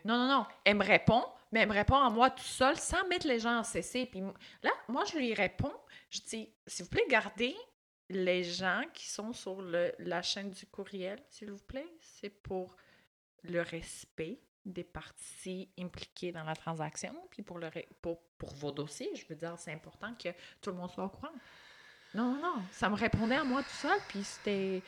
Non, 0.04 0.16
non, 0.18 0.28
non. 0.28 0.46
Elle 0.64 0.76
me 0.76 0.84
répond, 0.84 1.24
mais 1.52 1.60
elle 1.60 1.68
me 1.68 1.74
répond 1.74 1.96
à 1.96 2.10
moi 2.10 2.30
tout 2.30 2.42
seul 2.42 2.76
sans 2.76 3.06
mettre 3.08 3.26
les 3.28 3.38
gens 3.38 3.58
en 3.58 3.64
CC. 3.64 4.06
Puis 4.06 4.20
là, 4.62 4.70
moi, 4.88 5.04
je 5.10 5.16
lui 5.18 5.34
réponds. 5.34 5.74
Je 6.10 6.20
dis, 6.22 6.48
s'il 6.66 6.84
vous 6.84 6.90
plaît, 6.90 7.04
gardez 7.08 7.54
les 8.08 8.42
gens 8.42 8.82
qui 8.94 9.08
sont 9.08 9.32
sur 9.32 9.60
le- 9.62 9.94
la 9.98 10.22
chaîne 10.22 10.50
du 10.50 10.66
courriel, 10.66 11.20
s'il 11.30 11.50
vous 11.52 11.62
plaît. 11.64 11.86
C'est 12.00 12.30
pour 12.30 12.74
le 13.42 13.60
respect 13.62 14.40
des 14.68 14.84
parties 14.84 15.68
impliquées 15.78 16.32
dans 16.32 16.44
la 16.44 16.54
transaction, 16.54 17.14
puis 17.30 17.42
pour, 17.42 17.58
le 17.58 17.70
pour, 18.02 18.20
pour 18.38 18.54
vos 18.54 18.70
dossiers. 18.70 19.10
Je 19.14 19.26
veux 19.28 19.34
dire, 19.34 19.54
c'est 19.58 19.72
important 19.72 20.14
que 20.14 20.28
tout 20.60 20.70
le 20.70 20.76
monde 20.76 20.90
soit 20.90 21.04
au 21.04 21.08
courant. 21.08 21.32
Non, 22.14 22.32
non, 22.32 22.42
non. 22.42 22.62
Ça 22.72 22.88
me 22.88 22.96
répondait 22.96 23.36
à 23.36 23.44
moi 23.44 23.62
tout 23.62 23.76
seul, 23.76 23.98
puis 24.08 24.24
c'était. 24.24 24.82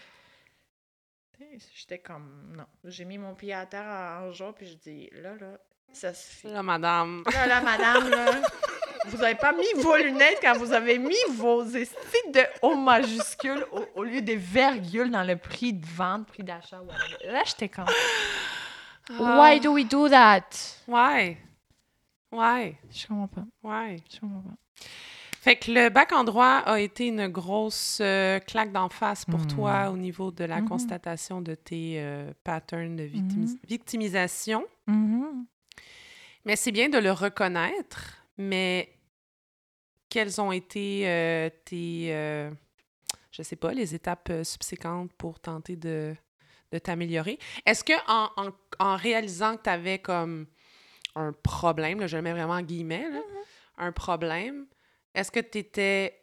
J'étais 1.74 1.98
comme. 1.98 2.54
Non. 2.56 2.66
J'ai 2.84 3.04
mis 3.04 3.18
mon 3.18 3.34
pied 3.34 3.54
à 3.54 3.66
terre 3.66 3.86
un 3.88 4.30
jour, 4.32 4.54
puis 4.54 4.66
je 4.66 4.74
dis, 4.74 5.10
là, 5.12 5.34
là, 5.36 5.58
ça 5.92 6.14
suffit. 6.14 6.48
Là, 6.48 6.62
madame. 6.62 7.24
Là, 7.32 7.46
là, 7.46 7.60
madame, 7.60 8.08
là, 8.10 8.42
vous 9.06 9.18
n'avez 9.18 9.34
pas 9.34 9.52
mis 9.52 9.72
vos 9.76 9.96
lunettes 9.96 10.38
quand 10.40 10.56
vous 10.56 10.72
avez 10.72 10.98
mis 10.98 11.16
vos 11.30 11.64
estiques 11.64 12.32
de 12.32 12.42
O 12.62 12.74
majuscules 12.74 13.64
au, 13.72 13.86
au 13.94 14.04
lieu 14.04 14.20
des 14.20 14.36
virgules 14.36 15.10
dans 15.10 15.24
le 15.24 15.36
prix 15.36 15.72
de 15.72 15.86
vente, 15.86 16.26
prix 16.26 16.44
d'achat. 16.44 16.82
Là, 17.24 17.42
j'étais 17.44 17.68
comme. 17.68 17.86
Why 19.18 19.58
do 19.60 19.72
we 19.72 19.84
do 19.86 20.08
that? 20.08 20.42
Ouais. 20.88 21.36
Ouais. 22.32 22.76
Je 22.90 23.06
comprends 23.06 23.28
pas. 23.28 23.44
Ouais. 23.62 23.96
Je 24.12 24.20
comprends 24.20 24.40
pas. 24.42 24.56
Fait 25.42 25.56
que 25.56 25.70
le 25.72 25.88
bac 25.88 26.12
en 26.12 26.22
droit 26.22 26.58
a 26.66 26.78
été 26.80 27.06
une 27.06 27.26
grosse 27.28 27.98
euh, 28.02 28.38
claque 28.40 28.72
d'en 28.72 28.90
face 28.90 29.24
pour 29.24 29.40
Mhm. 29.40 29.46
toi 29.46 29.90
au 29.90 29.96
niveau 29.96 30.30
de 30.30 30.44
la 30.44 30.60
Mhm. 30.60 30.68
constatation 30.68 31.40
de 31.40 31.54
tes 31.54 31.94
euh, 31.98 32.30
patterns 32.44 32.96
de 32.96 33.04
Mhm. 33.04 33.56
victimisation. 33.66 34.66
Mhm. 34.86 35.46
Mais 36.44 36.56
c'est 36.56 36.72
bien 36.72 36.88
de 36.90 36.98
le 36.98 37.10
reconnaître, 37.12 38.22
mais 38.36 38.90
quelles 40.10 40.40
ont 40.40 40.52
été 40.52 41.02
euh, 41.08 41.48
tes, 41.64 42.08
je 43.30 43.42
sais 43.42 43.56
pas, 43.56 43.72
les 43.72 43.94
étapes 43.94 44.30
subséquentes 44.42 45.12
pour 45.14 45.40
tenter 45.40 45.76
de, 45.76 46.14
de 46.72 46.78
t'améliorer? 46.78 47.38
Est-ce 47.66 47.82
que 47.84 47.92
en, 48.08 48.28
en- 48.36 48.50
en 48.78 48.96
réalisant 48.96 49.56
que 49.56 49.62
tu 49.64 49.70
avais 49.70 49.98
comme 49.98 50.46
un 51.16 51.32
problème, 51.32 52.00
là, 52.00 52.06
je 52.06 52.16
le 52.16 52.22
mets 52.22 52.32
vraiment 52.32 52.54
en 52.54 52.62
guillemets, 52.62 53.08
là, 53.10 53.20
un 53.78 53.92
problème, 53.92 54.66
est-ce 55.14 55.30
que 55.30 55.40
tu 55.40 55.58
étais 55.58 56.16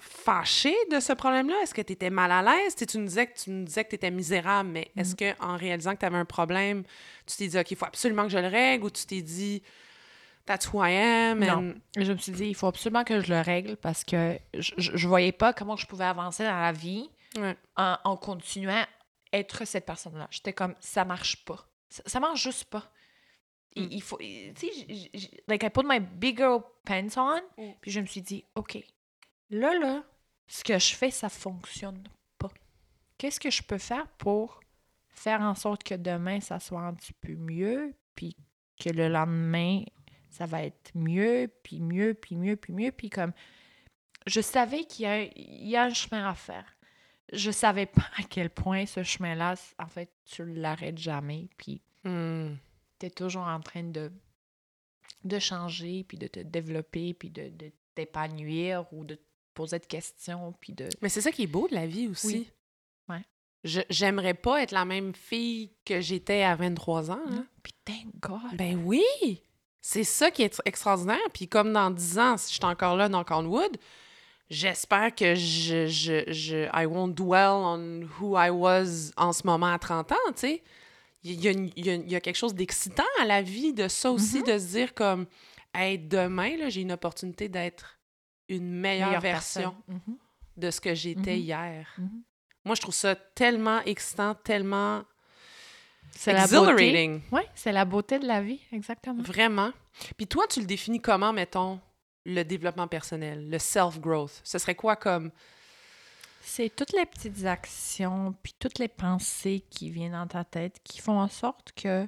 fâché 0.00 0.74
de 0.90 1.00
ce 1.00 1.12
problème-là? 1.12 1.54
Est-ce 1.62 1.72
que 1.74 1.80
tu 1.82 1.92
étais 1.92 2.10
mal 2.10 2.30
à 2.32 2.42
l'aise? 2.42 2.74
Tu 2.74 2.98
nous 2.98 3.06
disais 3.06 3.26
que 3.28 3.38
tu 3.38 3.50
nous 3.50 3.64
disais 3.64 3.84
que 3.84 3.90
tu 3.90 3.94
étais 3.94 4.10
misérable, 4.10 4.68
mais 4.70 4.90
est-ce 4.96 5.14
que 5.14 5.40
en 5.42 5.56
réalisant 5.56 5.94
que 5.94 6.00
tu 6.00 6.06
avais 6.06 6.16
un 6.18 6.24
problème, 6.24 6.82
tu 7.26 7.36
t'es 7.36 7.46
dit, 7.48 7.58
OK, 7.58 7.70
il 7.70 7.76
faut 7.76 7.86
absolument 7.86 8.24
que 8.24 8.30
je 8.30 8.38
le 8.38 8.48
règle 8.48 8.84
ou 8.84 8.90
tu 8.90 9.06
t'es 9.06 9.22
dit, 9.22 9.62
that's 10.46 10.68
who 10.72 10.84
I 10.84 10.92
am? 10.96 11.38
Non. 11.38 11.52
and- 11.58 11.74
Je 11.96 12.12
me 12.12 12.18
suis 12.18 12.32
dit, 12.32 12.46
il 12.48 12.54
faut 12.54 12.66
absolument 12.66 13.04
que 13.04 13.20
je 13.20 13.32
le 13.32 13.40
règle 13.40 13.76
parce 13.76 14.04
que 14.04 14.36
je, 14.52 14.72
je, 14.76 14.90
je 14.96 15.08
voyais 15.08 15.32
pas 15.32 15.52
comment 15.52 15.76
je 15.76 15.86
pouvais 15.86 16.04
avancer 16.04 16.44
dans 16.44 16.60
la 16.60 16.72
vie 16.72 17.08
Ouais. 17.36 17.56
en, 17.76 17.96
en 18.04 18.16
continuant 18.16 18.84
être 19.34 19.64
cette 19.64 19.86
personne-là. 19.86 20.28
J'étais 20.30 20.52
comme, 20.52 20.74
ça 20.80 21.04
marche 21.04 21.44
pas. 21.44 21.66
Ça, 21.88 22.02
ça 22.06 22.20
marche 22.20 22.42
juste 22.42 22.64
pas. 22.64 22.90
Il, 23.76 23.84
Mm. 23.86 23.88
il 23.92 24.02
faut, 24.02 24.18
tu 24.18 24.54
sais, 24.56 25.10
like 25.48 25.62
I 25.64 25.70
put 25.70 25.82
my 25.84 25.98
big 26.00 26.38
girl 26.38 26.60
pants 26.84 27.16
on, 27.16 27.40
Mm. 27.58 27.72
puis 27.80 27.90
je 27.90 28.00
me 28.00 28.06
suis 28.06 28.22
dit, 28.22 28.44
OK, 28.54 28.78
là, 29.50 29.76
là, 29.78 30.04
ce 30.46 30.62
que 30.62 30.78
je 30.78 30.94
fais, 30.94 31.10
ça 31.10 31.28
fonctionne 31.28 32.02
pas. 32.38 32.50
Qu'est-ce 33.18 33.40
que 33.40 33.50
je 33.50 33.62
peux 33.62 33.78
faire 33.78 34.06
pour 34.18 34.60
faire 35.08 35.40
en 35.40 35.54
sorte 35.54 35.82
que 35.84 35.94
demain, 35.94 36.40
ça 36.40 36.60
soit 36.60 36.82
un 36.82 36.94
petit 36.94 37.12
peu 37.14 37.34
mieux, 37.34 37.94
puis 38.14 38.36
que 38.78 38.90
le 38.90 39.08
lendemain, 39.08 39.82
ça 40.30 40.46
va 40.46 40.64
être 40.64 40.90
mieux, 40.94 41.48
puis 41.62 41.80
mieux, 41.80 42.14
puis 42.14 42.36
mieux, 42.36 42.56
puis 42.56 42.72
mieux, 42.72 42.92
puis 42.92 43.10
comme... 43.10 43.32
Je 44.26 44.40
savais 44.40 44.84
qu'il 44.84 45.06
y 45.06 45.76
a 45.76 45.82
un 45.84 45.92
chemin 45.94 46.28
à 46.28 46.34
faire. 46.34 46.73
Je 47.34 47.50
savais 47.50 47.86
pas 47.86 48.04
à 48.16 48.22
quel 48.22 48.50
point 48.50 48.86
ce 48.86 49.02
chemin-là, 49.02 49.54
en 49.78 49.86
fait, 49.86 50.10
tu 50.24 50.44
l'arrêtes 50.54 50.98
jamais, 50.98 51.48
puis 51.56 51.80
Hmm. 52.04 52.56
tu 52.98 53.06
es 53.06 53.10
toujours 53.10 53.44
en 53.46 53.60
train 53.60 53.82
de, 53.82 54.12
de 55.24 55.38
changer, 55.38 56.04
puis 56.04 56.18
de 56.18 56.26
te 56.26 56.40
développer, 56.40 57.14
puis 57.14 57.30
de, 57.30 57.48
de 57.48 57.72
t'épanouir 57.94 58.84
ou 58.92 59.04
de 59.04 59.14
te 59.14 59.22
poser 59.54 59.78
de 59.78 59.86
questions, 59.86 60.52
puis 60.60 60.72
de... 60.72 60.88
Mais 61.00 61.08
c'est 61.08 61.20
ça 61.20 61.32
qui 61.32 61.44
est 61.44 61.46
beau 61.48 61.66
de 61.68 61.74
la 61.74 61.86
vie 61.86 62.08
aussi. 62.08 62.26
Oui. 63.08 63.14
Ouais. 63.16 63.22
Je- 63.62 63.80
J'aimerais 63.88 64.34
pas 64.34 64.62
être 64.62 64.72
la 64.72 64.84
même 64.84 65.14
fille 65.14 65.70
que 65.84 66.00
j'étais 66.00 66.42
à 66.42 66.54
23 66.56 67.10
ans. 67.10 67.20
Puis 67.62 67.72
thank 67.84 68.08
God! 68.20 68.56
Ben 68.56 68.76
oui! 68.84 69.02
C'est 69.80 70.04
ça 70.04 70.30
qui 70.30 70.42
est 70.42 70.60
extraordinaire. 70.64 71.18
Puis 71.32 71.48
comme 71.48 71.72
dans 71.72 71.90
10 71.90 72.18
ans, 72.18 72.36
si 72.36 72.50
je 72.50 72.56
suis 72.56 72.64
encore 72.64 72.96
là 72.96 73.08
dans 73.08 73.22
Cornwood, 73.24 73.76
j'espère 74.50 75.14
que 75.14 75.34
je, 75.34 75.86
je, 75.86 76.24
je 76.32 76.68
I 76.74 76.86
won't 76.86 77.14
dwell 77.14 77.50
on 77.52 78.02
who 78.20 78.36
I 78.38 78.50
was 78.50 79.10
en 79.16 79.32
ce 79.32 79.46
moment 79.46 79.72
à 79.72 79.78
30 79.78 80.12
ans, 80.12 80.16
tu 80.28 80.32
sais. 80.40 80.62
Il 81.26 81.40
y 81.42 81.48
a, 81.48 81.52
il 81.52 81.86
y 81.86 81.90
a- 81.90 81.94
il 81.94 82.10
y 82.10 82.16
a 82.16 82.20
quelque 82.20 82.36
chose 82.36 82.54
d'excitant 82.54 83.02
à 83.20 83.24
la 83.24 83.40
vie 83.40 83.72
de 83.72 83.88
ça 83.88 84.10
aussi, 84.10 84.42
de 84.42 84.58
se 84.58 84.66
dire 84.72 84.92
comme, 84.94 85.26
hey, 85.74 85.98
demain, 85.98 86.68
j'ai 86.68 86.82
une 86.82 86.92
opportunité 86.92 87.48
d'être 87.48 87.98
une 88.50 88.70
meilleure, 88.70 89.08
Meilleure 89.08 89.22
version. 89.22 89.74
Mhm, 89.88 90.16
de 90.58 90.70
ce 90.70 90.80
que 90.82 90.94
j'étais 90.94 91.36
Mhm. 91.36 91.40
hier. 91.42 91.96
Moi, 92.66 92.74
je 92.74 92.80
trouve 92.82 92.94
ça 92.94 93.14
tellement 93.14 93.80
excitant, 93.86 94.34
tellement 94.34 95.02
C'est 96.12 96.32
la 96.34 96.46
beauté. 96.46 96.52
exhilarating. 96.90 97.20
Oui, 97.32 97.40
c'est 97.54 97.72
la 97.72 97.84
beauté 97.86 98.18
de 98.18 98.26
la 98.26 98.40
vie, 98.42 98.60
exactement. 98.72 99.22
Vraiment. 99.22 99.72
Puis 100.16 100.26
toi, 100.26 100.44
tu 100.48 100.60
le 100.60 100.66
définis 100.66 101.00
comment, 101.00 101.32
mettons, 101.32 101.80
le 102.24 102.42
développement 102.42 102.88
personnel, 102.88 103.48
le 103.48 103.58
self-growth? 103.58 104.40
Ce 104.44 104.58
serait 104.58 104.74
quoi 104.74 104.96
comme... 104.96 105.30
C'est 106.40 106.74
toutes 106.74 106.92
les 106.92 107.06
petites 107.06 107.46
actions, 107.46 108.34
puis 108.42 108.54
toutes 108.58 108.78
les 108.78 108.88
pensées 108.88 109.64
qui 109.70 109.88
viennent 109.88 110.12
dans 110.12 110.26
ta 110.26 110.44
tête 110.44 110.78
qui 110.84 111.00
font 111.00 111.18
en 111.18 111.28
sorte 111.28 111.72
que 111.72 112.06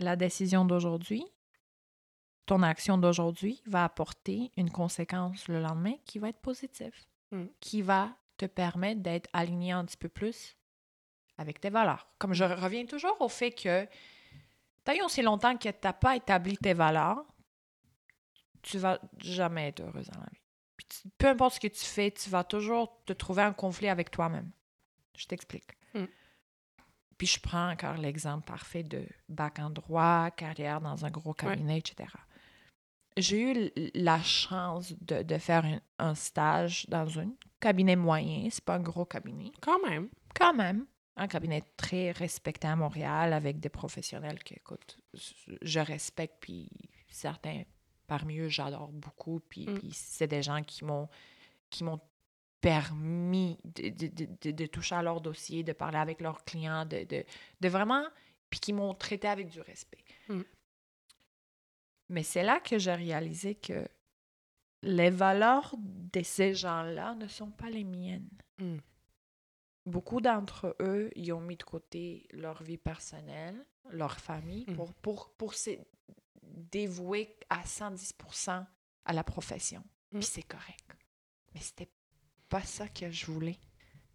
la 0.00 0.16
décision 0.16 0.64
d'aujourd'hui, 0.64 1.24
ton 2.46 2.64
action 2.64 2.98
d'aujourd'hui 2.98 3.62
va 3.66 3.84
apporter 3.84 4.50
une 4.56 4.70
conséquence 4.70 5.46
le 5.46 5.60
lendemain 5.60 5.94
qui 6.04 6.18
va 6.18 6.30
être 6.30 6.40
positive, 6.40 6.94
Mm. 7.32 7.46
qui 7.60 7.80
va 7.80 8.10
te 8.36 8.44
permettre 8.44 9.00
d'être 9.00 9.28
aligné 9.32 9.72
un 9.72 9.84
petit 9.86 9.96
peu 9.96 10.08
plus 10.08 10.54
avec 11.38 11.60
tes 11.60 11.70
valeurs. 11.70 12.06
Comme 12.18 12.34
je 12.34 12.44
reviens 12.44 12.84
toujours 12.84 13.16
au 13.20 13.28
fait 13.28 13.52
que 13.52 13.86
tant 14.84 14.92
aussi 15.04 15.22
longtemps 15.22 15.56
que 15.56 15.68
tu 15.68 15.74
n'as 15.82 15.92
pas 15.94 16.16
établi 16.16 16.58
tes 16.58 16.74
valeurs, 16.74 17.24
tu 18.62 18.78
vas 18.78 19.00
jamais 19.18 19.68
être 19.68 19.80
heureuse 19.80 20.08
dans 20.08 20.20
la 20.20 20.26
vie. 20.32 20.40
Puis 20.76 20.86
tu- 20.88 21.08
peu 21.18 21.28
importe 21.28 21.54
ce 21.54 21.60
que 21.60 21.68
tu 21.68 21.84
fais, 21.84 22.10
tu 22.10 22.30
vas 22.30 22.44
toujours 22.44 23.02
te 23.04 23.12
trouver 23.12 23.42
en 23.42 23.52
conflit 23.52 23.88
avec 23.88 24.10
toi-même. 24.10 24.50
Je 25.16 25.26
t'explique. 25.26 25.70
Mm. 25.94 26.04
Puis 27.18 27.26
je 27.26 27.40
prends 27.40 27.70
encore 27.70 27.94
l'exemple 27.98 28.44
parfait 28.46 28.82
de 28.82 29.06
bac 29.28 29.58
en 29.58 29.70
droit, 29.70 30.30
carrière 30.30 30.80
dans 30.80 31.04
un 31.04 31.10
gros 31.10 31.34
cabinet, 31.34 31.78
etc. 31.78 32.08
J'ai 33.16 33.52
eu 33.52 33.70
la 33.94 34.20
chance 34.22 34.94
de, 35.02 35.22
de 35.22 35.38
faire 35.38 35.64
un, 35.66 35.80
un 35.98 36.14
stage 36.14 36.86
dans 36.88 37.20
un 37.20 37.30
cabinet 37.60 37.94
moyen. 37.94 38.48
C'est 38.50 38.64
pas 38.64 38.76
un 38.76 38.80
gros 38.80 39.04
cabinet. 39.04 39.52
Quand 39.60 39.78
même. 39.86 40.08
Quand 40.34 40.54
même, 40.54 40.86
un 41.16 41.28
cabinet 41.28 41.62
très 41.76 42.10
respecté 42.12 42.66
à 42.66 42.74
Montréal 42.74 43.34
avec 43.34 43.60
des 43.60 43.68
professionnels 43.68 44.42
que, 44.42 44.54
écoute, 44.54 44.98
je 45.12 45.78
respecte, 45.80 46.36
puis 46.40 46.70
certains 47.10 47.64
parmi 48.14 48.34
eux, 48.38 48.48
j'adore 48.50 48.92
beaucoup, 48.92 49.40
puis, 49.40 49.64
Mm. 49.66 49.78
puis 49.78 49.90
c'est 49.92 50.26
des 50.26 50.42
gens 50.42 50.62
qui 50.62 50.84
m'ont 50.84 51.08
qui 51.70 51.82
m'ont 51.84 52.00
permis 52.60 53.58
de, 53.64 53.88
de- 53.88 54.06
de- 54.18 54.28
de- 54.42 54.50
de 54.60 54.66
toucher 54.66 54.94
à 54.96 55.02
leur 55.02 55.20
dossier, 55.22 55.62
de 55.64 55.72
parler 55.72 55.96
avec 55.98 56.20
leurs 56.20 56.44
clients, 56.44 56.84
de, 56.84 57.24
vraiment, 57.68 58.06
puis 58.50 58.60
qui 58.60 58.72
m'ont 58.74 58.94
traité 58.94 59.26
avec 59.28 59.48
du 59.48 59.60
respect. 59.62 60.04
Mm. 60.28 60.42
Mais 62.10 62.22
c'est 62.22 62.42
là 62.42 62.60
que 62.60 62.78
j'ai 62.78 62.94
réalisé 62.94 63.54
que 63.54 63.88
les 64.82 65.08
valeurs 65.10 65.74
de 65.78 66.22
ces 66.22 66.54
gens-là 66.54 67.14
ne 67.14 67.26
sont 67.28 67.50
pas 67.50 67.70
les 67.70 67.84
miennes. 67.84 68.28
Mm. 68.58 68.76
Beaucoup 69.86 70.20
d'entre 70.20 70.76
eux, 70.80 71.10
ils 71.16 71.32
ont 71.32 71.40
mis 71.40 71.56
de 71.56 71.62
côté 71.64 72.26
leur 72.32 72.62
vie 72.62 72.76
personnelle, 72.78 73.64
leur 73.90 74.18
famille, 74.18 74.66
Mm. 74.68 74.74
pour, 74.76 74.92
pour, 74.94 75.30
pour 75.38 75.54
se 76.52 76.58
dévouer 76.70 77.36
à 77.48 77.62
110% 77.62 78.64
à 79.04 79.12
la 79.12 79.24
profession. 79.24 79.82
Mm. 80.12 80.18
Puis 80.18 80.28
c'est 80.28 80.42
correct. 80.42 80.96
Mais 81.54 81.60
c'était 81.60 81.90
pas 82.48 82.62
ça 82.62 82.88
que 82.88 83.10
je 83.10 83.26
voulais. 83.26 83.58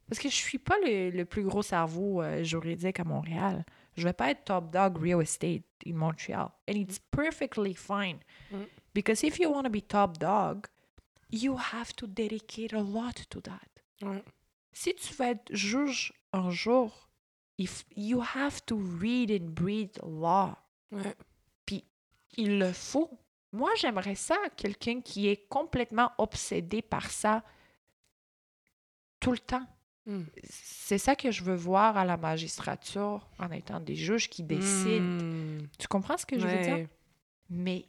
Parce 0.08 0.20
que 0.20 0.30
je 0.30 0.36
suis 0.36 0.60
pas 0.60 0.78
le, 0.86 1.10
le 1.10 1.26
plus 1.26 1.44
gros 1.44 1.62
cerveau 1.62 2.22
euh, 2.22 2.44
juridique 2.44 3.00
à 3.00 3.04
Montréal. 3.04 3.66
Je 3.96 4.04
vais 4.04 4.14
pas 4.14 4.30
être 4.30 4.46
top 4.46 4.72
dog 4.72 4.98
real 4.98 5.22
estate 5.22 5.64
in 5.86 5.94
Montreal. 5.94 6.52
And 6.70 6.74
it's 6.74 7.00
perfectly 7.00 7.74
fine. 7.74 8.20
Mm. 8.52 8.66
Because 8.94 9.24
if 9.24 9.38
you 9.40 9.52
want 9.52 9.64
to 9.64 9.70
be 9.70 9.82
top 9.82 10.18
dog, 10.18 10.68
you 11.30 11.58
have 11.58 11.94
to 11.98 12.08
dedicate 12.08 12.74
a 12.74 12.82
lot 12.82 13.28
to 13.30 13.42
that. 13.42 13.68
Si 14.72 14.94
tu 14.94 15.14
veux 15.14 15.26
être 15.26 15.54
juge 15.54 16.14
un 16.34 16.52
jour, 16.52 17.10
if 17.58 17.86
you 17.96 18.22
have 18.22 18.64
to 18.66 18.78
read 18.78 19.32
and 19.32 19.54
breathe 19.54 19.98
law. 20.04 20.56
Ouais. 20.92 21.16
Il 22.38 22.60
le 22.60 22.72
faut. 22.72 23.10
Moi, 23.52 23.72
j'aimerais 23.78 24.16
ça, 24.16 24.38
quelqu'un 24.56 25.02
qui 25.02 25.28
est 25.28 25.48
complètement 25.48 26.12
obsédé 26.18 26.82
par 26.82 27.10
ça 27.10 27.44
tout 29.20 29.32
le 29.32 29.40
temps. 29.40 29.66
Mm. 30.06 30.24
C'est 30.44 30.98
ça 30.98 31.16
que 31.16 31.32
je 31.32 31.44
veux 31.44 31.56
voir 31.56 31.98
à 31.98 32.06
la 32.06 32.18
magistrature 32.18 33.28
en 33.40 33.52
étant 33.52 33.80
des 33.80 33.96
juges 33.96 34.30
qui 34.30 34.44
décident. 34.44 35.24
Mm. 35.24 35.68
Tu 35.78 35.88
comprends 35.88 36.18
ce 36.18 36.26
que 36.26 36.40
je 36.40 36.48
veux 36.48 36.62
dire? 36.62 36.88
Mais 37.50 37.86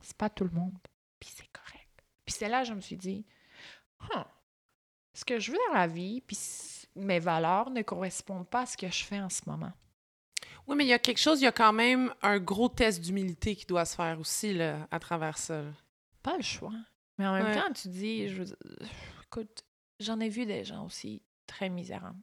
c'est 0.00 0.16
pas 0.16 0.30
tout 0.30 0.44
le 0.44 0.50
monde. 0.50 0.76
Puis 1.18 1.30
c'est 1.34 1.50
correct. 1.52 1.88
Puis 2.24 2.34
c'est 2.38 2.48
là 2.48 2.62
que 2.62 2.68
je 2.68 2.74
me 2.74 2.80
suis 2.80 2.96
dit, 2.96 3.26
Huh, 4.00 4.24
ce 5.14 5.24
que 5.24 5.38
je 5.38 5.50
veux 5.50 5.58
dans 5.68 5.74
la 5.74 5.86
vie, 5.86 6.20
puis 6.20 6.38
mes 6.94 7.18
valeurs 7.18 7.70
ne 7.70 7.82
correspondent 7.82 8.48
pas 8.48 8.62
à 8.62 8.66
ce 8.66 8.76
que 8.76 8.88
je 8.88 9.04
fais 9.04 9.20
en 9.20 9.28
ce 9.28 9.42
moment. 9.46 9.72
Oui, 10.66 10.76
mais 10.76 10.84
il 10.84 10.88
y 10.88 10.92
a 10.92 10.98
quelque 10.98 11.18
chose, 11.18 11.40
il 11.40 11.44
y 11.44 11.48
a 11.48 11.52
quand 11.52 11.72
même 11.72 12.12
un 12.22 12.38
gros 12.40 12.68
test 12.68 13.00
d'humilité 13.00 13.54
qui 13.54 13.66
doit 13.66 13.84
se 13.84 13.94
faire 13.94 14.18
aussi 14.18 14.52
là, 14.52 14.88
à 14.90 14.98
travers 14.98 15.38
ça. 15.38 15.62
Pas 16.22 16.36
le 16.36 16.42
choix. 16.42 16.72
Mais 17.18 17.26
en 17.26 17.34
même 17.34 17.46
Ouais. 17.46 17.54
temps, 17.54 17.72
tu 17.72 17.88
dis, 17.88 18.28
je 18.28 18.42
écoute, 19.24 19.64
j'en 20.00 20.18
ai 20.20 20.28
vu 20.28 20.44
des 20.44 20.64
gens 20.64 20.84
aussi 20.84 21.22
très 21.46 21.68
misérables. 21.68 22.18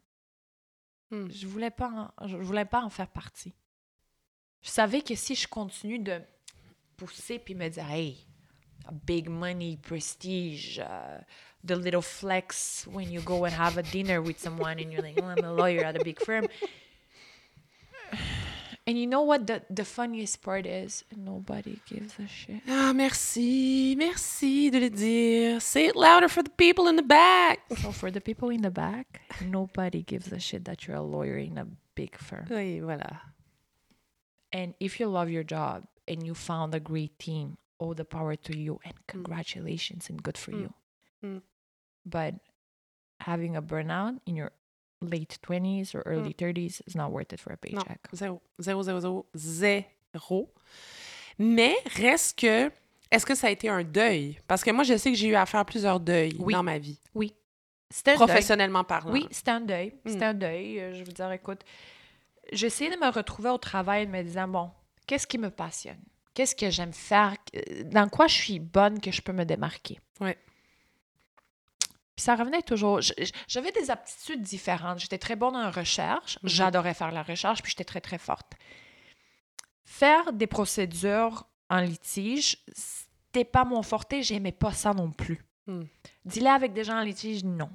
Hmm. 1.09 1.29
Je 1.31 1.47
voulais 1.47 1.71
pas 1.71 2.11
en, 2.17 2.27
je 2.27 2.35
voulais 2.37 2.65
pas 2.65 2.81
en 2.83 2.89
faire 2.89 3.07
partie. 3.07 3.53
Je 4.61 4.69
savais 4.69 5.01
que 5.01 5.15
si 5.15 5.35
je 5.35 5.47
continue 5.47 5.99
de 5.99 6.21
pousser 6.97 7.39
puis 7.39 7.55
me 7.55 7.69
dire, 7.69 7.89
hey, 7.89 8.25
big 9.05 9.29
money, 9.29 9.77
prestige, 9.81 10.79
uh, 10.79 11.21
the 11.65 11.71
little 11.77 12.01
flex 12.01 12.85
when 12.91 13.09
you 13.11 13.21
go 13.21 13.45
and 13.45 13.51
have 13.51 13.77
a 13.77 13.83
dinner 13.83 14.19
with 14.21 14.37
someone 14.39 14.77
and 14.79 14.91
you're 14.91 15.01
like, 15.01 15.17
oh, 15.21 15.25
I'm 15.27 15.43
a 15.43 15.53
lawyer 15.53 15.83
at 15.85 15.95
a 15.99 16.03
big 16.03 16.19
firm. 16.19 16.45
And 18.85 18.99
you 18.99 19.07
know 19.07 19.21
what 19.21 19.47
the, 19.47 19.61
the 19.69 19.85
funniest 19.85 20.41
part 20.41 20.65
is? 20.65 21.05
Nobody 21.15 21.79
gives 21.87 22.19
a 22.19 22.27
shit. 22.27 22.61
Ah, 22.67 22.91
merci, 22.93 23.95
merci 23.97 24.69
de 24.69 24.79
le 24.79 24.89
dire. 24.89 25.61
Say 25.61 25.85
it 25.87 25.95
louder 25.95 26.27
for 26.27 26.43
the 26.43 26.49
people 26.49 26.87
in 26.89 26.97
the 26.97 27.01
back. 27.03 27.59
So 27.77 27.91
for 28.01 28.11
the 28.11 28.19
people 28.19 28.49
in 28.49 28.61
the 28.61 28.71
back, 28.71 29.21
nobody 29.41 30.03
gives 30.03 30.31
a 30.33 30.39
shit 30.39 30.65
that 30.65 30.85
you're 30.85 30.97
a 30.97 31.01
lawyer 31.01 31.37
in 31.37 31.57
a 31.57 31.65
big 31.95 32.17
firm. 32.17 32.45
Oui, 32.49 32.81
voilà. 32.81 33.19
And 34.51 34.73
if 34.79 34.99
you 34.99 35.07
love 35.07 35.29
your 35.29 35.43
job 35.43 35.85
and 36.07 36.25
you 36.25 36.33
found 36.35 36.75
a 36.75 36.79
great 36.81 37.17
team, 37.19 37.57
all 37.79 37.93
the 37.93 38.05
power 38.05 38.35
to 38.35 38.57
you 38.57 38.79
and 38.85 38.93
congratulations 39.07 40.09
and 40.09 40.21
good 40.21 40.37
for 40.37 40.51
Mm. 40.51 40.59
you. 40.61 40.73
Mm. 41.23 41.41
But 42.05 42.35
having 43.21 43.55
a 43.55 43.61
burnout 43.61 44.19
in 44.25 44.35
your 44.35 44.51
late 45.03 45.37
20s 45.41 45.95
or 45.95 46.01
early 46.05 46.33
30s 46.33 46.81
is 46.87 46.95
not 46.95 47.09
worth 47.11 47.31
it 47.33 47.39
for 47.39 47.51
a 47.53 47.55
Mm. 47.55 47.75
Non, 47.75 47.81
paycheck. 47.81 47.99
zéro, 48.13 48.41
zéro, 48.59 48.83
zéro, 48.83 48.99
zéro, 48.99 49.25
zéro. 49.35 50.53
Mais 51.39 51.75
reste 51.95 52.39
que, 52.39 52.71
est-ce 53.11 53.25
que 53.25 53.35
ça 53.35 53.47
a 53.47 53.49
été 53.49 53.69
un 53.69 53.83
deuil? 53.83 54.37
Parce 54.47 54.63
que 54.63 54.71
moi, 54.71 54.83
je 54.83 54.95
sais 54.97 55.11
que 55.11 55.17
j'ai 55.17 55.27
eu 55.27 55.35
à 55.35 55.45
faire 55.45 55.65
plusieurs 55.65 55.99
deuils 55.99 56.35
Oui. 56.39 56.53
dans 56.53 56.63
ma 56.63 56.77
vie, 56.77 56.99
Oui. 57.15 57.33
C'était 57.89 58.11
un 58.11 58.17
deuil. 58.17 58.27
professionnellement 58.27 58.83
parlant. 58.83 59.11
Oui, 59.11 59.27
c'était 59.31 59.51
un 59.51 59.61
deuil. 59.61 59.93
Mm. 60.05 60.09
C'était 60.09 60.25
un 60.25 60.33
deuil. 60.33 60.79
Euh, 60.79 60.93
Je 60.95 61.03
veux 61.03 61.11
dire, 61.13 61.31
écoute, 61.31 61.61
j'essayais 62.51 62.89
de 62.95 62.99
me 62.99 63.11
retrouver 63.11 63.49
au 63.49 63.57
travail 63.59 64.05
en 64.07 64.09
me 64.09 64.21
disant, 64.23 64.47
bon, 64.47 64.71
qu'est-ce 65.05 65.27
qui 65.27 65.37
me 65.37 65.49
passionne? 65.51 65.99
Qu'est-ce 66.33 66.55
que 66.55 66.71
j'aime 66.71 66.93
faire? 66.93 67.35
Dans 67.85 68.09
quoi 68.09 68.25
je 68.27 68.33
suis 68.35 68.59
bonne 68.59 68.99
que 68.99 69.11
je 69.11 69.21
peux 69.21 69.33
me 69.33 69.43
démarquer? 69.45 69.99
Ouais. 70.19 70.37
Puis 72.15 72.23
ça 72.23 72.35
revenait 72.35 72.61
toujours. 72.61 72.99
J'avais 73.47 73.71
des 73.71 73.89
aptitudes 73.89 74.41
différentes. 74.41 74.99
J'étais 74.99 75.17
très 75.17 75.35
bonne 75.35 75.55
en 75.55 75.71
recherche. 75.71 76.37
Mhm. 76.43 76.49
J'adorais 76.49 76.93
faire 76.93 77.11
la 77.11 77.23
recherche, 77.23 77.61
puis 77.61 77.71
j'étais 77.71 77.85
très, 77.85 78.01
très 78.01 78.17
forte. 78.19 78.53
Faire 79.83 80.31
des 80.33 80.47
procédures 80.47 81.45
en 81.69 81.79
litige, 81.79 82.57
c'était 82.73 83.45
pas 83.45 83.65
mon 83.65 83.81
forté. 83.81 84.21
J'aimais 84.21 84.51
pas 84.51 84.71
ça 84.71 84.93
non 84.93 85.11
plus. 85.11 85.43
Mm. 85.67 85.83
Dealer 86.25 86.53
avec 86.53 86.73
des 86.73 86.83
gens 86.83 86.97
en 86.97 87.03
litige, 87.03 87.43
non. 87.43 87.69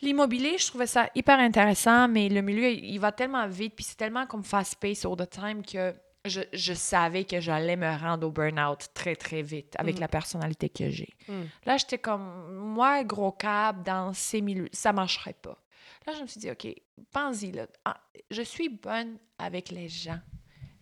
L'immobilier, 0.00 0.58
je 0.58 0.66
trouvais 0.66 0.86
ça 0.86 1.10
hyper 1.14 1.38
intéressant, 1.38 2.08
mais 2.08 2.28
le 2.28 2.40
milieu, 2.40 2.70
il 2.70 2.98
va 2.98 3.10
tellement 3.10 3.48
vite, 3.48 3.74
puis 3.74 3.84
c'est 3.84 3.96
tellement 3.96 4.26
comme 4.26 4.44
fast-paced 4.44 5.06
all 5.06 5.16
the 5.16 5.28
time 5.28 5.62
que 5.64 5.94
je, 6.28 6.40
je 6.52 6.72
savais 6.74 7.24
que 7.24 7.40
j'allais 7.40 7.76
me 7.76 7.90
rendre 7.98 8.26
au 8.26 8.30
burn-out 8.30 8.88
très, 8.94 9.16
très 9.16 9.42
vite 9.42 9.74
avec 9.78 9.96
Mm. 9.96 10.00
la 10.00 10.08
personnalité 10.08 10.68
que 10.68 10.90
j'ai. 10.90 11.14
Mm. 11.28 11.42
Là, 11.66 11.76
j'étais 11.76 11.98
comme, 11.98 12.54
moi, 12.54 13.02
gros 13.04 13.32
câble, 13.32 13.82
dans 13.82 14.12
ces 14.12 14.40
milieux, 14.40 14.68
ça 14.72 14.92
marcherait 14.92 15.32
pas. 15.40 15.58
Là, 16.06 16.12
je 16.16 16.22
me 16.22 16.26
suis 16.26 16.40
dit, 16.40 16.50
OK, 16.50 16.66
pense-y, 17.12 17.52
là. 17.52 17.66
Ah, 17.84 18.00
je 18.30 18.42
suis 18.42 18.68
bonne 18.68 19.18
avec 19.38 19.70
les 19.70 19.88
gens. 19.88 20.18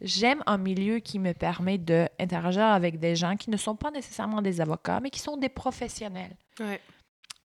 J'aime 0.01 0.43
un 0.47 0.59
milieu 0.59 0.99
qui 0.99 1.19
me 1.19 1.33
permet 1.33 1.79
d'interagir 1.79 2.65
avec 2.65 3.01
des 3.01 3.17
gens 3.17 3.37
qui 3.37 3.49
ne 3.51 3.57
sont 3.57 3.77
pas 3.77 3.91
nécessairement 3.91 4.43
des 4.43 4.61
avocats, 4.61 5.01
mais 5.01 5.11
qui 5.11 5.21
sont 5.21 5.37
des 5.39 5.49
professionnels, 5.49 6.37
Ouais. 6.61 6.81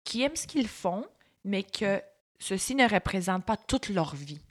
qui 0.03 0.23
aiment 0.23 0.35
ce 0.35 0.47
qu'ils 0.47 0.67
font, 0.67 1.05
mais 1.45 1.61
que 1.63 2.01
ceci 2.39 2.73
ne 2.73 2.89
représente 2.89 3.45
pas 3.45 3.57
toute 3.57 3.89
leur 3.89 4.15
vie. 4.15 4.41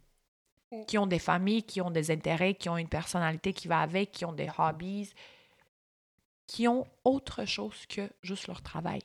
Qui 0.86 0.98
ont 0.98 1.06
des 1.06 1.18
familles, 1.18 1.64
qui 1.64 1.80
ont 1.80 1.90
des 1.90 2.10
intérêts, 2.10 2.54
qui 2.54 2.68
ont 2.68 2.76
une 2.76 2.88
personnalité 2.88 3.52
qui 3.52 3.66
va 3.68 3.80
avec, 3.80 4.12
qui 4.12 4.24
ont 4.24 4.32
des 4.32 4.48
hobbies. 4.58 5.12
qui 6.46 6.66
ont 6.66 6.84
autre 7.04 7.44
chose 7.44 7.86
que 7.88 8.10
juste 8.22 8.48
leur 8.48 8.60
travail. 8.60 9.00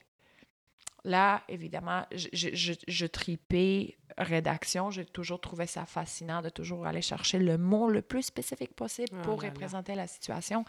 Là, 1.03 1.43
évidemment, 1.47 2.03
je, 2.11 2.27
je, 2.33 2.49
je, 2.53 2.73
je 2.87 3.05
tripais 3.05 3.97
rédaction. 4.17 4.89
J'ai 4.89 5.05
toujours 5.05 5.39
trouvé 5.39 5.67
ça 5.67 5.85
fascinant 5.85 6.41
de 6.41 6.49
toujours 6.49 6.87
aller 6.87 7.03
chercher 7.03 7.37
le 7.37 7.59
mot 7.59 7.87
le 7.87 8.01
plus 8.01 8.23
spécifique 8.23 8.73
possible 8.75 9.15
Oh 9.19 9.21
pour 9.23 9.43
représenter 9.43 9.93
la 9.93 10.07
situation. 10.07 10.65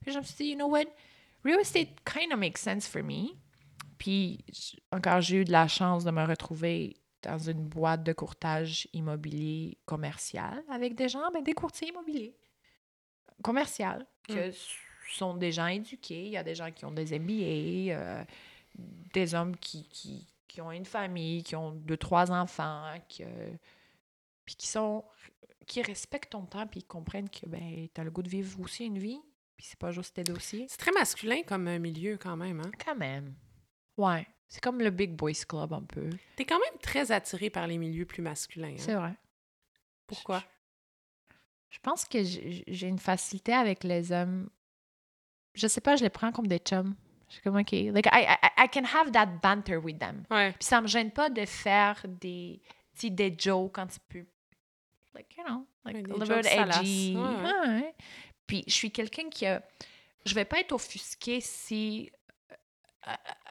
Puis 0.00 0.12
je 0.12 0.18
me 0.18 0.24
suis 0.24 0.36
dit, 0.36 0.50
you 0.52 0.56
know 0.56 0.68
what? 0.68 0.86
Real 1.44 1.60
estate 1.60 1.88
kind 2.06 2.32
of 2.32 2.38
makes 2.38 2.60
sense 2.62 2.88
for 2.88 3.02
me. 3.02 3.32
Puis 3.98 4.42
encore, 4.90 5.20
j'ai 5.20 5.36
eu 5.42 5.44
de 5.44 5.52
la 5.52 5.68
chance 5.68 6.04
de 6.04 6.10
me 6.10 6.24
retrouver 6.24 6.96
dans 7.24 7.38
une 7.38 7.64
boîte 7.66 8.02
de 8.04 8.12
courtage 8.12 8.86
immobilier 8.92 9.78
commercial 9.86 10.62
avec 10.70 10.94
des 10.94 11.08
gens, 11.08 11.30
ben, 11.32 11.42
des 11.42 11.54
courtiers 11.54 11.88
immobiliers 11.88 12.34
commercial, 13.42 14.06
que 14.28 14.32
s- 14.48 14.68
sont 15.10 15.34
des 15.34 15.52
gens 15.52 15.66
éduqués. 15.66 16.24
Il 16.26 16.30
y 16.32 16.36
a 16.36 16.42
des 16.42 16.54
gens 16.54 16.70
qui 16.70 16.84
ont 16.84 16.90
des 16.90 17.18
MBA, 17.18 17.92
euh, 17.94 18.24
des 19.12 19.34
hommes 19.34 19.56
qui, 19.56 19.86
qui, 19.88 20.26
qui 20.48 20.60
ont 20.60 20.72
une 20.72 20.84
famille, 20.86 21.42
qui 21.42 21.56
ont 21.56 21.72
deux, 21.72 21.96
trois 21.96 22.30
enfants, 22.30 22.94
que, 23.08 23.24
puis 24.44 24.54
qui 24.56 24.66
sont 24.66 25.04
qui 25.66 25.80
respectent 25.80 26.32
ton 26.32 26.44
temps 26.44 26.66
puis 26.66 26.80
qui 26.80 26.86
comprennent 26.86 27.30
que 27.30 27.46
ben 27.46 27.88
tu 27.94 27.98
as 28.00 28.04
le 28.04 28.10
goût 28.10 28.22
de 28.22 28.28
vivre 28.28 28.60
aussi 28.60 28.84
une 28.84 28.98
vie, 28.98 29.18
puis 29.56 29.66
c'est 29.66 29.78
pas 29.78 29.92
juste 29.92 30.14
tes 30.14 30.24
dossiers. 30.24 30.66
C'est 30.68 30.76
très 30.78 30.92
masculin 30.92 31.42
comme 31.46 31.78
milieu 31.78 32.18
quand 32.18 32.36
même, 32.36 32.60
hein? 32.60 32.70
Quand 32.84 32.94
même. 32.96 33.34
Ouais. 33.96 34.26
C'est 34.48 34.62
comme 34.62 34.80
le 34.80 34.90
Big 34.90 35.12
Boys 35.12 35.44
Club 35.48 35.72
un 35.72 35.82
peu. 35.82 36.08
T'es 36.36 36.44
quand 36.44 36.58
même 36.58 36.78
très 36.80 37.10
attiré 37.10 37.50
par 37.50 37.66
les 37.66 37.78
milieux 37.78 38.06
plus 38.06 38.22
masculins. 38.22 38.68
hein? 38.68 38.78
C'est 38.78 38.94
vrai. 38.94 39.14
Pourquoi? 40.06 40.44
Je 41.70 41.78
pense 41.80 42.04
que 42.04 42.22
j'ai 42.22 42.86
une 42.86 43.00
facilité 43.00 43.52
avec 43.52 43.82
les 43.82 44.12
hommes. 44.12 44.48
Je 45.54 45.66
sais 45.66 45.80
pas, 45.80 45.96
je 45.96 46.04
les 46.04 46.10
prends 46.10 46.30
comme 46.30 46.46
des 46.46 46.58
chums. 46.58 46.94
Je 47.28 47.34
suis 47.34 47.42
comme, 47.42 47.56
OK. 47.56 47.72
Like, 47.72 48.06
I, 48.06 48.26
I, 48.28 48.64
I 48.64 48.68
can 48.68 48.84
have 48.84 49.10
that 49.12 49.26
banter 49.42 49.76
with 49.76 49.98
them. 49.98 50.24
Ouais. 50.30 50.52
Puis 50.52 50.64
ça 50.64 50.80
me 50.80 50.86
gêne 50.86 51.10
pas 51.10 51.30
de 51.30 51.44
faire 51.46 52.04
des, 52.06 52.60
des 53.02 53.34
jokes 53.36 53.78
un 53.78 53.86
petit 53.88 54.00
peu, 54.08 54.24
like, 55.14 55.36
you 55.36 55.42
know, 55.44 55.66
like 55.84 56.06
des 56.06 56.12
a 56.12 56.16
little 56.16 56.36
bit 56.36 56.46
edgy. 56.46 57.16
Ouais. 57.16 57.68
Ouais. 57.68 57.94
Puis 58.46 58.62
je 58.68 58.72
suis 58.72 58.92
quelqu'un 58.92 59.28
qui 59.30 59.46
a... 59.46 59.62
Je 60.26 60.34
vais 60.34 60.44
pas 60.44 60.60
être 60.60 60.72
offusquée 60.72 61.40
si 61.40 62.10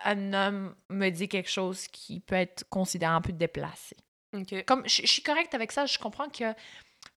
un 0.06 0.34
homme 0.34 0.76
me 0.90 1.10
dit 1.10 1.28
quelque 1.28 1.50
chose 1.50 1.88
qui 1.88 2.20
peut 2.20 2.36
être 2.36 2.68
considéré 2.70 3.14
un 3.14 3.22
peu 3.22 3.32
déplacé. 3.34 3.96
OK. 4.34 4.64
Comme, 4.66 4.88
je, 4.88 5.02
je 5.04 5.08
suis 5.08 5.22
correcte 5.22 5.54
avec 5.54 5.72
ça, 5.72 5.86
je 5.86 5.98
comprends 6.00 6.30
que 6.30 6.54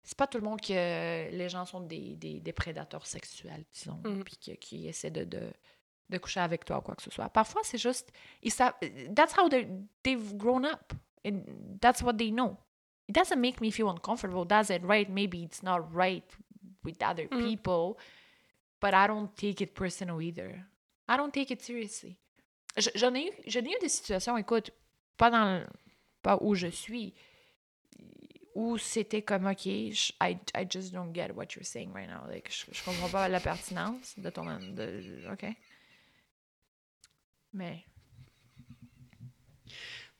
c'est 0.02 0.16
pas 0.16 0.26
tout 0.26 0.38
le 0.38 0.44
monde 0.44 0.60
que 0.60 1.30
les 1.30 1.48
gens 1.48 1.64
sont 1.64 1.80
des, 1.80 2.14
des, 2.16 2.40
des 2.40 2.52
prédateurs 2.52 3.06
sexuels, 3.06 3.64
disons, 3.72 4.00
Mhm. 4.04 4.24
puis 4.24 4.56
qui 4.58 4.86
essaient 4.88 5.10
de, 5.10 5.24
de, 5.24 5.50
de 6.10 6.18
coucher 6.18 6.40
avec 6.40 6.64
toi 6.64 6.78
ou 6.78 6.80
quoi 6.82 6.94
que 6.94 7.02
ce 7.02 7.10
soit. 7.10 7.28
Parfois, 7.30 7.62
c'est 7.64 7.78
juste, 7.78 8.10
ils 8.42 8.52
savent, 8.52 8.74
that's 9.14 9.36
how 9.36 9.48
they're- 9.48 9.68
they've 10.02 10.36
grown 10.36 10.64
up, 10.64 10.92
and 11.26 11.42
that's 11.80 12.02
what 12.02 12.14
they 12.14 12.30
know. 12.30 12.56
It 13.08 13.14
doesn't 13.14 13.38
make 13.40 13.60
me 13.60 13.70
feel 13.70 13.88
uncomfortable, 13.88 14.44
does 14.44 14.68
it? 14.70 14.82
Right? 14.84 15.08
Maybe 15.08 15.42
it's 15.42 15.62
not 15.62 15.80
right 15.92 16.24
with 16.84 17.00
other 17.02 17.26
Mhm. 17.28 17.48
people, 17.48 17.96
but 18.80 18.92
I 18.94 19.06
don't 19.06 19.34
take 19.36 19.60
it 19.62 19.74
personal 19.74 20.20
either. 20.20 20.66
I 21.08 21.16
don't 21.16 21.32
take 21.32 21.52
it 21.52 21.62
seriously. 21.62 22.18
Je- 22.76 22.90
J'en 22.94 23.14
ai, 23.14 23.28
eu- 23.28 23.32
j'en 23.46 23.60
ai 23.60 23.70
eu 23.72 23.78
des 23.80 23.88
situations, 23.88 24.36
écoute, 24.36 24.70
pas 25.16 25.30
dans 25.30 25.60
le- 25.60 25.66
pas 26.22 26.38
où 26.40 26.54
je 26.54 26.66
suis, 26.68 27.14
où 28.54 28.76
c'était 28.78 29.22
comme, 29.22 29.46
OK, 29.46 29.62
je- 29.64 30.12
I, 30.22 30.36
I 30.54 30.66
just 30.68 30.92
don't 30.92 31.14
get 31.14 31.30
what 31.32 31.46
you're 31.54 31.64
saying 31.66 31.92
right 31.92 32.08
now. 32.08 32.26
Like, 32.28 32.50
je, 32.50 32.66
je 32.72 32.84
comprends 32.84 33.08
pas 33.08 33.28
la 33.28 33.40
pertinence 33.40 34.18
de 34.18 34.30
ton... 34.30 34.44
De, 34.44 35.30
OK. 35.32 35.46
Mais, 37.52 37.84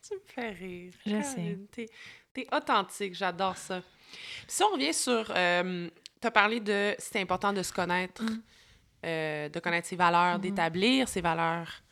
Tu 0.07 0.15
me 0.15 0.21
fais 0.25 0.51
rire. 0.51 0.93
Je 1.05 1.11
Caroline, 1.11 1.67
T'es, 1.69 1.89
t'es 2.33 2.47
authentique, 2.55 3.15
j'adore 3.15 3.57
ça. 3.57 3.83
Si 4.47 4.63
on 4.63 4.69
revient 4.71 4.95
sur... 4.95 5.27
tu 5.27 6.27
as 6.27 6.31
parlé 6.31 6.61
de... 6.61 6.95
C'est 6.99 7.21
important 7.21 7.53
de 7.53 7.63
se 7.63 7.73
connaître, 7.73 8.23
Mm. 8.23 8.43
euh, 9.05 9.49
de 9.49 9.61
connaître 9.61 9.89
ses 9.89 9.97
valeurs, 9.97 10.37
Mhm. 10.37 10.41
d'établir 10.43 11.09
ses 11.09 11.21
valeurs. 11.21 11.83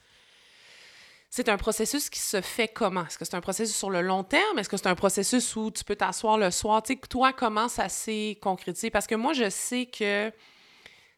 C'est 1.36 1.48
un 1.48 1.56
processus 1.56 2.10
qui 2.10 2.20
se 2.20 2.40
fait 2.40 2.68
comment? 2.68 3.04
Est-ce 3.04 3.18
que 3.18 3.24
c'est 3.24 3.34
un 3.34 3.40
processus 3.40 3.74
sur 3.76 3.90
le 3.90 4.02
long 4.02 4.22
terme? 4.22 4.56
Est-ce 4.60 4.68
que 4.68 4.76
c'est 4.76 4.86
un 4.86 4.94
processus 4.94 5.56
où 5.56 5.68
tu 5.72 5.82
peux 5.82 5.96
t'asseoir 5.96 6.38
le 6.38 6.52
soir? 6.52 6.80
Tu 6.80 6.92
sais, 6.92 7.00
toi, 7.10 7.32
comment 7.32 7.66
ça 7.66 7.88
s'est 7.88 8.38
concrétisé? 8.40 8.88
Parce 8.88 9.08
que 9.08 9.16
moi, 9.16 9.32
je 9.32 9.50
sais 9.50 9.86
que 9.86 10.32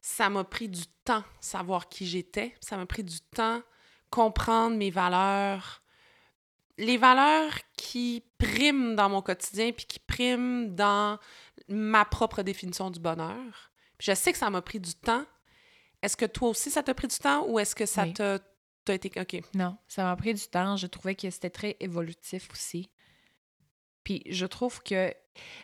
ça 0.01 0.31
m'a 0.31 0.43
pris 0.43 0.71
du 0.71 0.87
temps 1.05 1.23
savoir 1.39 1.91
qui 1.91 2.07
j'étais. 2.07 2.55
Ça 2.63 2.79
m'a 2.79 2.87
pris 2.87 3.05
du 3.05 3.21
temps 3.21 3.61
comprendre 4.09 4.75
mes 4.79 4.89
valeurs. 4.89 5.83
Les 6.79 6.97
valeurs 6.97 7.53
qui 7.77 8.25
priment 8.39 8.97
dans 8.97 9.11
mon 9.11 9.21
quotidien 9.21 9.73
puis 9.73 9.85
qui 9.85 9.99
priment 9.99 10.75
dans 10.75 11.19
ma 11.69 12.07
propre 12.07 12.41
définition 12.41 12.91
du 12.91 13.01
bonheur. 13.01 13.71
Puis 13.99 14.07
je 14.07 14.15
sais 14.15 14.33
que 14.33 14.39
ça 14.39 14.49
m'a 14.49 14.63
pris 14.63 14.81
du 14.81 14.95
temps. 14.95 15.27
Est-ce 16.01 16.17
que 16.17 16.25
toi 16.25 16.49
aussi, 16.49 16.71
ça 16.71 16.83
t'a 16.83 16.95
pris 16.95 17.09
du 17.09 17.19
temps 17.19 17.45
ou 17.49 17.59
est-ce 17.59 17.75
que 17.75 17.85
ça 17.85 18.05
Oui. 18.05 18.15
t'a 18.15 18.39
t'a 18.87 18.95
été... 18.95 19.13
OK. 19.21 19.43
non, 19.55 19.77
ça 19.87 20.05
m'a 20.05 20.17
pris 20.17 20.33
du 20.35 20.47
temps. 20.49 20.77
Je 20.77 20.87
trouvais 20.87 21.15
que 21.15 21.29
c'était 21.31 21.51
très 21.51 21.77
évolutif 21.81 22.49
aussi. 22.51 22.91
Puis 24.05 24.23
je 24.31 24.47
trouve 24.47 24.83
que 24.83 25.13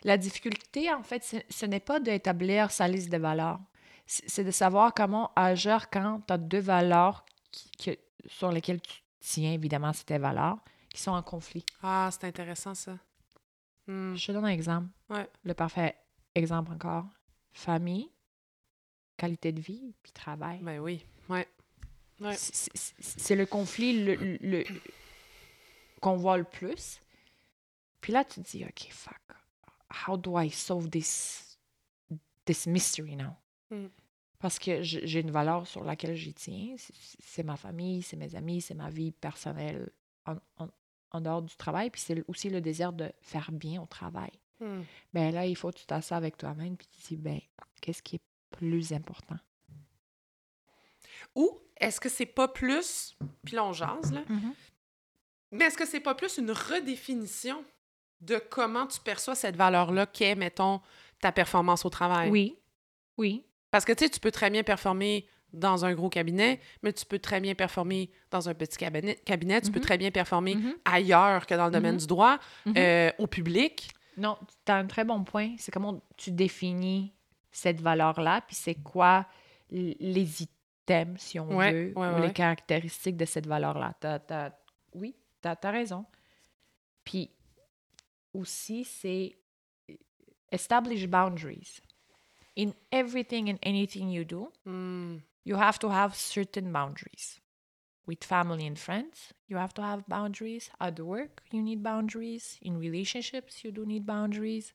la 0.03 0.17
difficulté, 0.17 0.91
en 0.93 1.01
fait, 1.03 1.23
ce, 1.23 1.37
ce 1.49 1.65
n'est 1.65 1.79
pas 1.79 1.99
d'établir 1.99 2.71
sa 2.71 2.87
liste 2.87 3.09
de 3.11 3.17
valeurs. 3.17 3.59
C'est 4.05 4.43
de 4.43 4.51
savoir 4.51 4.93
comment 4.93 5.31
agir 5.35 5.89
quand 5.89 6.21
tu 6.27 6.33
as 6.33 6.37
deux 6.37 6.59
valeurs 6.59 7.25
qui- 7.77 7.97
sur 8.27 8.51
lesquelles 8.51 8.81
tu 8.81 9.01
tiens, 9.21 9.53
évidemment, 9.53 9.93
c'est 9.93 10.03
tes 10.05 10.17
valeurs, 10.17 10.57
qui 10.89 11.01
sont 11.01 11.11
en 11.11 11.23
conflit. 11.23 11.65
Ah, 11.81 12.09
c'est 12.11 12.25
intéressant, 12.27 12.75
ça. 12.75 12.97
Hmm. 13.87 14.13
Je 14.15 14.27
te 14.27 14.31
donne 14.33 14.45
un 14.45 14.49
exemple. 14.49 14.89
Ouais. 15.09 15.27
Le 15.43 15.53
parfait 15.53 15.95
exemple 16.35 16.71
encore. 16.73 17.05
Famille, 17.53 18.09
qualité 19.17 19.51
de 19.53 19.61
vie, 19.61 19.95
puis 20.03 20.11
travail. 20.11 20.59
Ben 20.61 20.79
oui, 20.79 21.05
ouais. 21.29 21.47
Ouais. 22.23 22.35
C'est- 22.37 23.35
le 23.35 23.45
conflit 23.45 24.03
le, 24.03 24.15
le- 24.15 24.37
le- 24.41 24.65
qu'on 26.01 26.15
voit 26.15 26.37
le 26.37 26.43
plus. 26.43 27.01
Puis 28.01 28.11
là, 28.13 28.23
tu 28.25 28.41
te 28.41 28.49
dis, 28.49 28.63
OK, 28.65 28.87
fuck. 28.91 29.19
How 30.07 30.17
do 30.17 30.39
I 30.39 30.49
solve 30.49 30.89
this, 30.89 31.57
this 32.45 32.65
mystery 32.67 33.15
now? 33.15 33.35
Mm. 33.69 33.87
Parce 34.39 34.59
que 34.59 34.81
j'ai 34.83 35.19
une 35.21 35.31
valeur 35.31 35.65
sur 35.67 35.83
laquelle 35.83 36.15
j'y 36.15 36.33
tiens. 36.33 36.75
C'est- 36.77 37.43
ma 37.43 37.55
famille, 37.55 38.01
c'est 38.01 38.17
mes 38.17 38.35
amis, 38.35 38.61
c'est 38.61 38.73
ma 38.73 38.89
vie 38.89 39.11
personnelle 39.11 39.89
en, 40.25 40.35
en- 40.57 40.69
en 41.11 41.21
dehors 41.21 41.41
du 41.41 41.55
travail. 41.55 41.89
Puis 41.89 42.01
c'est 42.01 42.23
aussi 42.27 42.49
le 42.49 42.59
désir 42.61 42.91
de 42.91 43.11
faire 43.21 43.51
bien 43.51 43.81
au 43.81 43.85
travail. 43.85 44.31
Hmm. 44.59 44.81
Ben 45.13 45.33
là, 45.33 45.45
il 45.45 45.55
faut 45.55 45.71
que 45.71 45.77
tu 45.79 45.85
t'assoies 45.85 46.17
avec 46.17 46.37
toi-même 46.37 46.75
puis 46.77 46.87
tu 46.87 47.01
te 47.01 47.07
dis, 47.07 47.17
ben, 47.17 47.39
qu'est-ce 47.81 48.01
qui 48.03 48.15
est 48.17 48.21
plus 48.51 48.91
important? 48.93 49.37
Ou 51.35 51.59
est-ce 51.83 51.99
que 51.99 52.09
c'est 52.09 52.25
pas 52.25 52.47
plus... 52.47 53.15
Puis 53.45 53.55
là, 53.55 53.63
on 53.65 53.73
jase, 53.73 54.11
là. 54.13 54.21
Mais 55.51 55.65
est-ce 55.65 55.77
que 55.77 55.85
c'est 55.85 55.99
pas 55.99 56.15
plus 56.15 56.37
une 56.37 56.51
redéfinition 56.51 57.63
de 58.21 58.37
comment 58.49 58.87
tu 58.87 58.99
perçois 58.99 59.35
cette 59.35 59.55
valeur-là 59.55 60.05
qu'est, 60.07 60.35
mettons, 60.35 60.81
ta 61.21 61.31
performance 61.31 61.85
au 61.85 61.89
travail? 61.89 62.29
Oui, 62.31 62.57
oui. 63.17 63.45
Parce 63.69 63.85
que, 63.85 63.91
tu 63.93 64.05
sais, 64.05 64.09
tu 64.09 64.19
peux 64.19 64.31
très 64.31 64.49
bien 64.49 64.63
performer 64.63 65.27
dans 65.51 65.85
un 65.85 65.93
gros 65.93 66.09
cabinet, 66.09 66.59
mais 66.81 66.91
tu 66.93 67.05
peux 67.05 67.19
très 67.19 67.39
bien 67.39 67.53
performer 67.53 68.09
dans 68.31 68.49
un 68.49 68.55
petit 68.55 68.77
cabinet. 68.77 69.15
cabinet 69.23 69.61
tu 69.61 69.71
peux 69.71 69.79
Mhm. 69.79 69.85
très 69.85 69.97
bien 69.99 70.09
performer 70.09 70.55
Mhm. 70.55 70.73
ailleurs 70.85 71.45
que 71.45 71.53
dans 71.53 71.65
le 71.65 71.71
domaine 71.71 71.97
du 71.97 72.07
droit, 72.07 72.39
euh, 72.75 73.11
au 73.19 73.27
public. 73.27 73.91
Non, 74.17 74.37
tu 74.65 74.71
as 74.71 74.75
un 74.77 74.87
très 74.87 75.03
bon 75.03 75.23
point. 75.23 75.53
C'est 75.59 75.71
comment 75.71 76.01
tu 76.17 76.31
définis 76.31 77.13
cette 77.51 77.81
valeur-là, 77.81 78.41
puis 78.47 78.55
c'est 78.55 78.73
quoi 78.75 79.27
les 79.69 80.41
items, 80.87 81.21
si 81.21 81.39
on 81.39 81.55
Ouais, 81.55 81.71
veut, 81.71 81.93
ouais, 81.95 82.09
ou 82.15 82.21
les 82.21 82.33
caractéristiques 82.33 83.17
de 83.17 83.25
cette 83.25 83.47
valeur-là. 83.47 83.93
T'as- 83.99 84.19
t'as- 84.19 84.57
oui, 84.93 85.15
tu 85.41 85.47
as, 85.47 85.71
raison. 85.71 86.05
Puis 87.03 87.31
aussi, 88.33 88.83
c'est 88.83 89.35
establish 90.51 91.07
boundaries. 91.07 91.81
In 92.55 92.71
everything 92.91 93.49
and 93.49 93.57
anything 93.63 94.09
you 94.11 94.23
do, 94.23 94.51
Hmm. 94.65 95.17
you 95.45 95.55
have 95.57 95.79
to 95.79 95.89
have 95.89 96.13
certain 96.15 96.71
boundaries. 96.71 97.39
With 98.05 98.23
family 98.25 98.67
and 98.67 98.75
friends, 98.77 99.33
you 99.47 99.57
have 99.57 99.73
to 99.75 99.81
have 99.81 100.03
boundaries. 100.09 100.69
At 100.79 100.99
work, 100.99 101.41
you 101.51 101.61
need 101.61 101.81
boundaries. 101.81 102.57
In 102.61 102.77
relationships, 102.77 103.63
you 103.63 103.71
do 103.71 103.85
need 103.85 104.05
boundaries. 104.05 104.73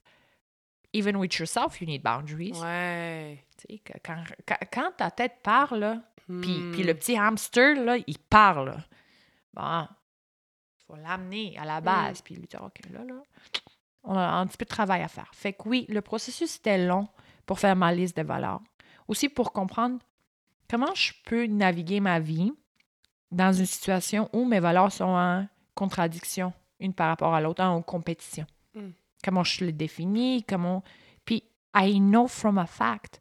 Even 0.92 1.16
with 1.16 1.38
yourself, 1.38 1.80
you 1.80 1.86
need 1.86 2.02
boundaries. 2.02 2.58
Ouais. 2.60 3.44
Tu 3.58 3.66
sais, 3.74 3.78
que 3.80 3.92
quand, 4.04 4.22
quand, 4.46 4.56
quand 4.72 4.92
ta 4.96 5.10
tête 5.10 5.34
parle, 5.42 5.78
là, 5.80 6.02
puis, 6.26 6.58
Hmm. 6.58 6.72
le 6.82 6.92
petit 6.94 7.16
hamster, 7.16 7.74
là, 7.84 7.96
il 8.06 8.18
parle. 8.18 8.76
Bon, 9.54 9.82
il 9.82 10.84
faut 10.86 10.96
l'amener 10.96 11.56
à 11.58 11.64
la 11.64 11.80
base, 11.80 12.20
puis 12.20 12.34
lui 12.34 12.46
dire, 12.46 12.62
OK, 12.62 12.80
là, 12.92 13.02
là, 13.04 13.14
on 14.04 14.14
a 14.14 14.26
un 14.26 14.46
petit 14.46 14.58
peu 14.58 14.64
de 14.66 14.68
travail 14.70 15.02
à 15.02 15.08
faire. 15.08 15.30
Fait 15.34 15.52
que 15.54 15.66
oui, 15.68 15.86
le 15.88 16.00
processus 16.02 16.56
était 16.56 16.86
long 16.86 17.08
pour 17.46 17.58
faire 17.58 17.74
ma 17.76 17.92
liste 17.92 18.16
de 18.16 18.22
valeurs. 18.22 18.60
Aussi 19.08 19.28
pour 19.28 19.52
comprendre 19.52 19.98
Comment 20.70 20.94
je 20.94 21.14
peux 21.24 21.46
naviguer 21.46 21.98
ma 21.98 22.20
vie 22.20 22.52
dans 23.30 23.54
une 23.54 23.64
situation 23.64 24.28
où 24.34 24.44
mes 24.44 24.60
valeurs 24.60 24.92
sont 24.92 25.04
en 25.06 25.46
contradiction 25.74 26.52
une 26.78 26.92
par 26.92 27.08
rapport 27.08 27.34
à 27.34 27.40
l'autre, 27.40 27.62
en 27.64 27.80
compétition? 27.80 28.44
Mm. 28.74 28.90
Comment 29.24 29.44
je 29.44 29.64
les 29.64 29.72
définis? 29.72 30.44
Comment... 30.48 30.82
Puis, 31.24 31.42
I 31.74 31.98
know 32.00 32.26
from 32.28 32.58
a 32.58 32.66
fact 32.66 33.20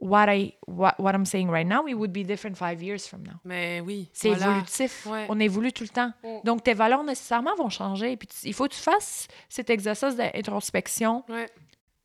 what, 0.00 0.26
I, 0.32 0.54
what, 0.66 0.94
what 0.98 1.12
I'm 1.14 1.24
saying 1.26 1.48
right 1.50 1.66
now, 1.66 1.86
it 1.88 1.94
would 1.94 2.12
be 2.12 2.22
different 2.24 2.56
five 2.56 2.80
years 2.82 3.06
from 3.08 3.22
now. 3.24 3.40
Mais 3.44 3.80
oui. 3.80 4.08
C'est 4.12 4.28
voilà. 4.28 4.52
évolutif. 4.52 5.06
Ouais. 5.06 5.26
On 5.28 5.40
évolue 5.40 5.72
tout 5.72 5.82
le 5.82 5.88
temps. 5.88 6.12
Mm. 6.22 6.38
Donc, 6.44 6.62
tes 6.62 6.74
valeurs 6.74 7.02
nécessairement 7.02 7.54
vont 7.56 7.68
changer. 7.68 8.16
Puis, 8.16 8.28
tu- 8.28 8.46
il 8.46 8.54
faut 8.54 8.68
que 8.68 8.74
tu 8.74 8.80
fasses 8.80 9.26
cet 9.48 9.70
exercice 9.70 10.14
d'introspection 10.14 11.24
Ouais. 11.28 11.48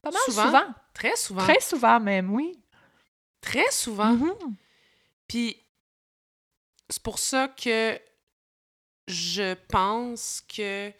pas 0.02 0.10
mal 0.12 0.22
Souvent. 0.26 0.46
souvent. 0.46 0.66
Très 0.94 1.16
souvent. 1.16 1.42
Très 1.44 1.60
souvent 1.60 2.00
même, 2.00 2.34
oui. 2.34 2.60
Très 3.42 3.70
souvent. 3.72 4.14
Mhm. 4.14 4.34
Puis 5.28 5.58
c'est 6.90 7.02
pour 7.04 7.20
ça 7.20 7.48
que 7.48 8.00
je 9.08 9.54
pense 9.68 10.42
que 10.42 10.92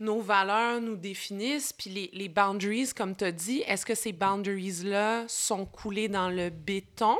nos 0.00 0.20
valeurs 0.20 0.80
nous 0.80 0.96
définissent, 0.96 1.72
puis 1.72 1.90
les, 1.90 2.10
les 2.12 2.28
boundaries, 2.28 2.92
comme 2.94 3.16
tu 3.16 3.24
as 3.24 3.32
dit, 3.32 3.62
est-ce 3.66 3.84
que 3.84 3.94
ces 3.94 4.12
boundaries-là 4.12 5.26
sont 5.28 5.66
coulées 5.66 6.08
dans 6.08 6.30
le 6.30 6.50
béton 6.50 7.18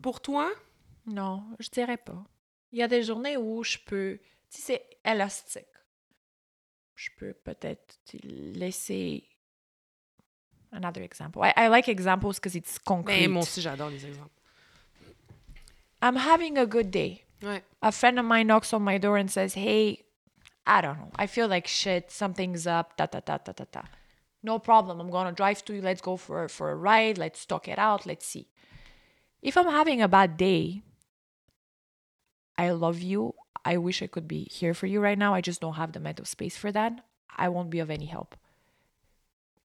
pour 0.00 0.20
toi? 0.20 0.50
Non, 1.06 1.42
je 1.58 1.68
dirais 1.68 1.96
pas. 1.96 2.24
Il 2.70 2.78
y 2.78 2.82
a 2.82 2.88
des 2.88 3.02
journées 3.02 3.36
où 3.36 3.64
je 3.64 3.78
peux. 3.78 4.18
Tu 4.50 4.60
sais, 4.60 4.84
c'est 5.04 5.10
élastique. 5.10 5.64
Je 6.94 7.08
peux 7.18 7.32
peut-être 7.32 7.96
laisser. 8.22 9.24
Another 10.70 11.02
example. 11.02 11.40
I, 11.42 11.52
I 11.56 11.68
like 11.68 11.88
examples 11.88 12.34
because 12.34 12.54
it's 12.54 12.78
concrete. 12.78 13.20
Ben, 13.20 13.30
moi 13.30 13.42
aussi, 13.42 13.62
j'adore 13.62 13.88
les 13.88 14.04
exemples. 14.04 14.34
I'm 16.02 16.16
having 16.16 16.58
a 16.58 16.66
good 16.66 16.90
day. 16.90 17.24
Ouais. 17.42 17.62
A 17.80 17.90
friend 17.90 18.18
of 18.18 18.26
mine 18.26 18.46
knocks 18.46 18.72
on 18.72 18.80
my 18.80 18.98
door 18.98 19.16
and 19.16 19.30
says, 19.30 19.54
Hey, 19.54 20.04
I 20.68 20.82
don't 20.82 20.98
know. 20.98 21.10
I 21.16 21.26
feel 21.26 21.48
like 21.48 21.66
shit. 21.66 22.10
Something's 22.10 22.66
up. 22.66 22.96
Da, 22.98 23.06
da, 23.06 23.20
da, 23.20 23.38
da, 23.38 23.52
da, 23.52 23.64
da. 23.72 23.82
No 24.42 24.58
problem. 24.58 25.00
I'm 25.00 25.10
to 25.10 25.32
drive 25.32 25.64
to 25.64 25.74
you. 25.74 25.80
Let's 25.80 26.02
go 26.02 26.18
for, 26.18 26.46
for 26.48 26.70
a 26.70 26.76
ride. 26.76 27.16
Let's 27.16 27.46
talk 27.46 27.66
it 27.68 27.78
out. 27.78 28.04
Let's 28.04 28.26
see. 28.26 28.48
If 29.40 29.56
I'm 29.56 29.66
having 29.66 30.02
a 30.02 30.08
bad 30.08 30.36
day, 30.36 30.82
I 32.58 32.70
love 32.70 33.00
you. 33.00 33.34
I 33.64 33.78
wish 33.78 34.02
I 34.02 34.08
could 34.08 34.28
be 34.28 34.44
here 34.50 34.74
for 34.74 34.86
you 34.86 35.00
right 35.00 35.18
now. 35.18 35.32
I 35.32 35.40
just 35.40 35.62
don't 35.62 35.74
have 35.74 35.92
the 35.92 36.00
mental 36.00 36.26
space 36.26 36.56
for 36.56 36.70
that. 36.72 37.00
I 37.34 37.48
won't 37.48 37.70
be 37.70 37.78
of 37.78 37.90
any 37.90 38.06
help. 38.06 38.36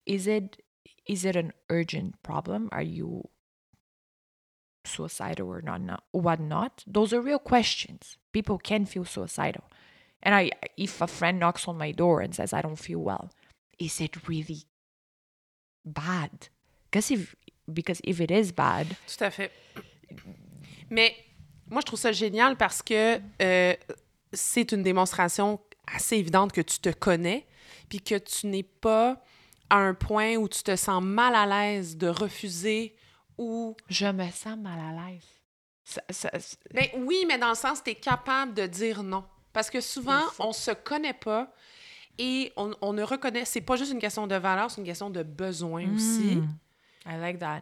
Is 0.06 0.26
it 0.26 0.62
is 1.06 1.26
it 1.26 1.36
an 1.36 1.52
urgent 1.70 2.22
problem? 2.24 2.70
Are 2.72 2.82
you 2.82 3.30
suicidal 4.86 5.50
or 5.50 5.62
not, 5.62 5.82
not 5.82 6.04
what 6.12 6.40
not? 6.40 6.84
Those 6.88 7.14
are 7.14 7.22
real 7.22 7.40
questions. 7.40 8.18
People 8.32 8.58
can 8.58 8.86
feel 8.86 9.06
suicidal. 9.06 9.64
And 10.26 10.34
I 10.34 10.52
if 10.78 11.02
a 11.02 11.08
friend 11.08 11.40
knocks 11.40 11.68
on 11.68 11.74
my 11.78 11.92
door 11.94 12.22
and 12.22 12.34
says 12.34 12.54
I 12.54 12.62
don't 12.62 12.78
feel 12.80 13.00
well, 13.02 13.30
is 13.80 14.00
it 14.00 14.16
really 14.28 14.66
bad? 15.86 16.48
Because 16.90 17.12
if 17.12 17.36
because 17.72 18.00
if 18.04 18.20
it 18.22 18.32
is 18.32 18.52
bad, 18.52 18.88
Tout 19.08 19.24
à 19.24 19.32
fait. 19.32 19.52
Mais 20.90 21.16
moi, 21.70 21.82
je 21.82 21.86
trouve 21.86 22.00
ça 22.00 22.12
génial 22.12 22.56
parce 22.56 22.82
que 22.82 23.20
euh, 23.42 23.76
c'est 24.32 24.72
une 24.72 24.84
démonstration 24.84 25.60
assez 25.88 26.18
évidente 26.18 26.52
que 26.52 26.62
tu 26.62 26.80
te 26.80 26.90
connais, 26.90 27.46
puis 27.90 28.00
que 28.00 28.16
tu 28.18 28.48
n'es 28.48 28.64
pas 28.64 29.22
à 29.70 29.78
un 29.78 29.94
point 29.94 30.36
où 30.36 30.48
tu 30.48 30.62
te 30.64 30.76
sens 30.76 31.02
mal 31.04 31.36
à 31.36 31.46
l'aise 31.46 31.98
de 31.98 32.08
refuser 32.08 32.96
ou... 33.38 33.76
je 33.90 34.06
me 34.06 34.30
sens 34.30 34.58
mal 34.58 34.80
à 34.80 34.92
l'aise. 35.10 35.24
Ça- 35.84 36.04
ça- 36.12 36.40
ça- 36.40 36.58
Ben 36.74 36.88
oui, 37.00 37.26
mais 37.28 37.38
dans 37.38 37.50
le 37.50 37.56
sens, 37.56 37.84
tu 37.84 37.90
es 37.92 37.96
capable 37.96 38.54
de 38.54 38.68
dire 38.68 39.04
non. 39.04 39.24
Parce 39.54 39.70
que 39.70 39.80
souvent, 39.82 40.22
on 40.40 40.52
se 40.52 40.72
connaît 40.72 41.14
pas 41.14 41.54
et 42.18 42.52
on, 42.58 42.74
on 42.82 42.94
ne 42.94 43.04
reconnaît... 43.04 43.46
C'est 43.46 43.62
pas 43.62 43.76
juste 43.76 43.92
une 43.92 44.00
question 44.00 44.28
de 44.28 44.36
valeur, 44.36 44.70
c'est 44.72 44.82
une 44.82 44.88
question 44.88 45.10
de 45.10 45.24
besoin 45.24 45.94
aussi. 45.94 46.36
Mm. 46.38 46.48
I 47.06 47.18
like 47.20 47.40
that. 47.40 47.62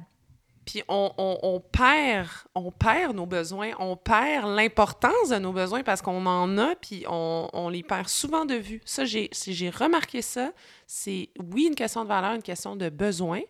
Puis 0.65 0.83
on, 0.87 1.11
on- 1.17 1.39
on 1.41 1.59
perd, 1.59 2.27
on 2.53 2.71
perd 2.71 3.15
nos 3.15 3.25
besoins, 3.25 3.71
on 3.79 3.95
perd 3.97 4.47
l'importance 4.55 5.29
de 5.29 5.37
nos 5.37 5.51
besoins 5.51 5.81
parce 5.83 6.01
qu'on 6.03 6.23
en 6.27 6.57
a, 6.59 6.75
puis 6.75 7.03
on, 7.09 7.49
on 7.51 7.67
les 7.69 7.81
perd 7.83 8.07
souvent 8.07 8.45
de 8.45 8.53
vue. 8.55 8.79
Ça, 8.85 9.03
j'ai 9.03 9.29
j'ai 9.33 9.69
remarqué 9.71 10.21
ça. 10.21 10.51
C'est, 10.85 11.29
oui, 11.51 11.65
une 11.65 11.75
question 11.75 12.03
de 12.03 12.07
valeur, 12.09 12.33
une 12.35 12.43
question 12.43 12.75
de 12.75 12.89
besoin. 12.89 13.41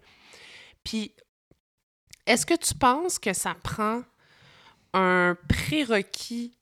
Puis, 0.86 1.14
est-ce 2.26 2.46
que 2.46 2.56
tu 2.56 2.74
penses 2.76 3.20
que 3.20 3.34
ça 3.34 3.56
prend 3.62 4.04
un 4.94 5.36
prérequis 5.50 6.58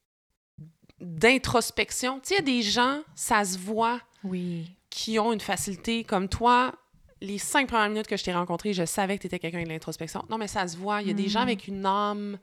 d'introspection? 1.02 2.20
Tu 2.20 2.30
sais, 2.30 2.36
il 2.36 2.38
y 2.38 2.42
a 2.42 2.58
des 2.58 2.62
gens, 2.62 3.02
ça 3.16 3.44
se 3.46 3.58
voit, 3.58 4.00
Oui. 4.24 4.70
qui 4.90 5.20
ont 5.20 5.32
une 5.34 5.40
facilité 5.40 6.04
comme 6.04 6.28
toi. 6.30 6.74
Les 7.22 7.38
cinq 7.38 7.68
premières 7.68 7.90
minutes 7.90 8.08
que 8.08 8.16
je 8.18 8.24
t'ai 8.24 8.34
rencontré, 8.34 8.74
je 8.74 8.86
savais 8.86 9.18
que 9.18 9.22
tu 9.24 9.28
étais 9.28 9.40
quelqu'un 9.40 9.64
de 9.64 9.70
l'introspection. 9.70 10.24
Non, 10.30 10.38
mais 10.38 10.48
ça 10.48 10.68
se 10.68 10.78
voit. 10.78 11.02
Il 11.02 11.08
y 11.10 11.12
a 11.12 11.14
des 11.14 11.28
gens 11.28 11.42
Mhm. 11.42 11.48
avec 11.48 11.68
une 11.68 11.86
âme 11.86 12.38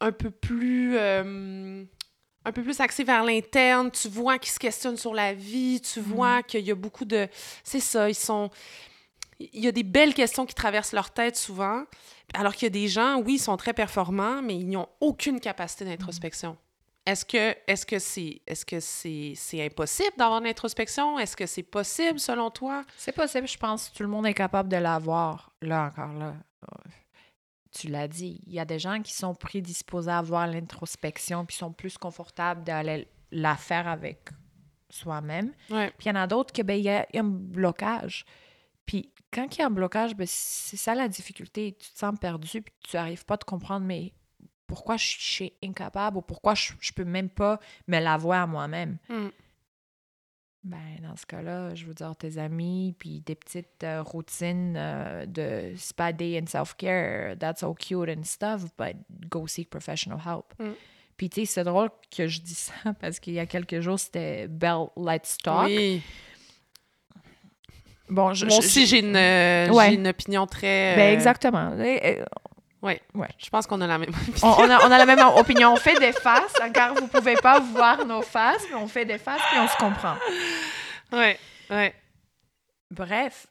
un 0.00 0.12
peu 0.12 0.30
plus. 0.30 0.96
euh, 0.96 1.84
un 2.46 2.52
peu 2.52 2.62
plus 2.62 2.78
axée 2.80 3.04
vers 3.04 3.24
l'interne. 3.24 3.90
Tu 3.90 4.06
vois 4.08 4.38
qu'ils 4.38 4.52
se 4.52 4.58
questionnent 4.58 4.98
sur 4.98 5.14
la 5.14 5.32
vie. 5.34 5.80
Tu 5.80 5.98
vois 6.00 6.42
qu'il 6.42 6.60
y 6.64 6.70
a 6.70 6.74
beaucoup 6.74 7.06
de. 7.06 7.26
C'est 7.64 7.80
ça, 7.80 8.08
ils 8.08 8.14
sont. 8.14 8.50
Il 9.40 9.60
y 9.60 9.66
a 9.66 9.72
des 9.72 9.82
belles 9.82 10.14
questions 10.14 10.44
qui 10.46 10.54
traversent 10.54 10.92
leur 10.92 11.10
tête 11.10 11.36
souvent. 11.36 11.84
Alors 12.34 12.54
qu'il 12.54 12.64
y 12.66 12.66
a 12.66 12.70
des 12.70 12.86
gens, 12.88 13.18
oui, 13.20 13.34
ils 13.34 13.38
sont 13.38 13.56
très 13.56 13.72
performants, 13.72 14.42
mais 14.42 14.56
ils 14.56 14.68
n'ont 14.68 14.88
aucune 15.00 15.40
capacité 15.40 15.84
d'introspection. 15.84 16.56
Est-ce 17.06 17.24
que 17.26 17.54
est-ce 17.66 17.84
que 17.84 17.98
c'est 17.98 18.40
est-ce 18.46 18.64
que 18.64 18.80
c'est 18.80 19.34
c'est 19.36 19.64
impossible 19.64 20.16
d'avoir 20.16 20.40
une 20.40 20.46
introspection? 20.46 21.18
Est-ce 21.18 21.36
que 21.36 21.44
c'est 21.46 21.62
possible 21.62 22.18
selon 22.18 22.50
toi? 22.50 22.84
C'est 22.96 23.12
possible, 23.12 23.46
je 23.46 23.58
pense 23.58 23.90
que 23.90 23.96
tout 23.96 24.02
le 24.02 24.08
monde 24.08 24.26
est 24.26 24.34
capable 24.34 24.70
de 24.70 24.76
l'avoir. 24.76 25.52
Là 25.60 25.86
encore, 25.86 26.14
là. 26.14 26.34
Tu 27.72 27.88
l'as 27.88 28.08
dit, 28.08 28.40
il 28.46 28.54
y 28.54 28.60
a 28.60 28.64
des 28.64 28.78
gens 28.78 29.02
qui 29.02 29.12
sont 29.12 29.34
prédisposés 29.34 30.10
à 30.10 30.18
avoir 30.18 30.46
l'introspection 30.46 31.44
puis 31.44 31.56
sont 31.56 31.72
plus 31.72 31.98
confortables 31.98 32.62
d'aller 32.62 33.08
la 33.32 33.56
faire 33.56 33.88
avec 33.88 34.30
soi-même. 34.88 35.52
Ouais. 35.70 35.92
Puis 35.98 36.06
il 36.06 36.08
y 36.08 36.12
en 36.12 36.20
a 36.20 36.26
d'autres 36.26 36.52
que 36.52 36.62
ben, 36.62 36.78
il 36.78 36.84
y, 36.84 36.88
a 36.88 37.04
il 37.12 37.16
y 37.16 37.18
a 37.18 37.22
un 37.22 37.28
blocage. 37.28 38.24
Puis 38.86 39.12
quand 39.32 39.54
il 39.56 39.58
y 39.58 39.62
a 39.62 39.66
un 39.66 39.70
blocage, 39.70 40.14
ben, 40.14 40.26
c'est 40.28 40.76
ça 40.76 40.94
la 40.94 41.08
difficulté. 41.08 41.76
Tu 41.78 41.90
te 41.90 41.98
sens 41.98 42.14
perdu 42.18 42.62
puis 42.62 42.74
tu 42.88 42.96
n'arrives 42.96 43.24
pas 43.24 43.34
à 43.34 43.38
te 43.38 43.44
comprendre, 43.44 43.84
mais 43.84 44.12
pourquoi 44.74 44.96
je 44.96 45.06
suis 45.06 45.52
incapable 45.62 46.16
ou 46.16 46.20
pourquoi 46.20 46.56
je, 46.56 46.72
je 46.80 46.92
peux 46.92 47.04
même 47.04 47.28
pas 47.28 47.60
me 47.86 48.00
l'avouer 48.00 48.36
à 48.36 48.46
moi-même. 48.46 48.98
Mm. 49.08 49.28
Ben, 50.64 50.78
dans 51.00 51.14
ce 51.14 51.26
cas-là, 51.26 51.74
je 51.76 51.84
veux 51.84 51.94
dire, 51.94 52.16
tes 52.16 52.38
amis, 52.38 52.96
puis 52.98 53.20
des 53.20 53.36
petites 53.36 53.84
euh, 53.84 54.02
routines 54.02 54.74
euh, 54.76 55.26
de 55.26 55.74
spa 55.76 56.12
day 56.12 56.40
and 56.42 56.48
self-care, 56.48 57.36
that's 57.38 57.62
all 57.62 57.74
cute 57.76 58.08
and 58.08 58.24
stuff, 58.24 58.62
but 58.76 58.96
go 59.30 59.46
seek 59.46 59.70
professional 59.70 60.18
help. 60.18 60.46
Mm. 60.58 60.72
Puis, 61.16 61.30
tu 61.30 61.40
sais, 61.42 61.46
c'est 61.46 61.64
drôle 61.64 61.90
que 62.10 62.26
je 62.26 62.40
dis 62.40 62.56
ça 62.56 62.72
parce 63.00 63.20
qu'il 63.20 63.34
y 63.34 63.38
a 63.38 63.46
quelques 63.46 63.78
jours, 63.80 64.00
c'était 64.00 64.48
Bell 64.48 64.86
Let's 64.96 65.38
Talk. 65.38 65.66
Oui. 65.66 66.02
Bon, 68.08 68.34
je, 68.34 68.46
Moi 68.46 68.58
aussi, 68.58 68.86
j'ai 68.86 68.98
une, 68.98 69.16
euh, 69.16 69.70
Ouais. 69.70 69.94
une 69.94 70.08
opinion 70.08 70.46
très. 70.46 70.96
Ben, 70.96 71.14
exactement. 71.14 71.70
Eh, 72.88 73.00
Ouais. 73.14 73.28
Je 73.38 73.48
pense 73.50 73.66
qu'on 73.66 73.80
a 73.80 73.86
la 73.86 73.98
même 73.98 74.10
On, 74.42 74.50
opinion. 74.52 74.56
on 74.58 74.70
a, 74.70 74.86
on 74.88 74.90
a 74.90 74.98
la 74.98 75.06
même 75.06 75.20
opinion. 75.36 75.72
On 75.72 75.76
fait 75.76 75.98
des 75.98 76.12
faces. 76.12 76.54
Encore, 76.62 76.94
vous 76.94 77.08
pouvez 77.08 77.34
pas 77.36 77.60
voir 77.60 78.04
nos 78.04 78.22
faces, 78.22 78.64
mais 78.70 78.76
on 78.76 78.88
fait 78.88 79.04
des 79.04 79.18
faces 79.18 79.42
puis 79.50 79.58
on 79.58 79.68
se 79.68 79.76
comprend. 79.76 80.16
Ouais. 81.12 81.38
Ouais. 81.70 81.94
Bref, 82.90 83.46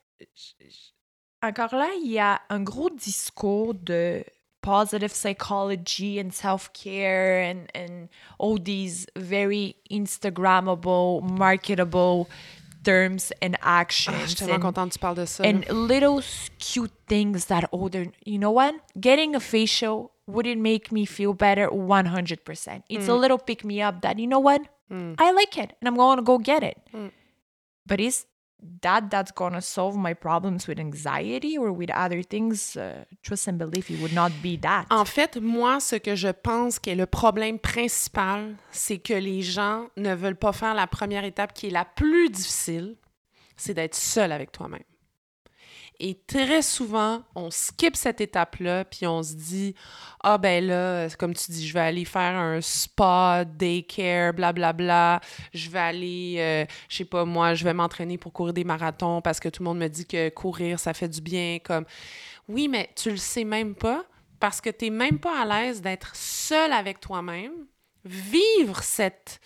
encore 1.41 1.75
là, 1.75 1.89
il 2.01 2.11
y 2.11 2.19
a 2.19 2.41
un 2.49 2.61
gros 2.61 2.89
discours 2.89 3.73
de 3.73 4.23
positive 4.61 5.11
psychology 5.11 6.21
and 6.21 6.31
self-care 6.31 7.43
and, 7.53 7.65
and 7.75 8.07
all 8.39 8.57
these 8.63 9.05
very 9.17 9.75
Instagrammable, 9.91 11.21
marketable 11.37 12.27
terms 12.83 13.31
and 13.41 13.53
actions. 13.61 14.15
Ah, 14.15 14.21
je 14.25 14.27
suis 14.27 14.35
tellement 14.45 14.59
contente 14.59 14.89
que 14.89 14.93
tu 14.93 14.99
parles 14.99 15.15
de 15.17 15.25
ça. 15.25 15.43
là. 15.43 15.49
and 15.49 15.61
little 15.87 16.21
cute 16.59 16.91
things 17.07 17.45
that 17.47 17.63
older 17.71 18.05
you 18.25 18.37
know 18.37 18.51
what 18.51 18.73
getting 18.99 19.35
a 19.35 19.39
facial 19.39 20.11
wouldn't 20.27 20.61
make 20.61 20.91
me 20.91 21.05
feel 21.05 21.33
better 21.33 21.67
100% 21.69 22.83
it's 22.89 23.07
a 23.09 23.13
little 23.13 23.37
pick 23.37 23.63
me 23.63 23.81
up 23.81 24.01
that 24.01 24.17
you 24.19 24.27
know 24.27 24.39
what 24.41 24.61
Mm. 24.91 25.15
i 25.17 25.31
like 25.31 25.57
it 25.57 25.71
and 25.81 25.87
i'm 25.87 25.95
going 25.95 26.17
to 26.17 26.21
go 26.23 26.37
get 26.37 26.61
it 26.61 26.77
Mm. 26.93 27.09
but 27.87 27.99
is 28.01 28.25
that 28.81 29.09
that's 29.09 29.31
to 29.31 29.61
solve 29.61 29.95
my 29.95 30.13
problems 30.13 30.67
with 30.67 30.79
anxiety 30.79 31.57
or 31.57 31.71
with 31.71 31.89
other 31.91 32.23
things 32.23 32.75
uh, 32.75 33.03
trust 33.21 33.47
and 33.47 33.57
belief 33.57 33.89
it 33.89 33.99
would 34.01 34.13
not 34.13 34.31
be 34.41 34.57
that 34.59 34.85
En 34.89 35.05
fait, 35.05 35.37
moi, 35.37 35.79
ce 35.79 35.95
que 35.95 36.15
je 36.15 36.29
pense 36.29 36.79
qui 36.79 36.91
est 36.91 36.95
le 36.95 37.05
problème 37.05 37.59
principal, 37.59 38.55
c'est 38.71 38.99
que 38.99 39.13
les 39.13 39.41
gens 39.41 39.87
ne 39.97 40.13
veulent 40.13 40.35
pas 40.35 40.53
faire 40.53 40.73
la 40.73 40.87
première 40.87 41.23
étape 41.23 41.53
qui 41.53 41.67
est 41.67 41.71
la 41.71 41.85
plus 41.85 42.29
difficile, 42.29 42.95
c'est 43.55 43.73
d'être 43.73 43.95
seul 43.95 44.31
avec 44.31 44.51
toi-même. 44.51 44.83
Et 45.99 46.19
très 46.27 46.61
souvent, 46.61 47.23
on 47.35 47.51
skip 47.51 47.95
cette 47.95 48.19
étape-là, 48.19 48.85
puis 48.85 49.05
on 49.07 49.21
se 49.23 49.33
dit 49.33 49.75
Ah, 50.21 50.37
ben 50.37 50.65
là, 50.65 51.07
comme 51.17 51.33
tu 51.33 51.51
dis, 51.51 51.67
je 51.67 51.73
vais 51.73 51.81
aller 51.81 52.05
faire 52.05 52.35
un 52.35 52.61
spa, 52.61 53.45
daycare, 53.45 54.33
blablabla. 54.33 54.73
Bla, 54.73 54.73
bla. 54.73 55.21
Je 55.53 55.69
vais 55.69 55.79
aller, 55.79 56.35
euh, 56.39 56.65
je 56.89 56.97
sais 56.97 57.05
pas 57.05 57.25
moi, 57.25 57.53
je 57.53 57.63
vais 57.63 57.73
m'entraîner 57.73 58.17
pour 58.17 58.33
courir 58.33 58.53
des 58.53 58.63
marathons 58.63 59.21
parce 59.21 59.39
que 59.39 59.49
tout 59.49 59.63
le 59.63 59.69
monde 59.69 59.79
me 59.79 59.87
dit 59.87 60.05
que 60.05 60.29
courir, 60.29 60.79
ça 60.79 60.93
fait 60.93 61.09
du 61.09 61.21
bien. 61.21 61.59
Comme, 61.63 61.85
oui, 62.47 62.67
mais 62.67 62.89
tu 62.95 63.11
le 63.11 63.17
sais 63.17 63.43
même 63.43 63.75
pas 63.75 64.03
parce 64.39 64.59
que 64.59 64.69
tu 64.69 64.85
n'es 64.85 64.91
même 64.91 65.19
pas 65.19 65.41
à 65.41 65.45
l'aise 65.45 65.81
d'être 65.81 66.15
seul 66.15 66.73
avec 66.73 66.99
toi-même, 66.99 67.53
vivre 68.03 68.83
cet 68.83 69.39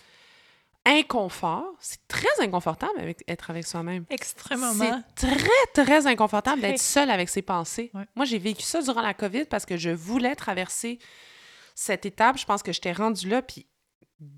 inconfort. 0.88 1.74
C'est 1.80 2.08
très 2.08 2.28
inconfortable 2.40 3.00
avec, 3.00 3.24
être 3.28 3.50
avec 3.50 3.68
soi-même. 3.68 4.06
Extrêmement. 4.10 4.74
C'est 4.74 5.28
très, 5.28 5.84
très 5.84 6.08
inconfortable 6.08 6.62
d'être 6.62 6.80
seul 6.80 7.10
avec 7.10 7.30
ses 7.30 7.42
pensées. 7.42 7.92
Ouais. 7.94 8.06
Moi, 8.16 8.26
j'ai 8.26 8.40
vécu 8.40 8.64
ça 8.64 8.82
durant 8.82 9.02
la 9.02 9.14
COVID 9.14 9.46
parce 9.46 9.66
que 9.66 9.78
je 9.78 9.90
voulais 9.90 10.36
traverser 10.36 11.00
cette 11.76 12.06
étape. 12.06 12.38
Je 12.38 12.46
pense 12.46 12.64
que 12.64 12.72
j'étais 12.72 12.94
rendue 12.94 13.30
là, 13.30 13.42
puis 13.42 13.68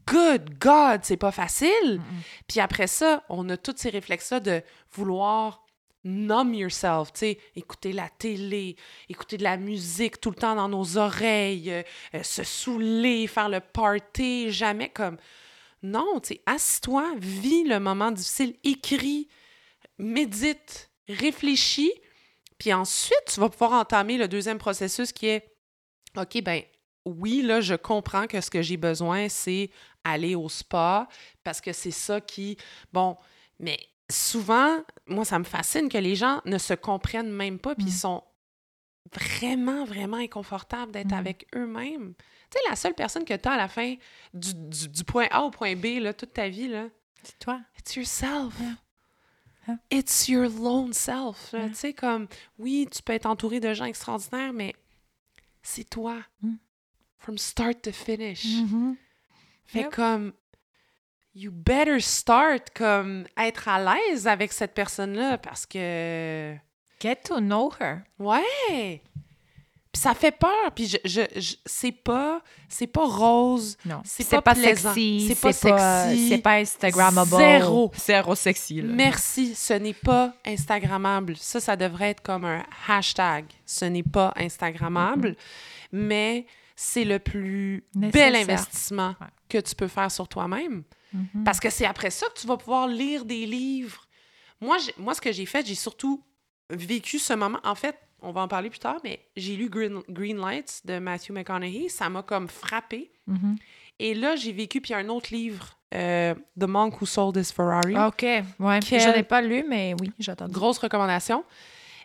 good 0.08 0.58
God, 0.60 1.02
c'est 1.04 1.18
pas 1.18 1.32
facile. 1.32 2.02
Puis 2.48 2.60
après 2.60 2.88
ça, 2.88 3.24
on 3.30 3.48
a 3.50 3.58
tous 3.58 3.76
ces 3.78 3.90
réflexes-là 3.90 4.40
de 4.40 4.62
vouloir 4.92 5.64
numb 6.04 6.54
yourself, 6.54 7.12
tu 7.14 7.20
sais, 7.20 7.40
écouter 7.56 7.92
la 7.92 8.10
télé, 8.10 8.78
écouter 9.10 9.38
de 9.38 9.44
la 9.44 9.58
musique 9.58 10.22
tout 10.22 10.30
le 10.30 10.36
temps 10.36 10.56
dans 10.56 10.70
nos 10.70 10.98
oreilles, 10.98 11.72
euh, 11.72 11.84
euh, 12.16 12.24
se 12.24 12.44
saouler, 12.44 13.28
faire 13.28 13.50
le 13.50 13.60
party, 13.60 14.52
jamais 14.52 14.90
comme... 14.90 15.18
Non, 15.84 16.20
tu 16.20 16.30
sais, 16.36 16.42
assis-toi, 16.46 17.14
vis 17.18 17.64
le 17.64 17.80
moment 17.80 18.12
difficile, 18.12 18.56
écris, 18.64 19.28
médite, 19.98 20.92
réfléchis, 21.08 21.94
puis 22.58 22.74
ensuite, 22.74 23.24
tu 23.34 23.40
vas 23.40 23.50
pouvoir 23.50 23.74
entamer 23.74 24.18
le 24.18 24.28
deuxième 24.28 24.58
processus 24.58 25.12
qui 25.14 25.28
est, 25.28 25.56
OK, 26.18 26.42
ben 26.44 26.62
oui, 27.06 27.42
là, 27.42 27.62
je 27.62 27.76
comprends 27.76 28.28
que 28.28 28.42
ce 28.42 28.50
que 28.50 28.62
j'ai 28.62 28.78
besoin, 28.78 29.30
c'est 29.30 29.70
aller 30.04 30.36
au 30.36 30.50
spa, 30.50 31.08
parce 31.44 31.62
que 31.62 31.72
c'est 31.74 31.92
ça 31.92 32.20
qui... 32.20 32.58
Bon, 32.92 33.18
mais 33.60 33.80
souvent, 34.12 34.84
moi, 35.08 35.24
ça 35.24 35.40
me 35.40 35.44
fascine 35.46 35.88
que 35.90 35.98
les 35.98 36.16
gens 36.16 36.42
ne 36.46 36.58
se 36.58 36.74
comprennent 36.74 37.32
même 37.32 37.60
pas, 37.60 37.76
puis 37.76 37.86
ils 37.88 37.94
Mm. 37.94 37.98
sont 37.98 38.24
vraiment, 39.14 39.86
vraiment 39.86 40.18
inconfortables 40.18 40.92
d'être 40.92 41.12
Mm. 41.14 41.20
avec 41.20 41.48
eux-mêmes. 41.56 42.14
Tu 42.52 42.58
sais, 42.58 42.70
la 42.70 42.76
seule 42.76 42.96
personne 42.96 43.26
que 43.26 43.34
tu 43.36 43.48
as 43.48 43.52
à 43.54 43.58
la 43.58 43.68
fin 43.68 43.96
du, 44.34 44.54
du- 44.54 44.88
du 44.90 45.04
point 45.04 45.28
A 45.32 45.44
au 45.44 45.52
point 45.52 45.76
B, 45.76 46.00
là, 46.00 46.14
toute 46.14 46.34
ta 46.34 46.50
vie, 46.50 46.68
là, 46.68 46.88
C'est 47.24 47.38
toi. 47.40 47.62
it's 47.78 47.96
yourself. 47.96 48.54
Yeah. 48.60 48.76
Yeah. 49.68 49.78
It's 49.92 50.28
your 50.28 50.50
lone 50.50 50.94
self. 50.94 51.52
Yeah. 51.54 51.70
Tu 51.70 51.76
sais, 51.76 51.94
comme, 51.94 52.28
oui, 52.58 52.88
tu 52.92 53.04
peux 53.04 53.14
être 53.14 53.28
entouré 53.28 53.60
de 53.60 53.74
gens 53.74 53.86
extraordinaires, 53.86 54.52
mais 54.54 54.74
c'est 55.62 55.88
toi. 55.88 56.18
Mm. 56.42 56.56
From 57.20 57.38
start 57.38 57.82
to 57.84 57.92
finish. 57.92 58.46
Mm-hmm. 58.46 58.96
Fait 59.66 59.82
Yep. 59.82 59.92
comme, 59.94 60.34
you 61.36 61.52
better 61.52 62.00
start 62.00 62.72
comme 62.74 63.28
être 63.38 63.68
à 63.68 63.80
l'aise 63.84 64.26
avec 64.28 64.52
cette 64.54 64.74
personne-là 64.74 65.38
parce 65.38 65.66
que, 65.68 66.56
Get 67.00 67.18
to 67.26 67.40
know 67.40 67.72
her. 67.80 68.00
ouais. 68.18 69.04
Puis 69.91 70.02
ça 70.02 70.14
fait 70.14 70.32
peur. 70.32 70.72
Puis 70.76 70.88
je, 70.88 70.98
je, 71.03 71.22
je- 71.40 71.56
c'est 71.66 71.91
pas, 71.91 72.41
c'est 72.68 72.86
pas 72.88 73.06
rose. 73.07 73.76
Non. 73.86 74.02
C'est 74.06 74.40
pas 74.41 74.53
sexy. 74.53 75.26
C'est 75.28 75.41
pas 75.41 75.52
sexy. 75.53 76.30
C'est 76.30 76.38
pas 76.38 76.53
Instagrammable. 76.57 77.36
Zéro. 77.38 77.91
Zéro 77.95 78.36
sexy. 78.36 78.82
Là. 78.82 78.94
Merci, 78.94 79.56
ce 79.56 79.74
n'est 79.74 79.95
pas 79.95 80.34
Instagrammable. 80.45 81.36
Ça, 81.38 81.60
ça 81.60 81.76
devrait 81.76 82.11
être 82.11 82.22
comme 82.22 82.45
un 82.45 82.64
hashtag. 82.88 83.45
Ce 83.66 83.86
n'est 83.86 84.03
pas 84.03 84.32
Instagrammable, 84.36 85.36
mais 85.91 86.45
c'est 86.76 87.03
le 87.03 87.18
plus 87.20 87.84
bel 87.95 88.36
investissement 88.36 89.16
Ouais. 89.20 89.28
que 89.49 89.57
tu 89.57 89.74
peux 89.76 89.88
faire 89.88 90.11
sur 90.11 90.28
toi-même. 90.28 90.84
Mhm. 91.14 91.44
Parce 91.44 91.60
que 91.60 91.70
c'est 91.72 91.86
après 91.88 92.11
ça 92.11 92.28
que 92.28 92.40
tu 92.40 92.45
vas 92.45 92.57
pouvoir 92.57 92.88
lire 92.88 93.26
des 93.26 93.48
livres. 93.48 94.07
Moi, 94.61 94.78
moi 94.99 95.16
ce 95.16 95.22
que 95.22 95.32
j'ai 95.32 95.48
fait, 95.48 95.66
j'ai 95.66 95.74
surtout 95.76 96.24
vécu 96.70 97.18
ce 97.18 97.34
moment. 97.34 97.60
En 97.64 97.74
fait, 97.76 97.98
on 98.22 98.32
va 98.32 98.41
en 98.41 98.48
parler 98.48 98.70
plus 98.70 98.80
tard, 98.80 98.98
mais 99.04 99.20
j'ai 99.36 99.56
lu 99.56 99.70
Green, 99.70 100.02
Green 100.10 100.38
Lights 100.38 100.82
de 100.86 101.00
Matthew 101.00 101.32
McConaughey. 101.32 101.90
Ça 101.90 102.10
m'a 102.10 102.24
comme 102.24 102.48
frappé. 102.48 103.12
Mhm. 103.28 103.56
Et 104.00 104.14
là, 104.14 104.36
j'ai 104.36 104.52
vécu, 104.54 104.80
puis 104.82 104.90
il 104.91 104.94
y 104.94 104.96
a 104.96 105.00
un 105.00 105.10
autre 105.10 105.34
livre, 105.34 105.78
euh, 105.94 106.34
The 106.60 106.64
Monk 106.68 107.02
Who 107.02 107.06
Sold 107.06 107.36
His 107.36 107.52
Ferrari. 107.54 107.98
OK. 107.98 108.22
Ouais. 108.60 108.80
Quel- 108.80 109.02
Je 109.02 109.10
l'ai 109.10 109.24
pas 109.24 109.41
lu, 109.41 109.66
mais 109.68 109.94
oui, 110.00 110.12
j'attends. 110.20 110.48
Grosse 110.48 110.78
recommandation. 110.78 111.44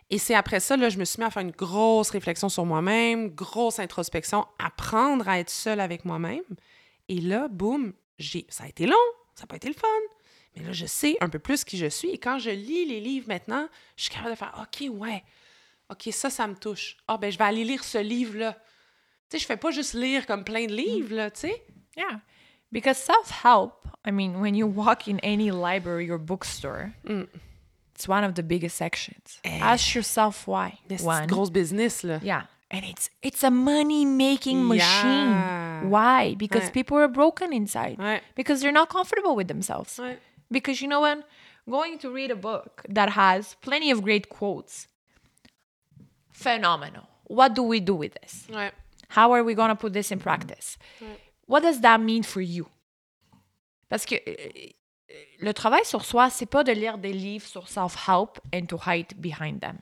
Et 0.09 0.17
c'est 0.19 0.35
après 0.35 0.59
ça, 0.59 0.77
là, 0.77 0.89
je 0.89 0.97
me 0.99 1.05
suis 1.05 1.19
mis 1.19 1.25
à 1.25 1.31
faire 1.31 1.41
une 1.41 1.51
grosse 1.51 2.09
réflexion 2.11 2.47
sur 2.49 2.65
moi-même, 2.65 3.29
grosse 3.29 3.79
introspection, 3.79 4.45
apprendre 4.59 5.27
à 5.27 5.39
être 5.39 5.49
seule 5.49 5.79
avec 5.79 6.05
moi-même. 6.05 6.43
Et 7.09 7.21
là, 7.21 7.47
boum, 7.47 7.93
j'ai... 8.19 8.45
ça 8.49 8.65
a 8.65 8.67
été 8.67 8.85
long, 8.85 8.95
ça 9.33 9.43
n'a 9.43 9.47
pas 9.47 9.55
été 9.55 9.67
le 9.67 9.73
fun. 9.73 9.87
Mais 10.55 10.63
là, 10.63 10.71
je 10.73 10.85
sais 10.85 11.17
un 11.21 11.29
peu 11.29 11.39
plus 11.39 11.63
qui 11.63 11.77
je 11.77 11.87
suis. 11.87 12.09
Et 12.09 12.17
quand 12.17 12.37
je 12.39 12.49
lis 12.51 12.85
les 12.85 12.99
livres 13.01 13.27
maintenant, 13.27 13.67
je 13.97 14.03
suis 14.03 14.11
capable 14.13 14.31
de 14.31 14.37
faire 14.37 14.53
OK, 14.61 14.89
ouais, 14.99 15.23
OK, 15.89 16.09
ça, 16.11 16.29
ça 16.29 16.47
me 16.47 16.55
touche. 16.55 16.97
Ah, 17.07 17.17
ben, 17.17 17.31
je 17.31 17.37
vais 17.37 17.43
aller 17.43 17.63
lire 17.63 17.83
ce 17.83 17.97
livre-là. 17.99 18.53
Tu 19.29 19.37
sais, 19.37 19.39
je 19.39 19.45
fais 19.45 19.57
pas 19.57 19.71
juste 19.71 19.93
lire 19.93 20.25
comme 20.25 20.43
plein 20.43 20.65
de 20.65 20.73
livres, 20.73 21.15
là, 21.15 21.29
tu 21.31 21.41
sais. 21.41 21.63
Yeah. 21.95 22.21
Because 22.71 22.97
self-help, 22.97 23.73
I 24.05 24.11
mean, 24.11 24.35
when 24.41 24.55
you 24.55 24.67
walk 24.67 25.07
in 25.07 25.17
any 25.23 25.51
library 25.51 26.09
or 26.11 26.17
bookstore, 26.19 26.91
Mm. 27.05 27.27
it's 27.95 28.07
one 28.07 28.23
of 28.23 28.33
the 28.33 28.41
biggest 28.43 28.75
sections. 28.77 29.39
Eh. 29.43 29.59
Ask 29.61 29.93
yourself 29.95 30.47
why. 30.47 30.79
C'est 30.89 31.03
One. 31.05 31.23
une 31.23 31.27
grosse 31.27 31.51
business, 31.51 32.03
là. 32.03 32.19
Yeah. 32.23 32.47
And 32.71 32.81
it's 32.83 33.09
it's 33.21 33.43
a 33.43 33.51
money-making 33.51 34.67
machine. 34.67 35.29
Yeah. 35.29 35.83
Why? 35.87 36.35
Because 36.35 36.65
Ouais. 36.65 36.71
people 36.71 36.97
are 36.97 37.07
broken 37.07 37.53
inside. 37.53 37.97
Ouais, 37.99 38.21
Because 38.35 38.61
they're 38.61 38.73
not 38.73 38.89
comfortable 38.89 39.35
with 39.35 39.47
themselves. 39.47 39.97
ouais. 39.99 40.17
Because 40.51 40.81
you 40.81 40.87
know 40.89 41.01
when 41.01 41.23
Going 41.67 41.97
to 41.99 42.11
read 42.11 42.29
a 42.29 42.35
book 42.35 42.83
that 42.93 43.09
has 43.17 43.55
plenty 43.61 43.91
of 43.91 44.03
great 44.03 44.29
quotes. 44.29 44.87
Phenomenal. 46.35 47.03
What 47.29 47.55
do 47.55 47.63
we 47.63 47.79
do 47.79 47.95
with 47.95 48.13
this? 48.21 48.45
ouais. 48.49 48.71
How 49.09 49.31
are 49.31 49.43
we 49.43 49.55
going 49.55 49.69
to 49.69 49.75
put 49.75 49.93
this 49.93 50.11
in 50.11 50.19
practice? 50.19 50.77
Ouais. 51.01 51.17
What 51.47 51.61
does 51.61 51.79
that 51.81 51.99
mean 51.99 52.23
for 52.23 52.41
you? 52.41 52.67
Parce 53.89 54.05
que 54.05 54.15
euh, 54.15 54.73
le 55.39 55.53
travail 55.53 55.85
sur 55.85 56.03
soi, 56.03 56.29
c'est 56.29 56.45
pas 56.47 56.63
de 56.63 56.71
lire 56.71 56.97
des 56.97 57.13
livres 57.13 57.45
sur 57.47 57.67
self-help 57.67 58.39
and 58.53 58.65
to 58.65 58.77
hide 58.77 59.13
behind 59.17 59.61
them. 59.61 59.79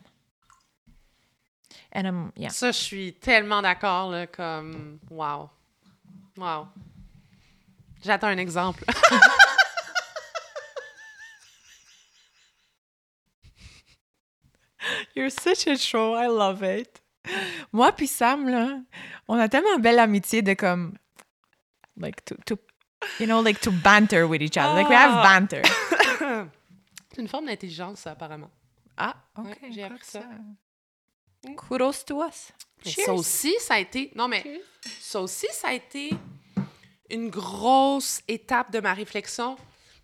And 1.95 2.31
yeah. 2.35 2.49
Ça, 2.49 2.71
je 2.71 2.77
suis 2.77 3.13
tellement 3.13 3.61
d'accord, 3.61 4.11
là, 4.11 4.27
comme... 4.27 4.99
Wow. 5.09 5.49
Wow. 6.37 6.67
J'attends 8.03 8.27
un 8.27 8.37
exemple. 8.37 8.83
You're 15.15 15.29
such 15.31 15.67
a 15.67 15.75
show, 15.77 16.15
I 16.15 16.27
love 16.27 16.63
it. 16.63 17.01
Moi 17.71 17.91
puis 17.93 18.07
Sam, 18.07 18.47
là, 18.49 18.79
on 19.27 19.37
a 19.39 19.47
tellement 19.47 19.79
belle 19.79 19.99
amitié 19.99 20.41
de 20.41 20.53
comme, 20.55 20.93
like, 21.97 22.23
to, 22.25 22.35
to 22.45 22.55
you 23.19 23.25
know, 23.25 23.41
like, 23.41 23.59
to 23.61 23.71
banter 23.71 24.23
with 24.23 24.41
each 24.41 24.57
other. 24.57 24.73
Like, 24.75 24.89
we 24.89 24.95
have 24.95 25.13
Ah. 25.15 25.39
banter. 25.39 25.61
C'est 27.15 27.21
une 27.21 27.27
forme 27.27 27.45
d'intelligence, 27.45 27.99
ça, 27.99 28.11
apparemment. 28.11 28.49
Ah, 28.97 29.15
ok. 29.37 29.45
Ouais, 29.45 29.71
j'ai 29.71 29.83
appris 29.83 29.99
ça. 30.03 30.23
Kudos 31.57 32.03
to 32.05 32.23
us. 32.23 32.51
Mais 32.85 32.91
Cheers. 32.91 33.05
ça 33.05 33.13
aussi, 33.13 33.53
ça 33.59 33.73
a 33.75 33.79
été... 33.79 34.11
Non, 34.15 34.27
mais 34.27 34.43
ça 34.99 35.21
aussi, 35.21 35.47
ça 35.51 35.69
a 35.69 35.73
été 35.73 36.11
une 37.09 37.29
grosse 37.29 38.21
étape 38.27 38.71
de 38.71 38.79
ma 38.79 38.93
réflexion 38.93 39.57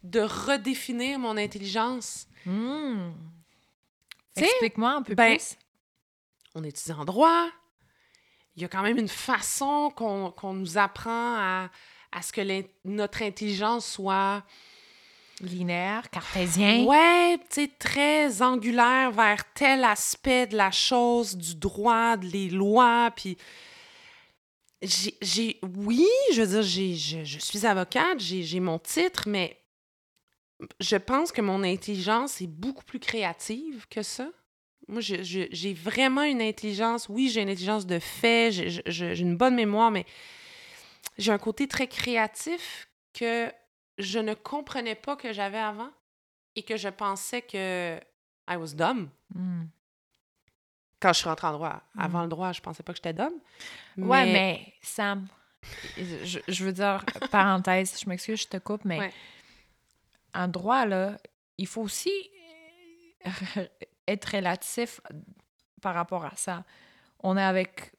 de 0.04 0.22
redéfinir 0.22 1.18
mon 1.20 1.36
intelligence. 1.38 2.28
Hmm. 2.46 3.12
Explique-moi 4.36 4.92
un 4.92 5.02
peu 5.02 5.16
ben, 5.16 5.36
plus. 5.36 5.58
On 6.56 6.64
étudie 6.64 6.92
en 6.92 7.06
droit? 7.06 7.48
Il 8.56 8.62
y 8.62 8.66
a 8.66 8.68
quand 8.68 8.82
même 8.82 8.98
une 8.98 9.08
façon 9.08 9.92
qu'on 9.96 10.32
qu'on 10.32 10.54
nous 10.54 10.78
apprend 10.78 11.36
à, 11.38 11.70
à 12.12 12.22
ce 12.22 12.32
que 12.32 12.42
notre 12.86 13.22
intelligence 13.22 13.86
soit... 13.86 14.44
Linéaire, 15.42 16.10
cartésien. 16.10 16.84
Ouais, 16.84 17.38
tu 17.50 17.62
sais, 17.62 17.72
très 17.80 18.42
angulaire 18.42 19.10
vers 19.12 19.54
tel 19.54 19.86
aspect 19.86 20.48
de 20.48 20.58
la 20.58 20.70
chose, 20.70 21.38
du 21.38 21.56
droit, 21.56 22.18
des 22.18 22.50
lois, 22.50 23.10
puis 23.16 23.38
j'ai, 24.82 25.18
j'ai- 25.22 25.58
oui, 25.78 26.06
je 26.34 26.42
veux 26.42 26.48
dire, 26.48 26.62
j'ai, 26.62 26.94
je, 26.94 27.24
je 27.24 27.40
suis 27.40 27.66
avocate, 27.66 28.20
j'ai, 28.20 28.44
j'ai 28.44 28.60
mon 28.60 28.80
titre, 28.80 29.30
mais 29.30 29.58
je 30.80 30.98
pense 30.98 31.32
que 31.32 31.42
mon 31.42 31.64
intelligence 31.64 32.42
est 32.42 32.48
beaucoup 32.48 32.84
plus 32.84 33.00
créative 33.00 33.88
que 33.90 34.02
ça. 34.02 34.28
Moi, 34.88 35.02
j'ai 35.02 35.74
vraiment 35.74 36.24
une 36.24 36.42
intelligence, 36.42 37.08
oui, 37.10 37.30
j'ai 37.30 37.42
une 37.42 37.50
intelligence 37.50 37.86
de 37.86 38.00
fait, 38.00 38.52
j'ai, 38.52 39.20
une 39.20 39.38
bonne 39.38 39.56
mémoire, 39.56 39.92
mais 39.92 40.06
j'ai 41.18 41.32
un 41.32 41.38
côté 41.38 41.68
très 41.68 41.88
créatif 41.88 42.90
que 43.14 43.52
je 44.00 44.20
ne 44.20 44.34
comprenais 44.34 44.96
pas 44.96 45.16
que 45.16 45.32
j'avais 45.32 45.60
avant 45.60 45.92
et 46.56 46.64
que 46.64 46.76
je 46.76 46.90
pensais 46.90 47.42
que 47.42 48.00
I 48.50 48.56
was 48.56 48.74
dumb. 48.74 49.10
Hmm. 49.36 49.66
Quand 51.00 51.14
je 51.14 51.20
suis 51.20 51.30
rentrée 51.30 51.48
en 51.48 51.54
droit. 51.54 51.82
Avant 51.98 52.24
le 52.24 52.28
droit, 52.28 52.52
je 52.52 52.60
pensais 52.60 52.84
pas 52.84 52.92
que 52.92 52.98
j'étais 52.98 53.14
d'homme. 53.14 53.40
Ouais, 53.96 54.26
mais 54.26 54.74
Sam, 54.82 55.28
je, 55.98 56.40
je 56.48 56.66
veux 56.66 56.74
dire, 56.74 57.06
parenthèse, 57.32 57.98
je 58.04 58.10
m'excuse, 58.10 58.42
je 58.42 58.48
te 58.48 58.58
coupe, 58.58 58.84
mais 58.86 59.00
Ouais. 59.00 59.14
En 60.34 60.48
droit, 60.48 60.86
là, 60.86 61.18
il 61.58 61.68
faut 61.68 61.82
aussi 61.82 62.12
euh, 63.26 63.66
être 64.08 64.36
relatif 64.36 65.02
par 65.82 65.94
rapport 65.96 66.26
à 66.26 66.36
ça. 66.36 66.64
On 67.22 67.38
est 67.38 67.44
avec. 67.44 67.94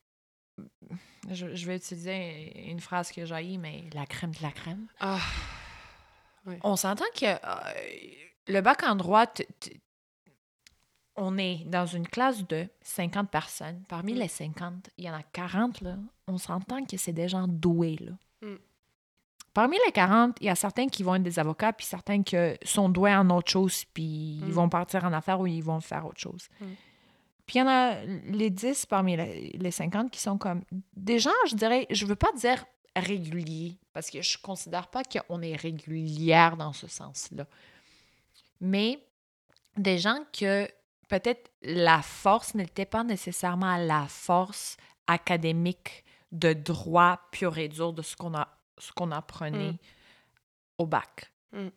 Je, 1.31 1.55
je 1.55 1.67
vais 1.67 1.77
utiliser 1.77 2.69
une 2.71 2.81
phrase 2.81 3.13
que 3.13 3.25
j'ai, 3.25 3.57
mais 3.59 3.85
la 3.95 4.07
crème 4.07 4.33
de 4.35 4.43
la 4.43 4.51
crème. 4.51 4.87
Ah, 5.01 5.21
On 6.63 6.77
s'entend 6.77 7.05
que 7.15 7.27
euh, 7.27 8.09
le 8.49 8.61
bac 8.61 8.83
en 8.83 8.97
droit, 8.97 9.27
on 11.17 11.37
est 11.39 11.65
dans 11.67 11.87
une 11.87 12.09
classe 12.09 12.47
de 12.47 12.67
50 12.83 13.31
personnes. 13.31 13.83
Parmi 13.89 14.15
Mm. 14.15 14.17
les 14.19 14.29
50, 14.29 14.91
il 14.97 15.05
y 15.05 15.11
en 15.11 15.15
a 15.15 15.23
40, 15.23 15.83
là. 15.83 15.97
On 16.27 16.39
s'entend 16.39 16.85
que 16.85 16.97
c'est 16.97 17.13
des 17.13 17.29
gens 17.29 17.47
doués, 17.47 17.97
là. 18.01 18.13
Mm. 18.43 18.57
Parmi 19.53 19.77
les 19.87 19.93
40, 19.93 20.37
il 20.41 20.47
y 20.47 20.49
a 20.51 20.55
certains 20.55 20.87
qui 20.89 21.03
vont 21.03 21.17
être 21.17 21.23
des 21.25 21.39
avocats, 21.39 21.73
puis 21.73 21.85
certains 21.87 22.23
qui 22.23 22.37
sont 22.63 22.89
doués 22.89 23.15
en 23.15 23.29
autre 23.31 23.51
chose, 23.51 23.85
puis 23.93 24.39
ils 24.41 24.45
Mm. 24.45 24.51
vont 24.53 24.69
partir 24.69 25.05
en 25.05 25.13
affaires 25.13 25.41
ou 25.41 25.47
ils 25.47 25.63
vont 25.63 25.81
faire 25.81 26.07
autre 26.07 26.21
chose. 26.21 26.49
Mm. 26.61 26.67
Puis 27.47 27.59
il 27.59 27.59
y 27.59 27.63
en 27.63 27.69
a 27.69 27.95
les 28.05 28.51
10 28.51 28.87
parmi 28.87 29.17
les, 29.17 29.51
les 29.59 29.71
50 29.73 30.11
qui 30.13 30.21
sont 30.21 30.39
comme 30.39 30.63
des 30.97 31.19
gens, 31.19 31.31
je 31.49 31.57
dirais, 31.57 31.87
je 31.91 32.07
veux 32.07 32.15
pas 32.15 32.31
dire 32.37 32.65
réguliers, 32.95 33.77
parce 33.93 34.09
que 34.11 34.23
je 34.23 34.39
considère 34.39 34.87
pas 34.89 35.03
qu'on 35.03 35.43
est 35.43 35.57
régulière 35.57 36.57
dans 36.57 36.73
ce 36.73 36.87
sens-là. 36.87 37.47
Mais 38.61 38.99
des 39.77 39.99
gens 39.99 40.19
que 40.33 40.69
peut-être 41.09 41.51
la 41.63 42.03
force 42.03 42.55
n'était 42.55 42.85
pas 42.87 43.03
nécessairement 43.03 43.77
la 43.79 44.07
force 44.09 44.77
académique 45.09 46.05
de 46.31 46.53
droit 46.53 47.19
pur 47.33 47.59
et 47.59 47.69
dur 47.69 47.93
de 47.93 48.03
ce 48.03 48.15
qu'on 48.17 48.35
a 48.35 48.47
ce 48.81 48.93
qu'on 48.93 49.11
apprenait 49.13 49.73
Mm. 49.73 49.79
au 50.79 50.87
bac. 50.87 51.33
Mm. 51.53 51.69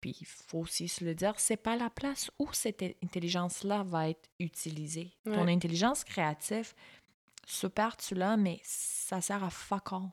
Puis 0.00 0.16
il 0.20 0.26
faut 0.26 0.58
aussi 0.58 0.88
se 0.88 1.04
le 1.04 1.14
dire, 1.14 1.34
c'est 1.38 1.56
pas 1.56 1.76
la 1.76 1.88
place 1.88 2.30
où 2.38 2.48
cette 2.52 2.82
intelligence-là 3.04 3.84
va 3.84 4.08
être 4.08 4.28
utilisée. 4.40 5.12
Ton 5.24 5.46
intelligence 5.46 6.02
créative, 6.02 6.74
super, 7.46 7.96
tu 7.96 8.16
l'as, 8.16 8.36
mais 8.36 8.60
ça 8.64 9.20
sert 9.20 9.44
à 9.44 9.50
fuck 9.50 9.92
all 9.92 10.10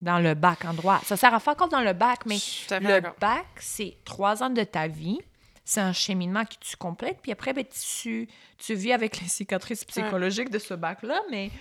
dans 0.00 0.18
le 0.18 0.34
bac 0.34 0.64
en 0.64 0.74
droit. 0.74 1.00
Ça 1.04 1.16
sert 1.16 1.32
à 1.32 1.38
fuck 1.38 1.62
all 1.62 1.68
dans 1.68 1.80
le 1.80 1.92
bac, 1.92 2.26
mais 2.26 2.38
le 2.70 3.18
bac, 3.20 3.46
c'est 3.60 3.96
trois 4.04 4.42
ans 4.42 4.50
de 4.50 4.64
ta 4.64 4.88
vie. 4.88 5.20
C'est 5.64 5.80
un 5.80 5.92
cheminement 5.92 6.44
que 6.44 6.56
tu 6.58 6.76
complètes. 6.76 7.20
Puis 7.22 7.30
après, 7.30 7.52
ben, 7.52 7.64
tu, 7.64 8.28
tu 8.58 8.74
vis 8.74 8.92
avec 8.92 9.20
les 9.20 9.28
cicatrices 9.28 9.84
psychologiques 9.84 10.50
de 10.50 10.58
ce 10.58 10.74
bac-là, 10.74 11.20
mais... 11.30 11.52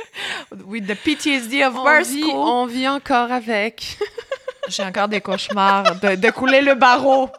With 0.66 0.86
the 0.86 0.94
PTSD 0.94 1.66
of 1.66 1.76
On 1.76 2.02
vit, 2.02 2.24
on 2.34 2.66
vit 2.66 2.88
encore 2.88 3.32
avec. 3.32 3.98
J'ai 4.68 4.82
encore 4.82 5.08
des 5.08 5.20
cauchemars 5.20 5.98
de, 6.00 6.16
de 6.16 6.30
couler 6.30 6.60
le 6.60 6.74
barreau. 6.74 7.30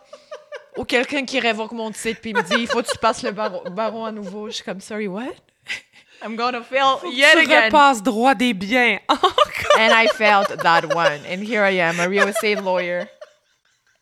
Ou 0.77 0.84
quelqu'un 0.85 1.25
qui 1.25 1.39
révoque 1.39 1.71
mon 1.71 1.91
titre 1.91 2.21
puis 2.21 2.34
me 2.34 2.41
dit 2.43 2.55
il 2.61 2.67
faut 2.67 2.81
que 2.81 2.91
tu 2.91 2.97
passes 2.99 3.23
le 3.23 3.31
barreau, 3.31 3.63
barreau 3.69 4.05
à 4.05 4.11
nouveau. 4.11 4.47
Je 4.47 4.55
suis 4.55 4.63
comme 4.63 4.79
sorry 4.81 5.07
what? 5.07 5.34
I'm 6.23 6.35
gonna 6.35 6.61
fail 6.61 6.99
yet 7.11 7.34
tu 7.34 7.39
again. 7.39 7.65
repasses 7.65 8.01
droit 8.01 8.34
des 8.35 8.53
biens. 8.53 8.99
And 9.09 9.91
I 9.91 10.07
failed 10.07 10.47
that 10.63 10.85
one. 10.95 11.21
And 11.29 11.43
here 11.43 11.63
I 11.63 11.79
am, 11.79 11.99
a 11.99 12.07
real 12.07 12.27
estate 12.27 12.63
lawyer. 12.63 13.07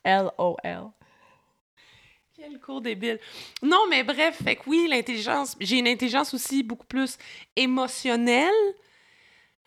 LOL. 0.05 0.93
Quel 2.47 2.59
cours 2.59 2.81
débile. 2.81 3.19
Non, 3.63 3.87
mais 3.89 4.03
bref, 4.03 4.37
fait 4.43 4.55
que 4.55 4.61
oui, 4.67 4.87
l'intelligence, 4.87 5.55
j'ai 5.59 5.79
une 5.79 5.87
intelligence 5.87 6.33
aussi 6.33 6.61
beaucoup 6.61 6.85
plus 6.85 7.17
émotionnelle. 7.55 8.53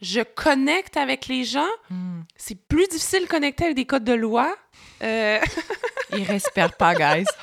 Je 0.00 0.20
connecte 0.20 0.96
avec 0.96 1.26
les 1.26 1.42
gens. 1.42 1.66
Hmm. 1.90 2.20
C'est 2.36 2.54
plus 2.68 2.86
difficile 2.86 3.22
de 3.22 3.26
connecter 3.26 3.64
avec 3.64 3.76
des 3.76 3.84
codes 3.84 4.04
de 4.04 4.12
loi. 4.12 4.56
Euh, 5.02 5.40
Il 6.12 6.22
respire 6.22 6.72
pas, 6.76 6.94
guys. 6.94 7.24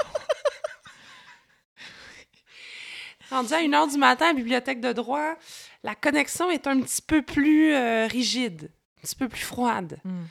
rendu 3.30 3.54
à 3.54 3.60
1h 3.60 3.92
du 3.92 3.98
matin 3.98 4.26
à 4.26 4.30
la 4.30 4.36
bibliothèque 4.36 4.80
de 4.80 4.94
droit, 4.94 5.36
la 5.84 5.96
connexion 5.96 6.50
est 6.50 6.66
un 6.68 6.80
petit 6.80 7.02
peu 7.02 7.22
plus 7.22 7.74
euh, 7.74 8.08
rigide, 8.08 8.72
un 9.00 9.02
petit 9.02 9.16
peu 9.16 9.28
plus 9.28 9.44
froide. 9.44 10.00
Hmm. 10.06 10.24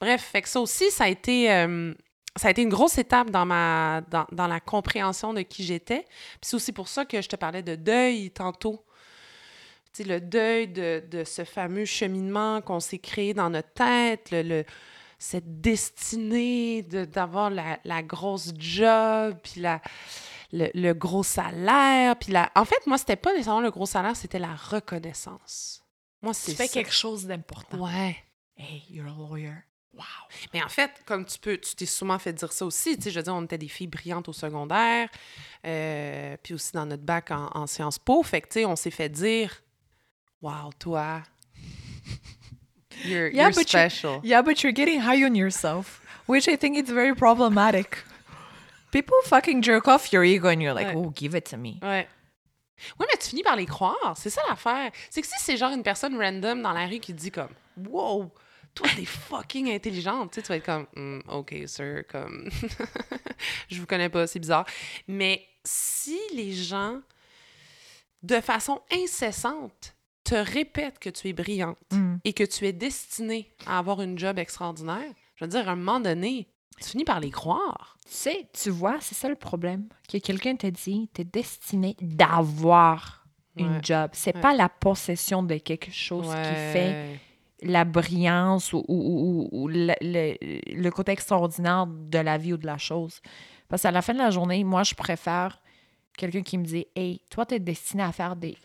Bref, 0.00 0.22
fait 0.32 0.42
que 0.42 0.48
ça 0.48 0.60
aussi, 0.60 0.90
ça 0.90 1.04
a 1.04 1.08
été, 1.08 1.52
euh, 1.52 1.92
ça 2.36 2.48
a 2.48 2.50
été 2.50 2.62
une 2.62 2.68
grosse 2.68 2.98
étape 2.98 3.30
dans, 3.30 3.46
ma, 3.46 4.02
dans, 4.10 4.26
dans 4.32 4.46
la 4.46 4.60
compréhension 4.60 5.32
de 5.32 5.40
qui 5.42 5.64
j'étais. 5.64 6.02
Puis 6.02 6.40
c'est 6.42 6.56
aussi 6.56 6.72
pour 6.72 6.88
ça 6.88 7.04
que 7.04 7.20
je 7.22 7.28
te 7.28 7.36
parlais 7.36 7.62
de 7.62 7.74
deuil 7.74 8.30
tantôt. 8.30 8.84
Tu 9.92 10.02
sais, 10.02 10.08
le 10.08 10.20
deuil 10.20 10.68
de, 10.68 11.02
de 11.10 11.24
ce 11.24 11.44
fameux 11.44 11.84
cheminement 11.86 12.60
qu'on 12.60 12.80
s'est 12.80 12.98
créé 12.98 13.32
dans 13.34 13.48
notre 13.50 13.72
tête, 13.72 14.30
le, 14.30 14.42
le- 14.42 14.64
cette 15.18 15.62
destinée 15.62 16.82
de- 16.82 17.06
d'avoir 17.06 17.48
la, 17.48 17.78
la 17.84 18.02
grosse 18.02 18.52
job, 18.58 19.38
puis 19.42 19.62
la, 19.62 19.80
le, 20.52 20.68
le 20.74 20.92
gros 20.92 21.22
salaire. 21.22 22.16
Puis 22.16 22.32
la... 22.32 22.50
En 22.54 22.66
fait, 22.66 22.86
moi, 22.86 22.98
c'était 22.98 23.16
pas 23.16 23.32
nécessairement 23.32 23.62
le 23.62 23.70
gros 23.70 23.86
salaire, 23.86 24.14
c'était 24.14 24.38
la 24.38 24.54
reconnaissance. 24.54 25.82
Moi, 26.20 26.34
c'est 26.34 26.50
Tu 26.52 26.56
fais 26.58 26.66
ça. 26.66 26.72
quelque 26.74 26.92
chose 26.92 27.24
d'important. 27.26 27.78
Ouais. 27.78 28.16
Hey, 28.58 28.82
you're 28.90 29.06
a 29.06 29.14
lawyer. 29.16 29.54
Wow. 29.96 30.02
Mais 30.52 30.62
en 30.62 30.68
fait, 30.68 30.90
comme 31.06 31.24
tu 31.24 31.38
peux, 31.38 31.56
tu 31.56 31.74
t'es 31.74 31.86
souvent 31.86 32.18
fait 32.18 32.32
dire 32.34 32.52
ça 32.52 32.66
aussi. 32.66 32.96
Tu 32.96 33.04
sais, 33.04 33.10
je 33.10 33.18
veux 33.18 33.22
dire, 33.22 33.34
on 33.34 33.42
était 33.44 33.56
des 33.56 33.68
filles 33.68 33.86
brillantes 33.86 34.28
au 34.28 34.32
secondaire, 34.34 35.08
euh, 35.64 36.36
puis 36.42 36.52
aussi 36.54 36.72
dans 36.72 36.84
notre 36.84 37.02
bac 37.02 37.30
en, 37.30 37.48
en 37.54 37.66
Sciences 37.66 37.98
Po. 37.98 38.22
Fait 38.22 38.42
que, 38.42 38.48
tu 38.48 38.52
sais, 38.60 38.64
on 38.66 38.76
s'est 38.76 38.90
fait 38.90 39.08
dire, 39.08 39.62
wow, 40.42 40.70
toi, 40.78 41.22
you're, 43.04 43.28
Yeah, 43.32 43.44
you're 43.48 43.52
but 43.54 43.68
special. 43.68 44.20
Yeah, 44.22 44.42
but 44.42 44.62
you're 44.62 44.72
getting 44.74 45.00
high 45.00 45.24
on 45.24 45.34
yourself, 45.34 46.00
which 46.28 46.46
I 46.48 46.56
think 46.56 46.76
is 46.76 46.92
very 46.92 47.14
problematic. 47.14 47.96
People 48.92 49.16
fucking 49.24 49.62
jerk 49.62 49.88
off 49.88 50.12
your 50.12 50.24
ego 50.24 50.48
and 50.48 50.60
you're 50.60 50.74
like, 50.74 50.88
Ouais. 50.88 50.94
oh, 50.96 51.10
give 51.14 51.34
it 51.34 51.44
to 51.50 51.56
me. 51.56 51.78
Ouais. 51.82 52.06
Ouais, 53.00 53.06
mais 53.10 53.18
tu 53.18 53.30
finis 53.30 53.42
par 53.42 53.56
les 53.56 53.64
croire. 53.66 54.14
C'est 54.16 54.28
ça 54.30 54.42
l'affaire. 54.48 54.90
C'est 55.08 55.22
que 55.22 55.26
si 55.26 55.34
c'est 55.38 55.56
genre 55.56 55.72
une 55.72 55.82
personne 55.82 56.14
random 56.20 56.60
dans 56.60 56.72
la 56.72 56.86
rue 56.86 56.98
qui 57.00 57.14
dit 57.14 57.30
comme, 57.30 57.48
wow, 57.88 58.30
toi, 58.76 58.86
t'es 58.94 59.04
fucking 59.04 59.70
intelligente, 59.72 60.30
tu 60.30 60.36
sais, 60.36 60.42
tu 60.42 60.48
vas 60.48 60.56
être 60.56 60.64
comme, 60.64 60.86
Hmm, 60.94 61.20
OK, 61.28 61.54
sir, 61.66 62.04
comme, 62.08 62.48
je 63.68 63.80
vous 63.80 63.86
connais 63.86 64.08
pas, 64.08 64.26
c'est 64.28 64.38
bizarre. 64.38 64.66
Mais 65.08 65.44
si 65.64 66.18
les 66.34 66.52
gens, 66.52 67.00
de 68.22 68.40
façon 68.40 68.80
incessante, 68.92 69.94
te 70.24 70.34
répètent 70.34 70.98
que 70.98 71.10
tu 71.10 71.28
es 71.28 71.32
brillante 71.32 71.78
Mm. 71.92 72.16
et 72.24 72.32
que 72.32 72.42
tu 72.44 72.66
es 72.66 72.72
destinée 72.72 73.52
à 73.66 73.78
avoir 73.78 74.02
une 74.02 74.18
job 74.18 74.38
extraordinaire, 74.38 75.12
je 75.36 75.44
veux 75.44 75.48
dire, 75.48 75.68
à 75.68 75.72
un 75.72 75.76
moment 75.76 76.00
donné, 76.00 76.48
tu 76.80 76.88
finis 76.90 77.04
par 77.04 77.20
les 77.20 77.30
croire. 77.30 77.96
Tu 78.06 78.12
sais, 78.12 78.48
tu 78.52 78.70
vois, 78.70 78.96
c'est 79.00 79.14
ça 79.14 79.28
le 79.28 79.34
problème. 79.36 79.88
Que 80.08 80.18
quelqu'un 80.18 80.56
te 80.56 80.66
dit, 80.66 81.08
t'es 81.14 81.24
destiné 81.24 81.96
d'avoir 82.00 83.24
une 83.56 83.76
Ouais. 83.76 83.80
job. 83.82 84.10
C'est 84.12 84.34
Ouais. 84.34 84.40
pas 84.42 84.54
la 84.54 84.68
possession 84.68 85.42
de 85.42 85.56
quelque 85.58 85.90
chose 85.92 86.26
qui 86.26 86.54
fait 86.72 87.18
la 87.62 87.84
brillance 87.84 88.72
ou, 88.72 88.84
ou- 88.88 89.48
ou- 89.48 89.48
ou 89.52 89.68
le, 89.68 89.94
le- 90.00 90.36
le 90.82 90.90
côté 90.90 91.12
extraordinaire 91.12 91.86
de 91.86 92.18
la 92.18 92.36
vie 92.38 92.52
ou 92.52 92.56
de 92.56 92.66
la 92.66 92.78
chose. 92.78 93.20
Parce 93.68 93.82
qu'à 93.82 93.90
la 93.90 94.02
fin 94.02 94.12
de 94.12 94.18
la 94.18 94.30
journée, 94.30 94.62
moi, 94.64 94.82
je 94.82 94.94
préfère 94.94 95.60
quelqu'un 96.16 96.42
qui 96.42 96.58
me 96.58 96.64
dit 96.64 96.86
Hey, 96.94 97.20
toi, 97.30 97.46
t'es 97.46 97.58
destiné 97.58 98.02
à 98.02 98.12
faire 98.12 98.36
des 98.36 98.56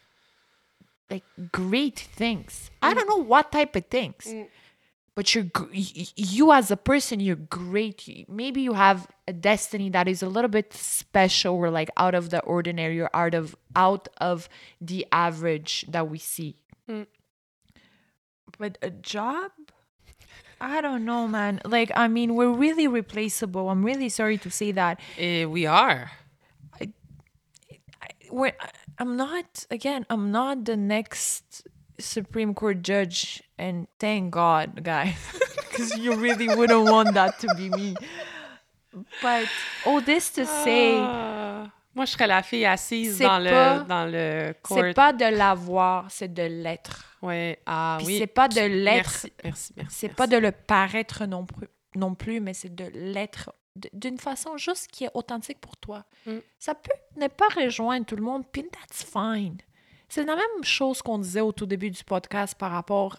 like, 1.10 1.24
great 1.52 2.08
things. 2.16 2.70
I 2.82 2.94
don't 2.94 3.08
know 3.08 3.24
what 3.24 3.46
type 3.52 3.76
of 3.76 3.84
things. 3.90 4.26
Mm. 4.28 4.46
But 5.14 5.36
you're 5.36 5.46
you 6.16 6.54
as 6.54 6.72
a 6.72 6.78
person, 6.78 7.20
you're 7.20 7.36
great. 7.50 8.26
Maybe 8.30 8.62
you 8.62 8.74
have 8.74 9.08
a 9.28 9.34
destiny 9.34 9.90
that 9.92 10.08
is 10.08 10.24
a 10.24 10.28
little 10.30 10.48
bit 10.50 10.72
special 10.74 11.56
or 11.56 11.70
like 11.70 11.90
out 11.98 12.16
of 12.16 12.30
the 12.30 12.40
ordinary 12.44 13.02
or 13.02 13.10
out 13.14 13.34
of 13.34 13.54
out 13.76 14.08
of 14.22 14.48
the 14.80 15.06
average 15.12 15.86
that 15.90 16.08
we 16.10 16.18
see. 16.18 16.56
Mm. 16.90 17.08
But 18.58 18.78
a 18.82 18.90
job? 18.90 19.52
I 20.60 20.80
don't 20.82 21.06
know, 21.06 21.28
man. 21.28 21.60
Like, 21.66 21.92
I 21.96 22.08
mean, 22.08 22.36
we're 22.36 22.52
really 22.52 22.88
replaceable. 22.88 23.70
I'm 23.70 23.84
really 23.84 24.10
sorry 24.10 24.38
to 24.40 24.52
say 24.52 24.72
that. 24.74 25.00
Et 25.18 25.46
we 25.46 25.66
are. 25.66 26.12
I, 26.80 26.94
I, 28.02 28.08
We're, 28.30 28.54
I'm 29.00 29.18
not, 29.18 29.66
again, 29.72 30.06
I'm 30.10 30.32
not 30.32 30.66
the 30.66 30.78
next 30.78 31.68
Supreme 32.00 32.54
Court 32.54 32.84
judge. 32.84 33.42
And 33.58 33.88
thank 34.00 34.32
God, 34.32 34.84
guys, 34.84 35.16
because 35.58 35.98
you 35.98 36.14
really 36.16 36.48
wouldn't 36.56 36.84
want 36.84 37.16
that 37.16 37.40
to 37.40 37.48
be 37.56 37.70
me. 37.70 37.96
But 39.22 39.48
all 39.86 40.02
this 40.02 40.30
to 40.32 40.46
say, 40.46 41.00
Ah. 41.00 41.72
Moi, 41.94 42.06
je 42.06 42.12
serais 42.12 42.28
la 42.28 42.42
fille 42.42 42.66
assise 42.66 43.20
dans 43.20 43.28
pas- 43.44 43.78
le, 43.80 43.84
dans 43.84 44.06
le 44.06 44.54
court. 44.64 44.78
c'est 44.80 44.94
pas 44.94 45.12
de 45.14 45.26
l'avoir, 45.26 46.10
c'est 46.10 46.34
de 46.34 46.44
l'être. 46.44 47.18
Ouais. 47.22 47.60
Ah 47.66 47.96
Puis 48.00 48.08
oui. 48.08 48.18
c'est 48.20 48.28
pas 48.28 48.48
de 48.48 48.62
l'être. 48.62 48.96
Merci, 49.24 49.34
merci, 49.44 49.74
merci. 49.76 49.96
C'est 50.00 50.16
pas 50.16 50.28
de 50.28 50.38
le 50.38 50.52
paraître 50.52 51.26
non 51.26 51.46
plus, 51.46 51.68
non 51.96 52.16
plus 52.16 52.40
mais 52.40 52.54
c'est 52.54 52.74
de 52.74 52.86
l'être 52.94 53.54
d'une 53.94 54.18
façon 54.18 54.58
juste 54.58 54.88
qui 54.92 55.04
est 55.06 55.12
authentique 55.14 55.60
pour 55.62 55.78
toi. 55.78 56.04
Mm. 56.26 56.38
Ça 56.60 56.76
peut 56.76 56.92
ne 57.22 57.28
pas 57.28 57.48
rejoindre 57.56 58.06
tout 58.06 58.16
le 58.16 58.24
monde, 58.24 58.44
puis 58.52 58.64
that's 58.70 59.04
fine. 59.04 59.58
C'est 60.10 60.26
la 60.26 60.36
même 60.36 60.64
chose 60.64 61.02
qu'on 61.02 61.20
disait 61.20 61.40
au 61.42 61.52
tout 61.54 61.66
début 61.66 61.90
du 61.92 62.04
podcast 62.04 62.56
par 62.58 62.72
rapport 62.72 63.18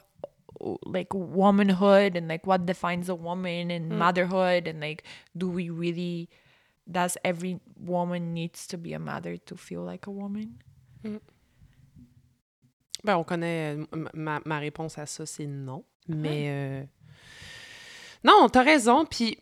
au 0.61 0.79
like 0.93 1.09
womanhood 1.15 2.17
and 2.17 2.27
like 2.29 2.47
what 2.47 2.59
defines 2.59 3.09
a 3.09 3.15
woman 3.15 3.71
and 3.71 3.89
Mm. 3.91 3.97
motherhood 3.97 4.69
and 4.69 4.81
like 4.81 5.03
do 5.35 5.49
we 5.49 5.71
really 5.71 6.29
does 6.87 7.17
every 7.25 7.59
woman 7.79 8.33
needs 8.35 8.67
to 8.69 8.77
be 8.77 8.95
a 8.95 8.99
mother 8.99 9.37
to 9.39 9.57
feel 9.57 9.85
like 9.85 10.07
a 10.07 10.11
woman? 10.11 10.55
Ben, 13.05 13.17
on 13.17 13.25
connaît. 13.25 13.77
euh, 13.77 14.07
Ma, 14.15 14.41
ma 14.45 14.59
réponse 14.59 14.97
à 14.99 15.07
ça, 15.07 15.27
c'est 15.27 15.47
non. 15.47 15.85
Mais. 16.09 16.47
euh, 16.49 16.85
Non, 18.25 18.49
t'as 18.49 18.63
raison. 18.63 19.05
Puis, 19.05 19.37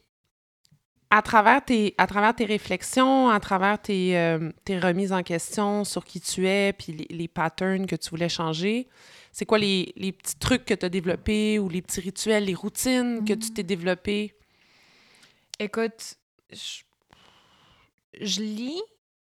à 1.10 1.20
travers 1.22 1.62
tes, 1.64 1.94
à 1.98 2.06
travers 2.06 2.34
tes 2.34 2.44
réflexions, 2.46 3.28
à 3.28 3.38
travers 3.40 3.80
tes, 3.82 4.16
euh, 4.16 4.50
tes 4.64 4.78
remises 4.78 5.12
en 5.12 5.22
question 5.22 5.84
sur 5.84 6.04
qui 6.04 6.20
tu 6.20 6.46
es, 6.46 6.72
puis 6.72 6.92
les, 6.92 7.06
les 7.10 7.28
patterns 7.28 7.86
que 7.86 7.96
tu 7.96 8.08
voulais 8.10 8.28
changer, 8.28 8.88
c'est 9.32 9.44
quoi 9.44 9.58
les, 9.58 9.92
les 9.96 10.12
petits 10.12 10.36
trucs 10.38 10.64
que 10.64 10.72
tu 10.74 10.86
as 10.86 10.88
développés 10.88 11.58
ou 11.58 11.68
les 11.68 11.82
petits 11.82 12.00
rituels, 12.00 12.44
les 12.44 12.54
routines 12.54 13.24
que 13.24 13.34
tu 13.34 13.50
t'es 13.52 13.62
développés? 13.64 14.34
Écoute, 15.58 16.14
je, 16.52 16.82
je 18.20 18.40
lis, 18.42 18.82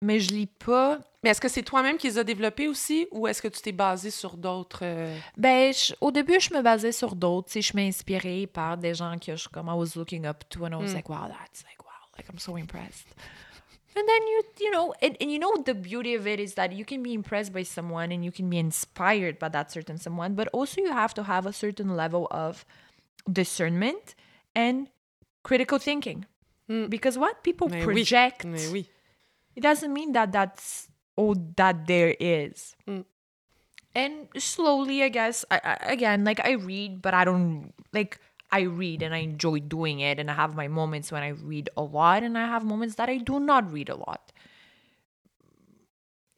mais 0.02 0.20
je 0.20 0.32
lis 0.32 0.48
pas. 0.48 1.00
Mais 1.24 1.30
est-ce 1.30 1.40
que 1.42 1.48
c'est 1.48 1.64
toi-même 1.64 1.98
qui 1.98 2.08
les 2.08 2.18
as 2.18 2.24
développés 2.24 2.68
aussi 2.68 3.08
ou 3.12 3.28
est-ce 3.28 3.42
que 3.42 3.48
tu 3.48 3.62
t'es 3.62 3.72
basé 3.72 4.12
sur 4.12 4.36
d'autres. 4.36 4.80
euh, 4.84 5.18
Ben, 5.38 5.74
je- 5.74 5.94
au 6.02 6.12
début, 6.12 6.40
je 6.40 6.54
me 6.54 6.62
basais 6.62 6.92
sur 6.92 7.16
d'autres. 7.16 7.48
Tu 7.48 7.54
sais, 7.54 7.62
je 7.62 7.76
m'inspirais 7.78 8.46
par 8.48 8.78
des 8.78 8.94
gens 8.94 9.18
que 9.18 9.36
je, 9.36 9.48
comme 9.48 9.68
I 9.68 9.74
was 9.74 9.96
looking 9.96 10.26
up 10.26 10.44
to, 10.50 10.66
and 10.66 10.72
I 10.72 10.76
was 10.76 10.92
Mm. 10.92 10.96
like, 10.96 11.10
wow, 11.10 11.28
that's 11.30 11.64
like, 11.64 11.82
wow, 11.86 12.10
like 12.18 12.28
I'm 12.30 12.40
so 12.40 12.58
impressed. 12.58 13.08
And 13.96 14.02
then 14.08 14.28
you, 14.28 14.44
you 14.66 14.72
know, 14.72 14.94
and, 15.04 15.16
and 15.22 15.32
you 15.32 15.38
know, 15.40 15.56
the 15.64 15.76
beauty 15.76 16.16
of 16.16 16.26
it 16.28 16.40
is 16.40 16.56
that 16.56 16.74
you 16.74 16.84
can 16.84 17.04
be 17.04 17.14
impressed 17.14 17.54
by 17.54 17.64
someone 17.64 18.12
and 18.12 18.26
you 18.26 18.32
can 18.32 18.50
be 18.50 18.58
inspired 18.58 19.38
by 19.38 19.50
that 19.50 19.72
certain 19.72 19.98
someone, 20.00 20.34
but 20.34 20.48
also 20.52 20.82
you 20.82 20.92
have 20.92 21.14
to 21.14 21.24
have 21.24 21.46
a 21.46 21.54
certain 21.54 21.96
level 21.96 22.28
of 22.32 22.66
discernment 23.32 24.16
and 24.56 24.88
critical 25.44 25.78
thinking. 25.80 26.26
Mm. 26.74 26.90
Because 26.90 27.18
what 27.18 27.44
people 27.44 27.70
Mais 27.70 27.86
oui. 27.86 27.94
project, 27.94 28.46
Mais 28.46 28.72
oui. 28.72 28.90
it 29.56 29.62
doesn't 29.62 29.94
mean 29.94 30.12
that 30.14 30.32
that's 30.32 30.90
all 31.16 31.36
that 31.56 31.86
there 31.86 32.16
is. 32.20 32.76
Mm. 32.90 33.06
And 33.94 34.14
slowly, 34.38 35.04
I 35.04 35.10
guess, 35.10 35.46
I, 35.52 35.62
I, 35.64 35.74
again, 35.94 36.26
like 36.26 36.42
I 36.42 36.54
read, 36.54 37.02
but 37.04 37.14
I 37.14 37.26
don't 37.26 37.74
like 37.94 38.18
I 38.52 38.62
read 38.62 39.04
and 39.04 39.14
I 39.14 39.20
enjoy 39.20 39.60
doing 39.60 40.00
it, 40.00 40.18
and 40.18 40.32
I 40.32 40.34
have 40.34 40.56
my 40.56 40.68
moments 40.68 41.12
when 41.12 41.22
I 41.22 41.30
read 41.30 41.70
a 41.78 41.84
lot, 41.84 42.24
and 42.24 42.38
I 42.38 42.48
have 42.48 42.66
moments 42.66 42.96
that 42.96 43.08
I 43.08 43.18
do 43.18 43.40
not 43.40 43.72
read 43.72 43.90
a 43.90 43.96
lot. 43.96 44.33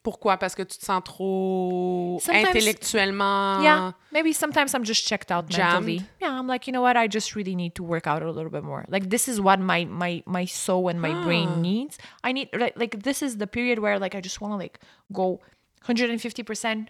Pourquoi? 0.06 0.36
Parce 0.38 0.54
que 0.54 0.62
tu 0.62 0.78
te 0.78 0.84
sens 0.84 1.02
trop 1.04 2.18
Sometimes- 2.22 2.48
intellectuellement. 2.54 3.60
yeah, 3.62 3.92
maybe 4.12 4.32
sometimes 4.32 4.72
I'm 4.74 4.84
just 4.84 5.04
checked 5.10 5.30
out 5.32 5.44
mentally. 5.50 5.98
Jammed. 5.98 6.08
Yeah, 6.20 6.38
I'm 6.38 6.46
like, 6.46 6.66
you 6.68 6.72
know 6.72 6.80
what? 6.86 6.96
I 6.96 7.08
just 7.08 7.34
really 7.34 7.56
need 7.56 7.74
to 7.74 7.82
work 7.82 8.06
out 8.06 8.22
a 8.22 8.30
little 8.30 8.50
bit 8.56 8.62
more. 8.62 8.84
Like 8.88 9.10
this 9.10 9.26
is 9.26 9.40
what 9.40 9.58
my 9.58 9.84
my 9.84 10.22
my 10.26 10.44
soul 10.46 10.88
and 10.88 11.00
my 11.00 11.12
Ah. 11.12 11.24
brain 11.24 11.60
needs. 11.60 11.98
I 12.22 12.30
need 12.36 12.48
like 12.54 12.74
like 12.76 13.02
this 13.02 13.20
is 13.20 13.38
the 13.38 13.48
period 13.48 13.80
where 13.80 13.98
like 13.98 14.14
I 14.14 14.20
just 14.20 14.40
want 14.40 14.52
to 14.52 14.58
like 14.64 14.78
go 15.12 15.40
150% 15.88 16.88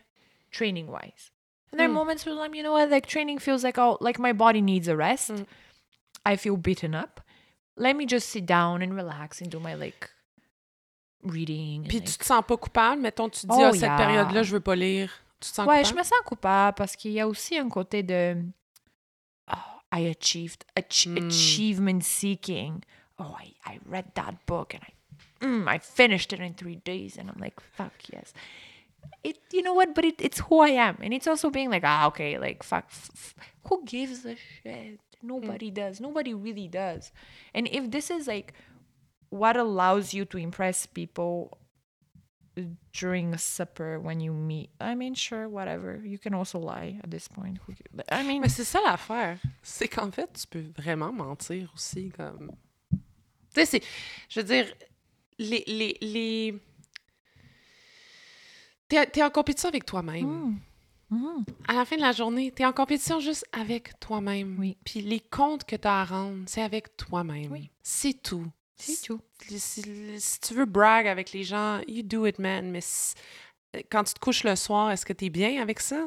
training 0.51 0.87
wise. 0.89 1.31
And 1.71 1.81
there 1.81 1.87
are 1.89 1.91
Mm. 1.91 1.95
moments 1.95 2.25
where 2.27 2.39
I'm, 2.41 2.55
you 2.55 2.63
know 2.63 2.73
what? 2.73 2.91
Like 2.91 3.07
training 3.07 3.39
feels 3.39 3.63
like 3.65 3.79
oh 3.79 3.97
like 4.01 4.19
my 4.19 4.33
body 4.33 4.61
needs 4.61 4.89
a 4.89 4.97
rest. 4.97 5.31
Mm. 5.31 5.47
I 6.25 6.37
feel 6.37 6.57
beaten 6.57 6.95
up. 6.95 7.21
Let 7.77 7.97
me 7.97 8.05
just 8.07 8.29
sit 8.29 8.47
down 8.47 8.83
and 8.83 8.95
relax 8.95 9.41
and 9.41 9.51
do 9.51 9.59
my 9.61 9.75
like 9.75 10.11
reading. 11.31 11.85
Puis 11.87 11.99
like- 11.99 12.09
tu 12.11 12.19
te 12.19 12.25
sens 12.25 12.43
pas 12.47 12.57
coupable? 12.57 13.01
Mettons, 13.03 13.29
tu 13.29 13.41
te 13.41 13.47
dis, 13.47 13.53
Oh, 13.59 13.65
ah, 13.67 13.73
cette 13.73 13.83
yeah. 13.83 13.97
période-là, 13.97 14.43
je 14.43 14.53
veux 14.53 14.61
pas 14.61 14.77
lire. 14.77 15.11
Tu 15.41 15.51
te 15.51 15.55
sens 15.55 15.67
Ouais, 15.67 15.79
je 15.85 15.91
coupable? 15.91 15.99
me 15.99 16.05
sens 16.05 16.19
coupable 16.25 16.75
parce 16.77 16.97
qu'il 16.97 17.13
y 17.13 17.21
a 17.21 17.29
aussi 17.29 17.57
un 17.59 17.69
côté 17.69 18.03
de 18.03 18.37
oh, 19.53 19.57
I 19.93 20.07
achieved 20.09 20.65
ach- 20.75 21.07
Mm. 21.07 21.27
achievement 21.29 22.01
seeking. 22.03 22.81
Oh, 23.19 23.35
I, 23.41 23.55
I 23.67 23.79
read 23.87 24.07
that 24.15 24.35
book 24.47 24.75
and 24.75 24.81
I 24.83 24.93
mm, 25.45 25.69
I 25.69 25.79
finished 25.79 26.33
it 26.33 26.41
in 26.41 26.55
three 26.55 26.77
days 26.85 27.19
and 27.19 27.29
I'm 27.31 27.41
like 27.41 27.61
fuck 27.61 27.93
yes. 28.13 28.33
It 29.23 29.39
you 29.53 29.63
know 29.63 29.75
what? 29.75 29.95
But 29.95 30.05
it, 30.05 30.21
it's 30.21 30.41
who 30.41 30.61
I 30.61 30.71
am 30.71 30.97
and 31.03 31.13
it's 31.15 31.27
also 31.27 31.51
being 31.51 31.71
like 31.71 31.83
ah 31.85 32.07
okay 32.09 32.39
like 32.39 32.63
fuck 32.63 32.85
who 33.69 33.83
gives 33.85 34.25
a 34.27 34.37
shit? 34.37 35.01
Nobody 35.23 35.71
does. 35.71 36.01
Nobody 36.01 36.35
really 36.35 36.69
does. 36.69 37.11
And 37.55 37.67
if 37.69 37.91
this 37.91 38.11
is 38.11 38.27
like 38.27 38.53
what 39.37 39.57
allows 39.57 40.13
you 40.13 40.25
to 40.27 40.39
impress 40.39 40.87
people 40.87 41.59
during 42.93 43.35
a 43.35 43.39
supper 43.39 44.01
when 44.01 44.21
you 44.21 44.33
meet? 44.33 44.71
I 44.81 44.95
mean, 44.95 45.15
sure, 45.15 45.49
whatever. 45.49 46.01
You 46.05 46.19
can 46.19 46.35
also 46.35 46.59
lie 46.59 46.99
at 47.03 47.11
this 47.11 47.29
point. 47.29 47.59
I 48.11 48.23
mean, 48.23 48.41
Mais 48.41 48.49
c'est 48.49 48.65
ça 48.65 48.81
l'affaire. 48.85 49.39
C'est 49.63 49.89
qu'en 49.89 50.11
fait, 50.11 50.31
tu 50.33 50.47
peux 50.47 50.73
vraiment 50.77 51.13
mentir 51.13 51.71
aussi. 51.75 52.11
comme... 52.11 52.53
Tu 52.91 52.99
sais, 53.55 53.67
c'est. 53.67 53.83
Je 54.29 54.41
veux 54.41 54.47
dire, 54.47 54.67
les. 55.39 55.65
les, 55.67 55.97
les... 56.01 56.61
T'es, 58.89 59.07
t'es 59.07 59.23
en 59.23 59.31
compétition 59.31 59.69
avec 59.69 59.85
toi-même. 59.85 60.25
Mm. 60.25 60.61
Mm. 61.11 61.45
À 61.69 61.75
la 61.75 61.85
fin 61.85 61.97
de 61.97 62.01
la 62.03 62.13
journée, 62.13 62.51
t'es 62.53 62.65
en 62.65 62.73
compétition 62.73 63.21
juste 63.21 63.47
avec 63.53 63.99
toi-même. 64.01 64.57
Oui. 64.59 64.77
Puis 64.85 65.03
les 65.03 65.21
comptes 65.21 65.65
que 65.65 65.77
t'as 65.77 66.03
à 66.03 66.05
rendre, 66.05 66.45
c'est 66.47 66.63
avec 66.63 66.97
toi-même. 66.97 67.51
Oui. 67.53 67.71
C'est 67.83 68.23
tout. 68.23 68.47
C'est 68.77 69.07
tout. 69.07 69.21
Si, 69.49 69.59
si- 69.61 70.21
si 70.21 70.41
tu 70.41 70.55
veux 70.55 70.65
brag 70.67 71.07
avec 71.07 71.33
les 71.33 71.43
gens, 71.45 71.81
you 71.89 72.03
do 72.03 72.27
it, 72.27 72.39
man. 72.39 72.71
Mais 72.71 72.81
si- 72.83 73.15
quand 73.91 74.05
tu 74.05 74.15
te 74.15 74.21
couches 74.21 74.45
le 74.45 74.55
soir, 74.57 74.91
est-ce 74.91 75.05
que 75.07 75.13
t'es 75.13 75.31
bien 75.31 75.61
avec 75.61 75.81
ça? 75.81 76.07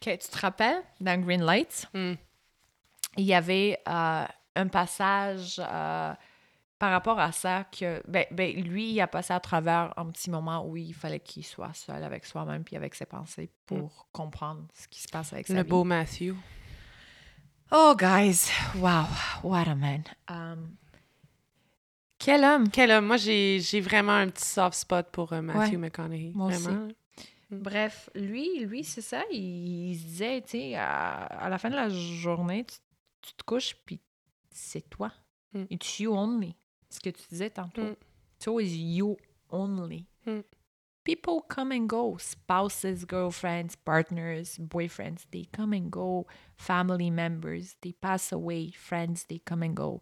Tu 0.00 0.16
te 0.18 0.38
rappelles 0.38 0.82
dans 1.00 1.20
Green 1.20 1.42
Lights, 1.42 1.86
Hmm. 1.94 2.14
il 3.16 3.24
y 3.24 3.34
avait 3.34 3.80
euh, 3.88 4.24
un 4.54 4.68
passage 4.68 5.58
euh, 5.58 6.12
par 6.78 6.90
rapport 6.90 7.18
à 7.18 7.32
ça 7.32 7.64
que 7.64 8.02
ben, 8.06 8.26
ben, 8.30 8.54
lui, 8.62 8.92
il 8.92 9.00
a 9.00 9.06
passé 9.06 9.32
à 9.32 9.40
travers 9.40 9.92
un 9.96 10.06
petit 10.10 10.30
moment 10.30 10.64
où 10.66 10.76
il 10.76 10.92
fallait 10.94 11.20
qu'il 11.20 11.44
soit 11.44 11.72
seul 11.74 12.04
avec 12.04 12.26
soi-même 12.26 12.62
puis 12.64 12.76
avec 12.76 12.94
ses 12.94 13.06
pensées 13.06 13.50
pour 13.64 14.06
comprendre 14.12 14.66
ce 14.74 14.86
qui 14.86 15.00
se 15.00 15.08
passe 15.08 15.32
avec 15.32 15.46
sa 15.46 15.54
Le 15.54 15.62
vie. 15.62 15.68
beau 15.68 15.82
Matthew. 15.84 16.34
Oh, 17.72 17.96
guys, 17.98 18.50
wow, 18.76 19.06
what 19.42 19.66
a 19.68 19.74
man. 19.74 20.04
Um, 20.28 20.76
quel 22.18 22.44
homme. 22.44 22.68
Quel 22.70 22.90
homme. 22.90 23.06
Moi, 23.06 23.16
j'ai 23.16 23.80
vraiment 23.80 24.12
un 24.12 24.28
petit 24.28 24.44
soft 24.44 24.78
spot 24.78 25.08
pour 25.12 25.32
euh, 25.32 25.42
Matthew 25.42 25.72
Ouais. 25.72 25.76
McConaughey. 25.78 26.32
Moi 26.34 26.48
aussi. 26.48 26.62
vraiment. 26.62 26.88
Bref, 27.50 28.10
lui, 28.16 28.64
lui 28.64 28.82
c'est 28.82 29.02
ça. 29.02 29.22
Il, 29.30 29.90
il 29.90 29.98
se 29.98 30.04
disait, 30.04 30.42
tu 30.42 30.50
sais, 30.50 30.74
à, 30.74 31.26
à 31.26 31.48
la 31.48 31.58
fin 31.58 31.70
de 31.70 31.76
la 31.76 31.88
journée, 31.88 32.64
tu, 32.64 32.76
tu 33.22 33.34
te 33.34 33.44
couches, 33.44 33.76
puis 33.84 34.00
c'est 34.50 34.88
toi. 34.90 35.12
Mm. 35.52 35.64
It's 35.70 36.00
you 36.00 36.12
only. 36.12 36.56
Ce 36.90 36.98
que 36.98 37.10
tu 37.10 37.22
disais 37.30 37.50
tantôt. 37.50 37.82
Mm. 37.82 37.96
It's 38.36 38.48
always 38.48 38.76
you 38.76 39.16
only. 39.50 40.06
Mm. 40.26 40.42
People 41.04 41.40
come 41.48 41.70
and 41.70 41.86
go. 41.86 42.16
Spouses, 42.18 43.04
girlfriends, 43.06 43.76
partners, 43.76 44.58
boyfriends, 44.58 45.24
they 45.30 45.46
come 45.56 45.72
and 45.72 45.88
go. 45.88 46.26
Family 46.56 47.10
members, 47.10 47.76
they 47.80 47.92
pass 47.92 48.32
away. 48.32 48.72
Friends, 48.72 49.24
they 49.28 49.38
come 49.38 49.62
and 49.62 49.76
go. 49.76 50.00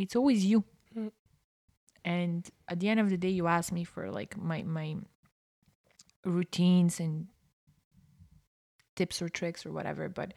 It's 0.00 0.16
always 0.16 0.44
you. 0.44 0.64
Mm. 0.96 1.12
And 2.04 2.50
at 2.68 2.80
the 2.80 2.88
end 2.88 3.00
of 3.00 3.10
the 3.10 3.16
day, 3.16 3.28
you 3.28 3.46
ask 3.46 3.72
me 3.72 3.84
for 3.84 4.10
like 4.10 4.36
my 4.36 4.62
my 4.62 4.96
routines 6.24 7.00
and 7.00 7.28
tips 8.96 9.22
or 9.22 9.28
tricks 9.28 9.64
or 9.64 9.72
whatever. 9.72 10.08
But 10.08 10.34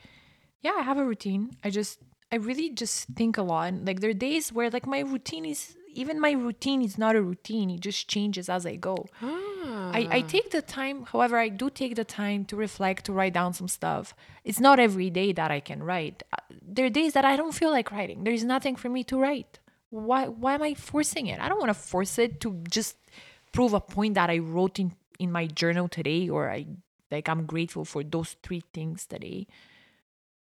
yeah, 0.61 0.73
I 0.77 0.81
have 0.81 0.97
a 0.97 1.05
routine. 1.05 1.51
I 1.63 1.69
just 1.69 1.99
I 2.31 2.37
really 2.37 2.69
just 2.69 3.07
think 3.15 3.37
a 3.37 3.43
lot. 3.43 3.69
And, 3.69 3.87
like 3.87 3.99
there 3.99 4.09
are 4.09 4.13
days 4.13 4.51
where 4.51 4.69
like 4.69 4.87
my 4.87 4.99
routine 4.99 5.45
is 5.45 5.75
even 5.93 6.19
my 6.19 6.31
routine 6.31 6.81
is 6.81 6.97
not 6.97 7.15
a 7.15 7.21
routine. 7.21 7.69
It 7.69 7.81
just 7.81 8.07
changes 8.07 8.49
as 8.49 8.65
I 8.65 8.75
go. 8.75 9.05
I, 9.93 10.17
I 10.17 10.21
take 10.21 10.49
the 10.49 10.61
time, 10.61 11.05
however, 11.11 11.37
I 11.37 11.49
do 11.49 11.69
take 11.69 11.95
the 11.95 12.03
time 12.03 12.45
to 12.45 12.55
reflect, 12.55 13.05
to 13.05 13.13
write 13.13 13.33
down 13.33 13.53
some 13.53 13.67
stuff. 13.67 14.13
It's 14.43 14.59
not 14.59 14.79
every 14.79 15.09
day 15.09 15.33
that 15.33 15.51
I 15.51 15.59
can 15.59 15.83
write. 15.83 16.23
Uh, 16.31 16.37
There 16.75 16.85
are 16.85 16.89
days 16.89 17.13
that 17.13 17.25
I 17.25 17.35
don't 17.37 17.53
feel 17.53 17.71
like 17.71 17.91
writing. 17.91 18.23
There's 18.23 18.43
nothing 18.43 18.75
for 18.75 18.89
me 18.89 19.03
to 19.05 19.17
write. 19.17 19.59
Why 19.89 20.27
why 20.27 20.55
am 20.55 20.63
I 20.63 20.73
forcing 20.75 21.27
it? 21.27 21.39
I 21.39 21.47
don't 21.49 21.59
want 21.59 21.69
to 21.69 21.79
force 21.91 22.17
it 22.17 22.39
to 22.39 22.49
just 22.67 22.97
prove 23.51 23.73
a 23.75 23.79
point 23.79 24.15
that 24.15 24.29
I 24.29 24.39
wrote 24.39 24.79
in, 24.79 24.91
in 25.19 25.31
my 25.31 25.45
journal 25.47 25.87
today 25.87 26.29
or 26.29 26.49
I 26.49 26.65
like 27.11 27.29
I'm 27.29 27.45
grateful 27.45 27.85
for 27.85 28.03
those 28.03 28.35
three 28.41 28.63
things 28.73 29.05
today. 29.05 29.45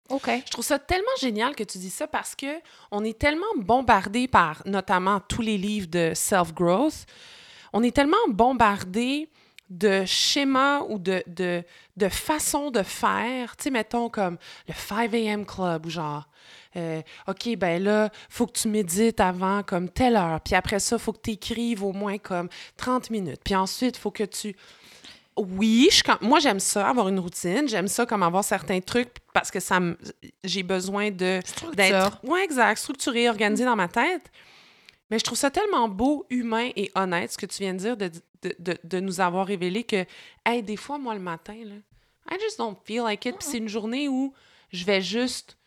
Okay. 0.09 0.43
Je 0.47 0.51
trouve 0.51 0.65
ça 0.65 0.79
tellement 0.79 1.17
génial 1.21 1.55
que 1.55 1.65
tu 1.65 1.79
dis 1.79 1.91
ça 1.91 2.07
parce 2.07 2.35
que 2.37 2.61
on 2.91 3.03
est 3.05 3.19
tellement 3.19 3.55
bombardé 3.57 4.29
par 4.29 4.63
notamment 4.67 5.21
tous 5.21 5.43
les 5.43 5.59
livres 5.59 5.89
de 5.91 6.13
self-growth. 6.15 7.07
On 7.73 7.83
est 7.83 7.95
tellement 7.95 8.17
bombardé 8.29 9.29
de 9.71 10.05
schémas 10.05 10.81
ou 10.89 10.99
de, 10.99 11.23
de, 11.27 11.63
de 11.97 12.09
façons 12.09 12.71
de 12.71 12.83
faire. 12.83 13.57
Tu 13.57 13.65
sais, 13.65 13.71
mettons 13.71 14.11
comme 14.11 14.37
le 14.69 14.75
5 14.75 15.15
a.m. 15.15 15.47
club 15.47 15.87
ou 15.87 15.91
genre 15.91 16.29
euh, 16.77 17.03
OK, 17.27 17.57
ben 17.57 17.83
là, 17.83 18.11
faut 18.29 18.47
que 18.47 18.59
tu 18.59 18.69
médites 18.69 19.21
avant 19.21 19.63
comme 19.63 19.89
telle 19.89 20.17
heure. 20.17 20.41
Puis 20.41 20.55
après 20.55 20.79
ça, 20.79 20.99
faut 20.99 21.13
que 21.13 21.21
tu 21.23 21.31
écrives 21.33 21.83
au 21.83 21.93
moins 21.93 22.19
comme 22.19 22.49
30 22.77 23.11
minutes. 23.11 23.41
Puis 23.45 23.55
ensuite, 23.55 23.97
faut 23.97 24.11
que 24.11 24.25
tu 24.25 24.55
oui, 25.37 25.89
je, 25.91 26.03
moi 26.21 26.41
j'aime 26.41 26.61
ça, 26.61 26.89
avoir 26.89 27.09
une 27.09 27.19
routine. 27.19 27.67
J'aime 27.67 27.89
ça 27.89 28.05
comme 28.05 28.23
avoir 28.23 28.45
certains 28.45 28.81
trucs 28.81 29.15
parce 29.33 29.51
que 29.51 29.61
ça 29.61 29.81
j'ai 30.45 30.63
besoin 30.63 31.11
de 31.11 31.41
d'être 31.75 32.21
ouais, 32.25 32.45
exact, 32.45 32.79
structuré, 32.79 33.31
organisé 33.31 33.65
dans 33.65 33.77
ma 33.77 33.89
tête. 33.89 34.31
Mais 35.13 35.19
je 35.19 35.25
trouve 35.25 35.37
ça 35.37 35.51
tellement 35.51 35.91
beau, 35.91 36.25
humain 36.31 36.71
et 36.75 36.91
honnête, 36.95 37.33
ce 37.33 37.37
que 37.37 37.45
tu 37.45 37.59
viens 37.63 37.75
de 37.75 37.79
dire, 37.79 37.97
de, 37.99 38.11
de, 38.59 38.79
de, 38.83 38.99
nous 38.99 39.21
avoir 39.21 39.47
révélé 39.47 39.85
que, 39.85 40.07
hey, 40.47 40.63
des 40.63 40.79
fois, 40.79 40.97
moi, 40.97 41.13
le 41.13 41.21
matin, 41.21 41.53
là, 41.53 41.75
I 42.31 42.41
just 42.41 42.57
don't 42.57 42.79
feel 42.83 43.03
like 43.03 43.27
it. 43.27 43.37
Puis 43.37 43.47
c'est 43.47 43.59
une 43.59 43.69
journée 43.69 44.09
où 44.09 44.33
je 44.73 44.87
vais 44.87 45.03
juste 45.03 45.59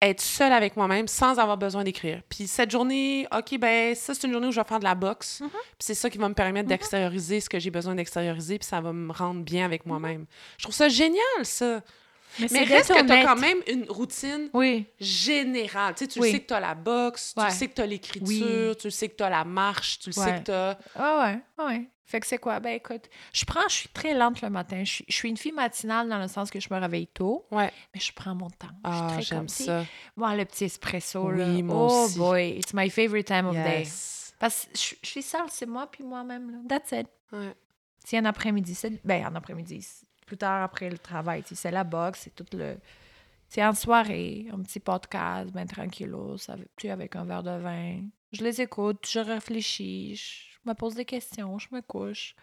être 0.00 0.22
seule 0.22 0.54
avec 0.54 0.78
moi-même 0.78 1.08
sans 1.08 1.38
avoir 1.38 1.58
besoin 1.58 1.84
d'écrire. 1.84 2.22
Puis 2.26 2.46
cette 2.46 2.70
journée, 2.70 3.26
OK, 3.36 3.58
ben 3.58 3.94
ça, 3.94 4.14
c'est 4.14 4.26
une 4.26 4.32
journée 4.32 4.46
où 4.46 4.52
je 4.52 4.60
vais 4.60 4.66
faire 4.66 4.78
de 4.78 4.84
la 4.84 4.94
boxe. 4.94 5.42
Mm-hmm. 5.42 5.50
Puis 5.50 5.80
c'est 5.80 5.94
ça 5.94 6.08
qui 6.08 6.16
va 6.16 6.30
me 6.30 6.34
permettre 6.34 6.64
mm-hmm. 6.64 6.68
d'extérioriser 6.70 7.40
ce 7.40 7.50
que 7.50 7.58
j'ai 7.58 7.70
besoin 7.70 7.94
d'extérioriser, 7.94 8.58
puis 8.58 8.66
ça 8.66 8.80
va 8.80 8.94
me 8.94 9.12
rendre 9.12 9.42
bien 9.42 9.66
avec 9.66 9.84
mm-hmm. 9.84 9.88
moi-même. 9.88 10.26
Je 10.56 10.62
trouve 10.62 10.74
ça 10.74 10.88
génial, 10.88 11.20
ça. 11.42 11.82
Mais, 12.38 12.64
reste 12.64 12.92
que 12.92 13.06
tu 13.06 13.12
as 13.12 13.24
quand 13.24 13.40
même 13.40 13.58
une 13.66 13.84
routine 13.88 14.50
générale. 14.98 15.94
Tu, 15.94 16.04
sais, 16.04 16.08
tu 16.08 16.20
sais 16.20 16.40
que 16.40 16.46
tu 16.46 16.54
as 16.54 16.60
la 16.60 16.74
boxe, 16.74 17.34
tu 17.36 17.50
sais 17.50 17.68
que 17.68 17.74
tu 17.74 17.82
as 17.82 17.86
l'écriture, 17.86 18.76
tu 18.76 18.90
sais 18.90 19.08
que 19.08 19.16
tu 19.16 19.22
as 19.22 19.30
la 19.30 19.44
marche, 19.44 19.98
tu 19.98 20.12
sais 20.12 20.40
que 20.40 20.44
tu 20.44 20.52
as... 20.52 20.78
Ah 20.94 21.38
ouais, 21.58 21.64
ouais. 21.64 21.88
Fait 22.06 22.20
que 22.20 22.26
c'est 22.26 22.38
quoi? 22.38 22.60
Ben 22.60 22.74
écoute, 22.74 23.08
je 23.32 23.44
prends, 23.46 23.66
je 23.66 23.74
suis 23.74 23.88
très 23.88 24.12
lente 24.14 24.42
le 24.42 24.50
matin. 24.50 24.84
Je 24.84 25.02
suis, 25.08 25.28
une 25.28 25.38
fille 25.38 25.52
matinale 25.52 26.08
dans 26.08 26.18
le 26.18 26.28
sens 26.28 26.50
que 26.50 26.60
je 26.60 26.68
me 26.70 26.78
réveille 26.78 27.06
tôt. 27.06 27.46
Ouais. 27.50 27.72
Mais 27.94 28.00
je 28.00 28.12
prends 28.12 28.34
mon 28.34 28.50
temps. 28.50 28.68
Ah, 28.84 29.16
j'aime 29.20 29.48
ça. 29.48 29.84
Moi, 30.14 30.36
le 30.36 30.44
petit 30.44 30.64
espresso, 30.64 31.30
là. 31.30 31.46
oh 31.70 32.08
boy, 32.16 32.58
it's 32.58 32.74
my 32.74 32.90
favorite 32.90 33.26
time 33.26 33.46
of 33.46 33.54
day. 33.54 33.84
Parce 34.38 34.66
que 34.66 34.78
je, 34.78 35.08
suis 35.08 35.22
seule, 35.22 35.46
c'est 35.48 35.66
moi 35.66 35.88
puis 35.90 36.04
moi-même. 36.04 36.50
Là. 36.50 36.58
That's 36.68 36.92
it. 36.92 37.08
Ouais. 37.32 37.54
Si 38.04 38.16
un 38.18 38.26
après-midi, 38.26 38.74
c'est... 38.74 39.04
Ben, 39.04 39.24
un 39.24 39.34
après-midi, 39.34 39.86
plus 40.24 40.36
tard 40.36 40.62
après 40.62 40.90
le 40.90 40.98
travail, 40.98 41.42
c'est 41.44 41.70
la 41.70 41.84
boxe, 41.84 42.22
c'est 42.24 42.34
tout 42.34 42.46
le... 42.56 42.76
C'est 43.48 43.64
en 43.64 43.74
soirée, 43.74 44.46
un 44.52 44.60
petit 44.62 44.80
podcast, 44.80 45.52
ben 45.52 45.66
tranquillo, 45.66 46.36
ça, 46.38 46.56
plus 46.74 46.88
avec 46.88 47.14
un 47.14 47.24
verre 47.24 47.42
de 47.42 47.56
vin. 47.56 48.00
Je 48.32 48.42
les 48.42 48.60
écoute, 48.60 49.06
je 49.08 49.20
réfléchis, 49.20 50.16
je 50.16 50.68
me 50.68 50.74
pose 50.74 50.94
des 50.96 51.04
questions, 51.04 51.56
je 51.58 51.68
me 51.70 51.80
couche. 51.80 52.34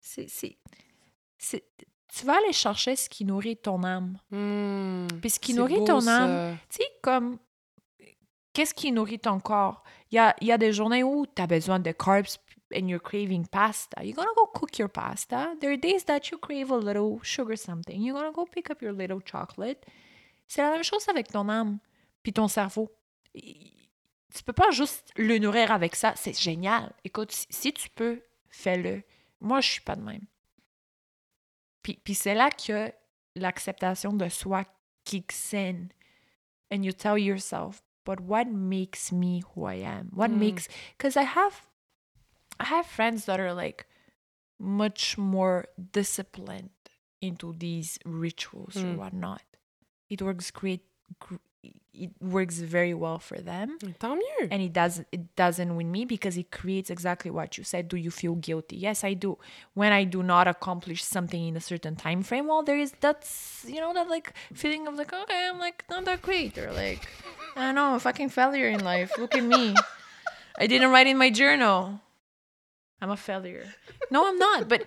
C'est. 0.00 0.26
Tu 1.38 2.26
vas 2.26 2.36
aller 2.38 2.52
chercher 2.52 2.96
ce 2.96 3.08
qui 3.08 3.24
nourrit 3.24 3.56
ton 3.56 3.84
âme. 3.84 4.18
Mmh, 4.30 5.20
Puis 5.20 5.30
ce 5.30 5.38
qui 5.38 5.54
nourrit 5.54 5.84
ton 5.84 6.04
âme, 6.08 6.56
tu 6.68 6.78
sais, 6.78 6.88
comme. 7.02 7.38
Qu'est-ce 8.52 8.74
qui 8.74 8.90
nourrit 8.90 9.20
ton 9.20 9.38
corps? 9.38 9.82
Il 10.10 10.16
y 10.16 10.18
a, 10.18 10.34
y 10.42 10.52
a 10.52 10.58
des 10.58 10.72
journées 10.72 11.04
où 11.04 11.24
tu 11.24 11.40
as 11.40 11.46
besoin 11.46 11.78
de 11.78 11.92
carbs 11.92 12.36
and 12.74 12.88
you're 12.88 13.00
craving 13.00 13.46
pasta. 13.50 14.02
You're 14.02 14.16
gonna 14.16 14.34
go 14.36 14.46
cook 14.46 14.78
your 14.78 14.88
pasta. 14.88 15.54
There 15.60 15.72
are 15.72 15.76
days 15.76 16.04
that 16.04 16.30
you 16.30 16.38
crave 16.38 16.70
a 16.70 16.76
little 16.76 17.20
sugar 17.22 17.56
something. 17.56 18.00
You're 18.00 18.14
gonna 18.14 18.32
go 18.32 18.46
pick 18.46 18.70
up 18.70 18.82
your 18.82 18.92
little 18.92 19.20
chocolate. 19.24 19.84
C'est 20.48 20.62
la 20.62 20.70
même 20.70 20.84
chose 20.84 21.08
avec 21.08 21.28
ton 21.28 21.48
âme, 21.48 21.78
puis 22.22 22.32
ton 22.32 22.48
cerveau 22.48 22.90
tu 24.32 24.42
peux 24.44 24.52
pas 24.52 24.70
juste 24.70 25.12
le 25.16 25.38
nourrir 25.38 25.70
avec 25.70 25.94
ça. 25.94 26.14
C'est 26.16 26.38
génial. 26.38 26.92
Écoute, 27.04 27.32
si, 27.32 27.72
tu 27.72 27.88
peux, 27.90 28.22
fais-le. 28.48 29.02
Moi, 29.40 29.60
je 29.60 29.70
suis 29.70 29.80
pas 29.80 29.96
de 29.96 30.02
même. 30.02 30.24
Puis, 31.82 31.98
puis 32.02 32.14
c'est 32.14 32.34
là 32.34 32.50
que 32.50 32.92
l'acceptation 33.34 34.12
de 34.12 34.28
soi 34.28 34.64
kicks 35.04 35.52
in. 35.54 35.88
And 36.70 36.82
you 36.84 36.92
tell 36.92 37.18
yourself, 37.18 37.82
but 38.06 38.20
what 38.20 38.46
makes 38.46 39.12
me 39.12 39.42
who 39.54 39.68
I 39.68 39.84
am? 39.84 40.08
What 40.14 40.28
mm. 40.28 40.38
makes 40.38 40.68
because 40.96 41.16
I 41.16 41.24
have 41.24 41.66
I 42.60 42.64
have 42.64 42.86
friends 42.86 43.24
that 43.26 43.40
are 43.40 43.52
like 43.52 43.86
much 44.58 45.18
more 45.18 45.66
disciplined 45.92 46.70
into 47.20 47.54
these 47.56 47.98
rituals 48.04 48.74
mm. 48.74 48.94
or 48.94 48.98
whatnot. 48.98 49.42
It 50.08 50.22
works 50.22 50.50
great 50.50 50.82
it 51.94 52.10
works 52.20 52.58
very 52.58 52.94
well 52.94 53.18
for 53.18 53.38
them. 53.38 53.78
Tant 54.00 54.16
mieux. 54.16 54.48
And 54.50 54.62
it 54.62 54.72
does 54.72 55.04
it 55.12 55.36
doesn't 55.36 55.76
win 55.76 55.90
me 55.90 56.04
because 56.04 56.36
it 56.36 56.50
creates 56.50 56.90
exactly 56.90 57.30
what 57.30 57.58
you 57.58 57.64
said. 57.64 57.88
Do 57.88 57.96
you 57.96 58.10
feel 58.10 58.34
guilty? 58.34 58.76
Yes, 58.76 59.04
I 59.04 59.14
do. 59.14 59.38
When 59.74 59.92
I 59.92 60.04
do 60.04 60.22
not 60.22 60.48
accomplish 60.48 61.04
something 61.04 61.48
in 61.48 61.56
a 61.56 61.60
certain 61.60 61.96
time 61.96 62.22
frame, 62.22 62.46
well, 62.46 62.62
there 62.62 62.78
is 62.78 62.92
that's 63.00 63.64
you 63.68 63.80
know 63.80 63.92
that 63.94 64.08
like 64.08 64.32
feeling 64.54 64.86
of 64.88 64.94
like 64.94 65.12
okay, 65.12 65.48
I'm 65.50 65.58
like 65.58 65.84
not 65.90 66.04
that 66.06 66.22
great 66.22 66.56
or 66.56 66.72
like 66.72 67.06
I 67.56 67.66
don't 67.66 67.74
know, 67.74 67.98
fucking 67.98 68.30
failure 68.30 68.68
in 68.68 68.82
life. 68.82 69.12
Look 69.18 69.36
at 69.36 69.44
me. 69.44 69.74
I 70.58 70.66
didn't 70.66 70.90
write 70.90 71.06
in 71.06 71.18
my 71.18 71.30
journal. 71.30 72.00
I'm 73.02 73.10
a 73.10 73.16
failure. 73.16 73.66
No, 74.10 74.28
I'm 74.28 74.38
not. 74.38 74.68
But 74.68 74.86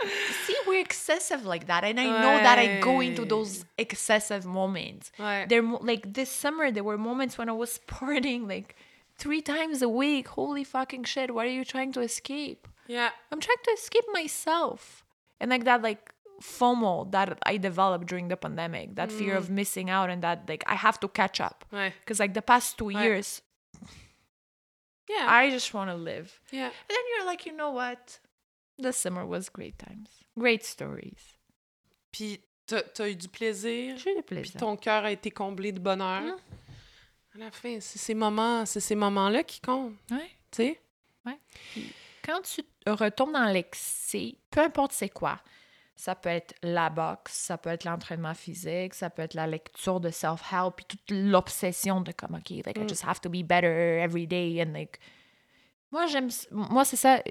see 0.46 0.56
we're 0.66 0.80
excessive 0.80 1.44
like 1.44 1.66
that 1.66 1.84
and 1.84 2.00
i 2.00 2.04
know 2.04 2.36
that 2.42 2.58
i 2.58 2.80
go 2.80 3.00
into 3.00 3.24
those 3.24 3.66
excessive 3.76 4.46
moments 4.46 5.12
right. 5.18 5.46
there 5.48 5.62
like 5.62 6.14
this 6.14 6.30
summer 6.30 6.70
there 6.70 6.84
were 6.84 6.96
moments 6.96 7.36
when 7.36 7.50
i 7.50 7.52
was 7.52 7.80
partying 7.86 8.48
like 8.48 8.76
three 9.18 9.42
times 9.42 9.82
a 9.82 9.88
week 9.88 10.28
holy 10.28 10.64
fucking 10.64 11.04
shit 11.04 11.34
what 11.34 11.44
are 11.44 11.50
you 11.50 11.66
trying 11.66 11.92
to 11.92 12.00
escape 12.00 12.66
yeah 12.86 13.10
i'm 13.30 13.40
trying 13.40 13.62
to 13.62 13.70
escape 13.72 14.04
myself 14.12 15.04
and 15.38 15.50
like 15.50 15.64
that 15.64 15.82
like 15.82 16.14
FOMO 16.42 17.10
that 17.12 17.38
I 17.44 17.58
developed 17.58 18.06
during 18.06 18.28
the 18.28 18.36
pandemic, 18.36 18.96
that 18.96 19.10
mm. 19.10 19.18
fear 19.18 19.36
of 19.36 19.50
missing 19.50 19.90
out, 19.90 20.08
and 20.08 20.22
that 20.22 20.48
like 20.48 20.64
I 20.66 20.74
have 20.74 20.98
to 21.00 21.08
catch 21.08 21.38
up. 21.38 21.66
Because 22.00 22.18
like 22.18 22.32
the 22.32 22.40
past 22.40 22.78
two 22.78 22.88
right. 22.88 23.04
years, 23.04 23.42
yeah, 25.10 25.26
I 25.28 25.50
just 25.50 25.74
want 25.74 25.90
to 25.90 25.96
live. 25.96 26.40
Yeah. 26.52 26.66
And 26.66 26.88
then 26.88 27.04
you're 27.16 27.26
like, 27.26 27.46
you 27.46 27.52
know 27.52 27.72
what? 27.72 28.20
The 28.78 28.92
summer 28.92 29.26
was 29.26 29.50
great 29.50 29.78
times. 29.78 30.08
Great 30.38 30.64
stories. 30.64 31.36
Puis, 32.12 32.40
t'as 32.66 32.82
as 32.98 33.08
eu 33.08 33.16
du 33.16 33.28
plaisir? 33.28 33.96
J'ai 33.98 34.12
eu 34.12 34.16
du 34.16 34.22
plaisir. 34.22 34.52
Puis 34.52 34.60
ton 34.60 34.76
cœur 34.76 35.04
a 35.04 35.12
été 35.12 35.30
comblé 35.30 35.72
de 35.72 35.80
bonheur? 35.80 36.22
Mmh. 36.22 36.36
À 37.34 37.38
la 37.38 37.50
fin, 37.50 37.78
c'est 37.80 37.98
ces 37.98 38.14
moments, 38.14 38.66
c'est 38.66 38.80
ces 38.80 38.96
moments-là 38.96 39.42
qui 39.44 39.60
comptent. 39.60 39.94
Oui. 40.10 40.18
Tu 40.50 40.62
sais? 40.62 40.80
Oui. 41.26 41.92
Quand 42.24 42.40
tu 42.42 42.62
retombes 42.86 43.32
dans 43.32 43.52
l'excès, 43.52 44.36
peu 44.50 44.60
importe 44.60 44.92
c'est 44.92 45.08
quoi, 45.08 45.40
ça 46.00 46.14
peut 46.14 46.30
être 46.30 46.54
la 46.62 46.88
boxe, 46.88 47.32
ça 47.34 47.58
peut 47.58 47.68
être 47.68 47.84
l'entraînement 47.84 48.32
physique, 48.32 48.94
ça 48.94 49.10
peut 49.10 49.20
être 49.20 49.34
la 49.34 49.46
lecture 49.46 50.00
de 50.00 50.08
self-help, 50.08 50.76
puis 50.76 50.86
toute 50.86 51.10
l'obsession 51.10 52.00
de 52.00 52.10
comme, 52.12 52.36
OK, 52.36 52.50
like, 52.64 52.78
I 52.78 52.80
mmh. 52.80 52.88
just 52.88 53.04
have 53.04 53.20
to 53.20 53.28
be 53.28 53.42
better 53.44 54.00
every 54.00 54.26
day, 54.26 54.62
and 54.62 54.72
like, 54.72 54.98
moi, 55.92 56.06
j'aime. 56.06 56.30
Moi, 56.52 56.84
c'est 56.84 56.96
ça. 56.96 57.22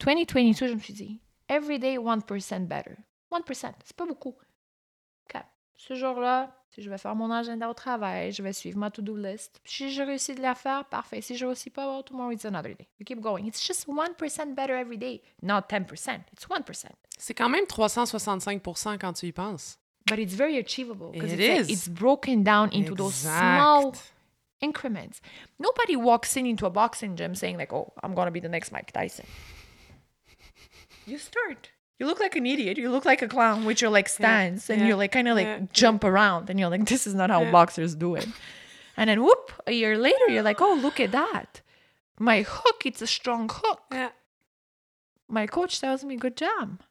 2022, 0.00 0.66
je 0.66 0.74
me 0.74 0.80
suis 0.80 0.94
dit, 0.94 1.20
every 1.48 1.78
day 1.78 1.96
1% 1.96 2.66
better. 2.66 2.96
1%, 3.30 3.72
c'est 3.84 3.96
pas 3.96 4.06
beaucoup. 4.06 4.34
Ce 5.78 5.94
jour-là, 5.94 6.50
si 6.70 6.82
je 6.82 6.90
vais 6.90 6.98
faire 6.98 7.14
mon 7.14 7.30
agenda 7.30 7.70
au 7.70 7.72
travail, 7.72 8.32
je 8.32 8.42
vais 8.42 8.52
suivre 8.52 8.78
ma 8.78 8.90
to-do 8.90 9.16
list. 9.16 9.60
Si 9.64 9.92
je 9.92 10.02
réussis 10.02 10.34
de 10.34 10.42
la 10.42 10.56
faire, 10.56 10.84
parfait. 10.84 11.20
Si 11.20 11.36
je 11.36 11.46
réussis 11.46 11.70
pas, 11.70 11.88
well, 11.88 12.02
tomorrow 12.02 12.32
it's 12.32 12.44
another 12.44 12.74
day. 12.74 12.88
You 12.98 13.06
keep 13.06 13.20
going. 13.20 13.44
It's 13.46 13.64
just 13.64 13.86
1% 13.86 14.54
better 14.54 14.74
every 14.74 14.98
day. 14.98 15.22
Not 15.40 15.62
10%. 15.70 16.20
It's 16.32 16.46
1%. 16.46 16.86
C'est 17.16 17.34
quand 17.34 17.48
même 17.48 17.66
365 17.66 18.60
quand 19.00 19.12
tu 19.12 19.26
y 19.26 19.32
penses. 19.32 19.78
But 20.08 20.18
it's 20.18 20.34
very 20.34 20.58
achievable. 20.58 21.10
It 21.14 21.22
it's, 21.22 21.68
is. 21.68 21.70
it's 21.70 21.88
broken 21.88 22.42
down 22.42 22.70
into 22.72 22.94
those 22.94 23.14
small 23.14 23.92
increments. 24.60 25.20
Nobody 25.58 25.96
walks 25.96 26.36
in 26.36 26.46
into 26.46 26.66
a 26.66 26.70
boxing 26.70 27.16
gym 27.16 27.34
saying 27.34 27.56
like, 27.56 27.72
"Oh, 27.72 27.92
I'm 28.02 28.14
gonna 28.14 28.30
be 28.30 28.40
the 28.40 28.48
next 28.48 28.72
Mike 28.72 28.90
Tyson." 28.90 29.26
you 31.06 31.18
start. 31.18 31.70
You 31.98 32.06
look 32.06 32.20
like 32.20 32.36
an 32.36 32.46
idiot. 32.46 32.78
You 32.78 32.90
look 32.90 33.04
like 33.04 33.22
a 33.22 33.28
clown 33.28 33.64
with 33.64 33.80
your 33.82 33.90
like 33.90 34.08
stance, 34.08 34.68
yeah, 34.68 34.74
and 34.74 34.82
yeah, 34.82 34.88
you 34.88 34.96
like 34.96 35.12
kind 35.12 35.28
of 35.28 35.36
like 35.36 35.46
yeah, 35.46 35.60
jump 35.72 36.04
around, 36.04 36.48
and 36.48 36.58
you're 36.58 36.70
like, 36.70 36.86
"This 36.86 37.06
is 37.06 37.14
not 37.14 37.30
how 37.30 37.50
boxers 37.50 37.94
do 37.94 38.14
it." 38.14 38.28
And 38.96 39.08
then 39.10 39.22
whoop, 39.22 39.52
a 39.66 39.72
year 39.72 39.98
later, 39.98 40.28
you're 40.28 40.42
like, 40.42 40.60
"Oh, 40.60 40.74
look 40.74 41.00
at 41.00 41.12
that! 41.12 41.60
My 42.18 42.42
hook, 42.42 42.82
it's 42.84 43.02
a 43.02 43.06
strong 43.06 43.48
hook." 43.52 43.82
Yeah. 43.92 44.10
My 45.28 45.46
coach 45.46 45.80
tells 45.80 46.04
me, 46.04 46.16
"Good 46.16 46.36
job." 46.36 46.82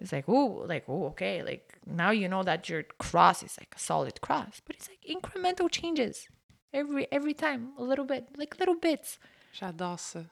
It's 0.00 0.10
like, 0.12 0.24
oh, 0.26 0.64
like, 0.66 0.84
oh, 0.88 1.04
okay, 1.08 1.42
like 1.42 1.78
now 1.84 2.10
you 2.10 2.28
know 2.28 2.42
that 2.42 2.68
your 2.70 2.82
cross 2.98 3.42
is 3.42 3.56
like 3.60 3.74
a 3.76 3.78
solid 3.78 4.22
cross, 4.22 4.62
but 4.66 4.74
it's 4.76 4.88
like 4.88 5.02
incremental 5.16 5.70
changes 5.70 6.26
every 6.72 7.06
every 7.12 7.34
time 7.34 7.72
a 7.78 7.82
little 7.82 8.04
bit 8.04 8.28
like 8.36 8.58
little 8.58 8.74
bits 8.74 9.18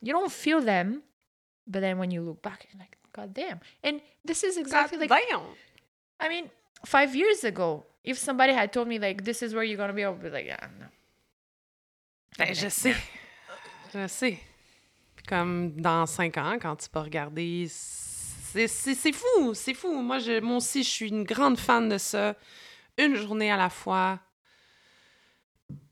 you 0.03 0.13
don't 0.13 0.33
feel 0.33 0.61
them 0.61 1.03
but 1.67 1.81
then 1.81 1.99
when 1.99 2.11
you 2.11 2.21
look 2.21 2.43
back 2.43 2.67
you're 2.71 2.79
like 2.81 2.97
god 3.15 3.33
damn 3.33 3.61
and 3.83 4.01
this 4.25 4.43
is 4.43 4.57
exactly 4.59 4.99
god 4.99 5.11
like 5.11 5.29
damn. 5.31 5.41
i 6.21 6.29
mean 6.29 6.51
five 6.85 7.15
years 7.15 7.45
ago 7.45 7.85
if 8.03 8.19
somebody 8.19 8.53
had 8.53 8.73
told 8.73 8.89
me 8.89 8.99
like 8.99 9.25
this 9.25 9.43
is 9.43 9.55
where 9.55 9.65
you're 9.65 9.79
gonna 9.79 9.93
be 9.93 10.05
i 10.05 10.09
would 10.09 10.23
be 10.23 10.31
like 10.31 10.47
yeah 10.47 10.69
no. 10.79 10.87
Ben, 12.37 12.53
je 12.53 12.69
sais. 12.69 12.97
Je 13.93 14.09
sais. 14.09 14.39
Puis 15.15 15.27
comme 15.27 15.81
dans 15.81 16.07
cinq 16.07 16.37
ans 16.37 16.59
quand 16.61 16.77
tu 16.77 16.89
peux 16.89 17.01
regarder 17.01 17.67
c'est 17.69 19.13
fou 19.13 19.55
c'est 19.55 19.75
fou. 19.75 20.01
Moi 20.03 20.19
je 20.19 20.41
moi 20.41 20.57
aussi 20.57 20.83
je 20.83 20.89
suis 20.89 21.09
une 21.09 21.25
grande 21.25 21.59
fan 21.59 21.89
de 21.89 21.99
ça. 21.99 22.35
Une 22.99 23.15
journée 23.17 23.51
à 23.51 23.57
la 23.57 23.71
fois. 23.71 24.21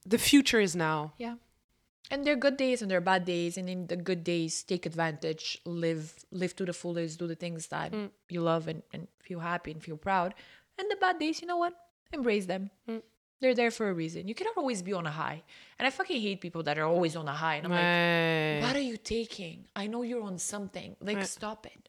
The 0.09 0.19
future 0.19 0.61
is 0.61 0.77
now. 0.77 1.13
Yeah. 1.19 1.37
And 2.13 2.25
there 2.27 2.35
are 2.35 2.43
good 2.47 2.59
days 2.59 2.83
and 2.83 2.91
there 2.91 2.99
are 2.99 3.09
bad 3.15 3.25
days. 3.25 3.57
And 3.57 3.69
in 3.71 3.87
the 3.87 3.97
good 3.97 4.23
days, 4.23 4.63
take 4.63 4.85
advantage, 4.87 5.59
live, 5.65 6.13
live 6.31 6.55
to 6.57 6.65
the 6.67 6.75
fullest, 6.75 7.19
do 7.19 7.27
the 7.27 7.35
things 7.45 7.67
that 7.69 7.91
Mm. 7.93 8.11
you 8.29 8.43
love 8.43 8.69
and, 8.69 8.83
and 8.93 9.09
feel 9.19 9.41
happy 9.41 9.71
and 9.73 9.83
feel 9.83 9.97
proud. 9.97 10.35
And 10.79 10.91
the 10.91 10.97
bad 10.97 11.19
days, 11.19 11.41
you 11.41 11.47
know 11.49 11.57
what? 11.57 11.73
Embrace 12.13 12.45
them. 12.47 12.71
Mm. 12.87 13.03
They're 13.41 13.55
there 13.55 13.71
for 13.73 13.89
a 13.89 13.95
reason. 13.95 14.29
You 14.29 14.35
cannot 14.35 14.57
always 14.59 14.83
be 14.83 14.93
on 14.93 15.07
a 15.07 15.11
high. 15.11 15.43
And 15.79 15.87
I 15.87 15.91
fucking 15.91 16.21
hate 16.21 16.41
people 16.43 16.63
that 16.65 16.79
are 16.79 16.85
always 16.87 17.17
on 17.17 17.27
a 17.27 17.33
high. 17.33 17.57
And 17.57 17.67
I'm 17.67 17.73
like, 17.73 18.63
what 18.69 18.77
are 18.77 18.87
you 18.93 18.99
taking? 18.99 19.65
I 19.75 19.87
know 19.89 20.03
you're 20.03 20.23
on 20.23 20.39
something. 20.39 20.95
Like, 21.01 21.17
Ouais. 21.19 21.25
stop 21.27 21.67
it. 21.67 21.89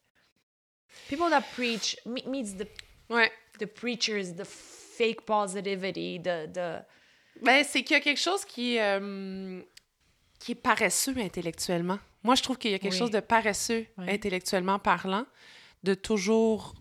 People 1.09 1.29
that 1.31 1.45
preach 1.53 1.97
me- 2.05 2.23
meets 2.25 2.53
the 2.53 2.67
Ouais. 3.09 3.29
the 3.59 3.67
preachers, 3.67 4.33
the 4.33 4.45
fake 4.45 5.25
positivity, 5.25 6.17
the 6.17 6.49
the 6.57 6.85
Ben, 7.41 7.63
c'est 7.63 7.83
qu'il 7.83 7.97
y 7.97 7.99
a 7.99 8.03
quelque 8.03 8.19
chose 8.19 8.45
qui, 8.45 8.77
euh, 8.79 9.61
qui 10.43 10.51
est 10.51 10.55
paresseux 10.55 11.15
intellectuellement. 11.17 11.99
Moi, 12.23 12.35
je 12.35 12.43
trouve 12.43 12.57
qu'il 12.57 12.71
y 12.71 12.73
a 12.73 12.79
quelque 12.79 12.91
Oui. 12.93 12.97
chose 12.99 13.11
de 13.11 13.19
paresseux 13.21 13.85
Oui. 13.97 14.09
intellectuellement 14.09 14.77
parlant, 14.77 15.25
de 15.83 15.93
toujours 15.93 16.75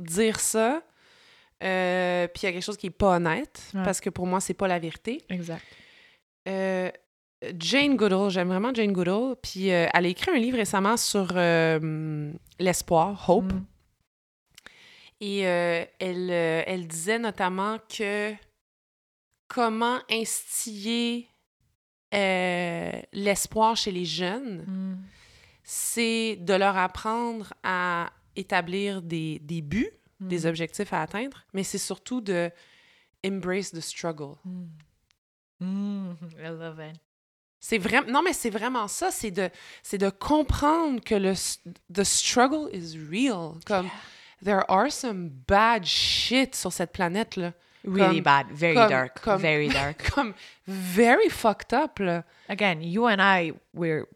dire 0.00 0.40
ça. 0.40 0.82
euh, 1.64 2.28
puis 2.28 2.42
il 2.42 2.46
y 2.46 2.48
a 2.48 2.52
quelque 2.52 2.62
chose 2.64 2.76
qui 2.76 2.86
est 2.86 2.90
pas 2.90 3.16
honnête, 3.16 3.70
Ouais. 3.74 3.82
parce 3.84 4.00
que 4.00 4.10
pour 4.10 4.26
moi, 4.26 4.40
c'est 4.40 4.54
pas 4.54 4.68
la 4.68 4.78
vérité. 4.78 5.22
exact. 5.28 5.64
Euh, 6.48 6.90
Jane 7.58 7.96
Goodall, 7.96 8.30
j'aime 8.30 8.48
vraiment 8.48 8.72
Jane 8.74 8.92
Goodall. 8.92 9.34
Puis 9.42 9.70
euh, 9.72 9.86
elle 9.94 10.06
a 10.06 10.08
écrit 10.08 10.30
un 10.32 10.38
livre 10.38 10.56
récemment 10.56 10.96
sur 10.96 11.26
l'espoir, 12.58 13.28
Hope. 13.28 13.52
Mm. 13.52 13.64
Et 15.20 15.38
elle, 15.40 16.30
elle 16.30 16.86
disait 16.86 17.18
notamment 17.18 17.78
que 17.88 18.32
comment 19.48 19.98
instiller 20.10 21.28
euh, 22.14 22.92
l'espoir 23.12 23.76
chez 23.76 23.90
les 23.92 24.04
jeunes, 24.04 24.64
Mm. 24.66 24.98
c'est 25.62 26.36
de 26.36 26.54
leur 26.54 26.76
apprendre 26.76 27.52
à 27.62 28.10
établir 28.36 29.02
des, 29.02 29.38
des 29.40 29.60
buts, 29.62 29.90
des 30.20 30.44
Mm. 30.44 30.48
objectifs 30.48 30.92
à 30.92 31.02
atteindre, 31.02 31.44
mais 31.52 31.62
c'est 31.64 31.78
surtout 31.78 32.20
de 32.20 32.50
embrace 33.26 33.70
the 33.72 33.80
struggle. 33.80 34.36
Mm. 35.60 36.12
I 36.38 36.46
love 36.48 36.80
it. 36.80 37.00
C'est 37.60 37.78
vraiment 37.78 38.08
non 38.10 38.22
mais 38.22 38.32
c'est 38.32 38.50
vraiment 38.50 38.86
ça, 38.86 39.10
c'est 39.10 39.32
de 39.32 39.50
c'est 39.82 39.98
de 39.98 40.10
comprendre 40.10 41.00
que 41.02 41.16
le 41.16 41.32
the 41.92 42.04
struggle 42.04 42.70
is 42.72 42.96
real. 43.10 43.54
Comme 43.66 43.90
there 44.44 44.62
are 44.68 44.92
some 44.92 45.28
bad 45.48 45.84
shit 45.84 46.54
sur 46.54 46.72
cette 46.72 46.92
planète 46.92 47.34
là. 47.36 47.52
Really 47.84 48.16
Comme- 48.16 48.22
bad, 48.22 48.46
very 48.50 48.74
comme- 48.74 48.88
dark, 48.90 49.20
comme- 49.22 49.40
very 49.40 49.68
dark. 49.68 50.10
Comme 50.14 50.34
very 50.66 51.28
fucked 51.30 51.72
up 51.72 51.98
là. 52.00 52.24
Again, 52.48 52.80
you 52.82 53.06
and 53.06 53.18
I, 53.20 53.52
we're 53.74 54.06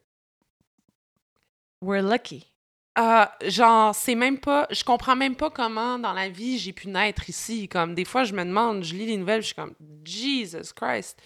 we're 1.80 2.02
lucky. 2.02 2.47
Ah, 2.94 3.34
genre, 3.47 3.94
c'est 3.94 4.14
même 4.14 4.39
pas. 4.39 4.66
Je 4.70 4.84
comprends 4.84 5.16
même 5.16 5.34
pas 5.34 5.48
comment 5.51 5.98
dans 5.98 6.12
la 6.12 6.28
vie 6.28 6.59
j'ai 6.59 6.72
pu 6.74 6.89
naître 6.89 7.28
ici. 7.30 7.68
Comme 7.68 7.94
des 7.94 8.05
fois, 8.05 8.24
je 8.24 8.34
me 8.34 8.44
demande, 8.44 8.84
je 8.84 8.94
lis 8.94 9.06
les 9.06 9.16
nouvelles, 9.16 9.40
je 9.40 9.47
suis 9.47 9.55
comme 9.55 9.74
Jesus 10.05 10.72
Christ. 10.76 11.18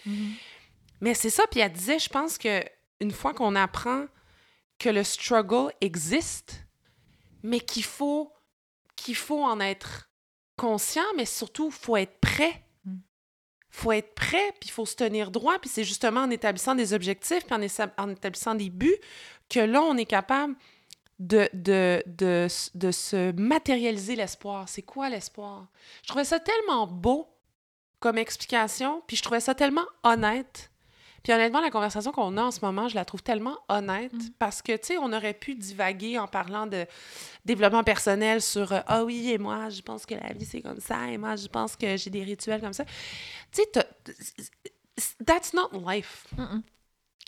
Mais 1.01 1.13
c'est 1.13 1.29
ça. 1.29 1.43
Puis 1.51 1.59
elle 1.59 1.73
disait, 1.73 1.99
je 1.99 2.07
pense 2.09 2.37
que 2.37 2.63
une 3.01 3.11
fois 3.11 3.33
qu'on 3.33 3.55
apprend 3.55 4.05
que 4.79 4.89
le 4.89 5.03
struggle 5.03 5.71
existe, 5.81 6.63
mais 7.43 7.59
qu'il 7.59 7.83
faut 7.83 8.31
qu'il 8.95 9.15
faut 9.15 9.43
en 9.43 9.59
être 9.59 10.06
conscient, 10.57 11.05
mais 11.15 11.25
surtout, 11.25 11.71
faut 11.71 11.95
être 11.97 12.19
prêt. 12.19 12.63
Mm. 12.85 12.97
faut 13.69 13.91
être 13.91 14.13
prêt, 14.15 14.51
puis 14.59 14.69
il 14.69 14.71
faut 14.71 14.85
se 14.85 14.95
tenir 14.95 15.31
droit. 15.31 15.59
Puis 15.59 15.69
c'est 15.69 15.83
justement 15.83 16.21
en 16.21 16.29
établissant 16.29 16.75
des 16.75 16.93
objectifs, 16.93 17.45
puis 17.45 17.55
en, 17.55 18.03
en 18.03 18.09
établissant 18.09 18.55
des 18.55 18.69
buts, 18.69 18.97
que 19.49 19.59
là, 19.59 19.81
on 19.81 19.95
est 19.95 20.05
capable 20.05 20.55
de, 21.19 21.49
de, 21.53 22.03
de, 22.05 22.47
de 22.75 22.91
se 22.91 23.31
matérialiser 23.33 24.15
l'espoir. 24.15 24.67
C'est 24.69 24.81
quoi 24.81 25.09
l'espoir? 25.09 25.67
Je 26.03 26.09
trouvais 26.09 26.25
ça 26.25 26.39
tellement 26.39 26.87
beau 26.87 27.27
comme 27.99 28.17
explication, 28.17 29.01
puis 29.07 29.17
je 29.17 29.23
trouvais 29.23 29.39
ça 29.39 29.55
tellement 29.55 29.85
honnête. 30.03 30.69
Puis 31.27 31.33
honnêtement, 31.33 31.59
la 31.59 31.71
conversation 31.71 32.13
qu'on 32.13 32.37
a 32.37 32.43
en 32.43 32.51
ce 32.51 32.61
moment, 32.61 32.87
je 32.87 32.95
la 32.95 33.03
trouve 33.03 33.21
tellement 33.21 33.57
honnête 33.67 34.13
parce 34.39 34.61
que, 34.61 34.71
tu 34.77 34.85
sais, 34.85 34.97
on 34.97 35.11
aurait 35.11 35.33
pu 35.33 35.55
divaguer 35.55 36.17
en 36.17 36.25
parlant 36.25 36.67
de 36.67 36.85
développement 37.43 37.83
personnel 37.83 38.41
sur 38.41 38.71
euh, 38.71 38.79
Ah 38.87 39.03
oui, 39.03 39.31
et 39.31 39.37
moi, 39.37 39.67
je 39.67 39.81
pense 39.81 40.05
que 40.05 40.15
la 40.15 40.31
vie, 40.31 40.45
c'est 40.45 40.61
comme 40.61 40.79
ça, 40.79 41.11
et 41.11 41.17
moi, 41.17 41.35
je 41.35 41.47
pense 41.47 41.75
que 41.75 41.97
j'ai 41.97 42.09
des 42.09 42.23
rituels 42.23 42.61
comme 42.61 42.71
ça. 42.71 42.85
Tu 43.51 43.61
sais, 43.73 45.15
that's 45.25 45.53
not 45.53 45.71
life. 45.73 46.27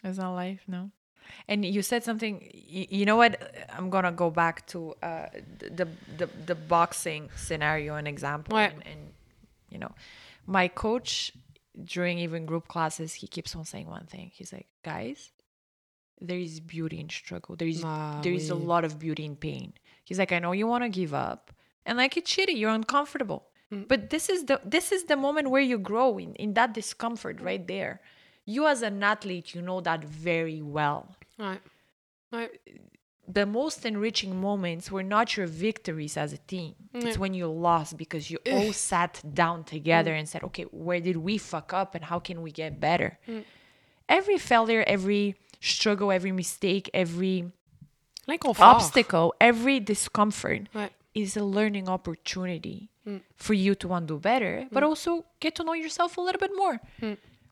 It's 0.05 0.17
not 0.17 0.33
life, 0.33 0.61
no. 0.69 0.91
And 1.49 1.65
you 1.65 1.81
said 1.81 2.05
something. 2.05 2.39
You, 2.53 2.85
you 2.89 3.05
know 3.05 3.17
what? 3.17 3.37
I'm 3.77 3.89
gonna 3.89 4.13
go 4.13 4.31
back 4.31 4.65
to 4.67 4.95
uh, 5.03 5.27
the 5.59 5.85
the 6.17 6.29
the 6.45 6.55
boxing 6.55 7.27
scenario 7.35 7.95
and 7.95 8.07
example. 8.07 8.55
Ouais. 8.55 8.71
And, 8.71 8.81
and 8.87 9.13
you 9.69 9.77
know, 9.77 9.91
my 10.47 10.69
coach 10.69 11.33
during 11.85 12.19
even 12.19 12.45
group 12.45 12.67
classes, 12.67 13.13
he 13.15 13.27
keeps 13.27 13.55
on 13.55 13.65
saying 13.65 13.87
one 13.87 14.05
thing. 14.05 14.31
He's 14.33 14.51
like, 14.53 14.67
guys, 14.83 15.31
there 16.19 16.37
is 16.39 16.59
beauty 16.59 16.99
in 16.99 17.09
struggle. 17.09 17.55
There 17.55 17.67
is 17.67 17.81
Ah, 17.83 18.19
there 18.21 18.33
is 18.33 18.49
a 18.49 18.55
lot 18.55 18.83
of 18.85 18.99
beauty 18.99 19.25
in 19.25 19.35
pain. 19.35 19.73
He's 20.03 20.19
like, 20.19 20.31
I 20.31 20.39
know 20.39 20.51
you 20.53 20.67
want 20.67 20.83
to 20.83 20.89
give 20.89 21.13
up, 21.13 21.51
and 21.85 21.97
like 21.97 22.17
it's 22.17 22.33
shitty. 22.33 22.57
You're 22.57 22.71
uncomfortable, 22.73 23.45
Mm. 23.71 23.87
but 23.87 24.09
this 24.09 24.29
is 24.29 24.45
the 24.45 24.59
this 24.65 24.91
is 24.91 25.03
the 25.05 25.15
moment 25.15 25.49
where 25.51 25.61
you 25.61 25.77
grow 25.77 26.17
in 26.17 26.33
in 26.35 26.53
that 26.55 26.73
discomfort 26.73 27.39
right 27.39 27.65
there. 27.67 28.01
You 28.45 28.65
as 28.67 28.81
an 28.81 29.03
athlete, 29.03 29.53
you 29.53 29.61
know 29.61 29.79
that 29.81 30.03
very 30.03 30.59
well. 30.61 31.15
Right. 31.37 31.61
Ouais. 32.33 32.49
The 33.31 33.45
most 33.45 33.85
enriching 33.85 34.41
moments 34.41 34.91
were 34.91 35.03
not 35.03 35.37
your 35.37 35.45
victories 35.45 36.17
as 36.17 36.33
a 36.33 36.37
team. 36.37 36.73
It's 36.95 37.17
when 37.19 37.35
you 37.35 37.45
lost 37.47 37.95
because 37.95 38.31
you 38.31 38.39
all 38.51 38.73
sat 38.73 39.21
down 39.33 39.63
together 39.65 40.11
mm. 40.11 40.19
and 40.19 40.27
said, 40.27 40.43
okay, 40.45 40.63
where 40.71 40.99
did 40.99 41.17
we 41.17 41.37
fuck 41.37 41.71
up 41.71 41.93
and 41.93 42.03
how 42.03 42.19
can 42.19 42.41
we 42.41 42.51
get 42.51 42.79
better? 42.79 43.19
Mm. 43.27 43.43
Every 44.07 44.39
failure, 44.39 44.83
every 44.87 45.35
struggle, 45.61 46.11
every 46.11 46.31
mistake, 46.31 46.89
every 46.91 47.51
like 48.27 48.45
oh, 48.45 48.55
obstacle, 48.59 49.35
every 49.39 49.79
discomfort 49.79 50.67
Ouais. 50.73 50.89
is 51.13 51.37
a 51.37 51.43
learning 51.43 51.87
opportunity 51.87 52.89
mm. 53.07 53.21
for 53.35 53.53
you 53.53 53.75
to 53.75 53.87
want 53.87 54.07
to 54.07 54.15
do 54.15 54.19
better, 54.19 54.67
but 54.71 54.83
also 54.83 55.25
get 55.39 55.53
to 55.55 55.63
know 55.63 55.73
yourself 55.73 56.17
a 56.17 56.21
little 56.21 56.39
bit 56.39 56.51
more. 56.55 56.79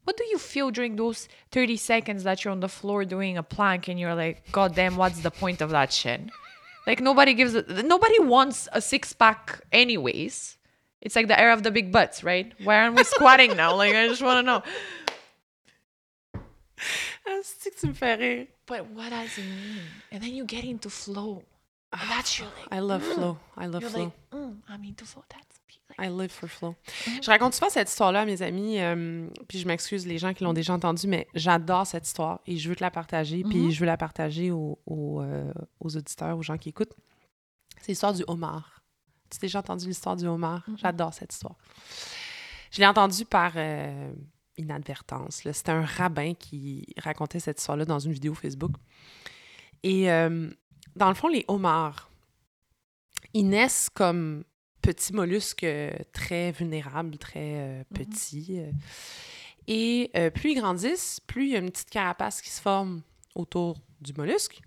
What 0.07 0.15
do 0.15 0.23
you 0.23 0.37
feel 0.37 0.71
during 0.71 0.95
those 0.95 1.27
30 1.51 1.75
seconds 1.75 2.23
that 2.23 2.45
you're 2.45 2.53
on 2.53 2.61
the 2.61 2.69
floor 2.69 3.03
doing 3.03 3.37
a 3.37 3.43
plank 3.43 3.89
and 3.89 3.99
you're 3.99 4.15
like, 4.15 4.49
God 4.53 4.73
damn, 4.73 4.95
what's 4.95 5.19
the 5.19 5.31
point 5.31 5.59
of 5.59 5.71
that 5.71 5.91
shit? 5.91 6.21
Like 6.87 7.01
nobody 7.01 7.33
gives 7.33 7.55
a, 7.55 7.63
nobody 7.83 8.17
wants 8.19 8.69
a 8.71 8.79
six 8.79 9.11
pack 9.11 9.59
anyways. 9.73 10.57
It's 11.01 11.17
like 11.17 11.27
the 11.27 11.37
era 11.37 11.51
of 11.51 11.63
the 11.63 11.71
big 11.71 11.91
butts, 11.91 12.23
right? 12.23 12.53
Why 12.63 12.79
aren't 12.79 12.95
we 12.95 13.03
squatting 13.03 13.57
now? 13.57 13.75
Like 13.75 13.95
I 13.95 14.07
just 14.07 14.21
want 14.21 14.37
to 14.37 14.43
know. 14.43 14.63
C'est 17.43 17.69
que 17.69 17.93
tu 17.93 18.17
me. 18.17 18.47
But 18.65 18.89
what 18.91 19.09
does 19.09 19.37
it 19.37 19.41
mean? 19.41 19.81
And 20.13 20.23
then 20.23 20.33
you 20.33 20.45
get 20.45 20.63
into 20.63 20.89
flow. 20.89 21.43
And 21.91 22.09
that's 22.09 22.39
your 22.39 22.47
like, 22.47 22.67
I 22.71 22.79
love 22.79 23.03
flow. 23.03 23.39
I 23.57 23.65
love 23.65 23.81
you're 23.81 23.91
flow. 23.91 24.03
like, 24.05 24.31
mm, 24.31 24.55
I'm 24.69 24.85
into 24.85 25.03
flow. 25.03 25.25
That's 25.27 25.56
I 25.99 26.09
live 26.09 26.29
for 26.29 26.47
flow. 26.47 26.75
Je 27.21 27.29
raconte 27.29 27.53
souvent 27.53 27.69
cette 27.69 27.89
histoire-là 27.89 28.21
à 28.21 28.25
mes 28.25 28.41
amis, 28.41 28.79
euh, 28.79 29.27
puis 29.47 29.59
je 29.59 29.67
m'excuse 29.67 30.05
les 30.05 30.17
gens 30.17 30.33
qui 30.33 30.43
l'ont 30.43 30.53
déjà 30.53 30.73
entendue, 30.73 31.07
mais 31.07 31.27
j'adore 31.33 31.87
cette 31.87 32.05
histoire 32.05 32.39
et 32.45 32.57
je 32.57 32.69
veux 32.69 32.75
te 32.75 32.83
la 32.83 32.91
partager, 32.91 33.43
puis 33.43 33.71
je 33.71 33.79
veux 33.79 33.85
la 33.85 33.97
partager 33.97 34.51
aux, 34.51 34.79
aux, 34.85 35.21
euh, 35.21 35.51
aux 35.79 35.97
auditeurs, 35.97 36.37
aux 36.37 36.43
gens 36.43 36.57
qui 36.57 36.69
écoutent. 36.69 36.93
C'est 37.81 37.89
l'histoire 37.89 38.13
du 38.13 38.23
homard. 38.27 38.83
Tu 39.29 39.37
as 39.37 39.39
déjà 39.39 39.59
entendu 39.59 39.87
l'histoire 39.87 40.15
du 40.15 40.25
homard? 40.27 40.63
J'adore 40.77 41.13
cette 41.13 41.33
histoire. 41.33 41.55
Je 42.71 42.79
l'ai 42.79 42.87
entendue 42.87 43.25
par 43.25 43.53
euh, 43.55 44.13
inadvertance. 44.57 45.41
C'était 45.51 45.71
un 45.71 45.85
rabbin 45.85 46.33
qui 46.33 46.93
racontait 46.97 47.39
cette 47.39 47.59
histoire-là 47.59 47.85
dans 47.85 47.99
une 47.99 48.11
vidéo 48.11 48.33
Facebook. 48.33 48.71
Et 49.83 50.07
dans 50.07 51.09
le 51.09 51.13
fond, 51.13 51.27
les 51.27 51.45
homards, 51.47 52.09
ils 53.33 53.47
naissent 53.47 53.89
comme 53.93 54.43
petits 54.81 55.13
mollusques 55.13 55.63
euh, 55.63 55.91
très 56.13 56.51
vulnérables, 56.51 57.17
très 57.17 57.55
euh, 57.57 57.83
petits. 57.93 58.59
euh. 58.59 58.71
Et 59.67 60.11
euh, 60.15 60.29
plus 60.29 60.51
ils 60.53 60.59
grandissent, 60.61 61.19
plus 61.27 61.47
il 61.47 61.51
y 61.51 61.55
a 61.55 61.59
une 61.59 61.71
petite 61.71 61.89
carapace 61.89 62.41
qui 62.41 62.49
se 62.49 62.61
forme 62.61 63.01
autour 63.35 63.77
du 64.01 64.13
mollusque. 64.13 64.61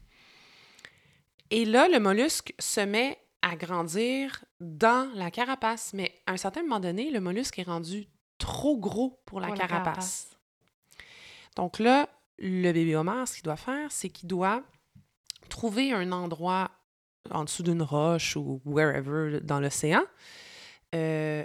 Et 1.50 1.64
là, 1.64 1.88
le 1.88 1.98
mollusque 1.98 2.54
se 2.58 2.80
met 2.80 3.18
à 3.42 3.56
grandir 3.56 4.44
dans 4.60 5.10
la 5.14 5.30
carapace. 5.30 5.92
Mais 5.94 6.12
à 6.26 6.32
un 6.32 6.36
certain 6.36 6.62
moment 6.62 6.80
donné, 6.80 7.10
le 7.10 7.20
mollusque 7.20 7.58
est 7.58 7.62
rendu 7.64 8.06
trop 8.38 8.76
gros 8.76 9.20
pour 9.24 9.40
la, 9.40 9.48
Pour 9.48 9.56
la 9.56 9.66
carapace. 9.66 9.86
carapace. 9.86 10.36
Donc 11.56 11.78
là, 11.78 12.08
le 12.38 12.70
bébé 12.72 12.94
homard, 12.96 13.26
ce 13.26 13.34
qu'il 13.34 13.42
doit 13.42 13.56
faire, 13.56 13.90
c'est 13.90 14.10
qu'il 14.10 14.28
doit 14.28 14.62
trouver 15.48 15.92
un 15.92 16.12
endroit 16.12 16.70
en 17.30 17.44
dessous 17.44 17.62
d'une 17.62 17.82
roche 17.82 18.36
ou 18.36 18.60
wherever 18.64 19.40
dans 19.42 19.60
l'océan, 19.60 20.02
euh, 20.94 21.44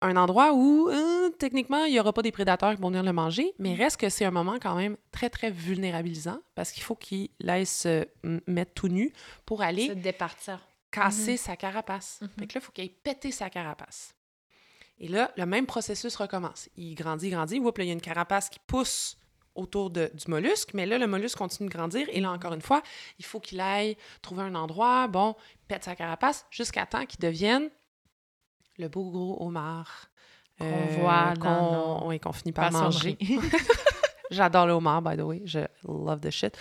un 0.00 0.16
endroit 0.16 0.52
où 0.54 0.88
euh, 0.90 1.30
techniquement, 1.38 1.84
il 1.84 1.92
n'y 1.92 1.98
aura 2.00 2.12
pas 2.12 2.22
des 2.22 2.30
prédateurs 2.30 2.74
qui 2.76 2.80
vont 2.80 2.88
venir 2.88 3.02
le 3.02 3.12
manger, 3.12 3.52
mais 3.58 3.74
Mm. 3.74 3.78
reste 3.78 3.96
que 3.96 4.08
c'est 4.08 4.24
un 4.24 4.30
moment 4.30 4.58
quand 4.60 4.76
même 4.76 4.96
très, 5.10 5.28
très 5.30 5.50
vulnérabilisant 5.50 6.38
parce 6.54 6.70
qu'il 6.70 6.84
faut 6.84 6.94
qu'il 6.94 7.30
laisse 7.40 7.80
se 7.82 8.06
mettre 8.46 8.74
tout 8.74 8.88
nu 8.88 9.12
pour 9.44 9.62
aller 9.62 9.88
Se 9.88 9.92
départir. 9.94 10.60
casser 10.92 11.36
sa 11.36 11.56
carapace. 11.56 12.20
Mhm. 12.22 12.28
Fait 12.38 12.46
que 12.46 12.54
là, 12.54 12.60
il 12.60 12.64
faut 12.64 12.72
qu'il 12.72 12.82
aille 12.82 12.94
péter 13.02 13.30
sa 13.32 13.50
carapace. 13.50 14.14
Et 15.00 15.08
là, 15.08 15.32
le 15.36 15.46
même 15.46 15.66
processus 15.66 16.14
recommence. 16.16 16.68
Il 16.76 16.94
grandit, 16.94 17.30
grandit. 17.30 17.58
Oups, 17.60 17.76
là, 17.78 17.84
il 17.84 17.88
y 17.88 17.90
a 17.90 17.94
une 17.94 18.00
carapace 18.00 18.48
qui 18.48 18.58
pousse 18.66 19.17
autour 19.58 19.90
de- 19.90 20.10
du 20.14 20.30
mollusque, 20.30 20.70
mais 20.74 20.86
là, 20.86 20.98
le 20.98 21.06
mollusque 21.06 21.36
continue 21.38 21.68
de 21.68 21.74
grandir. 21.74 22.06
Et 22.12 22.20
là, 22.20 22.30
encore 22.30 22.54
une 22.54 22.62
fois, 22.62 22.82
il 23.18 23.24
faut 23.24 23.40
qu'il 23.40 23.60
aille 23.60 23.96
trouver 24.22 24.42
un 24.42 24.54
endroit, 24.54 25.08
bon, 25.08 25.34
pète 25.66 25.84
sa 25.84 25.94
carapace, 25.96 26.46
jusqu'à 26.50 26.86
temps 26.86 27.04
qu'il 27.06 27.20
devienne 27.20 27.68
le 28.78 28.88
beau 28.88 29.10
gros 29.10 29.36
homard. 29.44 30.08
euh, 30.60 30.86
Qu'on 30.96 31.00
voit 31.00 31.34
dans 31.34 32.00
qu'on 32.00 32.08
oui, 32.08 32.20
finit 32.34 32.52
par 32.52 32.70
manger. 32.72 33.16
J'adore 34.30 34.66
le 34.66 34.72
homard, 34.72 35.02
by 35.02 35.16
the 35.16 35.20
way. 35.22 35.42
Je 35.44 35.60
love 35.86 36.20
the 36.20 36.30
shit. 36.30 36.56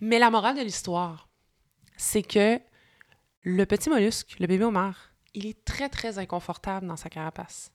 Mais 0.00 0.18
la 0.18 0.30
morale 0.30 0.56
de 0.56 0.62
l'histoire, 0.62 1.28
c'est 1.96 2.22
que 2.22 2.60
le 3.42 3.66
petit 3.66 3.88
mollusque, 3.90 4.36
le 4.40 4.46
bébé 4.46 4.64
homard, 4.64 4.96
il 5.34 5.46
est 5.46 5.64
très, 5.64 5.88
très 5.88 6.18
inconfortable 6.18 6.86
dans 6.86 6.96
sa 6.96 7.08
carapace. 7.08 7.70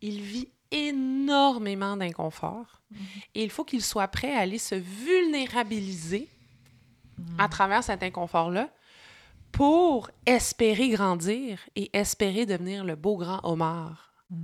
Il 0.00 0.20
vit 0.20 0.52
énormément 0.72 1.96
d'inconfort 1.96 2.80
Mhm. 2.90 2.98
et 3.36 3.44
il 3.44 3.50
faut 3.50 3.64
qu'il 3.64 3.82
soit 3.82 4.08
prêt 4.08 4.34
à 4.34 4.40
aller 4.40 4.58
se 4.58 4.74
vulnérabiliser 4.74 6.28
à 7.38 7.48
travers 7.48 7.82
cet 7.84 8.02
inconfort-là 8.02 8.68
pour 9.52 10.10
espérer 10.26 10.88
grandir 10.90 11.58
et 11.76 11.90
espérer 11.96 12.46
devenir 12.46 12.84
le 12.84 12.96
beau 12.96 13.16
grand 13.16 13.40
homard 13.44 14.12
Mm. 14.30 14.36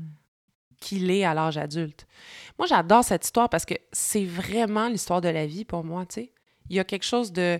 qu'il 0.80 1.10
est 1.10 1.24
à 1.24 1.34
l'âge 1.34 1.56
adulte. 1.58 2.06
Moi, 2.58 2.66
j'adore 2.68 3.02
cette 3.02 3.24
histoire 3.24 3.48
parce 3.48 3.64
que 3.64 3.74
c'est 3.90 4.24
vraiment 4.24 4.86
l'histoire 4.88 5.20
de 5.20 5.28
la 5.28 5.46
vie 5.46 5.64
pour 5.64 5.82
moi, 5.82 6.04
tu 6.06 6.14
sais. 6.16 6.32
Il 6.70 6.76
y 6.76 6.78
a 6.78 6.84
quelque 6.84 7.04
chose 7.06 7.32
de... 7.32 7.58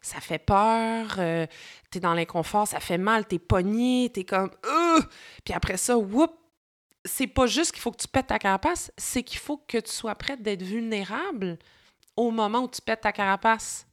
Ça 0.00 0.20
fait 0.20 0.38
peur, 0.38 1.16
euh, 1.18 1.46
t'es 1.90 1.98
dans 2.00 2.14
l'inconfort, 2.14 2.66
ça 2.68 2.78
fait 2.80 2.96
mal, 2.98 3.26
t'es 3.26 3.38
pogné, 3.38 4.10
t'es 4.14 4.24
comme... 4.24 4.50
Euh! 4.64 5.00
Puis 5.44 5.52
après 5.54 5.76
ça, 5.76 5.98
whoop! 5.98 6.30
C'est 7.04 7.26
pas 7.26 7.46
juste 7.46 7.72
qu'il 7.72 7.82
faut 7.82 7.90
que 7.90 8.00
tu 8.00 8.08
pètes 8.08 8.28
ta 8.28 8.38
carapace, 8.38 8.90
c'est 8.96 9.22
qu'il 9.22 9.38
faut 9.38 9.58
que 9.58 9.78
tu 9.78 9.92
sois 9.92 10.14
prête 10.14 10.42
d'être 10.42 10.62
vulnérable 10.62 11.58
au 12.16 12.30
moment 12.30 12.60
où 12.60 12.68
tu 12.68 12.80
pètes 12.80 13.02
ta 13.02 13.12
carapace. 13.12 13.86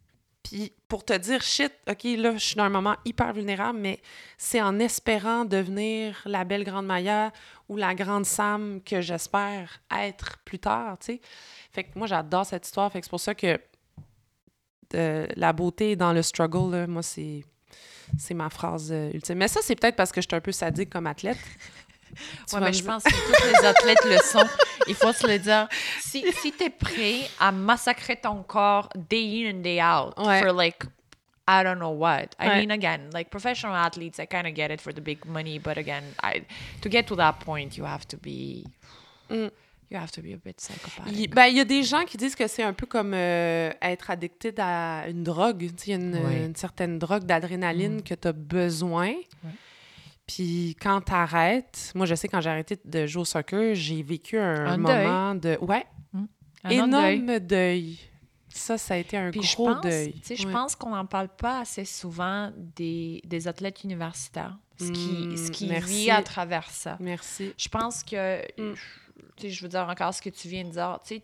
Puis 0.44 0.74
pour 0.88 1.06
te 1.06 1.14
dire, 1.14 1.42
shit, 1.42 1.72
OK, 1.90 2.04
là, 2.04 2.34
je 2.34 2.44
suis 2.44 2.56
dans 2.56 2.64
un 2.64 2.70
moment 2.70 2.96
hyper 3.06 3.34
vulnérable, 3.34 3.80
mais 3.80 4.02
c'est 4.38 4.62
en 4.62 4.80
espérant 4.80 5.46
devenir 5.46 6.22
la 6.26 6.44
belle 6.44 6.64
grande 6.64 6.86
Maya 6.86 7.32
ou 7.70 7.78
la 7.78 7.94
grande 7.94 8.26
Sam 8.26 8.82
que 8.84 9.02
j'espère 9.02 9.82
être 9.96 10.40
plus 10.44 10.60
tard, 10.60 10.98
tu 11.00 11.06
sais. 11.06 11.22
Fait 11.72 11.84
que 11.84 11.98
moi, 11.98 12.08
j'adore 12.08 12.46
cette 12.46 12.66
histoire. 12.66 12.92
Fait 12.92 13.00
que 13.00 13.06
c'est 13.06 13.12
pour 13.12 13.20
ça 13.20 13.36
que 13.36 13.60
euh, 14.96 15.28
la 15.36 15.54
beauté 15.54 15.96
dans 15.96 16.12
le 16.12 16.22
struggle, 16.22 16.76
là, 16.76 16.88
moi, 16.88 17.04
c'est... 17.04 17.44
C'est 18.18 18.34
ma 18.34 18.50
phrase 18.50 18.92
euh, 18.92 19.10
ultime. 19.14 19.38
Mais 19.38 19.48
ça, 19.48 19.62
c'est 19.64 19.74
peut-être 19.78 19.96
parce 19.96 20.12
que 20.12 20.20
je 20.20 20.28
suis 20.30 20.36
un 20.36 20.42
peu 20.42 20.52
sadique 20.52 20.90
comme 20.90 21.08
athlète. 21.08 21.38
Ouais, 22.54 22.60
mais 22.60 22.68
me 22.68 22.72
je 22.74 22.84
pense 22.84 23.04
que 23.04 23.10
tous 23.10 23.48
les 23.62 23.66
athlètes 23.68 24.06
le 24.06 24.18
sont. 24.18 24.48
Il 24.88 24.96
faut 24.96 25.14
se 25.14 25.28
le 25.28 25.38
dire. 25.40 25.68
Si, 26.00 26.24
si 26.42 26.52
tu 26.52 26.64
es 26.64 26.70
prêt 26.70 27.22
à 27.40 27.52
massacrer 27.52 28.16
ton 28.18 28.44
corps 28.44 28.90
day 28.96 29.44
in 29.46 29.56
and 29.56 29.62
day 29.62 29.82
out 29.82 30.14
Ouais. 30.18 30.42
for 30.42 30.54
like, 30.54 30.84
I 31.48 31.64
don't 31.64 31.78
know 31.80 31.92
what. 31.92 32.30
I 32.40 32.48
Ouais. 32.48 32.60
mean, 32.66 32.72
again, 32.72 33.10
like 33.14 33.30
professional 33.30 33.76
athletes, 33.76 34.20
I 34.20 34.26
kind 34.28 34.46
of 34.48 34.54
get 34.56 34.70
it 34.72 34.80
for 34.82 34.94
the 34.94 35.02
big 35.02 35.26
money, 35.26 35.60
but 35.60 35.78
again, 35.78 36.04
I, 36.24 36.44
to 36.82 36.90
get 36.90 37.04
to 37.08 37.16
that 37.18 37.40
point, 37.44 37.78
you 37.78 37.86
have 37.86 38.06
to 38.08 38.18
be, 38.18 38.66
Mm. 39.30 39.50
you 39.90 39.98
have 39.98 40.12
to 40.12 40.22
be 40.22 40.34
a 40.34 40.38
bit 40.38 40.60
psychopathic. 40.62 41.14
Il 41.18 41.30
ben, 41.30 41.48
y 41.48 41.60
a 41.60 41.66
des 41.66 41.84
gens 41.84 42.06
qui 42.06 42.18
disent 42.18 42.36
que 42.36 42.48
c'est 42.48 42.64
un 42.64 42.74
peu 42.74 42.86
comme 42.86 43.14
euh, 43.14 43.72
être 43.82 44.10
addicted 44.12 44.60
à 44.60 45.08
une 45.10 45.24
drogue. 45.24 45.70
Il 45.86 45.90
y 45.90 45.94
a 45.94 45.96
une, 45.96 46.16
Oui. 46.26 46.46
une 46.46 46.56
certaine 46.56 46.98
drogue 47.00 47.24
d'adrénaline 47.24 47.98
Mm. 47.98 48.04
que 48.04 48.14
tu 48.16 48.28
as 48.28 48.34
besoin. 48.34 49.14
Puis 50.36 50.78
quand 50.82 51.02
tu 51.02 51.12
arrêtes, 51.14 51.92
moi 51.96 52.06
je 52.06 52.16
sais 52.16 52.28
quand 52.28 52.42
j'ai 52.42 52.50
arrêté 52.50 52.78
de 52.84 53.06
jouer 53.06 53.22
au 53.22 53.26
soccer, 53.26 53.76
j'ai 53.76 54.02
vécu 54.04 54.38
un, 54.38 54.66
Un 54.68 54.78
deuil. 54.78 55.06
moment 55.08 55.36
de 55.36 55.58
ouais, 55.62 55.86
Un 56.14 56.22
autre 56.80 56.88
deuil. 56.90 57.16
énorme 57.18 57.40
deuil. 57.40 58.00
Ça, 58.54 58.78
ça 58.78 58.96
a 58.96 58.98
été 58.98 59.16
un 59.18 59.32
Puis 59.32 59.44
je 59.44 59.56
gros 59.56 59.74
pense, 59.74 59.82
deuil. 59.84 60.14
tu 60.14 60.20
sais, 60.24 60.36
je 60.36 60.48
pense 60.48 60.76
qu'on 60.76 60.90
n'en 60.90 61.06
parle 61.06 61.30
pas 61.30 61.62
assez 61.62 61.86
souvent 61.86 62.52
des, 62.58 63.22
des 63.26 63.48
athlètes 63.48 63.84
universitaires, 63.86 64.58
ce 64.78 64.92
qui, 64.92 65.38
ce 65.38 65.48
Mm, 65.48 65.52
qui 65.52 65.68
merci. 65.68 65.94
vit 66.04 66.12
à 66.12 66.22
travers 66.22 66.70
ça. 66.70 66.98
Merci. 67.00 67.54
Je 67.58 67.70
pense 67.70 68.04
que, 68.04 68.42
Mm. 68.62 68.74
tu 69.38 69.42
sais, 69.44 69.50
je 69.50 69.62
veux 69.64 69.70
dire 69.70 69.88
encore 69.90 70.14
ce 70.14 70.22
que 70.22 70.30
tu 70.30 70.50
viens 70.50 70.66
de 70.66 70.70
dire, 70.72 71.00
tu 71.06 71.22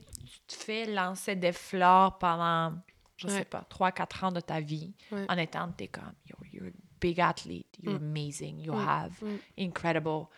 te 0.47 0.53
fais 0.55 0.85
lancer 0.85 1.35
des 1.35 1.51
fleurs 1.51 2.17
pendant, 2.17 2.73
je 3.17 3.27
Ouais. 3.27 3.33
sais 3.39 3.45
pas, 3.45 3.65
3-4 3.69 4.23
ans 4.23 4.31
de 4.31 4.39
ta 4.39 4.61
vie 4.61 4.93
Ouais. 5.11 5.25
en 5.27 5.37
étant, 5.37 5.69
t'es 5.75 5.87
comme, 5.89 6.13
yo, 6.29 6.35
you're 6.53 6.71
big 6.99 7.19
athlete, 7.19 7.67
you're 7.79 7.95
amazing, 7.97 8.59
you 8.59 8.73
Mm. 8.73 8.85
have 8.85 9.19
Mm. 9.21 9.39
incredible 9.55 10.31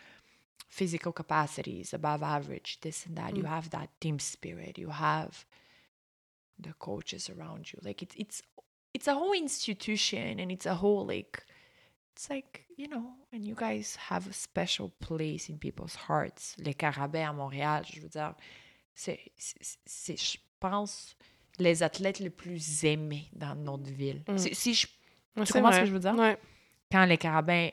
physical 0.68 1.12
capacities, 1.12 1.94
above 1.94 2.22
average, 2.24 2.80
this 2.82 3.06
and 3.06 3.16
that. 3.18 3.36
You 3.36 3.44
Mm. 3.44 3.50
have 3.50 3.70
that 3.72 3.90
team 4.00 4.20
spirit. 4.20 4.78
You 4.78 4.90
have 4.92 5.46
the 6.62 6.74
coaches 6.74 7.30
around 7.30 7.72
you. 7.72 7.80
Like 7.82 8.02
it's 8.04 8.16
it's 8.18 8.42
it's 8.94 9.08
a 9.08 9.14
whole 9.14 9.34
institution 9.34 10.40
and 10.40 10.52
it's 10.52 10.66
a 10.66 10.76
whole 10.76 11.06
like 11.06 11.44
it's 12.14 12.30
like, 12.30 12.66
you 12.76 12.88
know, 12.88 13.14
and 13.32 13.46
you 13.46 13.56
guys 13.56 13.96
have 14.10 14.28
a 14.30 14.34
special 14.34 14.90
place 15.00 15.48
in 15.50 15.58
people's 15.58 15.96
hearts. 15.96 16.56
Les 16.58 16.74
Carabins 16.74 17.30
à 17.30 17.34
Montréal, 17.34 17.86
je 17.86 18.02
veux 18.02 18.10
dire, 18.10 18.36
c'est, 18.94 19.32
c'est, 19.38 19.78
c'est, 19.86 20.18
je 20.18 20.38
pense, 20.60 21.16
les 21.60 21.82
athlètes 21.82 22.20
les 22.20 22.30
plus 22.30 22.84
aimés 22.84 23.30
dans 23.32 23.56
notre 23.56 23.90
ville. 23.90 24.24
Mm. 24.28 24.38
Si, 24.38 24.54
si 24.56 24.74
je, 24.74 24.88
Ouais, 25.38 25.46
Tu 25.46 25.54
comprends 25.54 25.72
ce 25.72 25.76
vrai. 25.76 25.82
que 25.82 25.88
je 25.88 25.94
veux 25.94 26.00
dire? 26.00 26.16
Ouais. 26.16 26.38
quand 26.92 27.06
les 27.06 27.18
Carabins 27.18 27.70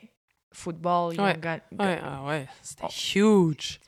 football, 0.53 1.15
ils 1.15 1.21
Ouais. 1.21 1.37
ga- 1.41 1.61
Ouais, 1.79 1.99
ah 2.05 2.23
ouais, 2.25 2.47
c'était 2.63 2.85
Oh. 2.85 2.89
huge. 3.15 3.81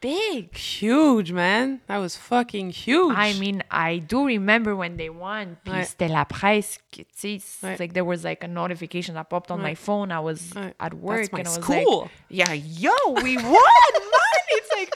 big. 0.00 0.50
Huge, 0.54 1.32
man. 1.32 1.80
That 1.88 1.98
was 2.00 2.10
fucking 2.16 2.70
huge. 2.70 3.12
I 3.16 3.32
mean, 3.40 3.62
I 3.72 3.98
do 3.98 4.26
remember 4.26 4.76
when 4.76 4.96
they 4.96 5.08
won. 5.08 5.56
Puis 5.64 5.72
Ouais. 5.72 5.84
c'était 5.84 6.06
la 6.06 6.24
presse. 6.24 6.78
Tu 6.92 7.04
sais, 7.12 7.32
it's 7.34 7.58
Ouais. 7.62 7.76
like 7.80 7.92
there 7.94 8.04
was 8.04 8.22
like 8.22 8.44
a 8.44 8.46
notification 8.48 9.14
that 9.14 9.24
popped 9.24 9.50
on 9.50 9.58
my 9.60 9.74
phone. 9.74 10.12
I 10.12 10.20
was 10.20 10.52
at 10.78 10.94
work 10.94 11.22
That's 11.22 11.32
my 11.32 11.38
and 11.40 11.48
I 11.48 11.56
was 11.56 11.64
school. 11.64 12.02
like, 12.02 12.10
yeah, 12.30 12.52
yo, 12.52 12.92
we 13.24 13.36
won, 13.36 13.42
man. 13.94 14.44
It's 14.50 14.70
like, 14.78 14.94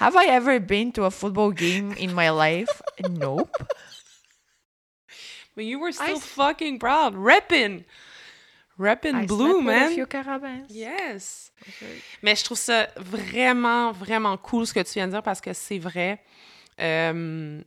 have 0.00 0.16
I 0.16 0.26
ever 0.26 0.60
been 0.60 0.92
to 0.92 1.04
a 1.04 1.10
football 1.10 1.50
game 1.52 1.92
in 1.92 2.12
my 2.12 2.28
life? 2.30 2.82
Nope. 3.08 3.48
But 5.56 5.64
you 5.64 5.80
were 5.80 5.88
I 5.88 5.92
still 5.92 6.16
s- 6.18 6.24
fucking 6.26 6.78
proud. 6.78 7.14
Reppin'. 7.14 7.82
Reppin' 8.78 9.22
I 9.22 9.26
blue, 9.26 9.62
man. 9.62 9.94
few. 9.94 10.06
Yes. 10.68 11.50
Mais 12.22 12.36
je 12.36 12.44
trouve 12.44 12.58
ça 12.58 12.88
vraiment, 12.96 13.90
vraiment 13.92 14.36
cool 14.36 14.66
ce 14.66 14.74
que 14.74 14.80
tu 14.80 14.92
viens 14.94 15.06
de 15.06 15.12
dire 15.12 15.22
parce 15.22 15.40
que 15.40 15.52
c'est 15.54 15.78
vrai. 15.78 16.22
Euh, 16.78 17.62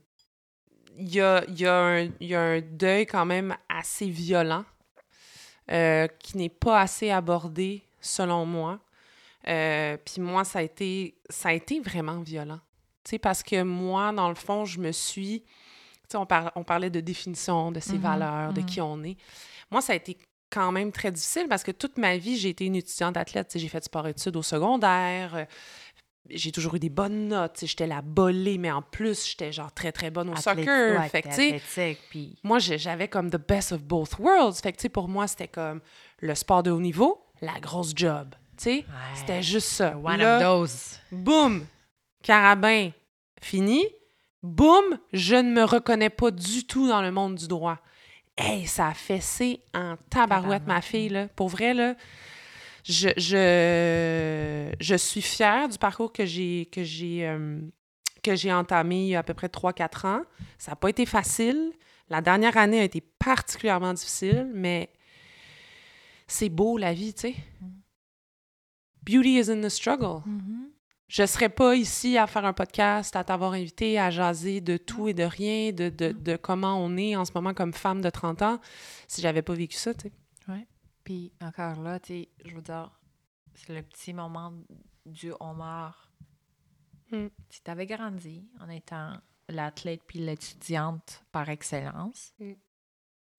Il 1.02 1.10
y, 1.16 1.20
a, 1.22 1.44
y, 1.48 1.66
a 1.66 2.04
y 2.20 2.36
a 2.36 2.42
un 2.42 2.62
deuil 2.62 3.06
quand 3.08 3.26
même 3.26 3.56
assez 3.70 4.10
violent 4.10 4.66
euh, 5.72 6.08
qui 6.20 6.38
n'est 6.38 6.50
pas 6.50 6.82
assez 6.82 7.10
abordé, 7.10 7.84
selon 8.02 8.46
moi. 8.46 8.80
Euh, 9.48 9.98
Puis 10.04 10.22
moi, 10.22 10.44
ça 10.44 10.60
a, 10.60 10.62
été, 10.62 11.16
ça 11.30 11.50
a 11.50 11.54
été 11.54 11.80
vraiment 11.80 12.20
violent. 12.20 12.60
Tu 13.04 13.12
sais, 13.12 13.18
parce 13.20 13.42
que 13.44 13.64
moi, 13.64 14.12
dans 14.12 14.30
le 14.30 14.36
fond, 14.36 14.66
je 14.66 14.80
me 14.80 14.92
suis... 14.92 15.44
On, 16.16 16.26
par- 16.26 16.52
on 16.56 16.64
parlait 16.64 16.90
de 16.90 17.00
définition, 17.00 17.72
de 17.72 17.80
ses 17.80 17.94
Mhm, 17.94 18.00
valeurs, 18.02 18.54
de 18.54 18.62
mhm. 18.62 18.66
qui 18.66 18.82
on 18.82 19.04
est. 19.04 19.18
Moi, 19.72 19.82
ça 19.82 19.94
a 19.94 19.96
été 19.96 20.18
quand 20.52 20.72
même 20.72 20.92
très 20.92 21.12
difficile 21.12 21.48
parce 21.48 21.64
que 21.64 21.72
toute 21.72 21.98
ma 21.98 22.18
vie, 22.18 22.38
j'ai 22.38 22.50
été 22.50 22.66
une 22.66 22.76
étudiante 22.76 23.16
athlète. 23.18 23.52
J'ai 23.56 23.68
fait 23.68 23.80
du 23.80 23.86
sport-études 23.86 24.36
au 24.36 24.42
secondaire. 24.42 25.36
euh, 25.36 25.46
J'ai 26.32 26.52
toujours 26.52 26.76
eu 26.76 26.80
des 26.80 26.90
bonnes 26.90 27.28
notes. 27.28 27.60
J'étais 27.64 27.88
la 27.88 28.02
bolée, 28.02 28.58
mais 28.58 28.72
en 28.72 28.82
plus, 28.82 29.28
j'étais 29.30 29.52
genre 29.52 29.72
très, 29.72 29.92
très 29.92 30.12
bonne 30.12 30.30
au 30.30 30.34
Athlète- 30.34 30.60
soccer. 30.60 31.00
ouais, 31.00 31.10
fait 31.10 31.22
que, 31.24 31.30
puis 32.10 32.36
moi, 32.44 32.60
j'avais 32.60 33.08
comme 33.08 33.30
the 33.32 33.38
best 33.48 33.72
of 33.72 33.82
both 33.84 34.18
worlds. 34.20 34.60
Fait 34.62 34.74
que, 34.74 34.88
pour 34.90 35.08
moi, 35.08 35.28
c'était 35.28 35.48
comme 35.48 35.82
le 36.20 36.36
sport 36.36 36.62
de 36.64 36.72
haut 36.72 36.82
niveau, 36.82 37.24
la 37.42 37.60
grosse 37.60 37.94
job. 37.96 38.36
C'était 38.58 39.42
juste 39.42 39.70
ça. 39.70 39.96
one 39.98 40.18
Là, 40.18 40.38
of 40.38 40.44
those. 40.44 41.00
boum, 41.12 41.66
carabin, 42.22 42.92
fini. 43.42 43.84
Boum, 44.42 45.00
je 45.12 45.36
ne 45.36 45.52
me 45.52 45.64
reconnais 45.64 46.10
pas 46.10 46.32
du 46.32 46.66
tout 46.66 46.88
dans 46.88 47.02
le 47.02 47.12
monde 47.12 47.36
du 47.36 47.48
droit. 47.48 47.80
Hey, 48.38 48.68
ça 48.68 48.88
a 48.88 48.94
fessé 48.94 49.62
en 49.74 49.98
tabarouette, 50.10 50.66
ma 50.66 50.82
fille, 50.82 51.10
là. 51.10 51.28
Pour 51.28 51.50
vrai, 51.50 51.74
là, 51.74 51.96
je, 52.86 53.10
je, 53.18 54.74
je 54.80 54.96
suis 54.96 55.22
fière 55.22 55.68
du 55.68 55.78
parcours 55.78 56.14
que 56.14 56.26
j'ai 56.26 56.70
que 56.72 56.84
j'ai 56.84 57.28
euh, 57.28 57.60
que 58.24 58.36
j'ai 58.36 58.54
entamé 58.54 59.04
il 59.04 59.08
y 59.10 59.16
a 59.16 59.20
à 59.20 59.24
peu 59.24 59.34
près 59.34 59.48
3-4 59.48 60.08
ans. 60.08 60.22
Ça 60.58 60.72
n'a 60.72 60.76
pas 60.78 60.90
été 60.90 61.06
facile. 61.06 61.74
La 62.10 62.22
dernière 62.22 62.56
année 62.58 62.80
a 62.80 62.84
été 62.84 63.02
particulièrement 63.02 63.94
difficile, 63.94 64.50
mais 64.54 64.90
c'est 66.28 66.50
beau, 66.50 66.78
la 66.78 66.94
vie, 66.94 67.14
tu 67.14 67.22
sais. 67.22 67.36
Beauty 69.04 69.40
is 69.40 69.50
in 69.52 69.62
the 69.62 69.70
struggle. 69.70 70.22
Mhm. 70.26 70.69
Je 71.10 71.26
serais 71.26 71.50
pas 71.50 71.76
ici 71.76 72.18
à 72.20 72.28
faire 72.28 72.46
un 72.46 72.54
podcast, 72.54 73.16
à 73.16 73.24
t'avoir 73.24 73.54
invité, 73.54 73.98
à 74.00 74.12
jaser 74.12 74.62
de 74.62 74.78
tout 74.78 75.08
et 75.08 75.16
de 75.16 75.24
rien, 75.24 75.72
de, 75.72 75.90
de, 75.90 76.12
de 76.12 76.36
comment 76.36 76.76
on 76.78 76.96
est 76.98 77.16
en 77.16 77.26
ce 77.26 77.32
moment 77.34 77.56
comme 77.56 77.74
femme 77.74 78.02
de 78.02 78.12
30 78.12 78.44
ans, 78.44 78.60
si 79.08 79.20
j'avais 79.20 79.42
pas 79.42 79.54
vécu 79.56 79.76
ça, 79.76 79.94
tu 79.94 80.10
sais. 80.10 80.68
Puis 81.04 81.34
encore 81.42 81.82
là, 81.82 82.00
tu 82.00 82.14
sais, 82.14 82.30
je 82.46 82.54
veux 82.56 82.62
dire, 82.62 82.92
c'est 83.56 83.74
le 83.74 83.82
petit 83.82 84.14
moment 84.14 84.54
du 85.08 85.34
homard. 85.40 86.12
Mm. 87.12 87.28
Si 87.50 87.64
tu 87.64 87.72
avais 87.72 87.88
grandi 87.88 88.48
en 88.60 88.70
étant 88.70 89.18
l'athlète 89.48 90.02
puis 90.06 90.20
l'étudiante 90.20 91.24
par 91.32 91.50
excellence, 91.50 92.34
Mm. 92.40 92.54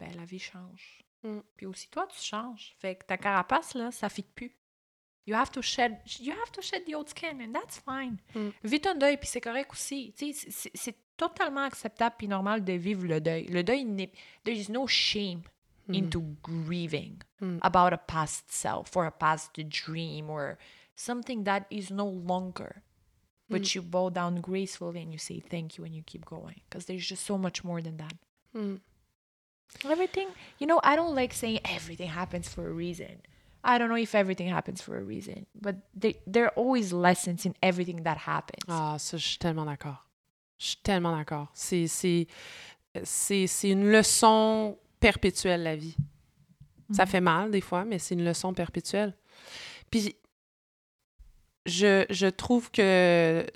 ben 0.01 0.17
la 0.17 0.25
vie 0.25 0.41
change. 0.41 1.05
Mm. 1.23 1.39
Puis 1.57 1.67
aussi 1.67 1.89
toi, 1.89 2.09
tu 2.09 2.21
changes. 2.21 2.75
Fait 2.81 2.97
que 2.97 3.05
ta 3.05 3.17
carapace, 3.17 3.75
là, 3.75 3.93
ça 3.93 4.09
fit 4.09 4.25
plus. 4.25 4.57
You 5.31 5.37
have 5.37 5.53
to 5.53 5.63
shed, 5.63 6.01
you 6.19 6.33
have 6.33 6.51
to 6.51 6.61
shed 6.61 6.83
the 6.87 6.97
old 6.97 7.09
skin, 7.09 7.41
and 7.41 7.55
that's 7.55 7.79
fine. 7.79 8.19
Mm. 8.35 8.53
Vis 8.65 8.81
ton 8.81 8.97
deuil, 8.99 9.17
puis 9.17 9.29
c'est 9.29 9.41
correct 9.41 9.71
aussi. 9.71 10.13
C'est- 10.17 10.97
totalement 11.17 11.65
acceptable 11.67 12.17
puis 12.19 12.27
normal 12.27 12.65
de 12.65 12.73
vivre 12.73 13.07
le 13.07 13.21
deuil. 13.21 13.45
Le 13.47 13.63
deuil, 13.63 13.85
n'est- 13.85 14.11
there 14.43 14.57
is 14.57 14.69
no 14.69 14.89
shame 14.89 15.43
Mm. 15.87 15.95
into 15.95 16.21
grieving 16.43 17.19
Mm. 17.41 17.59
about 17.63 17.93
a 17.93 17.99
past 17.99 18.51
self 18.51 18.97
or 18.97 19.05
a 19.07 19.11
past 19.13 19.53
dream 19.69 20.31
or 20.31 20.57
something 20.97 21.45
that 21.45 21.67
is 21.71 21.93
no 21.93 22.07
longer. 22.09 22.83
But 23.49 23.75
you 23.75 23.83
bow 23.83 24.11
down 24.11 24.41
gracefully 24.41 25.01
and 25.03 25.13
you 25.13 25.19
say 25.19 25.41
thank 25.41 25.77
you 25.77 25.85
and 25.85 25.95
you 25.95 26.03
keep 26.05 26.25
going 26.25 26.61
because 26.69 26.87
there's 26.87 27.07
just 27.07 27.25
so 27.25 27.37
much 27.39 27.63
more 27.63 27.81
than 27.83 27.99
that. 27.99 28.15
Mm. 28.55 28.81
Everything, 29.85 30.29
you 30.59 30.67
know, 30.67 30.81
I 30.83 30.97
don't 30.97 31.15
like 31.15 31.33
saying 31.33 31.61
everything 31.65 32.09
happens 32.09 32.49
for 32.49 32.67
a 32.69 32.73
reason. 32.73 33.21
I 33.63 33.79
don't 33.79 33.89
know 33.89 33.97
if 33.97 34.15
everything 34.15 34.49
happens 34.49 34.81
for 34.81 34.97
a 34.97 35.03
reason, 35.03 35.47
but 35.55 35.77
they, 35.95 36.17
there 36.27 36.47
are 36.47 36.53
always 36.57 36.93
lessons 36.93 37.45
in 37.45 37.53
everything 37.63 38.03
that 38.05 38.17
happens. 38.27 38.65
Ah, 38.69 38.97
ça, 38.99 39.17
je 39.17 39.27
suis 39.27 39.39
tellement 39.39 39.67
d'accord. 39.67 40.07
Je 40.59 40.67
suis 40.69 40.81
tellement 40.83 41.17
d'accord. 41.17 41.49
C'est, 41.53 41.87
c'est, 41.87 42.27
c'est, 43.05 43.47
c'est 43.47 43.71
une 43.71 43.91
leçon 43.91 44.79
perpétuelle, 44.99 45.63
la 45.63 45.77
vie. 45.77 45.97
Ça 46.93 47.07
fait 47.07 47.21
mal, 47.21 47.51
des 47.51 47.61
fois, 47.61 47.85
mais 47.85 47.99
c'est 47.99 48.15
une 48.15 48.25
leçon 48.25 48.53
perpétuelle. 48.53 49.15
Puis, 49.91 50.17
je, 51.67 52.05
je 52.11 52.27
trouve 52.27 52.71
que 52.71 53.47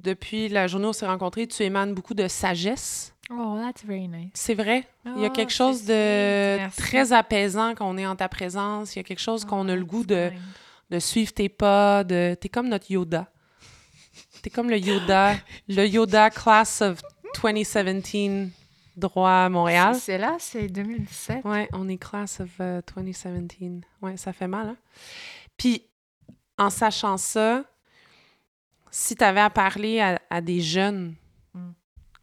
depuis 0.00 0.48
la 0.48 0.66
journée 0.66 0.86
où 0.86 0.90
on 0.90 0.92
s'est 0.92 1.06
rencontrés, 1.06 1.46
tu 1.46 1.62
émanes 1.62 1.94
beaucoup 1.94 2.14
de 2.14 2.28
sagesse. 2.28 3.14
Oh, 3.30 3.58
that's 3.60 3.84
very 3.84 4.06
nice. 4.08 4.30
C'est 4.34 4.54
vrai. 4.54 4.86
Il 5.04 5.20
y 5.20 5.24
a 5.24 5.28
Ah, 5.28 5.30
quelque 5.30 5.52
chose 5.52 5.84
de 5.84 6.56
merci. 6.58 6.76
très 6.80 7.12
apaisant 7.12 7.74
quand 7.74 7.88
on 7.88 7.98
est 7.98 8.06
en 8.06 8.14
ta 8.16 8.28
présence. 8.28 8.94
Il 8.94 8.98
y 8.98 9.00
a 9.00 9.02
quelque 9.02 9.20
chose 9.20 9.44
qu'on 9.44 9.68
a 9.68 9.74
le 9.74 9.82
Oh, 9.82 9.86
goût 9.86 10.04
de, 10.04 10.30
de 10.90 10.98
suivre 11.00 11.32
tes 11.32 11.48
pas. 11.48 12.04
De... 12.04 12.36
T'es 12.40 12.48
comme 12.48 12.68
notre 12.68 12.90
Yoda. 12.90 13.28
T'es 14.42 14.50
comme 14.50 14.70
le 14.70 14.78
Yoda, 14.78 15.34
le 15.68 15.86
Yoda 15.86 16.30
Class 16.30 16.82
of 16.82 17.00
2017 17.42 18.48
droit 18.96 19.30
à 19.30 19.48
Montréal. 19.48 19.94
C'est 19.96 20.18
là, 20.18 20.36
c'est 20.38 20.68
2017. 20.68 21.44
Ouais, 21.44 21.68
on 21.72 21.88
est 21.88 21.98
Class 21.98 22.40
of 22.40 22.48
euh, 22.60 22.80
2017. 22.96 23.82
Ouais, 24.02 24.16
ça 24.16 24.32
fait 24.32 24.46
mal, 24.46 24.68
hein? 24.68 24.76
Puis, 25.58 25.82
en 26.58 26.70
sachant 26.70 27.16
ça, 27.16 27.64
si 28.90 29.16
tu 29.16 29.24
avais 29.24 29.40
à 29.40 29.50
parler 29.50 30.00
à, 30.00 30.18
à 30.30 30.40
des 30.40 30.60
jeunes. 30.60 31.14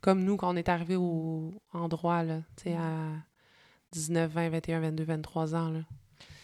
Comme 0.04 0.26
nous 0.26 0.36
quand 0.36 0.54
on 0.54 0.58
est 0.58 0.68
arrivé 0.68 0.98
au 0.98 1.54
en 1.72 1.88
droit, 1.88 2.24
là, 2.24 2.42
tu 2.58 2.64
sais, 2.64 2.76
à 2.76 3.08
19, 3.94 4.30
20, 4.30 4.50
21, 4.50 4.80
22, 4.82 5.04
23 5.06 5.56
ans, 5.56 5.70
là. 5.70 5.80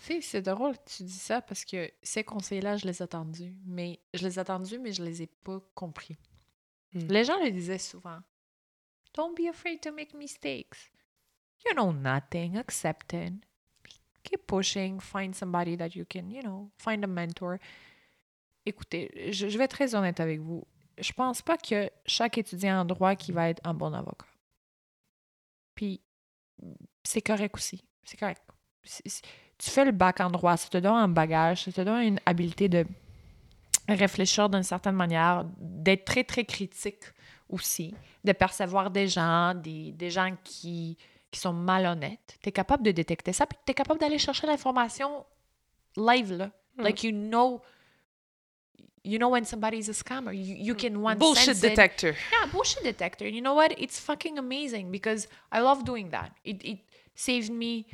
Tu 0.05 0.13
sais, 0.13 0.21
c'est 0.21 0.41
drôle 0.41 0.77
que 0.77 0.89
tu 0.95 1.03
dis 1.03 1.11
ça 1.11 1.41
parce 1.41 1.65
que 1.65 1.91
ces 2.01 2.23
conseils-là, 2.23 2.77
je 2.77 2.87
les 2.87 3.01
ai 3.01 3.03
entendus. 3.03 3.53
Mais 3.65 3.99
je 4.13 4.25
les 4.25 4.39
ai 4.39 4.43
mais 4.79 4.93
je 4.93 5.03
les 5.03 5.23
ai 5.23 5.27
pas 5.27 5.59
compris. 5.75 6.15
Hmm. 6.93 7.07
Les 7.09 7.25
gens 7.25 7.37
le 7.43 7.51
disaient 7.51 7.77
souvent. 7.77 8.19
Don't 9.13 9.35
be 9.35 9.49
afraid 9.49 9.81
to 9.81 9.91
make 9.91 10.13
mistakes. 10.13 10.89
You 11.65 11.73
know 11.73 11.91
nothing. 11.91 12.55
Accept 12.55 13.11
it. 13.11 13.33
Keep 14.23 14.47
pushing. 14.47 15.01
Find 15.01 15.35
somebody 15.35 15.75
that 15.75 15.89
you 15.95 16.05
can, 16.09 16.29
you 16.29 16.41
know, 16.41 16.71
find 16.77 17.03
a 17.03 17.07
mentor. 17.07 17.57
Écoutez, 18.65 19.33
je, 19.33 19.49
je 19.49 19.57
vais 19.57 19.65
être 19.65 19.75
très 19.75 19.95
honnête 19.95 20.21
avec 20.21 20.39
vous. 20.39 20.65
Je 20.99 21.11
pense 21.13 21.41
pas 21.41 21.57
que 21.57 21.89
chaque 22.05 22.37
étudiant 22.37 22.81
en 22.81 22.85
droit 22.85 23.15
qui 23.15 23.31
va 23.31 23.49
être 23.49 23.61
un 23.65 23.73
bon 23.73 23.93
avocat. 23.93 24.25
Puis, 25.75 26.01
c'est 27.03 27.21
correct 27.21 27.55
aussi. 27.55 27.83
C'est 28.03 28.17
correct. 28.17 28.41
Tu 28.83 29.69
fais 29.69 29.85
le 29.85 29.91
bac 29.91 30.19
en 30.19 30.29
droit, 30.29 30.57
ça 30.57 30.69
te 30.69 30.77
donne 30.77 30.95
un 30.95 31.07
bagage, 31.07 31.65
ça 31.65 31.71
te 31.71 31.81
donne 31.81 32.01
une 32.01 32.19
habilité 32.25 32.69
de 32.69 32.85
réfléchir 33.87 34.49
d'une 34.49 34.63
certaine 34.63 34.95
manière, 34.95 35.45
d'être 35.57 36.05
très, 36.05 36.23
très 36.23 36.45
critique 36.45 37.03
aussi, 37.49 37.93
de 38.23 38.31
percevoir 38.31 38.91
des 38.91 39.07
gens, 39.07 39.53
des, 39.55 39.91
des 39.91 40.09
gens 40.09 40.35
qui, 40.43 40.97
qui 41.31 41.39
sont 41.39 41.53
malhonnêtes. 41.53 42.37
Tu 42.41 42.49
es 42.49 42.51
capable 42.51 42.83
de 42.83 42.91
détecter 42.91 43.33
ça, 43.33 43.45
puis 43.45 43.57
tu 43.65 43.71
es 43.71 43.73
capable 43.73 43.99
d'aller 43.99 44.19
chercher 44.19 44.47
l'information 44.47 45.25
live, 45.97 46.33
là. 46.33 46.51
Mm. 46.77 46.83
Like, 46.83 47.03
you 47.03 47.11
know, 47.11 47.61
you 49.03 49.17
know 49.19 49.29
when 49.29 49.45
somebody 49.45 49.77
is 49.77 49.89
a 49.89 49.93
scammer. 49.93 50.33
You, 50.35 50.55
you 50.55 50.75
can 50.75 51.01
one 51.01 51.17
Bullshit 51.17 51.45
sense 51.45 51.63
it. 51.63 51.69
detector. 51.69 52.15
Yeah, 52.31 52.45
bullshit 52.51 52.83
detector. 52.83 53.25
And 53.25 53.35
you 53.35 53.41
know 53.41 53.53
what? 53.53 53.73
It's 53.79 53.99
fucking 53.99 54.37
amazing 54.37 54.91
because 54.91 55.27
I 55.51 55.59
love 55.61 55.85
doing 55.85 56.09
that. 56.09 56.31
It 56.43 56.63
it 56.65 56.79
saved 57.15 57.51
me 57.51 57.87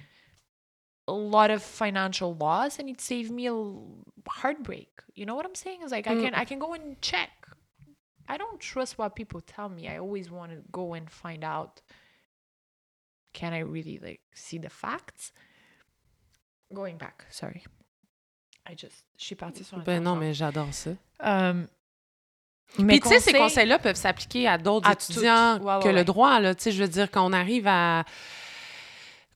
a 1.08 1.14
lot 1.14 1.52
of 1.52 1.62
financial 1.62 2.34
loss 2.36 2.80
and 2.80 2.90
it 2.90 3.00
saved 3.00 3.32
me 3.32 3.48
a 3.48 3.56
heartbreak. 4.30 4.90
You 5.14 5.26
know 5.28 5.36
what 5.36 5.46
I'm 5.46 5.56
saying? 5.56 5.82
is 5.84 5.92
like 5.92 6.08
I 6.08 6.16
Mm. 6.16 6.22
can 6.24 6.34
I 6.34 6.46
can 6.46 6.60
go 6.60 6.74
and 6.74 7.00
check. 7.02 7.30
I 8.28 8.38
don't 8.38 8.60
trust 8.60 8.98
what 8.98 9.16
people 9.16 9.40
tell 9.42 9.70
me. 9.70 9.88
I 9.88 9.98
always 10.00 10.32
want 10.32 10.52
to 10.52 10.58
go 10.72 10.94
and 10.96 11.10
find 11.10 11.44
out. 11.44 11.82
Can 13.34 13.54
I 13.54 13.60
really 13.60 14.00
like 14.02 14.22
see 14.34 14.58
the 14.58 14.70
facts? 14.70 15.32
Going 16.74 16.98
back, 16.98 17.26
sorry. 17.30 17.64
I 18.68 18.76
just 18.78 19.06
je 19.18 19.24
suis 19.26 19.36
partie 19.36 19.64
sur 19.64 19.78
un 19.78 19.82
Ben 19.82 20.02
non, 20.04 20.16
mais 20.16 20.34
j'adore 20.34 20.74
ça. 20.74 20.92
Um, 21.20 21.68
Puis 22.74 22.84
mes 22.84 23.00
tu 23.00 23.08
sais, 23.08 23.20
ces 23.20 23.32
conseils- 23.32 23.42
conseils-là 23.42 23.80
peuvent 23.80 23.96
s'appliquer 23.96 24.48
à 24.48 24.58
d'autres 24.58 24.90
étudiants 24.92 25.58
toutes. 25.58 25.66
Ouais, 25.68 25.76
ouais, 25.76 25.84
que 25.84 25.90
le 25.90 26.04
droit, 26.04 26.40
là. 26.40 26.56
Tu 26.56 26.64
sais, 26.64 26.72
je 26.72 26.82
veux 26.82 26.90
dire, 26.90 27.10
quand 27.12 27.26
on 27.26 27.32
arrive 27.34 27.68
à... 27.68 28.04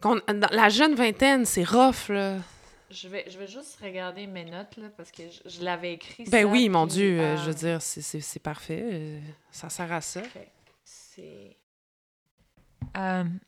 qu'on- 0.01 0.15
dans 0.27 0.49
la 0.51 0.69
jeune 0.69 0.95
vingtaine, 0.95 1.45
c'est 1.45 1.64
rough, 1.64 2.10
là. 2.10 2.38
Je 2.91 3.07
vais, 3.07 3.26
je 3.30 3.38
vais 3.38 3.45
juste 3.47 3.77
regarder 3.84 4.26
mes 4.26 4.45
notes 4.45 4.76
là, 4.77 4.88
parce 4.97 5.11
que 5.11 5.22
je, 5.30 5.47
je 5.47 5.64
l'avais 5.64 5.93
écrit. 5.93 6.23
Ben 6.26 6.41
ça, 6.41 6.51
oui, 6.51 6.69
mon 6.69 6.88
Dieu, 6.88 7.19
euh, 7.19 7.35
euh, 7.35 7.38
je 7.38 7.43
veux 7.43 7.53
dire, 7.53 7.81
c'est- 7.84 8.01
c'est 8.01 8.19
c'est 8.22 8.39
parfait. 8.39 8.81
euh, 8.84 9.19
ça 9.51 9.69
sert 9.69 9.91
à 9.93 10.01
ça. 10.01 10.22
C'est. 10.84 11.56
Um, 12.95 13.39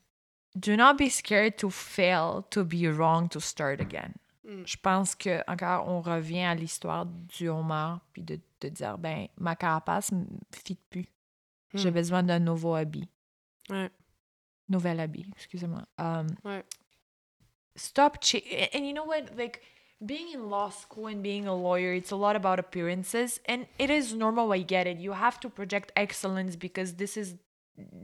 do 0.54 0.76
not 0.76 0.94
be 0.94 1.08
scared 1.10 1.56
to 1.56 1.70
fail, 1.70 2.42
to 2.50 2.64
be 2.64 2.84
wrong, 2.86 3.28
to 3.30 3.40
start 3.40 3.80
again. 3.80 4.12
Mm. 4.44 4.62
Je 4.66 4.76
pense 4.76 5.14
que 5.14 5.40
encore 5.50 5.88
on 5.88 6.00
revient 6.00 6.40
à 6.42 6.54
l'histoire 6.54 7.06
du 7.06 7.48
homard 7.48 8.00
puis 8.12 8.22
de, 8.22 8.40
de 8.60 8.68
dire 8.68 8.98
ben 8.98 9.28
ma 9.38 9.54
carapace 9.56 10.10
ne 10.12 10.24
fit 10.52 10.78
plus. 10.90 11.06
J'ai 11.74 11.90
Mm. 11.90 11.94
besoin 11.94 12.22
d'un 12.24 12.38
nouveau 12.40 12.74
habit. 12.74 13.08
Ouais. 13.70 13.90
Nouvel 14.68 14.98
habit, 15.00 15.26
excusez-moi. 15.36 15.82
Um, 15.98 16.26
Ouais. 16.44 16.64
stop 17.76 18.18
ch- 18.20 18.42
and 18.74 18.84
you 18.86 18.92
know 18.92 19.04
what 19.04 19.34
like 19.36 19.60
being 20.04 20.28
in 20.34 20.50
law 20.50 20.70
school 20.70 21.06
and 21.06 21.22
being 21.22 21.46
a 21.46 21.54
lawyer 21.54 21.94
it's 21.94 22.10
a 22.12 22.16
lot 22.16 22.34
about 22.36 22.58
appearances 22.58 23.40
and 23.46 23.66
it 23.78 23.88
is 23.90 24.14
normal 24.14 24.52
i 24.52 24.58
get 24.62 24.86
it 24.86 24.98
you 24.98 25.12
have 25.12 25.38
to 25.40 25.48
project 25.48 25.90
excellence 25.96 26.56
because 26.56 26.96
this 26.96 27.16
is 27.16 27.36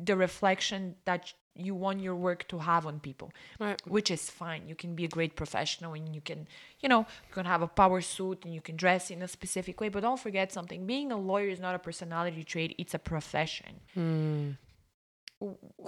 the 0.05 0.17
reflection 0.17 0.95
that 1.05 1.35
you 1.67 1.75
want 1.75 2.01
your 2.01 2.15
work 2.15 2.47
to 2.49 2.59
have 2.59 2.87
on 2.87 3.01
people 3.01 3.29
Ouais. 3.61 3.75
which 3.87 4.11
is 4.11 4.31
fine. 4.31 4.63
You 4.71 4.75
can 4.83 4.95
be 4.95 5.05
a 5.05 5.09
great 5.09 5.35
professional 5.43 5.93
and 5.95 6.15
you 6.15 6.21
can 6.21 6.47
you 6.83 6.89
know 6.89 7.01
you 7.29 7.33
can 7.39 7.45
have 7.47 7.63
a 7.63 7.67
power 7.83 8.01
suit 8.01 8.39
and 8.45 8.55
you 8.55 8.61
can 8.69 8.77
dress 8.77 9.11
in 9.11 9.21
a 9.23 9.29
specific 9.29 9.81
way 9.81 9.89
but 9.89 10.01
don't 10.03 10.21
forget 10.21 10.53
something. 10.53 10.87
Being 10.87 11.11
a 11.13 11.17
lawyer 11.33 11.49
is 11.57 11.61
not 11.67 11.75
a 11.75 11.79
personality 11.91 12.43
trait 12.45 12.75
it's 12.79 12.95
a 12.95 13.03
profession. 13.13 13.73
Hmm. 13.95 14.51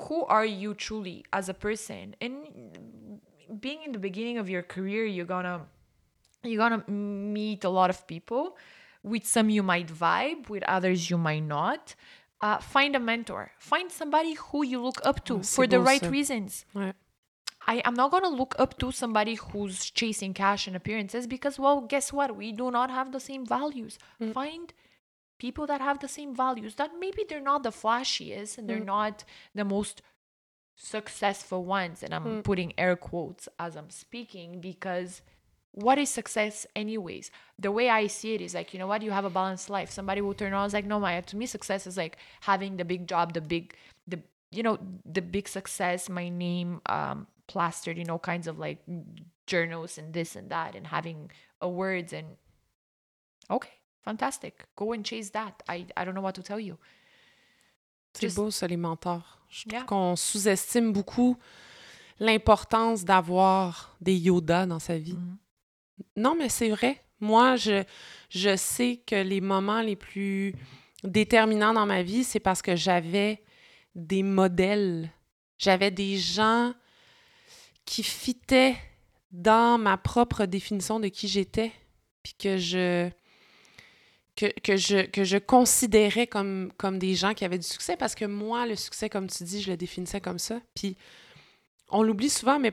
who 0.06 0.24
are 0.26 0.44
you 0.44 0.74
truly 0.74 1.24
as 1.32 1.48
a 1.48 1.54
person? 1.54 2.14
And 2.20 2.34
being 3.60 3.82
in 3.82 3.92
the 3.92 3.98
beginning 3.98 4.38
of 4.38 4.48
your 4.48 4.62
career 4.62 5.04
you're 5.04 5.24
gonna 5.36 5.62
you're 6.44 6.62
gonna 6.64 6.84
meet 6.88 7.64
a 7.64 7.68
lot 7.68 7.90
of 7.90 8.06
people 8.06 8.56
with 9.02 9.26
some 9.26 9.50
you 9.50 9.62
might 9.62 9.88
vibe 9.88 10.48
with 10.48 10.62
others 10.76 11.10
you 11.10 11.18
might 11.18 11.42
not 11.42 11.94
uh, 12.40 12.58
find 12.58 12.96
a 12.96 13.00
mentor. 13.00 13.52
Find 13.58 13.90
somebody 13.90 14.34
who 14.34 14.64
you 14.64 14.80
look 14.80 15.00
up 15.04 15.24
to 15.26 15.42
for 15.42 15.66
the 15.66 15.80
right 15.80 16.02
ça. 16.02 16.10
reasons. 16.10 16.64
Ouais. 16.74 16.94
I, 17.66 17.82
I'm 17.84 17.94
not 17.94 18.10
gonna 18.10 18.30
look 18.30 18.54
up 18.58 18.78
to 18.78 18.90
somebody 18.90 19.34
who's 19.34 19.90
chasing 19.90 20.32
cash 20.32 20.66
and 20.66 20.74
appearances 20.74 21.26
because 21.26 21.58
well 21.58 21.82
guess 21.82 22.12
what? 22.12 22.34
We 22.36 22.52
do 22.52 22.70
not 22.70 22.90
have 22.90 23.12
the 23.12 23.20
same 23.20 23.44
values. 23.44 23.98
Mm. 24.20 24.32
Find 24.32 24.72
people 25.38 25.66
that 25.66 25.80
have 25.80 26.00
the 26.00 26.08
same 26.08 26.34
values 26.34 26.74
that 26.76 26.90
maybe 26.98 27.24
they're 27.28 27.40
not 27.40 27.62
the 27.62 27.70
flashiest 27.70 28.58
and 28.58 28.68
they're 28.68 28.80
mm. 28.80 28.86
not 28.86 29.24
the 29.54 29.64
most 29.64 30.02
successful 30.74 31.64
ones. 31.64 32.02
And 32.02 32.14
i'm 32.14 32.24
mm. 32.24 32.42
putting 32.42 32.72
air 32.78 32.96
quotes 32.96 33.48
as 33.58 33.76
i'm 33.76 33.90
speaking 33.90 34.60
because 34.60 35.20
what 35.72 35.98
is 35.98 36.10
success 36.10 36.66
anyways? 36.74 37.30
The 37.58 37.70
way 37.70 37.88
i 37.88 38.06
see 38.08 38.34
it 38.34 38.40
is 38.40 38.54
like 38.54 38.72
you 38.74 38.78
know 38.80 38.86
what? 38.88 39.02
You 39.02 39.12
have 39.12 39.24
a 39.24 39.30
balanced 39.30 39.70
life. 39.70 39.90
Somebody 39.90 40.20
will 40.20 40.34
turn 40.34 40.52
around 40.52 40.64
and 40.64 40.72
like 40.72 40.84
no 40.86 40.98
my 41.00 41.20
to 41.20 41.36
me 41.36 41.46
success 41.46 41.86
is 41.86 41.96
like 41.96 42.16
having 42.40 42.76
the 42.76 42.84
big 42.84 43.06
job 43.06 43.32
the 43.34 43.40
big 43.40 43.74
the 44.08 44.20
you 44.50 44.62
know 44.62 44.78
the 45.04 45.22
big 45.22 45.48
success 45.48 46.08
my 46.08 46.28
name 46.28 46.80
um 46.86 47.26
plastered 47.46 47.98
in 47.98 48.10
all 48.10 48.18
kinds 48.18 48.46
of 48.46 48.58
like 48.58 48.78
journals 49.46 49.98
and 49.98 50.12
this 50.12 50.36
and 50.36 50.50
that 50.50 50.74
and 50.74 50.86
having 50.88 51.30
awards 51.60 52.12
and 52.12 52.26
okay 53.50 53.70
fantastic. 54.02 54.64
Go 54.76 54.92
and 54.92 55.04
chase 55.04 55.30
that. 55.30 55.62
I 55.68 55.86
i 55.96 56.04
don't 56.04 56.14
know 56.14 56.22
what 56.22 56.34
to 56.34 56.42
tell 56.42 56.58
you. 56.60 56.76
C'est 58.14 58.26
Just- 58.26 58.36
beau, 58.36 58.50
ça, 58.50 58.66
les 58.66 58.76
mentors. 58.76 59.38
Je 59.48 59.68
trouve 59.68 59.84
qu'on 59.84 60.16
sous-estime 60.16 60.92
beaucoup 60.92 61.36
l'importance 62.18 63.04
d'avoir 63.04 63.94
des 64.00 64.16
Yoda 64.16 64.66
dans 64.66 64.78
sa 64.80 64.98
vie. 64.98 65.14
Mhm. 65.14 65.36
Non, 66.16 66.34
mais 66.36 66.48
c'est 66.48 66.70
vrai. 66.70 67.02
Moi, 67.20 67.56
je, 67.56 67.84
sais 68.56 69.02
que 69.06 69.16
les 69.16 69.40
moments 69.40 69.82
les 69.82 69.96
plus 69.96 70.54
déterminants 71.04 71.74
dans 71.74 71.86
ma 71.86 72.02
vie, 72.02 72.24
c'est 72.24 72.40
parce 72.40 72.62
que 72.62 72.76
j'avais 72.76 73.42
des 73.94 74.22
modèles. 74.22 75.10
J'avais 75.58 75.90
des 75.90 76.16
gens 76.16 76.72
qui 77.84 78.02
fitaient 78.02 78.76
dans 79.32 79.78
ma 79.78 79.96
propre 79.96 80.46
définition 80.46 80.98
de 80.98 81.08
qui 81.08 81.28
j'étais, 81.28 81.72
puis 82.22 82.34
que 82.34 82.56
je 82.56 83.10
considérais 85.38 86.26
comme 86.26 86.72
comme 86.76 86.98
des 86.98 87.14
gens 87.14 87.34
qui 87.34 87.44
avaient 87.44 87.58
du 87.58 87.66
succès 87.66 87.96
parce 87.96 88.14
que 88.14 88.24
moi 88.24 88.66
le 88.66 88.76
succès 88.76 89.08
comme 89.08 89.28
tu 89.28 89.44
dis, 89.44 89.62
je 89.62 89.70
le 89.70 89.76
définissais 89.76 90.20
comme 90.20 90.38
ça. 90.38 90.60
Puis 90.74 90.96
on 91.88 92.02
l'oublie 92.02 92.30
souvent 92.30 92.58
mais 92.58 92.72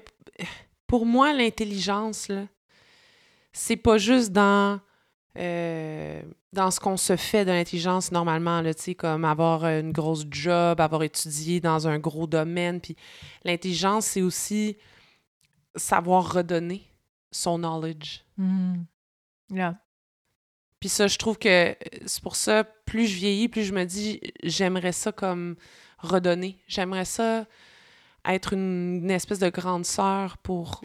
pour 0.88 1.06
moi 1.06 1.34
l'intelligence 1.34 2.30
là, 2.30 2.46
c'est 3.58 3.76
pas 3.76 3.98
juste 3.98 4.32
dans 4.32 4.80
euh, 5.38 6.22
dans 6.54 6.72
ce 6.72 6.80
qu'on 6.80 6.98
se 6.98 7.16
fait 7.16 7.46
de 7.46 7.52
l'intelligence 7.52 8.12
normalement, 8.12 8.62
là, 8.62 8.74
tu 8.74 8.82
sais, 8.82 8.96
comme 8.96 9.26
avoir 9.26 9.66
une 9.66 9.92
grosse 9.92 10.26
job, 10.30 10.80
avoir 10.80 11.04
étudié 11.04 11.60
dans 11.60 11.88
un 11.88 12.00
gros 12.00 12.26
domaine. 12.26 12.82
Puis 12.82 12.96
l'intelligence, 13.44 14.06
c'est 14.06 14.22
aussi 14.22 14.78
savoir 15.76 16.34
redonner 16.34 16.84
son 17.32 17.58
knowledge. 17.60 18.24
Mhm. 18.38 18.86
yeah 19.52 19.76
Puis 20.80 20.90
ça, 20.90 21.08
je 21.08 21.18
trouve 21.18 21.38
que 21.38 21.70
euh, 21.70 21.76
c'est 22.06 22.24
pour 22.24 22.36
ça, 22.36 22.64
plus 22.64 23.06
je 23.06 23.16
vieillis, 23.16 23.50
plus 23.50 23.64
je 23.64 23.74
me 23.74 23.86
dis, 23.86 24.22
j'aimerais 24.44 24.94
ça 24.94 25.12
comme 25.12 25.56
redonner. 26.00 26.58
J'aimerais 26.68 27.06
ça 27.06 27.46
être 28.26 28.54
une, 28.54 29.02
une 29.04 29.12
espèce 29.12 29.40
de 29.40 29.50
grande 29.50 29.86
sœur 29.86 30.38
pour 30.40 30.82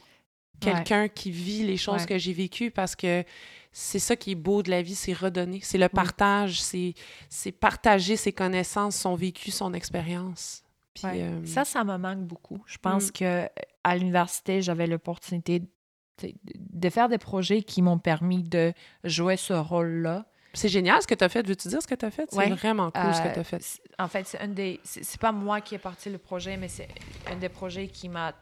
quelqu'un 0.64 1.08
qui 1.08 1.30
vit 1.30 1.64
les 1.64 1.76
choses 1.76 2.02
Ouais. 2.02 2.06
que 2.06 2.18
j'ai 2.18 2.32
vécues 2.32 2.70
parce 2.70 2.94
que 2.96 3.24
c'est 3.72 3.98
ça 3.98 4.16
qui 4.16 4.32
est 4.32 4.36
beau 4.36 4.62
de 4.62 4.70
la 4.70 4.82
vie, 4.82 4.94
c'est 4.94 5.12
redonner. 5.14 5.60
C'est 5.62 5.78
le 5.78 5.88
partage, 5.88 6.60
c'est 6.62 6.94
c'est 7.28 7.52
partager 7.52 8.16
ses 8.16 8.32
connaissances, 8.32 8.96
son 8.96 9.14
vécu, 9.14 9.50
son 9.50 9.72
expérience. 9.74 10.62
Puis, 10.94 11.06
Ouais. 11.06 11.22
euh, 11.22 11.46
Ça, 11.46 11.64
ça 11.64 11.82
me 11.84 11.96
manque 11.96 12.20
beaucoup. 12.26 12.62
Je 12.66 12.76
pense 12.78 13.08
Mm. 13.08 13.12
que 13.12 13.24
euh, 13.24 13.46
à 13.82 13.96
l'université, 13.96 14.60
j'avais 14.60 14.86
l'opportunité 14.86 15.60
de, 15.60 16.32
de 16.44 16.90
faire 16.90 17.08
des 17.08 17.16
projets 17.18 17.62
qui 17.62 17.80
m'ont 17.80 17.98
permis 17.98 18.42
de 18.42 18.72
jouer 19.04 19.36
ce 19.38 19.54
rôle-là. 19.54 20.26
c'est 20.54 20.68
génial 20.68 21.00
ce 21.00 21.06
que 21.06 21.14
tu 21.14 21.24
as 21.24 21.30
fait. 21.30 21.46
Veux-tu 21.46 21.68
dire 21.68 21.80
ce 21.80 21.86
que 21.86 21.94
tu 21.94 22.04
as 22.04 22.10
fait? 22.10 22.28
C'est 22.30 22.50
vraiment 22.50 22.90
cool 22.90 23.14
ce 23.14 23.22
que 23.22 23.28
Euh, 23.28 23.32
tu 23.32 23.40
as 23.40 23.44
fait. 23.44 23.62
c'est- 23.62 23.80
En 23.98 24.06
fait, 24.06 24.26
c'est 24.26 24.38
un 24.38 24.48
des. 24.48 24.80
C'est 24.84 25.02
c'est 25.02 25.18
pas 25.18 25.32
moi 25.32 25.62
qui 25.62 25.74
ai 25.74 25.78
parti 25.78 26.10
le 26.10 26.18
projet, 26.18 26.58
mais 26.58 26.68
c'est 26.68 26.88
un 27.26 27.36
des 27.36 27.48
projets 27.48 27.88
qui 27.88 28.10
m'a. 28.10 28.34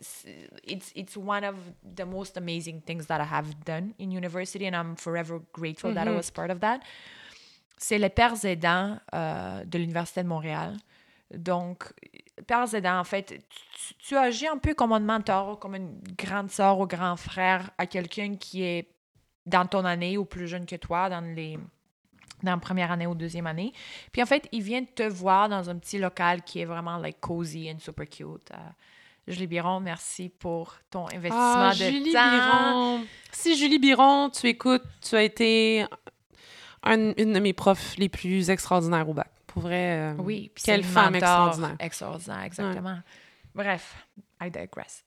C'est- 0.00 0.48
It's, 0.66 0.92
it's 0.94 1.16
one 1.16 1.44
of 1.44 1.56
the 1.84 2.04
most 2.04 2.36
amazing 2.36 2.80
things 2.82 3.06
that 3.06 3.20
I 3.20 3.26
have 3.30 3.54
done 3.64 3.92
in 3.98 4.10
university, 4.10 4.66
and 4.66 4.74
I'm 4.74 4.96
forever 4.96 5.40
grateful 5.52 5.92
that 5.94 6.04
I 6.06 6.10
Mhm. 6.10 6.16
was 6.16 6.30
part 6.30 6.50
of 6.50 6.60
that. 6.60 6.80
C'est 7.76 7.98
les 7.98 8.08
pères 8.10 8.44
aidants 8.44 8.98
euh, 9.14 9.64
de 9.64 9.78
l'Université 9.78 10.22
de 10.22 10.28
Montréal. 10.28 10.76
Donc, 11.34 11.92
pères 12.46 12.72
aidants, 12.74 13.00
en 13.00 13.04
fait, 13.04 13.42
tu, 13.48 13.94
tu 13.98 14.16
agis 14.16 14.46
un 14.46 14.58
peu 14.58 14.74
comme 14.74 14.92
un 14.92 15.00
mentor, 15.00 15.58
comme 15.58 15.74
une 15.74 16.00
grande 16.16 16.50
sœur 16.50 16.78
ou 16.78 16.86
grand 16.86 17.16
frère 17.16 17.70
à 17.78 17.86
quelqu'un 17.86 18.36
qui 18.36 18.62
est 18.62 18.88
dans 19.46 19.66
ton 19.66 19.84
année 19.84 20.16
ou 20.16 20.24
plus 20.24 20.46
jeune 20.48 20.66
que 20.66 20.76
toi, 20.76 21.08
dans 21.08 21.20
les 21.34 21.58
dans 22.42 22.50
la 22.52 22.58
première 22.58 22.90
année 22.92 23.06
ou 23.06 23.14
deuxième 23.14 23.46
année. 23.46 23.72
Puis 24.12 24.22
en 24.22 24.26
fait, 24.26 24.46
ils 24.52 24.62
viennent 24.62 24.86
te 24.86 25.02
voir 25.04 25.48
dans 25.48 25.70
un 25.70 25.78
petit 25.78 25.98
local 25.98 26.42
qui 26.42 26.60
est 26.60 26.66
vraiment 26.66 26.98
like 26.98 27.18
cozy 27.20 27.70
and 27.72 27.78
super 27.78 28.06
cute. 28.06 28.50
Euh, 28.52 28.56
Julie 29.26 29.46
Biron, 29.46 29.80
merci 29.80 30.28
pour 30.28 30.76
ton 30.90 31.04
investissement 31.06 31.68
Ah, 31.70 31.72
de 31.72 31.76
Julie 31.84 32.12
temps. 32.12 32.30
Biron. 32.98 33.04
Si 33.32 33.56
Julie 33.56 33.78
Biron, 33.78 34.30
tu 34.30 34.46
écoutes, 34.48 34.82
tu 35.00 35.16
as 35.16 35.22
été 35.22 35.86
un- 36.82 37.12
une 37.16 37.32
de 37.32 37.40
mes 37.40 37.52
profs 37.54 37.96
les 37.96 38.08
plus 38.10 38.50
extraordinaires 38.50 39.08
au 39.08 39.14
bac. 39.14 39.30
Pour 39.46 39.62
vrai. 39.62 39.98
euh, 39.98 40.14
Oui, 40.18 40.50
Quelle 40.62 40.84
femme 40.84 41.14
extraordinaire. 41.14 41.76
Extraordinaire, 41.78 42.42
exactement. 42.42 42.98
Bref, 43.54 44.06
I 44.42 44.50
digress. 44.50 45.04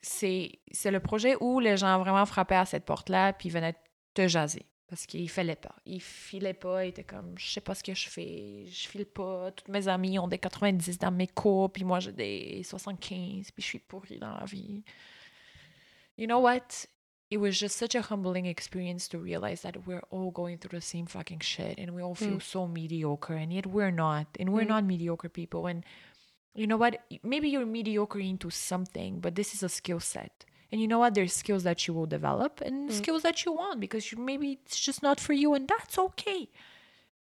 C'est 0.00 0.52
c'est 0.70 0.90
le 0.92 1.00
projet 1.00 1.36
où 1.40 1.58
les 1.58 1.76
gens 1.76 1.98
vraiment 1.98 2.24
frappaient 2.24 2.54
à 2.56 2.64
cette 2.64 2.84
porte-là 2.84 3.32
puis 3.32 3.50
venaient 3.50 3.74
te 4.14 4.28
jaser. 4.28 4.64
Parce 4.88 5.04
qu'ils 5.04 5.28
fallait 5.28 5.54
pas. 5.56 5.74
Ils 5.84 6.00
filaient 6.00 6.54
pas. 6.54 6.84
Ils 6.86 6.88
étaient 6.88 7.04
comme, 7.04 7.34
je 7.38 7.46
sais 7.50 7.60
pas 7.60 7.74
ce 7.74 7.82
que 7.84 7.94
je 7.94 8.08
fais. 8.08 8.64
Je 8.66 8.88
file 8.88 9.04
pas. 9.04 9.50
Toutes 9.52 9.68
mes 9.68 9.86
amies 9.86 10.18
ont 10.18 10.28
des 10.28 10.38
90 10.38 10.98
dans 10.98 11.10
mes 11.10 11.26
cours. 11.26 11.70
Puis 11.70 11.84
moi, 11.84 12.00
j'ai 12.00 12.12
des 12.12 12.62
75. 12.62 13.50
Puis 13.50 13.62
je 13.62 13.66
suis 13.66 13.78
pourrie 13.80 14.18
dans 14.18 14.34
la 14.34 14.46
vie. 14.46 14.82
You 16.16 16.26
know 16.26 16.40
what? 16.40 16.86
It 17.30 17.36
was 17.38 17.52
just 17.52 17.76
such 17.76 17.94
a 17.94 18.00
humbling 18.00 18.46
experience 18.46 19.06
to 19.10 19.18
realize 19.18 19.60
that 19.60 19.72
we're 19.86 20.02
all 20.10 20.30
going 20.30 20.56
through 20.56 20.78
the 20.78 20.82
same 20.82 21.06
fucking 21.06 21.42
shit 21.42 21.78
and 21.78 21.90
we 21.94 22.02
all 22.02 22.14
feel 22.14 22.36
Mm. 22.38 22.42
so 22.42 22.66
mediocre 22.66 23.34
and 23.36 23.52
yet 23.52 23.66
we're 23.66 23.92
not. 23.92 24.26
And 24.40 24.48
we're 24.48 24.64
Mm. 24.64 24.68
not 24.68 24.84
mediocre 24.84 25.28
people. 25.28 25.66
And 25.68 25.84
you 26.54 26.66
know 26.66 26.78
what? 26.78 26.96
Maybe 27.22 27.50
you're 27.50 27.66
mediocre 27.66 28.18
into 28.20 28.48
something, 28.48 29.20
but 29.20 29.34
this 29.34 29.52
is 29.54 29.62
a 29.62 29.68
skill 29.68 30.00
set. 30.00 30.46
And 30.70 30.80
you 30.80 30.86
know 30.86 30.98
what? 30.98 31.14
There's 31.14 31.32
skills 31.32 31.62
that 31.64 31.86
you 31.86 31.94
will 31.94 32.06
develop 32.06 32.60
and 32.60 32.90
Mm. 32.90 32.92
skills 32.92 33.22
that 33.22 33.44
you 33.44 33.52
want 33.52 33.80
because 33.80 34.12
you 34.12 34.18
maybe 34.18 34.52
it's 34.52 34.78
just 34.78 35.02
not 35.02 35.18
for 35.18 35.32
you, 35.32 35.54
and 35.54 35.66
that's 35.66 35.98
okay. 35.98 36.48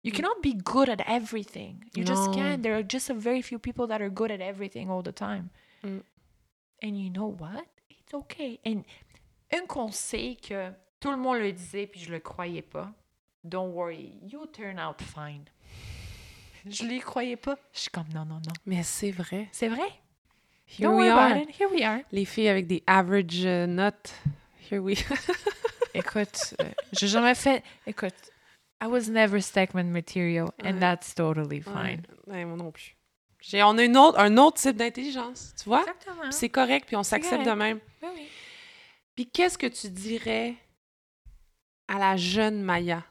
You 0.03 0.13
cannot 0.13 0.41
be 0.43 0.53
good 0.55 0.89
at 0.89 1.01
everything. 1.07 1.85
You 1.95 2.05
just 2.05 2.33
can't. 2.33 2.63
There 2.63 2.77
are 2.77 2.83
just 2.85 3.11
a 3.11 3.15
very 3.15 3.43
few 3.43 3.59
people 3.59 3.87
that 3.89 4.01
are 4.01 4.09
good 4.11 4.31
at 4.31 4.41
everything 4.41 4.89
all 4.91 5.03
the 5.03 5.13
time. 5.13 5.51
Mm. 5.83 6.03
And 6.83 6.97
you 7.01 7.11
know 7.11 7.27
what? 7.27 7.67
It's 7.91 8.15
okay. 8.15 8.61
And 8.65 8.85
un 9.53 9.67
conseil 9.67 10.37
que 10.37 10.73
tout 11.01 11.11
le 11.11 11.17
monde 11.17 11.39
le 11.39 11.53
disait 11.53 11.87
puis 11.89 12.01
je 12.01 12.11
le 12.13 12.21
croyais 12.21 12.63
pas. 12.63 12.93
Don't 13.45 13.73
worry, 13.73 14.19
you 14.23 14.47
turn 14.53 14.79
out 14.79 15.01
fine. 15.01 15.49
Je 16.69 16.85
l'y 16.85 16.99
croyais 17.01 17.37
pas. 17.37 17.57
Je 17.73 17.79
suis 17.81 17.91
comme 17.91 18.09
non 18.13 18.25
non 18.25 18.41
non. 18.45 18.53
Mais 18.65 18.83
c'est 18.83 19.13
vrai. 19.13 19.49
C'est 19.53 19.69
vrai. 19.69 19.89
Here 20.67 20.89
Don't 20.89 20.99
we 21.01 21.09
are. 21.09 21.31
about 21.33 21.43
it. 21.49 21.51
Here 21.59 21.69
we 21.71 21.83
are. 21.83 22.01
Les 22.13 22.25
filles 22.25 22.49
avec 22.49 22.67
des 22.67 22.83
average 22.87 23.45
euh, 23.45 23.67
notes. 23.67 24.13
Here 24.71 24.81
we 24.83 24.97
Écoute, 25.95 26.55
euh, 26.61 26.65
j'ai 26.93 27.07
jamais 27.09 27.35
fait. 27.35 27.63
Écoute, 27.87 28.15
I 28.83 28.87
was 28.87 29.09
never 29.09 29.41
Stackman 29.41 29.85
material, 29.91 30.49
and 30.63 30.75
Ouais. 30.75 30.81
that's 30.81 31.15
totally 31.15 31.63
fine. 31.63 32.03
Ouais, 32.27 32.35
ouais, 32.35 32.45
moi 32.45 32.57
non 32.57 32.71
plus. 32.71 32.95
J'ai, 33.41 33.63
on 33.63 33.79
a 33.79 33.85
une 33.85 33.97
autre, 33.97 34.19
un 34.19 34.37
autre 34.39 34.61
type 34.61 34.77
d'intelligence, 34.77 35.55
tu 35.57 35.69
vois? 35.69 35.81
Exactement. 35.83 36.31
C'est 36.33 36.49
correct, 36.49 36.87
puis 36.87 36.97
on 36.97 37.03
s'accepte 37.05 37.47
de 37.47 37.53
même. 37.53 37.79
Oui, 38.03 38.09
oui. 38.15 38.29
Puis 39.15 39.27
qu'est-ce 39.31 39.57
que 39.57 39.67
tu 39.69 39.89
dirais 39.89 40.55
à 41.89 41.99
la 41.99 42.17
jeune 42.17 42.61
Maya? 42.63 43.03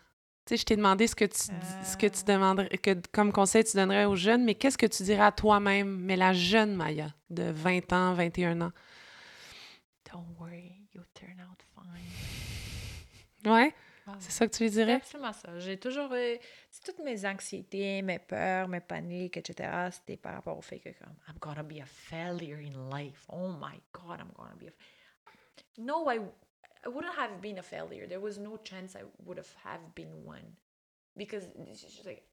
Tu 0.46 0.50
sais, 0.54 0.58
je 0.58 0.66
t'ai 0.66 0.76
demandé 0.76 1.08
ce 1.08 1.16
que 1.16 1.26
tu, 1.26 1.40
ce 1.84 1.98
que 1.98 2.06
tu 2.08 2.20
Euh. 2.22 2.34
demanderais, 2.36 2.78
que 2.78 2.96
comme 3.12 3.32
conseil 3.32 3.64
tu 3.64 3.76
donnerais 3.78 4.06
aux 4.06 4.16
jeunes, 4.16 4.44
mais 4.44 4.54
qu'est-ce 4.56 4.78
que 4.78 4.86
tu 4.86 5.02
dirais 5.04 5.24
à 5.26 5.32
toi-même, 5.32 5.98
mais 6.02 6.16
la 6.16 6.34
jeune 6.34 6.76
Maya 6.76 7.14
de 7.32 7.50
20 7.50 7.92
ans, 7.94 8.14
21 8.14 8.62
ans? 8.62 8.72
Don't 10.12 10.26
worry, 10.40 10.82
you 10.94 11.02
turn 11.16 11.42
out 11.42 11.60
fine. 11.74 13.52
Ouais? 13.52 13.74
Ah, 14.08 14.14
C'est 14.20 14.32
ça 14.32 14.48
que 14.48 14.56
tu 14.56 14.64
lui 14.64 14.70
dirais? 14.70 14.94
absolument 14.98 15.34
ça. 15.34 15.58
J'ai 15.60 15.80
toujours. 15.80 16.12
euh, 16.12 16.36
toutes 16.86 17.00
mes 17.04 17.26
anxiétés, 17.26 18.04
mes 18.04 18.20
peurs, 18.20 18.68
mes 18.68 18.82
paniques, 18.82 19.38
etc. 19.38 19.68
C'était 19.92 20.16
par 20.18 20.36
rapport 20.36 20.56
au 20.56 20.62
fait 20.62 20.78
que, 20.80 20.90
comme, 20.90 21.16
I'm 21.28 21.40
gonna 21.42 21.64
be 21.64 21.82
a 21.82 21.86
failure 21.88 22.60
in 22.60 22.96
life. 22.96 23.26
Oh 23.30 23.50
my 23.50 23.82
God, 23.94 24.20
I'm 24.20 24.32
gonna 24.38 24.56
be 24.60 24.68
a. 24.68 24.72
No, 25.80 26.08
I, 26.12 26.20
I 26.86 26.90
wouldn't 26.90 27.16
have 27.16 27.41
been 27.41 27.57
a 27.57 27.64
failure. 27.64 28.06
There 28.07 28.20
was 28.20 28.38
no 28.38 28.57
chance 28.57 28.95
I 28.95 29.02
would 29.26 29.38
have, 29.38 29.53
have 29.64 29.95
been 29.95 30.24
one. 30.24 30.45
Because 31.18 31.44
it's 31.68 31.82
just 31.82 32.06
like, 32.06 32.24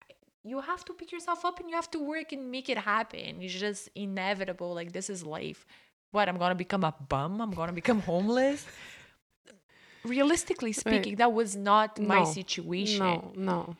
you 0.44 0.60
have 0.60 0.84
to 0.84 0.92
pick 0.92 1.12
yourself 1.12 1.44
up 1.44 1.60
and 1.60 1.70
you 1.70 1.76
have 1.76 1.90
to 1.92 2.00
work 2.00 2.32
and 2.32 2.50
make 2.50 2.68
it 2.68 2.78
happen. 2.78 3.40
It's 3.40 3.54
just 3.54 3.88
inevitable. 3.94 4.74
Like, 4.74 4.92
this 4.92 5.08
is 5.08 5.24
life. 5.24 5.64
What, 6.10 6.28
I'm 6.28 6.36
gonna 6.36 6.54
become 6.54 6.84
a 6.84 6.94
bum? 7.08 7.40
I'm 7.40 7.52
gonna 7.52 7.72
become 7.72 8.00
homeless? 8.12 8.66
Realistically 10.04 10.72
speaking, 10.72 11.16
that 11.16 11.32
was 11.32 11.56
not 11.56 11.98
my 11.98 12.24
situation. 12.24 12.98
No, 12.98 13.32
non. 13.36 13.76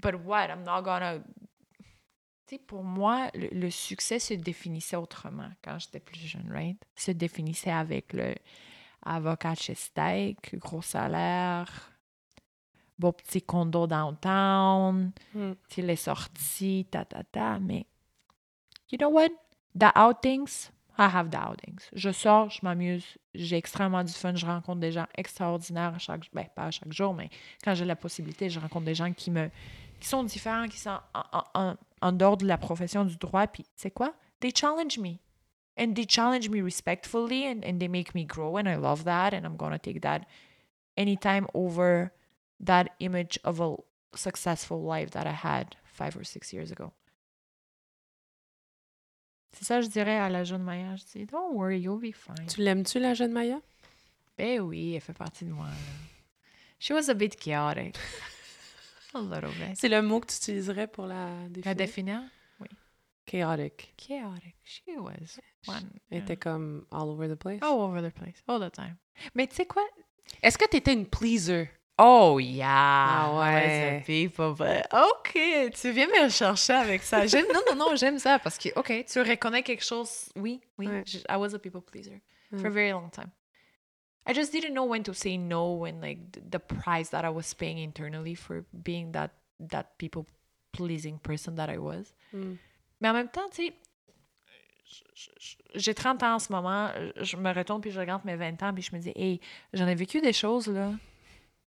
But 0.00 0.20
what? 0.20 0.50
I'm 0.50 0.62
not 0.62 0.84
gonna. 0.84 1.22
Tu 2.46 2.56
sais, 2.56 2.58
pour 2.58 2.84
moi, 2.84 3.30
le, 3.34 3.48
le 3.48 3.70
succès 3.70 4.18
se 4.18 4.34
définissait 4.34 4.96
autrement 4.96 5.50
quand 5.62 5.78
j'étais 5.78 6.00
plus 6.00 6.20
jeune, 6.20 6.52
right? 6.52 6.76
Se 6.94 7.12
définissait 7.12 7.70
avec 7.70 8.12
le, 8.12 8.34
avocat 9.04 9.54
chez 9.54 9.74
Steak, 9.74 10.56
gros 10.58 10.82
salaire, 10.82 11.90
beau 12.98 13.12
petit 13.12 13.42
condo 13.42 13.86
downtown, 13.86 15.12
Mm. 15.34 15.52
les 15.78 15.96
sorties, 15.96 16.86
ta 16.90 17.04
ta 17.04 17.22
ta, 17.24 17.58
mais 17.58 17.86
you 18.90 18.98
know 18.98 19.10
what? 19.10 19.30
The 19.76 19.90
outings, 19.96 20.70
I 20.96 21.08
have 21.12 21.30
the 21.30 21.36
outings. 21.36 21.88
Je 21.92 22.12
sors, 22.12 22.50
je 22.50 22.60
m'amuse, 22.62 23.18
j'ai 23.34 23.56
extrêmement 23.56 24.04
du 24.04 24.12
fun, 24.12 24.34
je 24.36 24.46
rencontre 24.46 24.78
des 24.80 24.92
gens 24.92 25.06
extraordinaires 25.16 25.94
à 25.94 25.98
chaque 25.98 26.30
ben 26.32 26.46
pas 26.54 26.66
à 26.66 26.70
chaque 26.70 26.92
jour, 26.92 27.12
mais 27.14 27.30
quand 27.64 27.74
j'ai 27.74 27.84
la 27.84 27.96
possibilité, 27.96 28.48
je 28.48 28.60
rencontre 28.60 28.84
des 28.86 28.94
gens 28.94 29.12
qui 29.12 29.30
me 29.30 29.50
qui 30.00 30.08
sont 30.08 30.22
différents, 30.22 30.68
qui 30.68 30.78
sont 30.78 30.98
en, 31.14 31.22
en- 31.32 31.44
en- 31.70 31.76
en 32.02 32.12
dehors 32.12 32.36
de 32.36 32.46
la 32.46 32.58
profession 32.58 33.04
du 33.04 33.16
droit, 33.16 33.46
puis 33.48 33.64
c'est 33.74 33.90
quoi? 33.90 34.12
They 34.40 34.52
challenge 34.54 34.98
me. 34.98 35.16
And 35.76 35.96
they 35.96 36.04
challenge 36.04 36.48
me 36.48 36.60
respectfully 36.60 37.44
and, 37.46 37.64
and 37.64 37.80
they 37.80 37.88
make 37.88 38.14
me 38.14 38.24
grow 38.24 38.56
and 38.56 38.68
I 38.68 38.76
love 38.76 39.04
that 39.04 39.34
and 39.34 39.44
I'm 39.44 39.56
gonna 39.56 39.78
take 39.78 40.02
that 40.02 40.26
anytime 40.96 41.46
over 41.52 42.12
that 42.60 42.90
image 43.00 43.38
of 43.44 43.60
a 43.60 43.74
successful 44.14 44.82
life 44.82 45.10
that 45.10 45.26
I 45.26 45.32
had 45.32 45.74
five 45.84 46.16
or 46.16 46.22
six 46.24 46.52
years 46.52 46.70
ago. 46.70 46.92
C'est 49.52 49.64
ça, 49.64 49.80
je 49.80 49.88
dirais 49.88 50.18
à 50.18 50.30
la 50.30 50.42
jeune 50.44 50.62
Maya. 50.64 50.96
Je 50.96 51.04
dis, 51.12 51.26
don't 51.26 51.54
worry, 51.54 51.78
you'll 51.78 51.98
be 52.00 52.12
fine. 52.12 52.46
Tu 52.48 52.60
l'aimes-tu, 52.62 52.98
la 52.98 53.14
jeune 53.14 53.32
Maya? 53.32 53.60
Ben 54.36 54.60
oui, 54.60 54.94
elle 54.94 55.00
fait 55.00 55.12
partie 55.16 55.44
de 55.44 55.50
moi. 55.52 55.66
là. 55.66 55.74
She 56.80 56.90
was 56.92 57.08
a 57.08 57.14
bit 57.14 57.36
chaotic. 57.38 57.96
a 59.14 59.20
little 59.20 59.50
bit. 59.52 59.76
C'est 59.76 59.88
le 59.88 60.02
mot 60.02 60.20
que 60.20 60.26
tu 60.26 60.36
utiliserais 60.36 60.88
pour 60.88 61.06
la 61.06 61.28
La 61.64 61.74
définir? 61.74 62.20
Définir? 63.26 63.46
Chaotic. 63.46 63.94
Chaotic. 63.96 64.54
She 64.64 64.82
was 64.98 65.38
one. 65.66 65.90
Elle 66.10 66.18
était 66.22 66.36
comme 66.38 66.86
all 66.90 67.08
over 67.10 67.28
the 67.28 67.36
place. 67.38 67.60
All 67.62 67.80
over 67.80 68.00
the 68.02 68.12
place, 68.12 68.42
all 68.46 68.60
the 68.60 68.70
time. 68.72 68.96
Mais 69.34 69.46
tu 69.46 69.54
sais 69.56 69.66
quoi? 69.66 69.84
Est-ce 70.42 70.56
que 70.58 70.68
tu 70.68 70.76
étais 70.78 70.92
une 70.92 71.06
pleaser? 71.06 71.70
Oh 71.96 72.40
yeah! 72.40 72.66
Ah 72.66 73.30
I 73.30 73.30
was 73.30 73.38
a 73.38 73.90
ouais. 73.92 74.02
people, 74.04 74.54
but 74.54 74.84
OK, 74.92 75.70
tu 75.80 75.92
viens 75.92 76.08
me 76.08 76.28
chercher 76.28 76.72
avec 76.72 77.02
ça. 77.04 77.24
J'aime, 77.28 77.46
non, 77.54 77.60
non, 77.70 77.76
non, 77.90 77.96
j'aime 77.96 78.18
ça 78.18 78.40
parce 78.40 78.58
que, 78.58 78.70
OK, 78.74 79.04
tu 79.06 79.20
reconnais 79.20 79.62
quelque 79.62 79.84
chose. 79.84 80.28
Oui, 80.34 80.60
oui, 80.76 80.88
Ouais. 80.88 81.04
je- 81.06 81.18
I 81.28 81.36
was 81.36 81.54
a 81.54 81.58
people 81.60 81.80
pleaser 81.82 82.20
for 82.50 82.58
Mm. 82.64 82.66
a 82.66 82.70
very 82.70 82.90
long 82.90 83.10
time. 83.10 83.30
I 84.26 84.32
just 84.34 84.52
didn't 84.52 84.72
know 84.74 84.84
when 84.86 85.04
to 85.04 85.12
say 85.12 85.36
no 85.36 85.84
and 85.84 86.00
like 86.00 86.18
the 86.50 86.58
price 86.58 87.10
that 87.10 87.24
I 87.24 87.28
was 87.28 87.54
paying 87.54 87.78
internally 87.78 88.34
for 88.34 88.64
being 88.72 89.12
that 89.12 89.30
that 89.60 89.96
people 89.98 90.26
pleasing 90.72 91.20
person 91.20 91.54
that 91.56 91.68
I 91.70 91.78
was. 91.78 92.12
Mm. 92.32 92.58
Mais 93.04 93.10
en 93.10 93.12
même 93.12 93.28
temps, 93.28 93.46
tu 93.54 93.66
sais, 93.66 93.72
j'ai 95.74 95.92
30 95.94 96.22
ans 96.22 96.34
en 96.36 96.38
ce 96.38 96.50
moment, 96.50 96.90
je 97.20 97.36
me 97.36 97.52
retourne 97.52 97.80
puis 97.82 97.90
je 97.90 98.00
regarde 98.00 98.24
mes 98.24 98.34
20 98.36 98.62
ans 98.62 98.72
puis 98.72 98.82
je 98.82 98.96
me 98.96 99.00
dis, 99.00 99.12
hey, 99.14 99.40
j'en 99.74 99.86
ai 99.86 99.94
vécu 99.94 100.22
des 100.22 100.32
choses 100.32 100.68
là. 100.68 100.90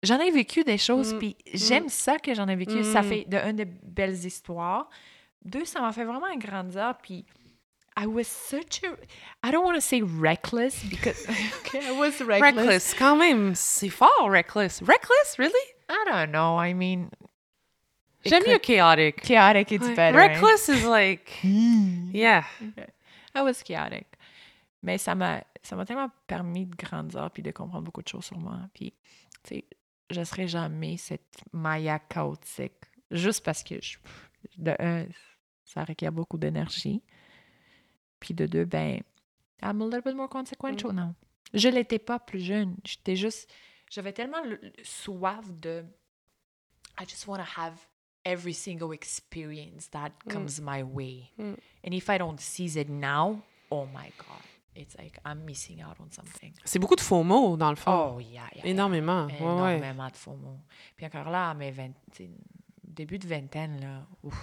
J'en 0.03 0.19
ai 0.19 0.29
vécu 0.31 0.63
des 0.65 0.77
choses 0.77 1.13
Mm, 1.13 1.19
puis 1.19 1.37
j'aime 1.53 1.87
ça 1.87 2.17
que 2.19 2.33
j'en 2.33 2.47
ai 2.49 2.55
vécu. 2.57 2.83
Ça 2.83 3.01
Mm. 3.01 3.05
fait 3.05 3.25
de 3.29 3.37
un 3.37 3.53
de 3.53 3.63
belles 3.63 4.25
histoires. 4.25 4.89
Deux, 5.45 5.63
ça 5.63 5.79
m'a 5.79 5.93
fait 5.93 6.03
vraiment 6.03 6.35
grandir 6.35 6.95
puis 7.01 7.23
I 7.97 8.05
was 8.07 8.23
such 8.25 8.83
a 8.83 8.87
I 9.47 9.51
don't 9.51 9.63
want 9.63 9.75
to 9.75 9.79
say 9.81 10.01
reckless 10.01 10.83
because 10.83 11.25
okay, 11.65 11.79
I 11.87 11.91
was 11.91 12.19
reckless. 12.21 12.41
Reckless, 12.41 12.93
quand 12.93 13.15
même, 13.15 13.53
c'est 13.55 13.89
fort, 13.89 14.29
reckless. 14.29 14.81
Reckless, 14.81 15.37
really? 15.37 15.53
I 15.89 16.03
don't 16.11 16.31
know. 16.31 16.57
I 16.59 16.73
mean, 16.73 17.09
J'aime 18.25 18.43
mieux 18.47 18.59
chaotic. 18.59 19.21
chaotic. 19.21 19.71
It's 19.71 19.85
Ouais. 19.87 19.95
better. 19.95 20.17
Reckless 20.17 20.69
is 20.69 20.85
like, 20.85 21.39
yeah. 21.43 22.43
I 23.35 23.41
was 23.41 23.63
chaotic. 23.63 24.07
Mais 24.83 24.97
ça 24.97 25.15
m'a 25.15 25.43
ça 25.63 25.75
m'a 25.75 25.85
tellement 25.85 26.09
permis 26.27 26.65
de 26.65 26.75
grandir 26.75 27.29
puis 27.31 27.43
de 27.43 27.51
comprendre 27.51 27.83
beaucoup 27.85 28.01
de 28.01 28.07
choses 28.07 28.25
sur 28.25 28.37
moi. 28.39 28.59
Puis, 28.73 28.93
tu 29.43 29.55
sais, 29.55 29.65
je 30.09 30.23
serai 30.23 30.47
jamais 30.47 30.97
cette 30.97 31.37
Maya 31.53 31.99
chaotique. 31.99 32.73
Juste 33.11 33.43
parce 33.43 33.61
que, 33.63 33.75
je, 33.81 33.97
de 34.57 34.75
un, 34.79 35.05
ça 35.65 35.83
requiert 35.83 36.11
beaucoup 36.11 36.37
d'énergie. 36.39 37.03
Puis 38.19 38.33
de 38.33 38.45
deux, 38.47 38.65
ben, 38.65 39.01
I'm 39.61 39.81
a 39.81 39.85
little 39.85 40.01
bit 40.03 40.15
more 40.15 40.29
consequential 40.29 40.93
now. 40.93 41.13
Je 41.53 41.69
l'étais 41.69 41.99
pas 41.99 42.17
plus 42.19 42.39
jeune. 42.39 42.75
J'étais 42.83 43.15
juste... 43.15 43.51
J'avais 43.89 44.13
tellement 44.13 44.41
le- 44.43 44.59
le- 44.61 44.71
soif 44.83 45.45
de... 45.59 45.83
I 46.99 47.03
just 47.07 47.27
want 47.27 47.37
to 47.37 47.43
have 47.61 47.75
every 48.25 48.53
single 48.53 48.91
experience 48.93 49.89
that 49.91 50.11
Mm. 50.25 50.31
comes 50.33 50.59
my 50.61 50.83
way. 50.83 51.31
Mm. 51.37 51.57
And 51.83 51.93
if 51.93 52.09
I 52.09 52.17
don't 52.17 52.39
seize 52.39 52.75
it 52.75 52.89
now, 52.89 53.41
oh 53.69 53.85
my 53.87 54.11
God. 54.17 54.41
It's 54.73 54.95
like 54.97 55.19
I'm 55.25 55.43
missing 55.43 55.81
out 55.81 55.97
on 55.99 56.09
something. 56.11 56.53
C'est 56.63 56.79
beaucoup 56.79 56.95
de 56.95 57.01
faux 57.01 57.23
mots, 57.23 57.57
dans 57.57 57.71
le 57.71 57.75
fond. 57.75 58.13
Oh, 58.15 58.19
yeah, 58.21 58.47
yeah. 58.55 58.63
yeah. 58.63 58.67
Énormément. 58.67 59.25
Ouais, 59.25 59.33
ouais. 59.33 59.77
Énormément 59.77 60.07
de 60.09 60.15
faux 60.15 60.35
mots. 60.37 60.59
Puis 60.95 61.05
encore 61.05 61.29
là, 61.29 61.49
à 61.49 61.53
mes 61.53 61.71
20, 61.71 61.89
tu 62.11 62.23
sais, 62.23 62.29
début 62.83 63.19
de 63.19 63.27
vingtaine, 63.27 63.81
là, 63.81 64.07
ouf. 64.23 64.33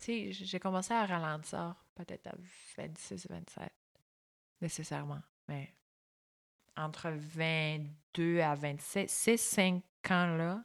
Tu 0.00 0.32
sais, 0.32 0.44
j'ai 0.46 0.58
commencé 0.60 0.92
à 0.94 1.04
ralentir 1.06 1.74
peut-être 1.94 2.26
à 2.28 2.34
26, 2.76 3.26
27, 3.28 3.72
nécessairement. 4.60 5.20
Mais 5.48 5.72
entre 6.76 7.10
22 7.10 8.40
à 8.40 8.54
27, 8.54 9.10
ces 9.10 9.36
5 9.36 9.82
ans-là, 10.10 10.62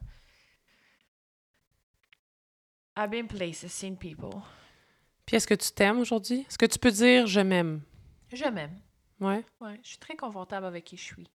I've 2.96 3.10
been 3.10 3.26
places, 3.26 3.72
seen 3.72 3.96
people. 3.96 4.40
Puis 5.26 5.36
est-ce 5.36 5.46
que 5.46 5.54
tu 5.54 5.72
t'aimes 5.72 5.98
aujourd'hui? 5.98 6.40
Est-ce 6.48 6.58
que 6.58 6.66
tu 6.66 6.78
peux 6.78 6.90
dire 6.90 7.26
je 7.26 7.40
m'aime? 7.40 7.82
Je 8.32 8.44
m'aime. 8.46 8.78
Ouais. 9.20 9.44
Ouais, 9.60 9.80
je 9.82 9.88
suis 9.90 9.98
très 9.98 10.16
confortable 10.16 10.66
avec 10.66 10.84
qui 10.84 10.96
je 10.96 11.02
suis. 11.02 11.30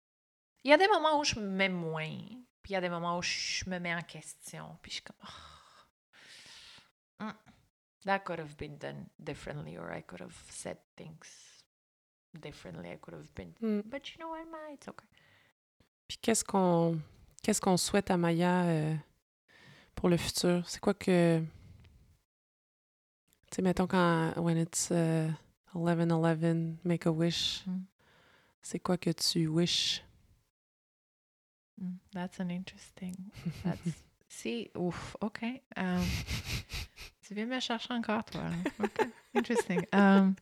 Il 0.63 0.71
y 0.71 0.73
a 0.73 0.77
des 0.77 0.87
moments 0.87 1.19
où 1.19 1.23
je 1.23 1.39
m'aime 1.39 1.73
moins, 1.73 2.09
puis 2.61 2.71
il 2.71 2.73
y 2.73 2.75
a 2.75 2.81
des 2.81 2.89
moments 2.89 3.17
où 3.17 3.21
je 3.21 3.63
me 3.69 3.79
mets 3.79 3.95
en 3.95 4.01
question, 4.01 4.77
puis 4.81 4.91
je 4.91 4.95
suis 4.95 5.03
comme 5.03 5.15
Ah. 7.19 7.25
Mm. 7.25 7.33
That 8.05 8.19
could 8.19 8.39
have 8.39 8.55
been 8.57 8.77
done 8.77 9.07
differently 9.19 9.77
or 9.77 9.91
I 9.91 10.01
could 10.01 10.21
have 10.21 10.35
said 10.49 10.77
things 10.95 11.63
differently. 12.39 12.91
I 12.91 12.97
could 12.97 13.15
have 13.15 13.33
been 13.35 13.53
Mm. 13.61 13.83
But 13.89 14.11
you 14.11 14.17
know 14.19 14.29
what, 14.29 14.45
Ma, 14.51 14.73
it's 14.73 14.87
okay. 14.87 15.07
Puis 16.07 16.17
qu'est-ce 16.21 16.43
qu'on 16.43 16.99
qu'est-ce 17.41 17.59
qu'on 17.61 17.77
souhaite 17.77 18.11
à 18.11 18.17
Maya 18.17 18.65
euh, 18.65 18.95
pour 19.97 20.09
le 20.09 20.17
futur? 20.17 20.63
C'est 20.67 20.79
quoi 20.79 20.93
que. 20.93 21.41
Tu 23.49 23.55
sais, 23.55 23.61
mettons 23.61 23.87
quand. 23.87 24.33
When 24.37 24.57
it's 24.57 24.91
uh, 24.91 25.31
11-11, 25.75 26.77
make 26.85 27.05
a 27.05 27.11
wish. 27.11 27.63
Mm. 27.67 27.81
C'est 28.61 28.79
quoi 28.79 28.97
que 28.97 29.11
tu 29.11 29.47
wish? 29.47 30.01
Mm, 31.81 31.99
that's 32.13 32.39
an 32.39 32.49
interesting. 32.51 33.15
That's 33.63 33.79
see, 34.27 34.69
ouf, 34.75 35.15
okay. 35.21 35.61
Um, 35.75 36.03
tu 37.25 37.33
viens 37.33 37.47
me 37.47 37.59
chercher 37.59 37.91
encore, 37.91 38.23
toi. 38.25 38.41
hein? 38.41 38.63
Okay, 38.83 39.05
interesting. 39.33 39.85
Um, 39.93 40.35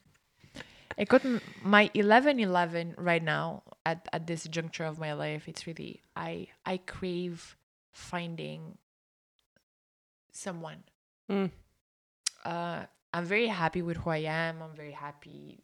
écoute, 0.97 1.23
my 1.63 1.89
11-11 1.93 2.95
right 2.97 3.23
now, 3.23 3.63
at, 3.85 4.07
at 4.11 4.25
this 4.25 4.45
juncture 4.45 4.85
of 4.85 4.97
my 4.97 5.13
life, 5.13 5.47
it's 5.47 5.67
really, 5.67 6.01
I, 6.15 6.47
I 6.65 6.77
crave 6.77 7.55
finding 7.91 8.77
someone. 10.35 10.83
Mm. 11.29 11.51
Uh, 12.43 12.85
I'm 13.13 13.25
very 13.25 13.47
happy 13.47 13.81
with 13.81 13.97
who 13.97 14.09
I 14.09 14.23
am. 14.27 14.61
I'm 14.61 14.75
very 14.75 14.91
happy 14.91 15.63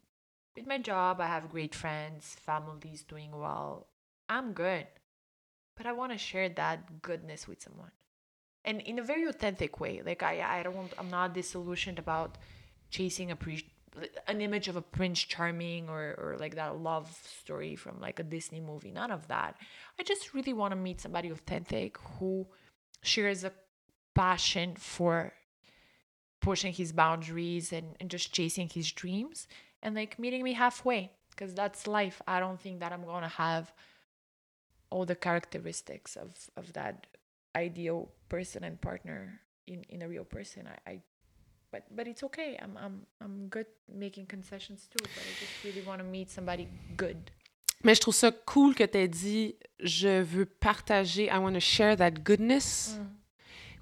with 0.56 0.66
my 0.66 0.78
job. 0.78 1.20
I 1.20 1.26
have 1.26 1.50
great 1.50 1.74
friends, 1.74 2.36
family's 2.40 3.02
doing 3.02 3.30
well. 3.32 3.88
I'm 4.28 4.52
good. 4.52 4.86
But 5.76 5.86
I 5.86 5.92
want 5.92 6.12
to 6.12 6.18
share 6.18 6.48
that 6.50 7.02
goodness 7.02 7.48
with 7.48 7.62
someone. 7.62 7.92
And 8.64 8.80
in 8.82 8.98
a 8.98 9.02
very 9.02 9.24
authentic 9.26 9.80
way. 9.80 10.02
Like 10.04 10.22
I 10.22 10.60
I 10.60 10.62
don't 10.62 10.92
I'm 10.98 11.10
not 11.10 11.34
disillusioned 11.34 11.98
about 11.98 12.38
chasing 12.90 13.30
a 13.30 13.36
pre 13.36 13.64
an 14.26 14.40
image 14.40 14.68
of 14.68 14.76
a 14.76 14.82
prince 14.82 15.20
charming 15.20 15.88
or 15.88 16.14
or 16.18 16.36
like 16.38 16.54
that 16.54 16.78
love 16.78 17.10
story 17.42 17.74
from 17.74 18.00
like 18.00 18.20
a 18.20 18.22
Disney 18.22 18.60
movie. 18.60 18.92
None 18.92 19.10
of 19.10 19.26
that. 19.28 19.56
I 19.98 20.02
just 20.04 20.32
really 20.34 20.52
want 20.52 20.72
to 20.72 20.76
meet 20.76 21.00
somebody 21.00 21.30
authentic 21.30 21.98
who 22.18 22.46
shares 23.02 23.42
a 23.44 23.52
passion 24.14 24.74
for 24.76 25.32
pushing 26.40 26.72
his 26.72 26.92
boundaries 26.92 27.72
and, 27.72 27.96
and 28.00 28.10
just 28.10 28.32
chasing 28.32 28.68
his 28.68 28.90
dreams 28.92 29.46
and 29.82 29.94
like 29.94 30.18
meeting 30.18 30.42
me 30.42 30.52
halfway 30.52 31.10
because 31.30 31.54
that's 31.54 31.86
life. 31.86 32.20
I 32.26 32.40
don't 32.40 32.60
think 32.60 32.80
that 32.80 32.92
i'm 32.92 33.04
gonna 33.04 33.28
have 33.28 33.72
all 34.90 35.06
the 35.06 35.14
characteristics 35.14 36.16
of 36.16 36.30
of 36.56 36.72
that 36.74 37.06
ideal 37.56 38.10
person 38.28 38.64
and 38.64 38.80
partner 38.80 39.40
in 39.66 39.84
in 39.88 40.02
a 40.02 40.08
real 40.08 40.24
person. 40.24 40.68
I, 40.68 40.90
I 40.90 41.00
but 41.70 41.84
but 41.94 42.06
it's 42.06 42.22
okay. 42.24 42.58
I'm 42.60 42.76
i'm 42.76 43.06
i'm 43.20 43.48
good 43.48 43.66
making 43.88 44.26
concessions 44.26 44.88
too 44.90 45.02
but 45.02 45.22
i 45.22 45.32
just 45.40 45.64
really 45.64 45.86
want 45.86 46.00
to 46.00 46.04
meet 46.04 46.30
somebody 46.30 46.68
good. 46.96 47.30
Mais 47.84 47.94
je 47.96 48.00
trouve 48.00 48.14
ça 48.14 48.30
cool 48.46 48.74
que 48.74 48.84
tu 48.84 48.98
aies 48.98 49.08
dit 49.08 49.56
je 49.80 50.22
veux 50.22 50.46
partager, 50.46 51.28
I 51.28 51.38
want 51.38 51.54
to 51.54 51.60
share 51.60 51.96
that 51.96 52.22
goodness. 52.22 52.96
Mm. 52.96 53.21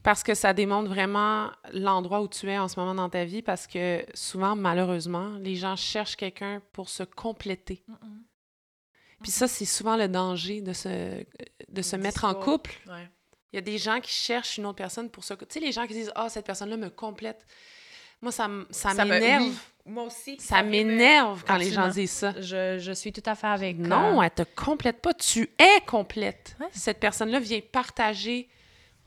Parce 0.02 0.22
que 0.22 0.34
ça 0.34 0.52
démontre 0.52 0.88
vraiment 0.88 1.50
l'endroit 1.72 2.22
où 2.22 2.28
tu 2.28 2.48
es 2.48 2.58
en 2.58 2.68
ce 2.68 2.78
moment 2.80 2.94
dans 2.94 3.10
ta 3.10 3.24
vie. 3.24 3.42
Parce 3.42 3.66
que 3.66 4.04
souvent, 4.14 4.56
malheureusement, 4.56 5.36
les 5.40 5.56
gens 5.56 5.76
cherchent 5.76 6.16
quelqu'un 6.16 6.62
pour 6.72 6.88
se 6.88 7.02
compléter. 7.02 7.84
Puis 9.22 9.30
ça, 9.30 9.46
c'est 9.46 9.66
souvent 9.66 9.96
le 9.96 10.08
danger 10.08 10.62
de 10.62 10.72
se, 10.72 11.24
de 11.68 11.82
se 11.82 11.96
mettre 11.96 12.24
en 12.24 12.34
couple. 12.34 12.72
Ouais. 12.86 13.08
Il 13.52 13.56
y 13.56 13.58
a 13.58 13.62
des 13.62 13.78
gens 13.78 14.00
qui 14.00 14.12
cherchent 14.12 14.58
une 14.58 14.66
autre 14.66 14.76
personne 14.76 15.10
pour 15.10 15.24
ça. 15.24 15.36
Tu 15.36 15.44
sais, 15.50 15.60
les 15.60 15.72
gens 15.72 15.86
qui 15.86 15.92
disent 15.92 16.12
Ah, 16.14 16.28
cette 16.28 16.46
personne-là 16.46 16.76
me 16.76 16.88
complète. 16.88 17.44
Moi, 18.22 18.32
ça, 18.32 18.48
ça, 18.70 18.94
m'énerve. 19.04 19.42
oui, 19.44 19.54
Moi 19.86 20.04
aussi. 20.04 20.38
Ça 20.38 20.62
m'énerve 20.62 21.42
quand 21.46 21.56
les 21.56 21.70
gens 21.70 21.88
disent 21.88 22.10
ça. 22.10 22.40
Je, 22.40 22.78
je 22.78 22.92
suis 22.92 23.12
tout 23.12 23.22
à 23.26 23.34
fait 23.34 23.46
avec. 23.46 23.78
Non, 23.78 24.20
euh, 24.20 24.22
elle 24.22 24.30
te 24.30 24.42
complète 24.54 25.00
pas. 25.00 25.14
Tu 25.14 25.50
es 25.58 25.80
complète. 25.86 26.56
Ouais. 26.60 26.66
Cette 26.72 27.00
personne-là 27.00 27.40
vient 27.40 27.60
partager 27.60 28.48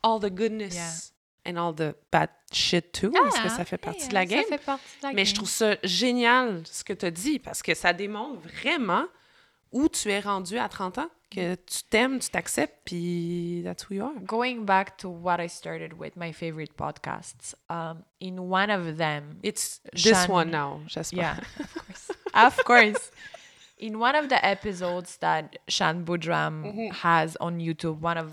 all 0.04 0.20
the 0.20 0.30
goodness 0.32 1.14
and 1.46 1.58
all 1.58 1.74
the 1.74 1.96
bad 2.12 2.30
shit 2.52 2.92
too, 2.94 3.12
parce 3.12 3.36
que 3.40 3.48
ah, 3.48 3.50
ça 3.50 3.66
fait 3.66 3.78
partie 3.78 4.08
de 4.08 4.16
hein, 4.16 4.20
la 4.20 4.26
game. 4.26 4.44
Ça 4.44 4.58
fait 4.58 4.64
partie 4.66 4.84
de 5.02 5.08
la 5.08 5.14
Mais 5.14 5.26
je 5.26 5.32
game. 5.32 5.38
trouve 5.38 5.50
ça 5.50 5.76
génial 5.84 6.62
ce 6.66 6.84
que 6.84 6.94
tu 6.94 7.06
as 7.06 7.12
dit 7.12 7.40
parce 7.40 7.62
que 7.62 7.74
ça 7.74 7.94
démontre 7.94 8.42
vraiment 8.62 9.06
où 9.72 9.90
tu 9.90 10.12
es 10.12 10.20
rendu 10.20 10.60
à 10.60 10.70
30 10.70 11.00
ans, 11.00 11.10
que 11.32 11.56
tu 11.56 11.84
t'aimes, 11.90 12.20
tu 12.20 12.30
t'acceptes, 12.30 12.78
puis 12.86 13.64
that's 13.66 13.90
who 13.90 13.96
you 13.96 14.04
are. 14.06 14.14
Going 14.24 14.66
back 14.66 14.98
to 14.98 15.10
what 15.10 15.40
I 15.44 15.50
started 15.50 15.94
with, 16.00 16.16
my 16.16 16.32
favorite 16.32 16.76
podcasts. 16.78 17.56
Um, 17.72 18.04
in 18.22 18.38
one 18.38 18.70
of 18.70 18.98
them, 18.98 19.40
It's 19.42 19.82
this 19.94 20.04
Shan- 20.04 20.30
one 20.30 20.52
now, 20.52 20.82
j'espère. 20.88 21.18
yeah, 21.18 21.38
of 21.60 21.74
course, 21.74 22.12
of 22.36 22.64
course. 22.66 23.12
In 23.80 24.00
one 24.00 24.16
of 24.16 24.30
the 24.30 24.46
episodes 24.46 25.18
that 25.22 25.58
Shan 25.68 26.06
Budram 26.06 26.92
has 27.02 27.36
on 27.42 27.58
YouTube, 27.58 28.00
one 28.00 28.20
of 28.20 28.32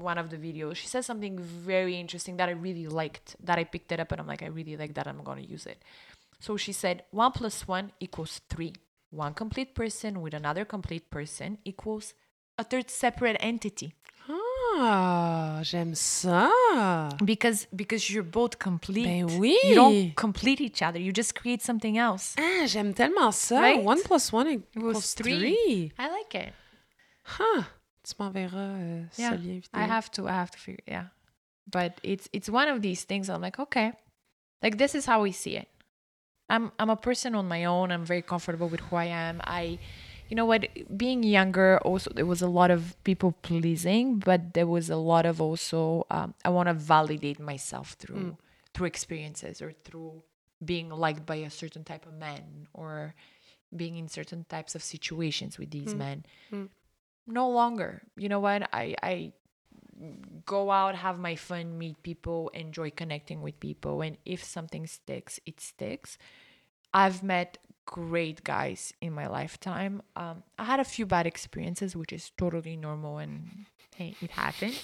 one 0.00 0.18
of 0.18 0.30
the 0.30 0.36
videos, 0.36 0.76
she 0.76 0.86
says 0.86 1.06
something 1.06 1.38
very 1.38 1.98
interesting 1.98 2.36
that 2.38 2.48
I 2.48 2.52
really 2.52 2.86
liked. 2.86 3.36
That 3.42 3.58
I 3.58 3.64
picked 3.64 3.92
it 3.92 4.00
up 4.00 4.12
and 4.12 4.20
I'm 4.20 4.26
like, 4.26 4.42
I 4.42 4.46
really 4.46 4.76
like 4.76 4.94
that. 4.94 5.06
I'm 5.06 5.22
gonna 5.22 5.42
use 5.42 5.66
it. 5.66 5.82
So 6.38 6.56
she 6.56 6.72
said, 6.72 7.04
one 7.10 7.32
plus 7.32 7.68
one 7.68 7.92
equals 8.00 8.40
three. 8.48 8.72
One 9.10 9.34
complete 9.34 9.74
person 9.74 10.20
with 10.22 10.34
another 10.34 10.64
complete 10.64 11.10
person 11.10 11.58
equals 11.64 12.14
a 12.56 12.64
third 12.64 12.90
separate 12.90 13.36
entity. 13.40 13.94
Ah, 14.28 15.60
j'aime 15.62 15.94
ça. 15.94 16.48
Because 17.24 17.66
because 17.74 18.08
you're 18.08 18.22
both 18.22 18.58
complete. 18.58 19.04
Ben 19.04 19.38
oui. 19.40 19.58
You 19.64 19.74
don't 19.74 20.14
complete 20.14 20.60
each 20.60 20.80
other. 20.82 21.00
You 21.00 21.12
just 21.12 21.34
create 21.34 21.62
something 21.62 21.98
else. 21.98 22.36
Ah, 22.38 22.66
j'aime 22.66 22.94
tellement 22.94 23.32
ça. 23.32 23.60
Right? 23.60 23.82
One 23.82 24.00
plus 24.02 24.32
one 24.32 24.48
equals 24.48 25.14
three. 25.14 25.38
three. 25.38 25.92
I 25.98 26.08
like 26.10 26.34
it. 26.34 26.52
Huh. 27.24 27.64
Tu 28.10 28.22
m'enverras 28.22 28.58
euh, 28.58 29.04
Yeah, 29.18 29.30
ce 29.30 29.34
lien 29.36 29.60
vidéo. 29.60 29.70
I 29.74 29.84
have 29.84 30.10
to. 30.12 30.26
I 30.26 30.32
have 30.32 30.50
to 30.50 30.58
figure. 30.58 30.82
Yeah, 30.86 31.06
but 31.70 32.00
it's 32.02 32.28
it's 32.32 32.48
one 32.48 32.68
of 32.68 32.82
these 32.82 33.04
things. 33.04 33.28
I'm 33.28 33.40
like, 33.40 33.58
okay, 33.58 33.92
like 34.62 34.78
this 34.78 34.94
is 34.94 35.06
how 35.06 35.22
we 35.22 35.32
see 35.32 35.56
it. 35.56 35.68
I'm 36.48 36.72
I'm 36.78 36.90
a 36.90 36.96
person 36.96 37.34
on 37.34 37.46
my 37.46 37.64
own. 37.64 37.92
I'm 37.92 38.04
very 38.04 38.22
comfortable 38.22 38.68
with 38.68 38.80
who 38.80 38.96
I 38.96 39.06
am. 39.06 39.40
I, 39.44 39.78
you 40.28 40.36
know 40.36 40.44
what? 40.44 40.66
Being 40.96 41.22
younger, 41.22 41.78
also 41.78 42.10
there 42.12 42.26
was 42.26 42.42
a 42.42 42.48
lot 42.48 42.70
of 42.70 42.96
people 43.04 43.32
pleasing, 43.42 44.18
but 44.18 44.54
there 44.54 44.66
was 44.66 44.90
a 44.90 44.96
lot 44.96 45.26
of 45.26 45.40
also 45.40 46.06
um, 46.10 46.34
I 46.44 46.50
want 46.50 46.68
to 46.68 46.74
validate 46.74 47.38
myself 47.38 47.92
through 47.98 48.16
mm. 48.16 48.36
through 48.74 48.88
experiences 48.88 49.62
or 49.62 49.72
through 49.84 50.22
being 50.62 50.90
liked 50.90 51.24
by 51.24 51.36
a 51.36 51.50
certain 51.50 51.84
type 51.84 52.04
of 52.06 52.14
man 52.14 52.68
or 52.74 53.14
being 53.74 53.96
in 53.96 54.08
certain 54.08 54.44
types 54.48 54.74
of 54.74 54.82
situations 54.82 55.58
with 55.58 55.70
these 55.70 55.94
mm. 55.94 55.98
men 55.98 56.26
mm. 56.52 56.68
No 57.26 57.48
longer. 57.48 58.02
You 58.16 58.28
know 58.28 58.40
what? 58.40 58.68
I 58.72 58.94
i 59.02 59.32
go 60.46 60.70
out 60.70 60.94
have 60.94 61.18
my 61.18 61.36
fun 61.36 61.76
meet 61.76 62.02
people 62.02 62.50
enjoy 62.54 62.90
connecting 62.90 63.42
with 63.42 63.60
people 63.60 64.00
and 64.00 64.16
if 64.24 64.42
something 64.42 64.86
sticks 64.86 65.38
it 65.46 65.60
sticks. 65.60 66.18
I've 66.92 67.22
met 67.22 67.58
great 67.86 68.42
guys 68.42 68.92
in 69.00 69.12
my 69.12 69.26
lifetime. 69.26 70.02
Um, 70.16 70.42
i 70.58 70.64
had 70.64 70.80
a 70.80 70.84
few 70.84 71.06
bad 71.06 71.26
experiences 71.26 71.94
which 71.94 72.12
is 72.12 72.32
totally 72.36 72.76
normal 72.76 73.18
and 73.18 73.66
hey 73.94 74.14
it 74.20 74.30
happens. 74.30 74.82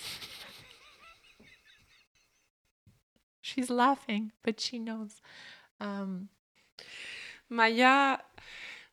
She's 3.40 3.70
laughing 3.70 4.32
but 4.42 4.60
she 4.60 4.78
knows. 4.78 5.20
Um, 5.80 6.28
Maya, 7.48 8.18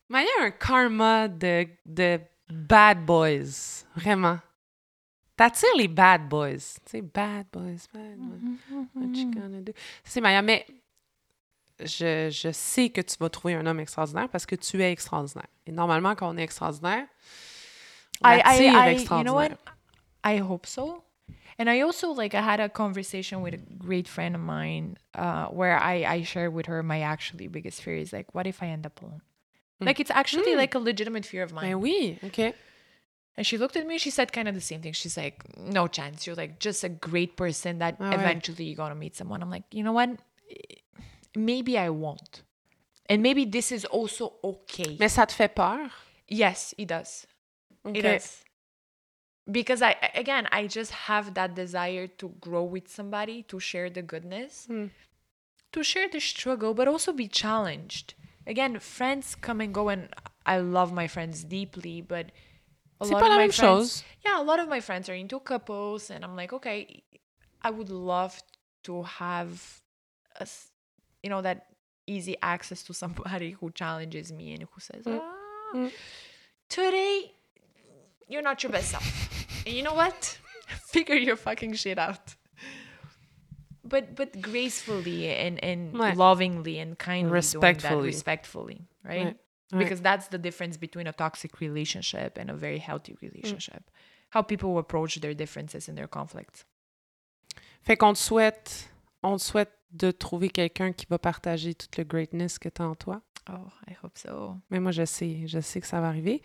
Maya 0.10 0.52
karma 0.60 1.32
the 1.38 1.70
de 1.92 2.22
bad 2.54 3.06
boys. 3.06 3.86
Vraiment. 3.96 4.40
T'attires 5.36 5.76
les 5.76 5.88
bad 5.88 6.30
boys. 6.30 6.80
Tu 6.86 6.92
sais, 6.92 7.02
bad 7.02 7.48
boys, 7.52 7.88
bad 7.94 8.18
boys. 8.18 8.88
What 8.94 9.18
you 9.18 9.32
gonna 9.32 9.62
do? 9.62 9.74
C'est 10.04 10.22
Maya, 10.22 10.42
mais 10.42 10.66
je, 11.80 12.30
je 12.30 12.52
sais 12.52 12.90
que 12.90 13.02
tu 13.02 13.18
vas 13.20 13.30
trouver 13.30 13.56
un 13.56 13.66
homme 13.66 13.80
extraordinaire 13.80 14.30
parce 14.30 14.46
que 14.46 14.56
tu 14.56 14.82
es 14.82 14.92
extraordinaire. 14.92 15.48
Et 15.66 15.72
normalement, 15.72 16.16
quand 16.16 16.30
on 16.30 16.38
est 16.38 16.44
extraordinaire, 16.44 17.08
on 18.24 18.30
I, 18.30 18.42
I, 18.46 18.68
I, 18.68 19.18
you 19.18 19.24
know 19.24 19.34
what? 19.34 19.58
I 20.24 20.38
hope 20.38 20.68
so. 20.68 21.04
And 21.60 21.70
I 21.70 21.82
also 21.82 22.12
like 22.14 22.34
I 22.34 22.42
had 22.42 22.60
a 22.60 22.70
conversation 22.70 23.42
with 23.42 23.54
a 23.54 23.58
great 23.58 24.08
friend 24.08 24.36
of 24.36 24.42
mine 24.42 24.98
uh, 25.14 25.48
where 25.48 25.78
I 25.78 26.04
I 26.06 26.24
shared 26.24 26.54
with 26.54 26.66
her 26.66 26.82
my 26.82 27.02
actually 27.02 27.48
biggest 27.48 27.82
fear 27.82 27.96
is 27.96 28.12
like 28.12 28.34
what 28.34 28.48
if 28.48 28.64
I 28.64 28.68
end 28.68 28.86
up 28.86 29.02
alone? 29.02 29.22
Like 29.86 30.00
it's 30.00 30.12
actually 30.12 30.54
Mm. 30.54 30.58
like 30.58 30.76
a 30.76 30.80
legitimate 30.80 31.26
fear 31.26 31.44
of 31.44 31.52
mine. 31.54 31.66
Ben 31.72 31.82
oui, 31.82 32.20
OK. 32.24 32.54
And 33.36 33.46
she 33.48 33.58
looked 33.58 33.76
at 33.76 33.88
me. 33.88 33.98
She 33.98 34.12
said 34.12 34.32
kind 34.32 34.48
of 34.48 34.54
the 34.54 34.62
same 34.62 34.82
thing. 34.82 34.94
She's 34.94 35.18
like, 35.18 35.44
"No 35.58 35.88
chance. 35.88 36.28
You're 36.28 36.36
like 36.36 36.60
just 36.60 36.84
a 36.84 36.90
great 36.90 37.36
person 37.36 37.80
that 37.80 37.96
Ah 38.00 38.12
eventually 38.14 38.66
you're 38.66 38.78
gonna 38.78 38.96
meet 38.96 39.16
someone." 39.16 39.42
I'm 39.42 39.50
like, 39.50 39.64
you 39.72 39.84
know 39.84 39.94
what? 39.94 40.10
Maybe 41.36 41.78
I 41.80 41.90
won't, 41.90 42.44
and 43.10 43.24
maybe 43.24 43.44
this 43.46 43.72
is 43.72 43.86
also 43.86 44.34
okay. 44.44 44.98
Mais 45.00 45.12
ça 45.12 45.26
te 45.28 45.34
fait 45.34 45.50
peur? 45.56 45.90
Yes, 46.28 46.76
it 46.78 46.88
does. 46.90 47.26
OK. 47.84 47.98
It 47.98 48.04
does. 48.04 48.44
Because 49.52 49.82
I 49.82 49.96
again 50.14 50.48
I 50.52 50.68
just 50.68 50.92
have 51.10 51.34
that 51.34 51.56
desire 51.56 52.06
to 52.20 52.30
grow 52.40 52.64
with 52.64 52.88
somebody, 52.88 53.42
to 53.44 53.60
share 53.60 53.90
the 53.90 54.04
goodness, 54.04 54.68
Hmm. 54.68 54.88
to 55.72 55.84
share 55.84 56.08
the 56.08 56.20
struggle, 56.22 56.74
but 56.76 56.88
also 56.88 57.12
be 57.12 57.28
challenged. 57.28 58.14
Again, 58.46 58.80
friends 58.80 59.36
come 59.36 59.62
and 59.62 59.74
go 59.74 59.90
and 59.90 60.10
I 60.46 60.58
love 60.60 60.92
my 60.92 61.08
friends 61.08 61.44
deeply, 61.44 62.02
but 62.02 62.28
a 63.00 63.06
lot 63.06 63.24
of 63.24 63.30
my 63.30 63.48
friends, 63.50 63.56
chose. 63.58 64.04
yeah, 64.26 64.40
a 64.42 64.44
lot 64.44 64.60
of 64.60 64.68
my 64.68 64.80
friends 64.80 65.08
are 65.10 65.14
into 65.14 65.40
couples 65.40 66.10
and 66.10 66.24
I'm 66.24 66.36
like, 66.36 66.52
okay, 66.54 67.04
I 67.62 67.70
would 67.70 67.90
love 67.90 68.42
to 68.84 69.04
have 69.04 69.82
a, 70.40 70.48
you 71.22 71.30
know, 71.30 71.42
that 71.42 71.68
easy 72.08 72.36
access 72.42 72.84
to 72.84 72.94
somebody 72.94 73.52
who 73.52 73.72
challenges 73.72 74.32
me 74.32 74.54
and 74.54 74.64
who 74.64 74.80
says, 74.80 75.04
Mm. 75.06 75.20
ah, 75.22 75.76
Mm. 75.76 75.92
today 76.70 77.32
you're 78.28 78.42
not 78.42 78.62
your 78.64 78.72
best 78.72 78.92
self. 78.92 79.06
and 79.66 79.74
you 79.76 79.84
know 79.84 79.94
what? 79.94 80.38
Figure 80.88 81.16
your 81.16 81.36
fucking 81.36 81.74
shit 81.74 81.98
out. 81.98 82.36
But 83.94 84.16
but 84.16 84.42
gracefully 84.42 85.30
and 85.30 85.64
and 85.64 85.94
Ouais. 85.94 86.16
lovingly 86.16 86.80
and 86.80 86.98
kindly 86.98 87.30
doing 87.30 87.62
that, 87.62 87.62
Respectfully. 87.62 88.08
respectfully, 88.08 88.88
right? 89.04 89.28
Ouais. 89.28 89.36
Ouais. 89.72 89.84
Because 89.84 90.02
that's 90.02 90.30
the 90.30 90.40
difference 90.40 90.78
between 90.78 91.06
a 91.08 91.14
toxic 91.14 91.60
relationship 91.60 92.40
and 92.40 92.50
a 92.50 92.56
very 92.56 92.80
healthy 92.80 93.16
relationship. 93.22 93.84
How 94.32 94.42
people 94.42 94.80
approach 94.80 95.22
their 95.22 95.36
differences 95.36 95.88
and 95.88 95.96
their 95.96 96.08
conflicts. 96.08 96.66
Fait 97.84 97.96
qu'on 97.96 98.14
te 98.14 98.20
souhaite, 98.20 98.90
on 99.22 99.38
te 99.38 99.44
souhaite 99.44 99.72
de 99.92 100.10
trouver 100.12 100.50
quelqu'un 100.50 100.92
qui 100.92 101.06
va 101.08 101.20
partager 101.20 101.76
tout 101.76 101.90
le 102.00 102.04
greatness 102.04 102.58
que 102.58 102.70
tu 102.70 102.82
as 102.82 102.86
en 102.88 102.96
toi. 102.96 103.22
Oh, 103.50 103.68
I 103.90 103.94
hope 104.02 104.18
so. 104.18 104.56
Mais 104.70 104.80
moi, 104.80 104.92
je 104.92 105.04
sais, 105.04 105.48
je 105.48 105.60
sais 105.60 105.82
que 105.82 105.88
ça 105.88 106.00
va 106.00 106.08
arriver. 106.08 106.42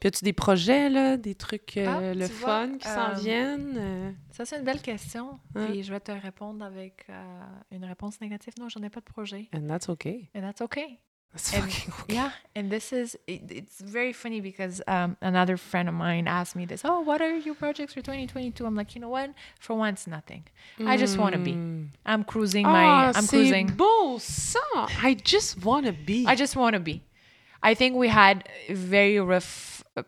Puis 0.00 0.08
as-tu 0.08 0.24
des 0.24 0.32
projets, 0.32 0.88
là, 0.88 1.16
des 1.16 1.34
trucs, 1.36 1.76
euh, 1.76 1.86
Ah, 2.10 2.14
le 2.14 2.26
vois, 2.26 2.66
fun 2.66 2.78
qui 2.78 2.88
s'en 2.88 3.10
euh, 3.10 3.14
viennent? 3.14 3.76
euh? 3.78 4.12
Ça, 4.32 4.44
c'est 4.44 4.58
une 4.58 4.64
belle 4.64 4.82
question. 4.82 5.38
Hein? 5.54 5.66
Puis 5.66 5.82
je 5.84 5.92
vais 5.92 6.00
te 6.00 6.10
répondre 6.10 6.64
avec 6.64 7.06
une 7.70 7.84
réponse 7.84 8.20
négative. 8.20 8.54
Non, 8.58 8.68
j'en 8.68 8.82
ai 8.82 8.90
pas 8.90 9.00
de 9.00 9.04
projet. 9.04 9.48
And 9.54 9.66
that's 9.68 9.88
okay. 9.88 10.28
And 10.34 10.40
that's 10.40 10.60
okay. 10.60 10.98
That's 11.32 11.52
And- 11.54 11.62
fucking 11.72 11.92
okay. 12.00 12.14
Yeah, 12.14 12.32
and 12.56 12.70
this 12.70 12.92
is 12.92 13.16
it, 13.26 13.42
it's 13.50 13.80
very 13.80 14.12
funny 14.12 14.40
because 14.40 14.82
um, 14.88 15.16
another 15.20 15.56
friend 15.56 15.88
of 15.88 15.94
mine 15.94 16.26
asked 16.26 16.56
me 16.56 16.64
this. 16.66 16.82
Oh, 16.84 17.00
what 17.00 17.20
are 17.22 17.36
your 17.36 17.54
projects 17.54 17.94
for 17.94 18.00
2022? 18.00 18.66
I'm 18.66 18.74
like, 18.74 18.94
you 18.96 19.00
know 19.00 19.08
what? 19.08 19.30
For 19.60 19.74
once, 19.76 20.06
nothing. 20.08 20.44
I 20.84 20.96
just 20.96 21.18
want 21.18 21.34
to 21.34 21.38
be. 21.40 21.52
Mm. 21.52 21.88
I'm 22.04 22.24
cruising 22.24 22.66
Ah, 22.66 22.72
my. 22.72 23.12
I'm 23.14 23.26
cruising. 23.28 23.68
ça! 24.18 24.88
I 25.02 25.14
just 25.14 25.64
wanna 25.64 25.92
be. 25.92 26.26
I 26.26 26.34
just 26.34 26.56
want 26.56 26.74
to 26.74 26.80
be. 26.80 27.02
I 27.62 27.74
think 27.74 27.94
we 27.96 28.08
had 28.08 28.48
very 28.68 29.20
rough 29.20 29.84
uh, 29.96 30.02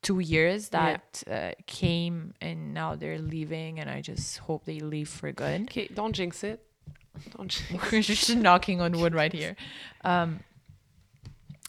two 0.00 0.20
years 0.20 0.70
Yeah. 0.72 0.96
that 0.96 1.22
uh, 1.30 1.62
came 1.66 2.32
and 2.40 2.72
now 2.72 2.94
they're 2.94 3.18
leaving, 3.18 3.80
and 3.80 3.90
I 3.90 4.00
just 4.00 4.38
hope 4.38 4.64
they 4.64 4.80
leave 4.80 5.08
for 5.08 5.30
good. 5.32 5.62
Okay, 5.62 5.88
don't 5.92 6.12
jinx 6.14 6.42
it. 6.44 6.64
Don't 7.36 7.48
jinx 7.48 7.82
We're 7.92 8.00
just 8.02 8.34
knocking 8.34 8.80
on 8.80 8.92
wood 8.92 9.14
right 9.14 9.32
here. 9.32 9.56
Um, 10.04 10.40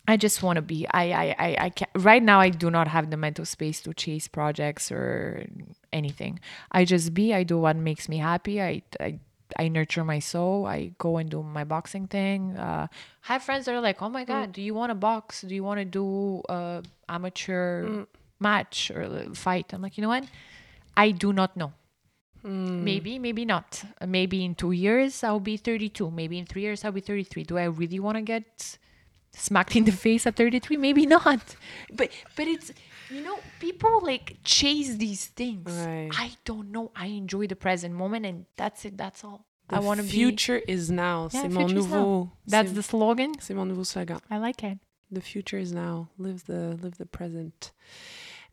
I 0.08 0.18
just 0.18 0.44
want 0.44 0.58
to 0.58 0.62
be. 0.62 0.88
I, 0.92 1.12
I, 1.12 1.36
I, 1.38 1.58
I 1.60 1.70
can 1.70 1.88
Right 1.96 2.22
now, 2.22 2.40
I 2.40 2.50
do 2.50 2.70
not 2.70 2.88
have 2.88 3.10
the 3.10 3.18
mental 3.18 3.46
space 3.46 3.82
to 3.82 3.94
chase 3.94 4.28
projects 4.28 4.92
or 4.92 5.46
anything. 5.92 6.40
I 6.72 6.86
just 6.86 7.14
be. 7.14 7.34
I 7.34 7.44
do 7.44 7.58
what 7.58 7.76
makes 7.76 8.08
me 8.08 8.18
happy. 8.18 8.62
I, 8.62 8.84
I, 9.00 9.20
I 9.58 9.68
nurture 9.68 10.04
my 10.04 10.20
soul. 10.20 10.66
I 10.66 10.92
go 10.98 11.18
and 11.18 11.30
do 11.30 11.42
my 11.42 11.64
boxing 11.64 12.08
thing. 12.08 12.56
Uh, 12.58 12.88
I 13.28 13.34
have 13.34 13.44
friends 13.44 13.66
that 13.66 13.74
are 13.74 13.82
like, 13.82 14.02
"Oh 14.02 14.10
my 14.10 14.26
god, 14.26 14.50
mm. 14.50 14.54
do 14.54 14.62
you 14.62 14.74
want 14.74 14.92
to 14.92 14.96
box? 14.96 15.42
Do 15.42 15.56
you 15.56 15.64
want 15.64 15.80
to 15.80 15.86
do 15.86 16.42
a 16.50 16.84
amateur 17.10 17.86
mm. 17.86 18.08
match 18.40 18.92
or 18.92 19.34
fight?" 19.34 19.74
I'm 19.74 19.82
like, 19.82 19.98
you 19.98 20.02
know 20.04 20.10
what? 20.10 20.26
I 20.96 21.12
do 21.12 21.34
not 21.34 21.58
know. 21.58 21.74
Mm. 22.46 22.84
Maybe, 22.84 23.18
maybe 23.18 23.44
not. 23.44 23.84
Maybe 24.06 24.46
in 24.46 24.54
two 24.54 24.72
years 24.72 25.24
I'll 25.24 25.40
be 25.40 25.58
32. 25.58 26.12
Maybe 26.12 26.38
in 26.38 26.46
three 26.46 26.62
years 26.62 26.86
I'll 26.86 26.92
be 26.92 27.02
33. 27.02 27.44
Do 27.44 27.58
I 27.58 27.66
really 27.66 28.00
want 28.00 28.18
to 28.18 28.22
get 28.22 28.78
smacked 29.36 29.76
in 29.76 29.84
the 29.86 29.92
face 29.92 30.26
at 30.28 30.36
33? 30.36 30.78
Maybe 30.78 31.06
not. 31.18 31.56
But 31.94 32.10
but 32.36 32.48
it's 32.48 32.72
you 33.12 33.22
know 33.22 33.38
people 33.60 34.00
like 34.02 34.38
chase 34.44 34.96
these 34.98 35.26
things. 35.28 35.72
Right. 35.72 36.10
I 36.14 36.32
don't 36.46 36.72
know. 36.72 36.92
I 36.96 37.08
enjoy 37.08 37.48
the 37.48 37.56
present 37.56 37.94
moment 37.94 38.26
and 38.26 38.46
that's 38.58 38.86
it. 38.86 38.98
That's 38.98 39.24
all. 39.24 39.46
I 39.70 39.80
The 39.80 39.86
want 39.86 39.98
to 40.00 40.04
be. 40.04 40.10
future 40.10 40.62
is 40.68 40.92
now. 40.92 41.30
Yeah, 41.34 41.42
c'est 41.42 41.50
mon 41.50 41.68
future 41.68 41.80
is 41.80 41.86
now. 41.88 41.98
nouveau. 41.98 42.32
That's 42.48 42.72
the 42.74 42.84
slogan? 42.84 43.34
C'est 43.40 43.56
mon 43.56 43.66
nouveau 43.68 43.84
slogan. 43.84 44.20
I 44.30 44.38
like 44.38 44.64
it. 44.64 44.78
The 45.12 45.22
future 45.22 45.58
is 45.58 45.72
now. 45.72 46.08
Live 46.20 46.46
the, 46.46 46.78
live 46.82 46.98
the 46.98 47.06
present. 47.06 47.72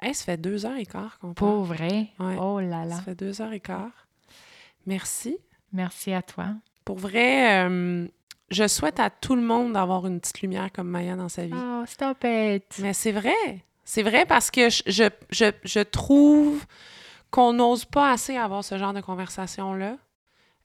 Hey, 0.01 0.15
ça 0.15 0.25
fait 0.25 0.37
deux 0.41 0.65
heures 0.65 0.79
et 0.79 0.87
quart 0.87 1.19
qu'on 1.19 1.35
parle. 1.35 1.51
Pour 1.51 1.65
vrai? 1.65 2.11
Ouais. 2.19 2.37
Oh 2.41 2.61
là 2.61 2.85
là. 2.85 2.97
Ça 2.97 3.03
fait 3.03 3.15
deux 3.15 3.41
heures 3.41 3.53
et 3.53 3.61
quart. 3.61 3.93
Merci. 4.87 5.37
Merci 5.73 6.13
à 6.13 6.23
toi. 6.23 6.55
Pour 6.85 6.99
vrai, 6.99 7.65
euh, 7.69 8.09
je 8.53 8.69
souhaite 8.69 9.01
à 9.01 9.11
tout 9.11 9.35
le 9.35 9.43
monde 9.43 9.73
d'avoir 9.73 10.07
une 10.07 10.20
petite 10.20 10.43
lumière 10.43 10.70
comme 10.73 10.89
Maya 10.89 11.16
dans 11.16 11.29
sa 11.29 11.47
vie. 11.47 11.55
Oh, 11.55 11.85
stop 11.87 12.19
it. 12.24 12.65
Mais 12.79 12.93
c'est 12.93 13.12
vrai. 13.12 13.65
C'est 13.85 14.03
vrai 14.03 14.27
parce 14.27 14.51
que 14.51 14.70
je, 14.70 14.83
je, 14.87 15.05
je, 15.31 15.47
je 15.65 15.81
trouve 15.81 16.65
qu'on 17.31 17.53
n'ose 17.55 17.85
pas 17.85 18.12
assez 18.12 18.37
avoir 18.37 18.62
ce 18.62 18.79
genre 18.79 18.93
de 18.93 19.01
conversation-là. 19.01 19.97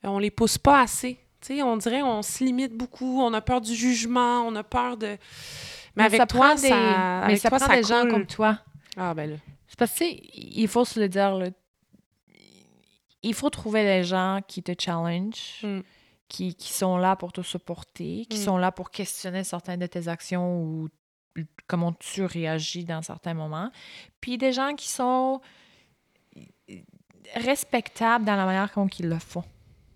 On 0.03 0.19
les 0.19 0.31
pousse 0.31 0.57
pas 0.57 0.81
assez. 0.81 1.17
On 1.49 1.77
dirait 1.77 2.01
qu'on 2.01 2.21
se 2.21 2.43
limite 2.43 2.73
beaucoup. 2.73 3.21
On 3.21 3.33
a 3.33 3.41
peur 3.41 3.61
du 3.61 3.73
jugement. 3.73 4.41
On 4.41 4.55
a 4.55 4.63
peur 4.63 4.97
de... 4.97 5.17
Mais, 5.95 6.03
avec 6.03 6.19
ça 6.19 6.27
toi, 6.27 6.39
prend 6.39 6.55
des, 6.55 6.67
ça, 6.67 6.75
mais 6.75 7.23
avec 7.25 7.37
ça 7.39 7.49
toi, 7.49 7.57
prend 7.57 7.67
ça 7.67 7.75
des 7.75 7.83
gens 7.83 8.07
comme 8.07 8.27
toi. 8.27 8.59
Ah, 8.95 9.13
ben 9.13 9.31
là. 9.31 9.35
C'est 9.67 9.79
parce 9.79 9.97
que, 9.97 10.05
il 10.05 10.67
faut 10.67 10.85
se 10.85 10.99
le 10.99 11.09
dire, 11.09 11.35
là, 11.35 11.47
il 13.23 13.33
faut 13.33 13.49
trouver 13.49 13.83
des 13.83 14.03
gens 14.03 14.41
qui 14.47 14.61
te 14.61 14.73
challenge, 14.79 15.59
Mm. 15.63 15.79
Qui, 16.29 16.55
qui 16.55 16.73
sont 16.73 16.97
là 16.97 17.15
pour 17.15 17.31
te 17.31 17.41
supporter, 17.41 18.25
qui 18.29 18.37
Mm. 18.39 18.43
sont 18.43 18.57
là 18.57 18.71
pour 18.71 18.91
questionner 18.91 19.43
certaines 19.43 19.79
de 19.79 19.87
tes 19.87 20.07
actions 20.07 20.61
ou 20.61 20.89
comment 21.67 21.93
tu 21.93 22.23
réagis 22.25 22.83
dans 22.83 23.01
certains 23.01 23.33
moments. 23.33 23.71
Puis 24.21 24.37
des 24.37 24.51
gens 24.51 24.73
qui 24.75 24.89
sont 24.89 25.39
respectables 27.35 28.25
dans 28.25 28.35
la 28.35 28.45
manière 28.45 28.71
dont 28.75 28.87
ils 28.87 29.07
le 29.09 29.19
font. 29.19 29.43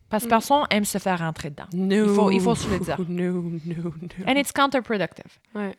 Parce 0.09 0.23
que 0.23 0.27
Mm. 0.27 0.29
personne 0.29 0.63
aime 0.71 0.85
se 0.85 0.97
faire 0.97 1.19
rentrer 1.19 1.49
dedans. 1.49 1.67
No. 1.73 2.13
faut- 2.13 2.31
il 2.31 2.41
faut 2.41 2.55
se 2.55 2.69
le 2.69 2.79
dire. 2.79 2.97
No, 3.09 3.31
no, 3.41 3.53
no. 3.65 3.93
And 4.27 4.33
it's 4.37 4.51
counterproductive. 4.51 5.37
Ouais. 5.55 5.73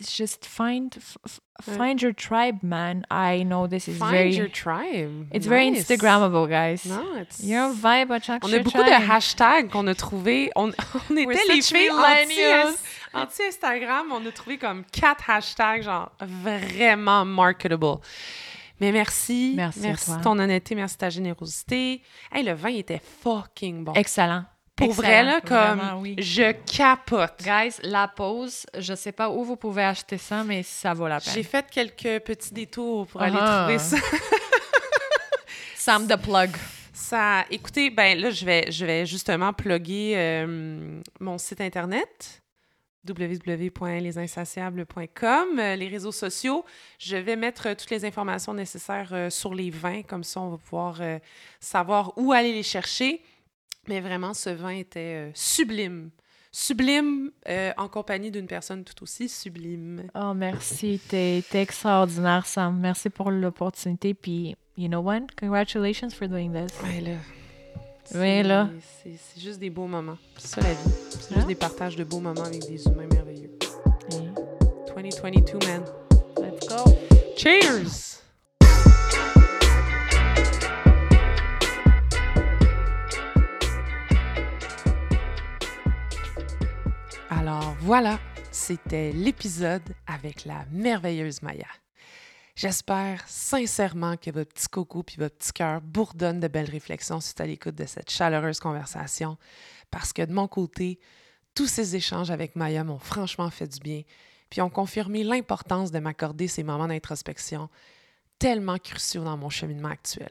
Just 0.00 0.44
find 0.46 0.90
Ouais. 1.66 1.76
find 1.76 2.00
your 2.02 2.12
tribe, 2.12 2.58
man. 2.62 3.04
I 3.10 3.44
know 3.44 3.68
this 3.68 3.86
is 3.86 3.98
Find 3.98 4.10
very 4.10 4.34
your 4.34 4.48
tribe. 4.48 5.28
It's 5.32 5.46
very. 5.46 5.70
Instagrammable, 5.70 6.48
guys. 6.48 6.84
Non, 6.86 7.16
it's- 7.20 7.40
Your 7.44 7.72
vibe 7.72 8.10
attracts 8.10 8.44
On 8.48 8.52
a 8.52 8.58
beaucoup 8.58 8.82
de 8.82 8.90
hashtags 8.90 9.68
qu'on 9.70 9.86
a 9.86 9.94
trouvés. 9.94 10.50
On, 10.56 10.72
on 11.10 11.16
était 11.16 11.26
We're 11.26 11.54
les 11.54 11.62
filles 11.62 11.90
anti- 11.90 12.78
anti-Instagram. 13.14 14.10
on 14.12 14.26
a 14.26 14.32
trouvé 14.32 14.58
comme 14.58 14.84
quatre 14.90 15.28
hashtags, 15.30 15.82
genre 15.82 16.10
vraiment 16.20 17.24
marketable. 17.24 17.98
Mais 18.80 18.90
merci. 18.90 19.52
Merci 19.54 19.80
Merci 19.80 20.06
toi. 20.06 20.20
ton 20.22 20.38
honnêteté, 20.40 20.74
merci 20.74 20.98
ta 20.98 21.10
générosité. 21.10 22.02
Hey, 22.32 22.42
le 22.42 22.52
vin 22.54 22.70
était 22.70 23.00
fucking 23.22 23.84
bon. 23.84 23.92
Excellent. 23.92 24.44
Pour 24.84 24.90
Excellent. 24.90 25.08
vrai, 25.08 25.22
là, 25.24 25.40
comme 25.40 25.78
Vraiment, 25.78 26.00
oui. 26.00 26.14
je 26.18 26.52
capote. 26.52 27.42
Guys, 27.42 27.76
la 27.82 28.08
pause, 28.08 28.66
je 28.78 28.94
sais 28.94 29.12
pas 29.12 29.30
où 29.30 29.44
vous 29.44 29.56
pouvez 29.56 29.84
acheter 29.84 30.18
ça, 30.18 30.44
mais 30.44 30.62
ça 30.62 30.92
vaut 30.94 31.08
la 31.08 31.20
peine. 31.20 31.32
J'ai 31.34 31.42
fait 31.42 31.66
quelques 31.70 32.22
petits 32.24 32.52
détours 32.52 33.06
pour 33.06 33.22
aller 33.22 33.36
Ah. 33.40 33.62
trouver 33.64 33.78
ça. 33.78 33.96
Sam 35.76 36.06
the 36.06 36.16
plug. 36.16 36.50
Ça, 36.92 37.44
écoutez, 37.50 37.90
ben 37.90 38.18
là, 38.20 38.30
je 38.30 38.44
vais, 38.44 38.70
je 38.70 38.84
vais 38.86 39.06
justement 39.06 39.52
plugger 39.52 40.12
euh, 40.16 41.00
mon 41.20 41.38
site 41.38 41.60
internet 41.60 42.40
www.lesinsatiables.com, 43.08 45.58
euh, 45.58 45.74
les 45.76 45.88
réseaux 45.88 46.12
sociaux. 46.12 46.64
Je 46.98 47.16
vais 47.16 47.34
mettre 47.36 47.68
euh, 47.68 47.74
toutes 47.74 47.90
les 47.90 48.04
informations 48.04 48.54
nécessaires 48.54 49.08
euh, 49.12 49.30
sur 49.30 49.54
les 49.54 49.70
vins, 49.70 50.02
comme 50.02 50.22
ça 50.22 50.40
on 50.40 50.50
va 50.50 50.58
pouvoir 50.58 50.98
euh, 51.00 51.18
savoir 51.58 52.12
où 52.16 52.32
aller 52.32 52.52
les 52.52 52.62
chercher. 52.62 53.20
Mais 53.88 54.00
vraiment, 54.00 54.32
ce 54.34 54.50
vin 54.50 54.70
était 54.70 55.28
euh, 55.28 55.30
sublime. 55.34 56.10
Sublime 56.52 57.30
euh, 57.48 57.72
en 57.78 57.88
compagnie 57.88 58.30
d'une 58.30 58.46
personne 58.46 58.84
tout 58.84 59.02
aussi 59.02 59.28
sublime. 59.28 60.04
Oh, 60.14 60.34
merci. 60.34 61.00
T'es 61.08 61.42
extraordinaire, 61.54 62.46
Sam. 62.46 62.78
Merci 62.78 63.08
pour 63.10 63.30
l'opportunité. 63.30 64.12
Puis, 64.14 64.54
you 64.76 64.86
know 64.88 65.00
what? 65.00 65.20
Congratulations 65.38 66.10
for 66.10 66.28
doing 66.28 66.52
this. 66.52 66.72
Ouais, 66.82 67.00
là. 67.00 67.16
Ouais, 68.14 68.42
là. 68.42 68.68
C'est 69.02 69.40
juste 69.40 69.58
des 69.58 69.70
beaux 69.70 69.86
moments. 69.86 70.18
C'est 70.36 70.48
ça 70.48 70.60
la 70.60 70.74
vie. 70.74 70.90
C'est 71.10 71.32
Hein? 71.32 71.36
juste 71.36 71.46
des 71.46 71.54
partages 71.54 71.96
de 71.96 72.04
beaux 72.04 72.20
moments 72.20 72.44
avec 72.44 72.60
des 72.68 72.84
humains 72.86 73.06
merveilleux. 73.10 73.50
Et 74.10 74.92
2022, 74.94 75.58
man. 75.66 75.84
Let's 76.38 76.68
go. 76.68 76.92
Cheers! 77.36 78.21
Alors 87.44 87.74
voilà, 87.80 88.20
c'était 88.52 89.10
l'épisode 89.10 89.82
avec 90.06 90.44
la 90.44 90.64
merveilleuse 90.70 91.42
Maya. 91.42 91.66
J'espère 92.54 93.24
sincèrement 93.26 94.16
que 94.16 94.30
votre 94.30 94.54
petit 94.54 94.68
coco 94.68 95.02
puis 95.02 95.16
votre 95.18 95.38
petit 95.38 95.52
cœur 95.52 95.80
bourdonnent 95.80 96.38
de 96.38 96.46
belles 96.46 96.70
réflexions 96.70 97.20
suite 97.20 97.40
à 97.40 97.46
l'écoute 97.46 97.74
de 97.74 97.84
cette 97.84 98.10
chaleureuse 98.10 98.60
conversation, 98.60 99.38
parce 99.90 100.12
que 100.12 100.22
de 100.22 100.32
mon 100.32 100.46
côté, 100.46 101.00
tous 101.52 101.66
ces 101.66 101.96
échanges 101.96 102.30
avec 102.30 102.54
Maya 102.54 102.84
m'ont 102.84 103.00
franchement 103.00 103.50
fait 103.50 103.66
du 103.66 103.80
bien, 103.80 104.02
puis 104.48 104.60
ont 104.60 104.70
confirmé 104.70 105.24
l'importance 105.24 105.90
de 105.90 105.98
m'accorder 105.98 106.46
ces 106.46 106.62
moments 106.62 106.86
d'introspection 106.86 107.68
tellement 108.38 108.78
cruciaux 108.78 109.24
dans 109.24 109.36
mon 109.36 109.50
cheminement 109.50 109.88
actuel. 109.88 110.30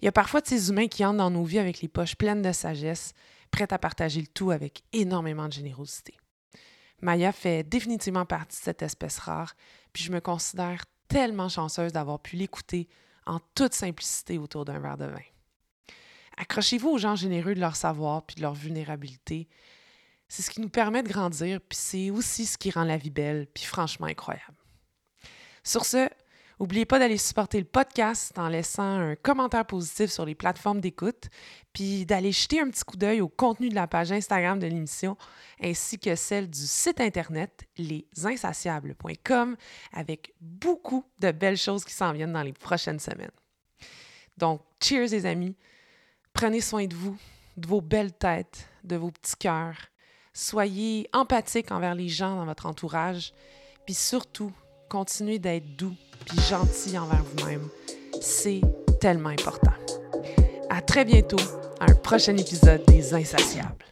Il 0.00 0.04
y 0.04 0.08
a 0.08 0.12
parfois 0.12 0.40
de 0.40 0.46
ces 0.46 0.70
humains 0.70 0.86
qui 0.86 1.04
entrent 1.04 1.18
dans 1.18 1.30
nos 1.30 1.42
vies 1.42 1.58
avec 1.58 1.80
les 1.80 1.88
poches 1.88 2.14
pleines 2.14 2.42
de 2.42 2.52
sagesse, 2.52 3.12
prêts 3.50 3.72
à 3.72 3.78
partager 3.78 4.20
le 4.20 4.26
tout 4.26 4.50
avec 4.50 4.82
énormément 4.92 5.48
de 5.48 5.52
générosité. 5.52 6.16
Maya 7.02 7.32
fait 7.32 7.62
définitivement 7.62 8.26
partie 8.26 8.58
de 8.58 8.64
cette 8.64 8.82
espèce 8.82 9.18
rare, 9.18 9.54
puis 9.92 10.04
je 10.04 10.12
me 10.12 10.20
considère 10.20 10.84
tellement 11.08 11.48
chanceuse 11.48 11.92
d'avoir 11.92 12.20
pu 12.20 12.36
l'écouter 12.36 12.88
en 13.26 13.40
toute 13.54 13.74
simplicité 13.74 14.38
autour 14.38 14.64
d'un 14.64 14.78
verre 14.78 14.98
de 14.98 15.06
vin. 15.06 15.20
Accrochez-vous 16.36 16.88
aux 16.88 16.98
gens 16.98 17.16
généreux 17.16 17.54
de 17.54 17.60
leur 17.60 17.76
savoir 17.76 18.24
puis 18.24 18.36
de 18.36 18.42
leur 18.42 18.54
vulnérabilité. 18.54 19.48
C'est 20.28 20.42
ce 20.42 20.50
qui 20.50 20.60
nous 20.60 20.68
permet 20.68 21.02
de 21.02 21.08
grandir, 21.08 21.60
puis 21.60 21.76
c'est 21.76 22.10
aussi 22.10 22.46
ce 22.46 22.56
qui 22.56 22.70
rend 22.70 22.84
la 22.84 22.96
vie 22.96 23.10
belle, 23.10 23.46
puis 23.52 23.64
franchement 23.64 24.06
incroyable. 24.06 24.56
Sur 25.64 25.84
ce, 25.84 26.08
n'oubliez 26.60 26.84
pas 26.84 26.98
d'aller 26.98 27.16
supporter 27.16 27.58
le 27.58 27.64
podcast 27.64 28.38
en 28.38 28.48
laissant 28.48 28.82
un 28.82 29.16
commentaire 29.16 29.64
positif 29.64 30.10
sur 30.10 30.26
les 30.26 30.34
plateformes 30.34 30.80
d'écoute, 30.80 31.28
puis 31.72 32.04
d'aller 32.04 32.32
jeter 32.32 32.60
un 32.60 32.68
petit 32.68 32.84
coup 32.84 32.96
d'œil 32.96 33.22
au 33.22 33.28
contenu 33.28 33.70
de 33.70 33.74
la 33.74 33.86
page 33.86 34.12
Instagram 34.12 34.58
de 34.58 34.66
l'émission, 34.66 35.16
ainsi 35.62 35.98
que 35.98 36.14
celle 36.14 36.50
du 36.50 36.60
site 36.60 37.00
internet 37.00 37.64
lesinsatiables.com, 37.78 39.56
avec 39.92 40.34
beaucoup 40.40 41.04
de 41.18 41.32
belles 41.32 41.56
choses 41.56 41.84
qui 41.84 41.94
s'en 41.94 42.12
viennent 42.12 42.34
dans 42.34 42.42
les 42.42 42.52
prochaines 42.52 43.00
semaines. 43.00 43.30
Donc, 44.36 44.60
cheers 44.82 45.08
les 45.08 45.26
amis, 45.26 45.56
prenez 46.34 46.60
soin 46.60 46.86
de 46.86 46.94
vous, 46.94 47.16
de 47.56 47.66
vos 47.66 47.80
belles 47.80 48.12
têtes, 48.12 48.68
de 48.84 48.96
vos 48.96 49.10
petits 49.10 49.36
cœurs. 49.36 49.88
Soyez 50.32 51.08
empathiques 51.12 51.72
envers 51.72 51.94
les 51.94 52.08
gens 52.08 52.36
dans 52.36 52.44
votre 52.44 52.66
entourage, 52.66 53.32
puis 53.86 53.94
surtout, 53.94 54.52
continuez 54.90 55.38
d'être 55.38 55.76
doux 55.76 55.94
puis 56.26 56.38
gentil 56.40 56.98
envers 56.98 57.22
vous-même. 57.22 57.68
C'est 58.20 58.60
tellement 59.00 59.30
important. 59.30 59.72
À 60.68 60.82
très 60.82 61.04
bientôt 61.04 61.40
à 61.78 61.90
un 61.90 61.94
prochain 61.94 62.36
épisode 62.36 62.84
des 62.86 63.14
Insatiables. 63.14 63.84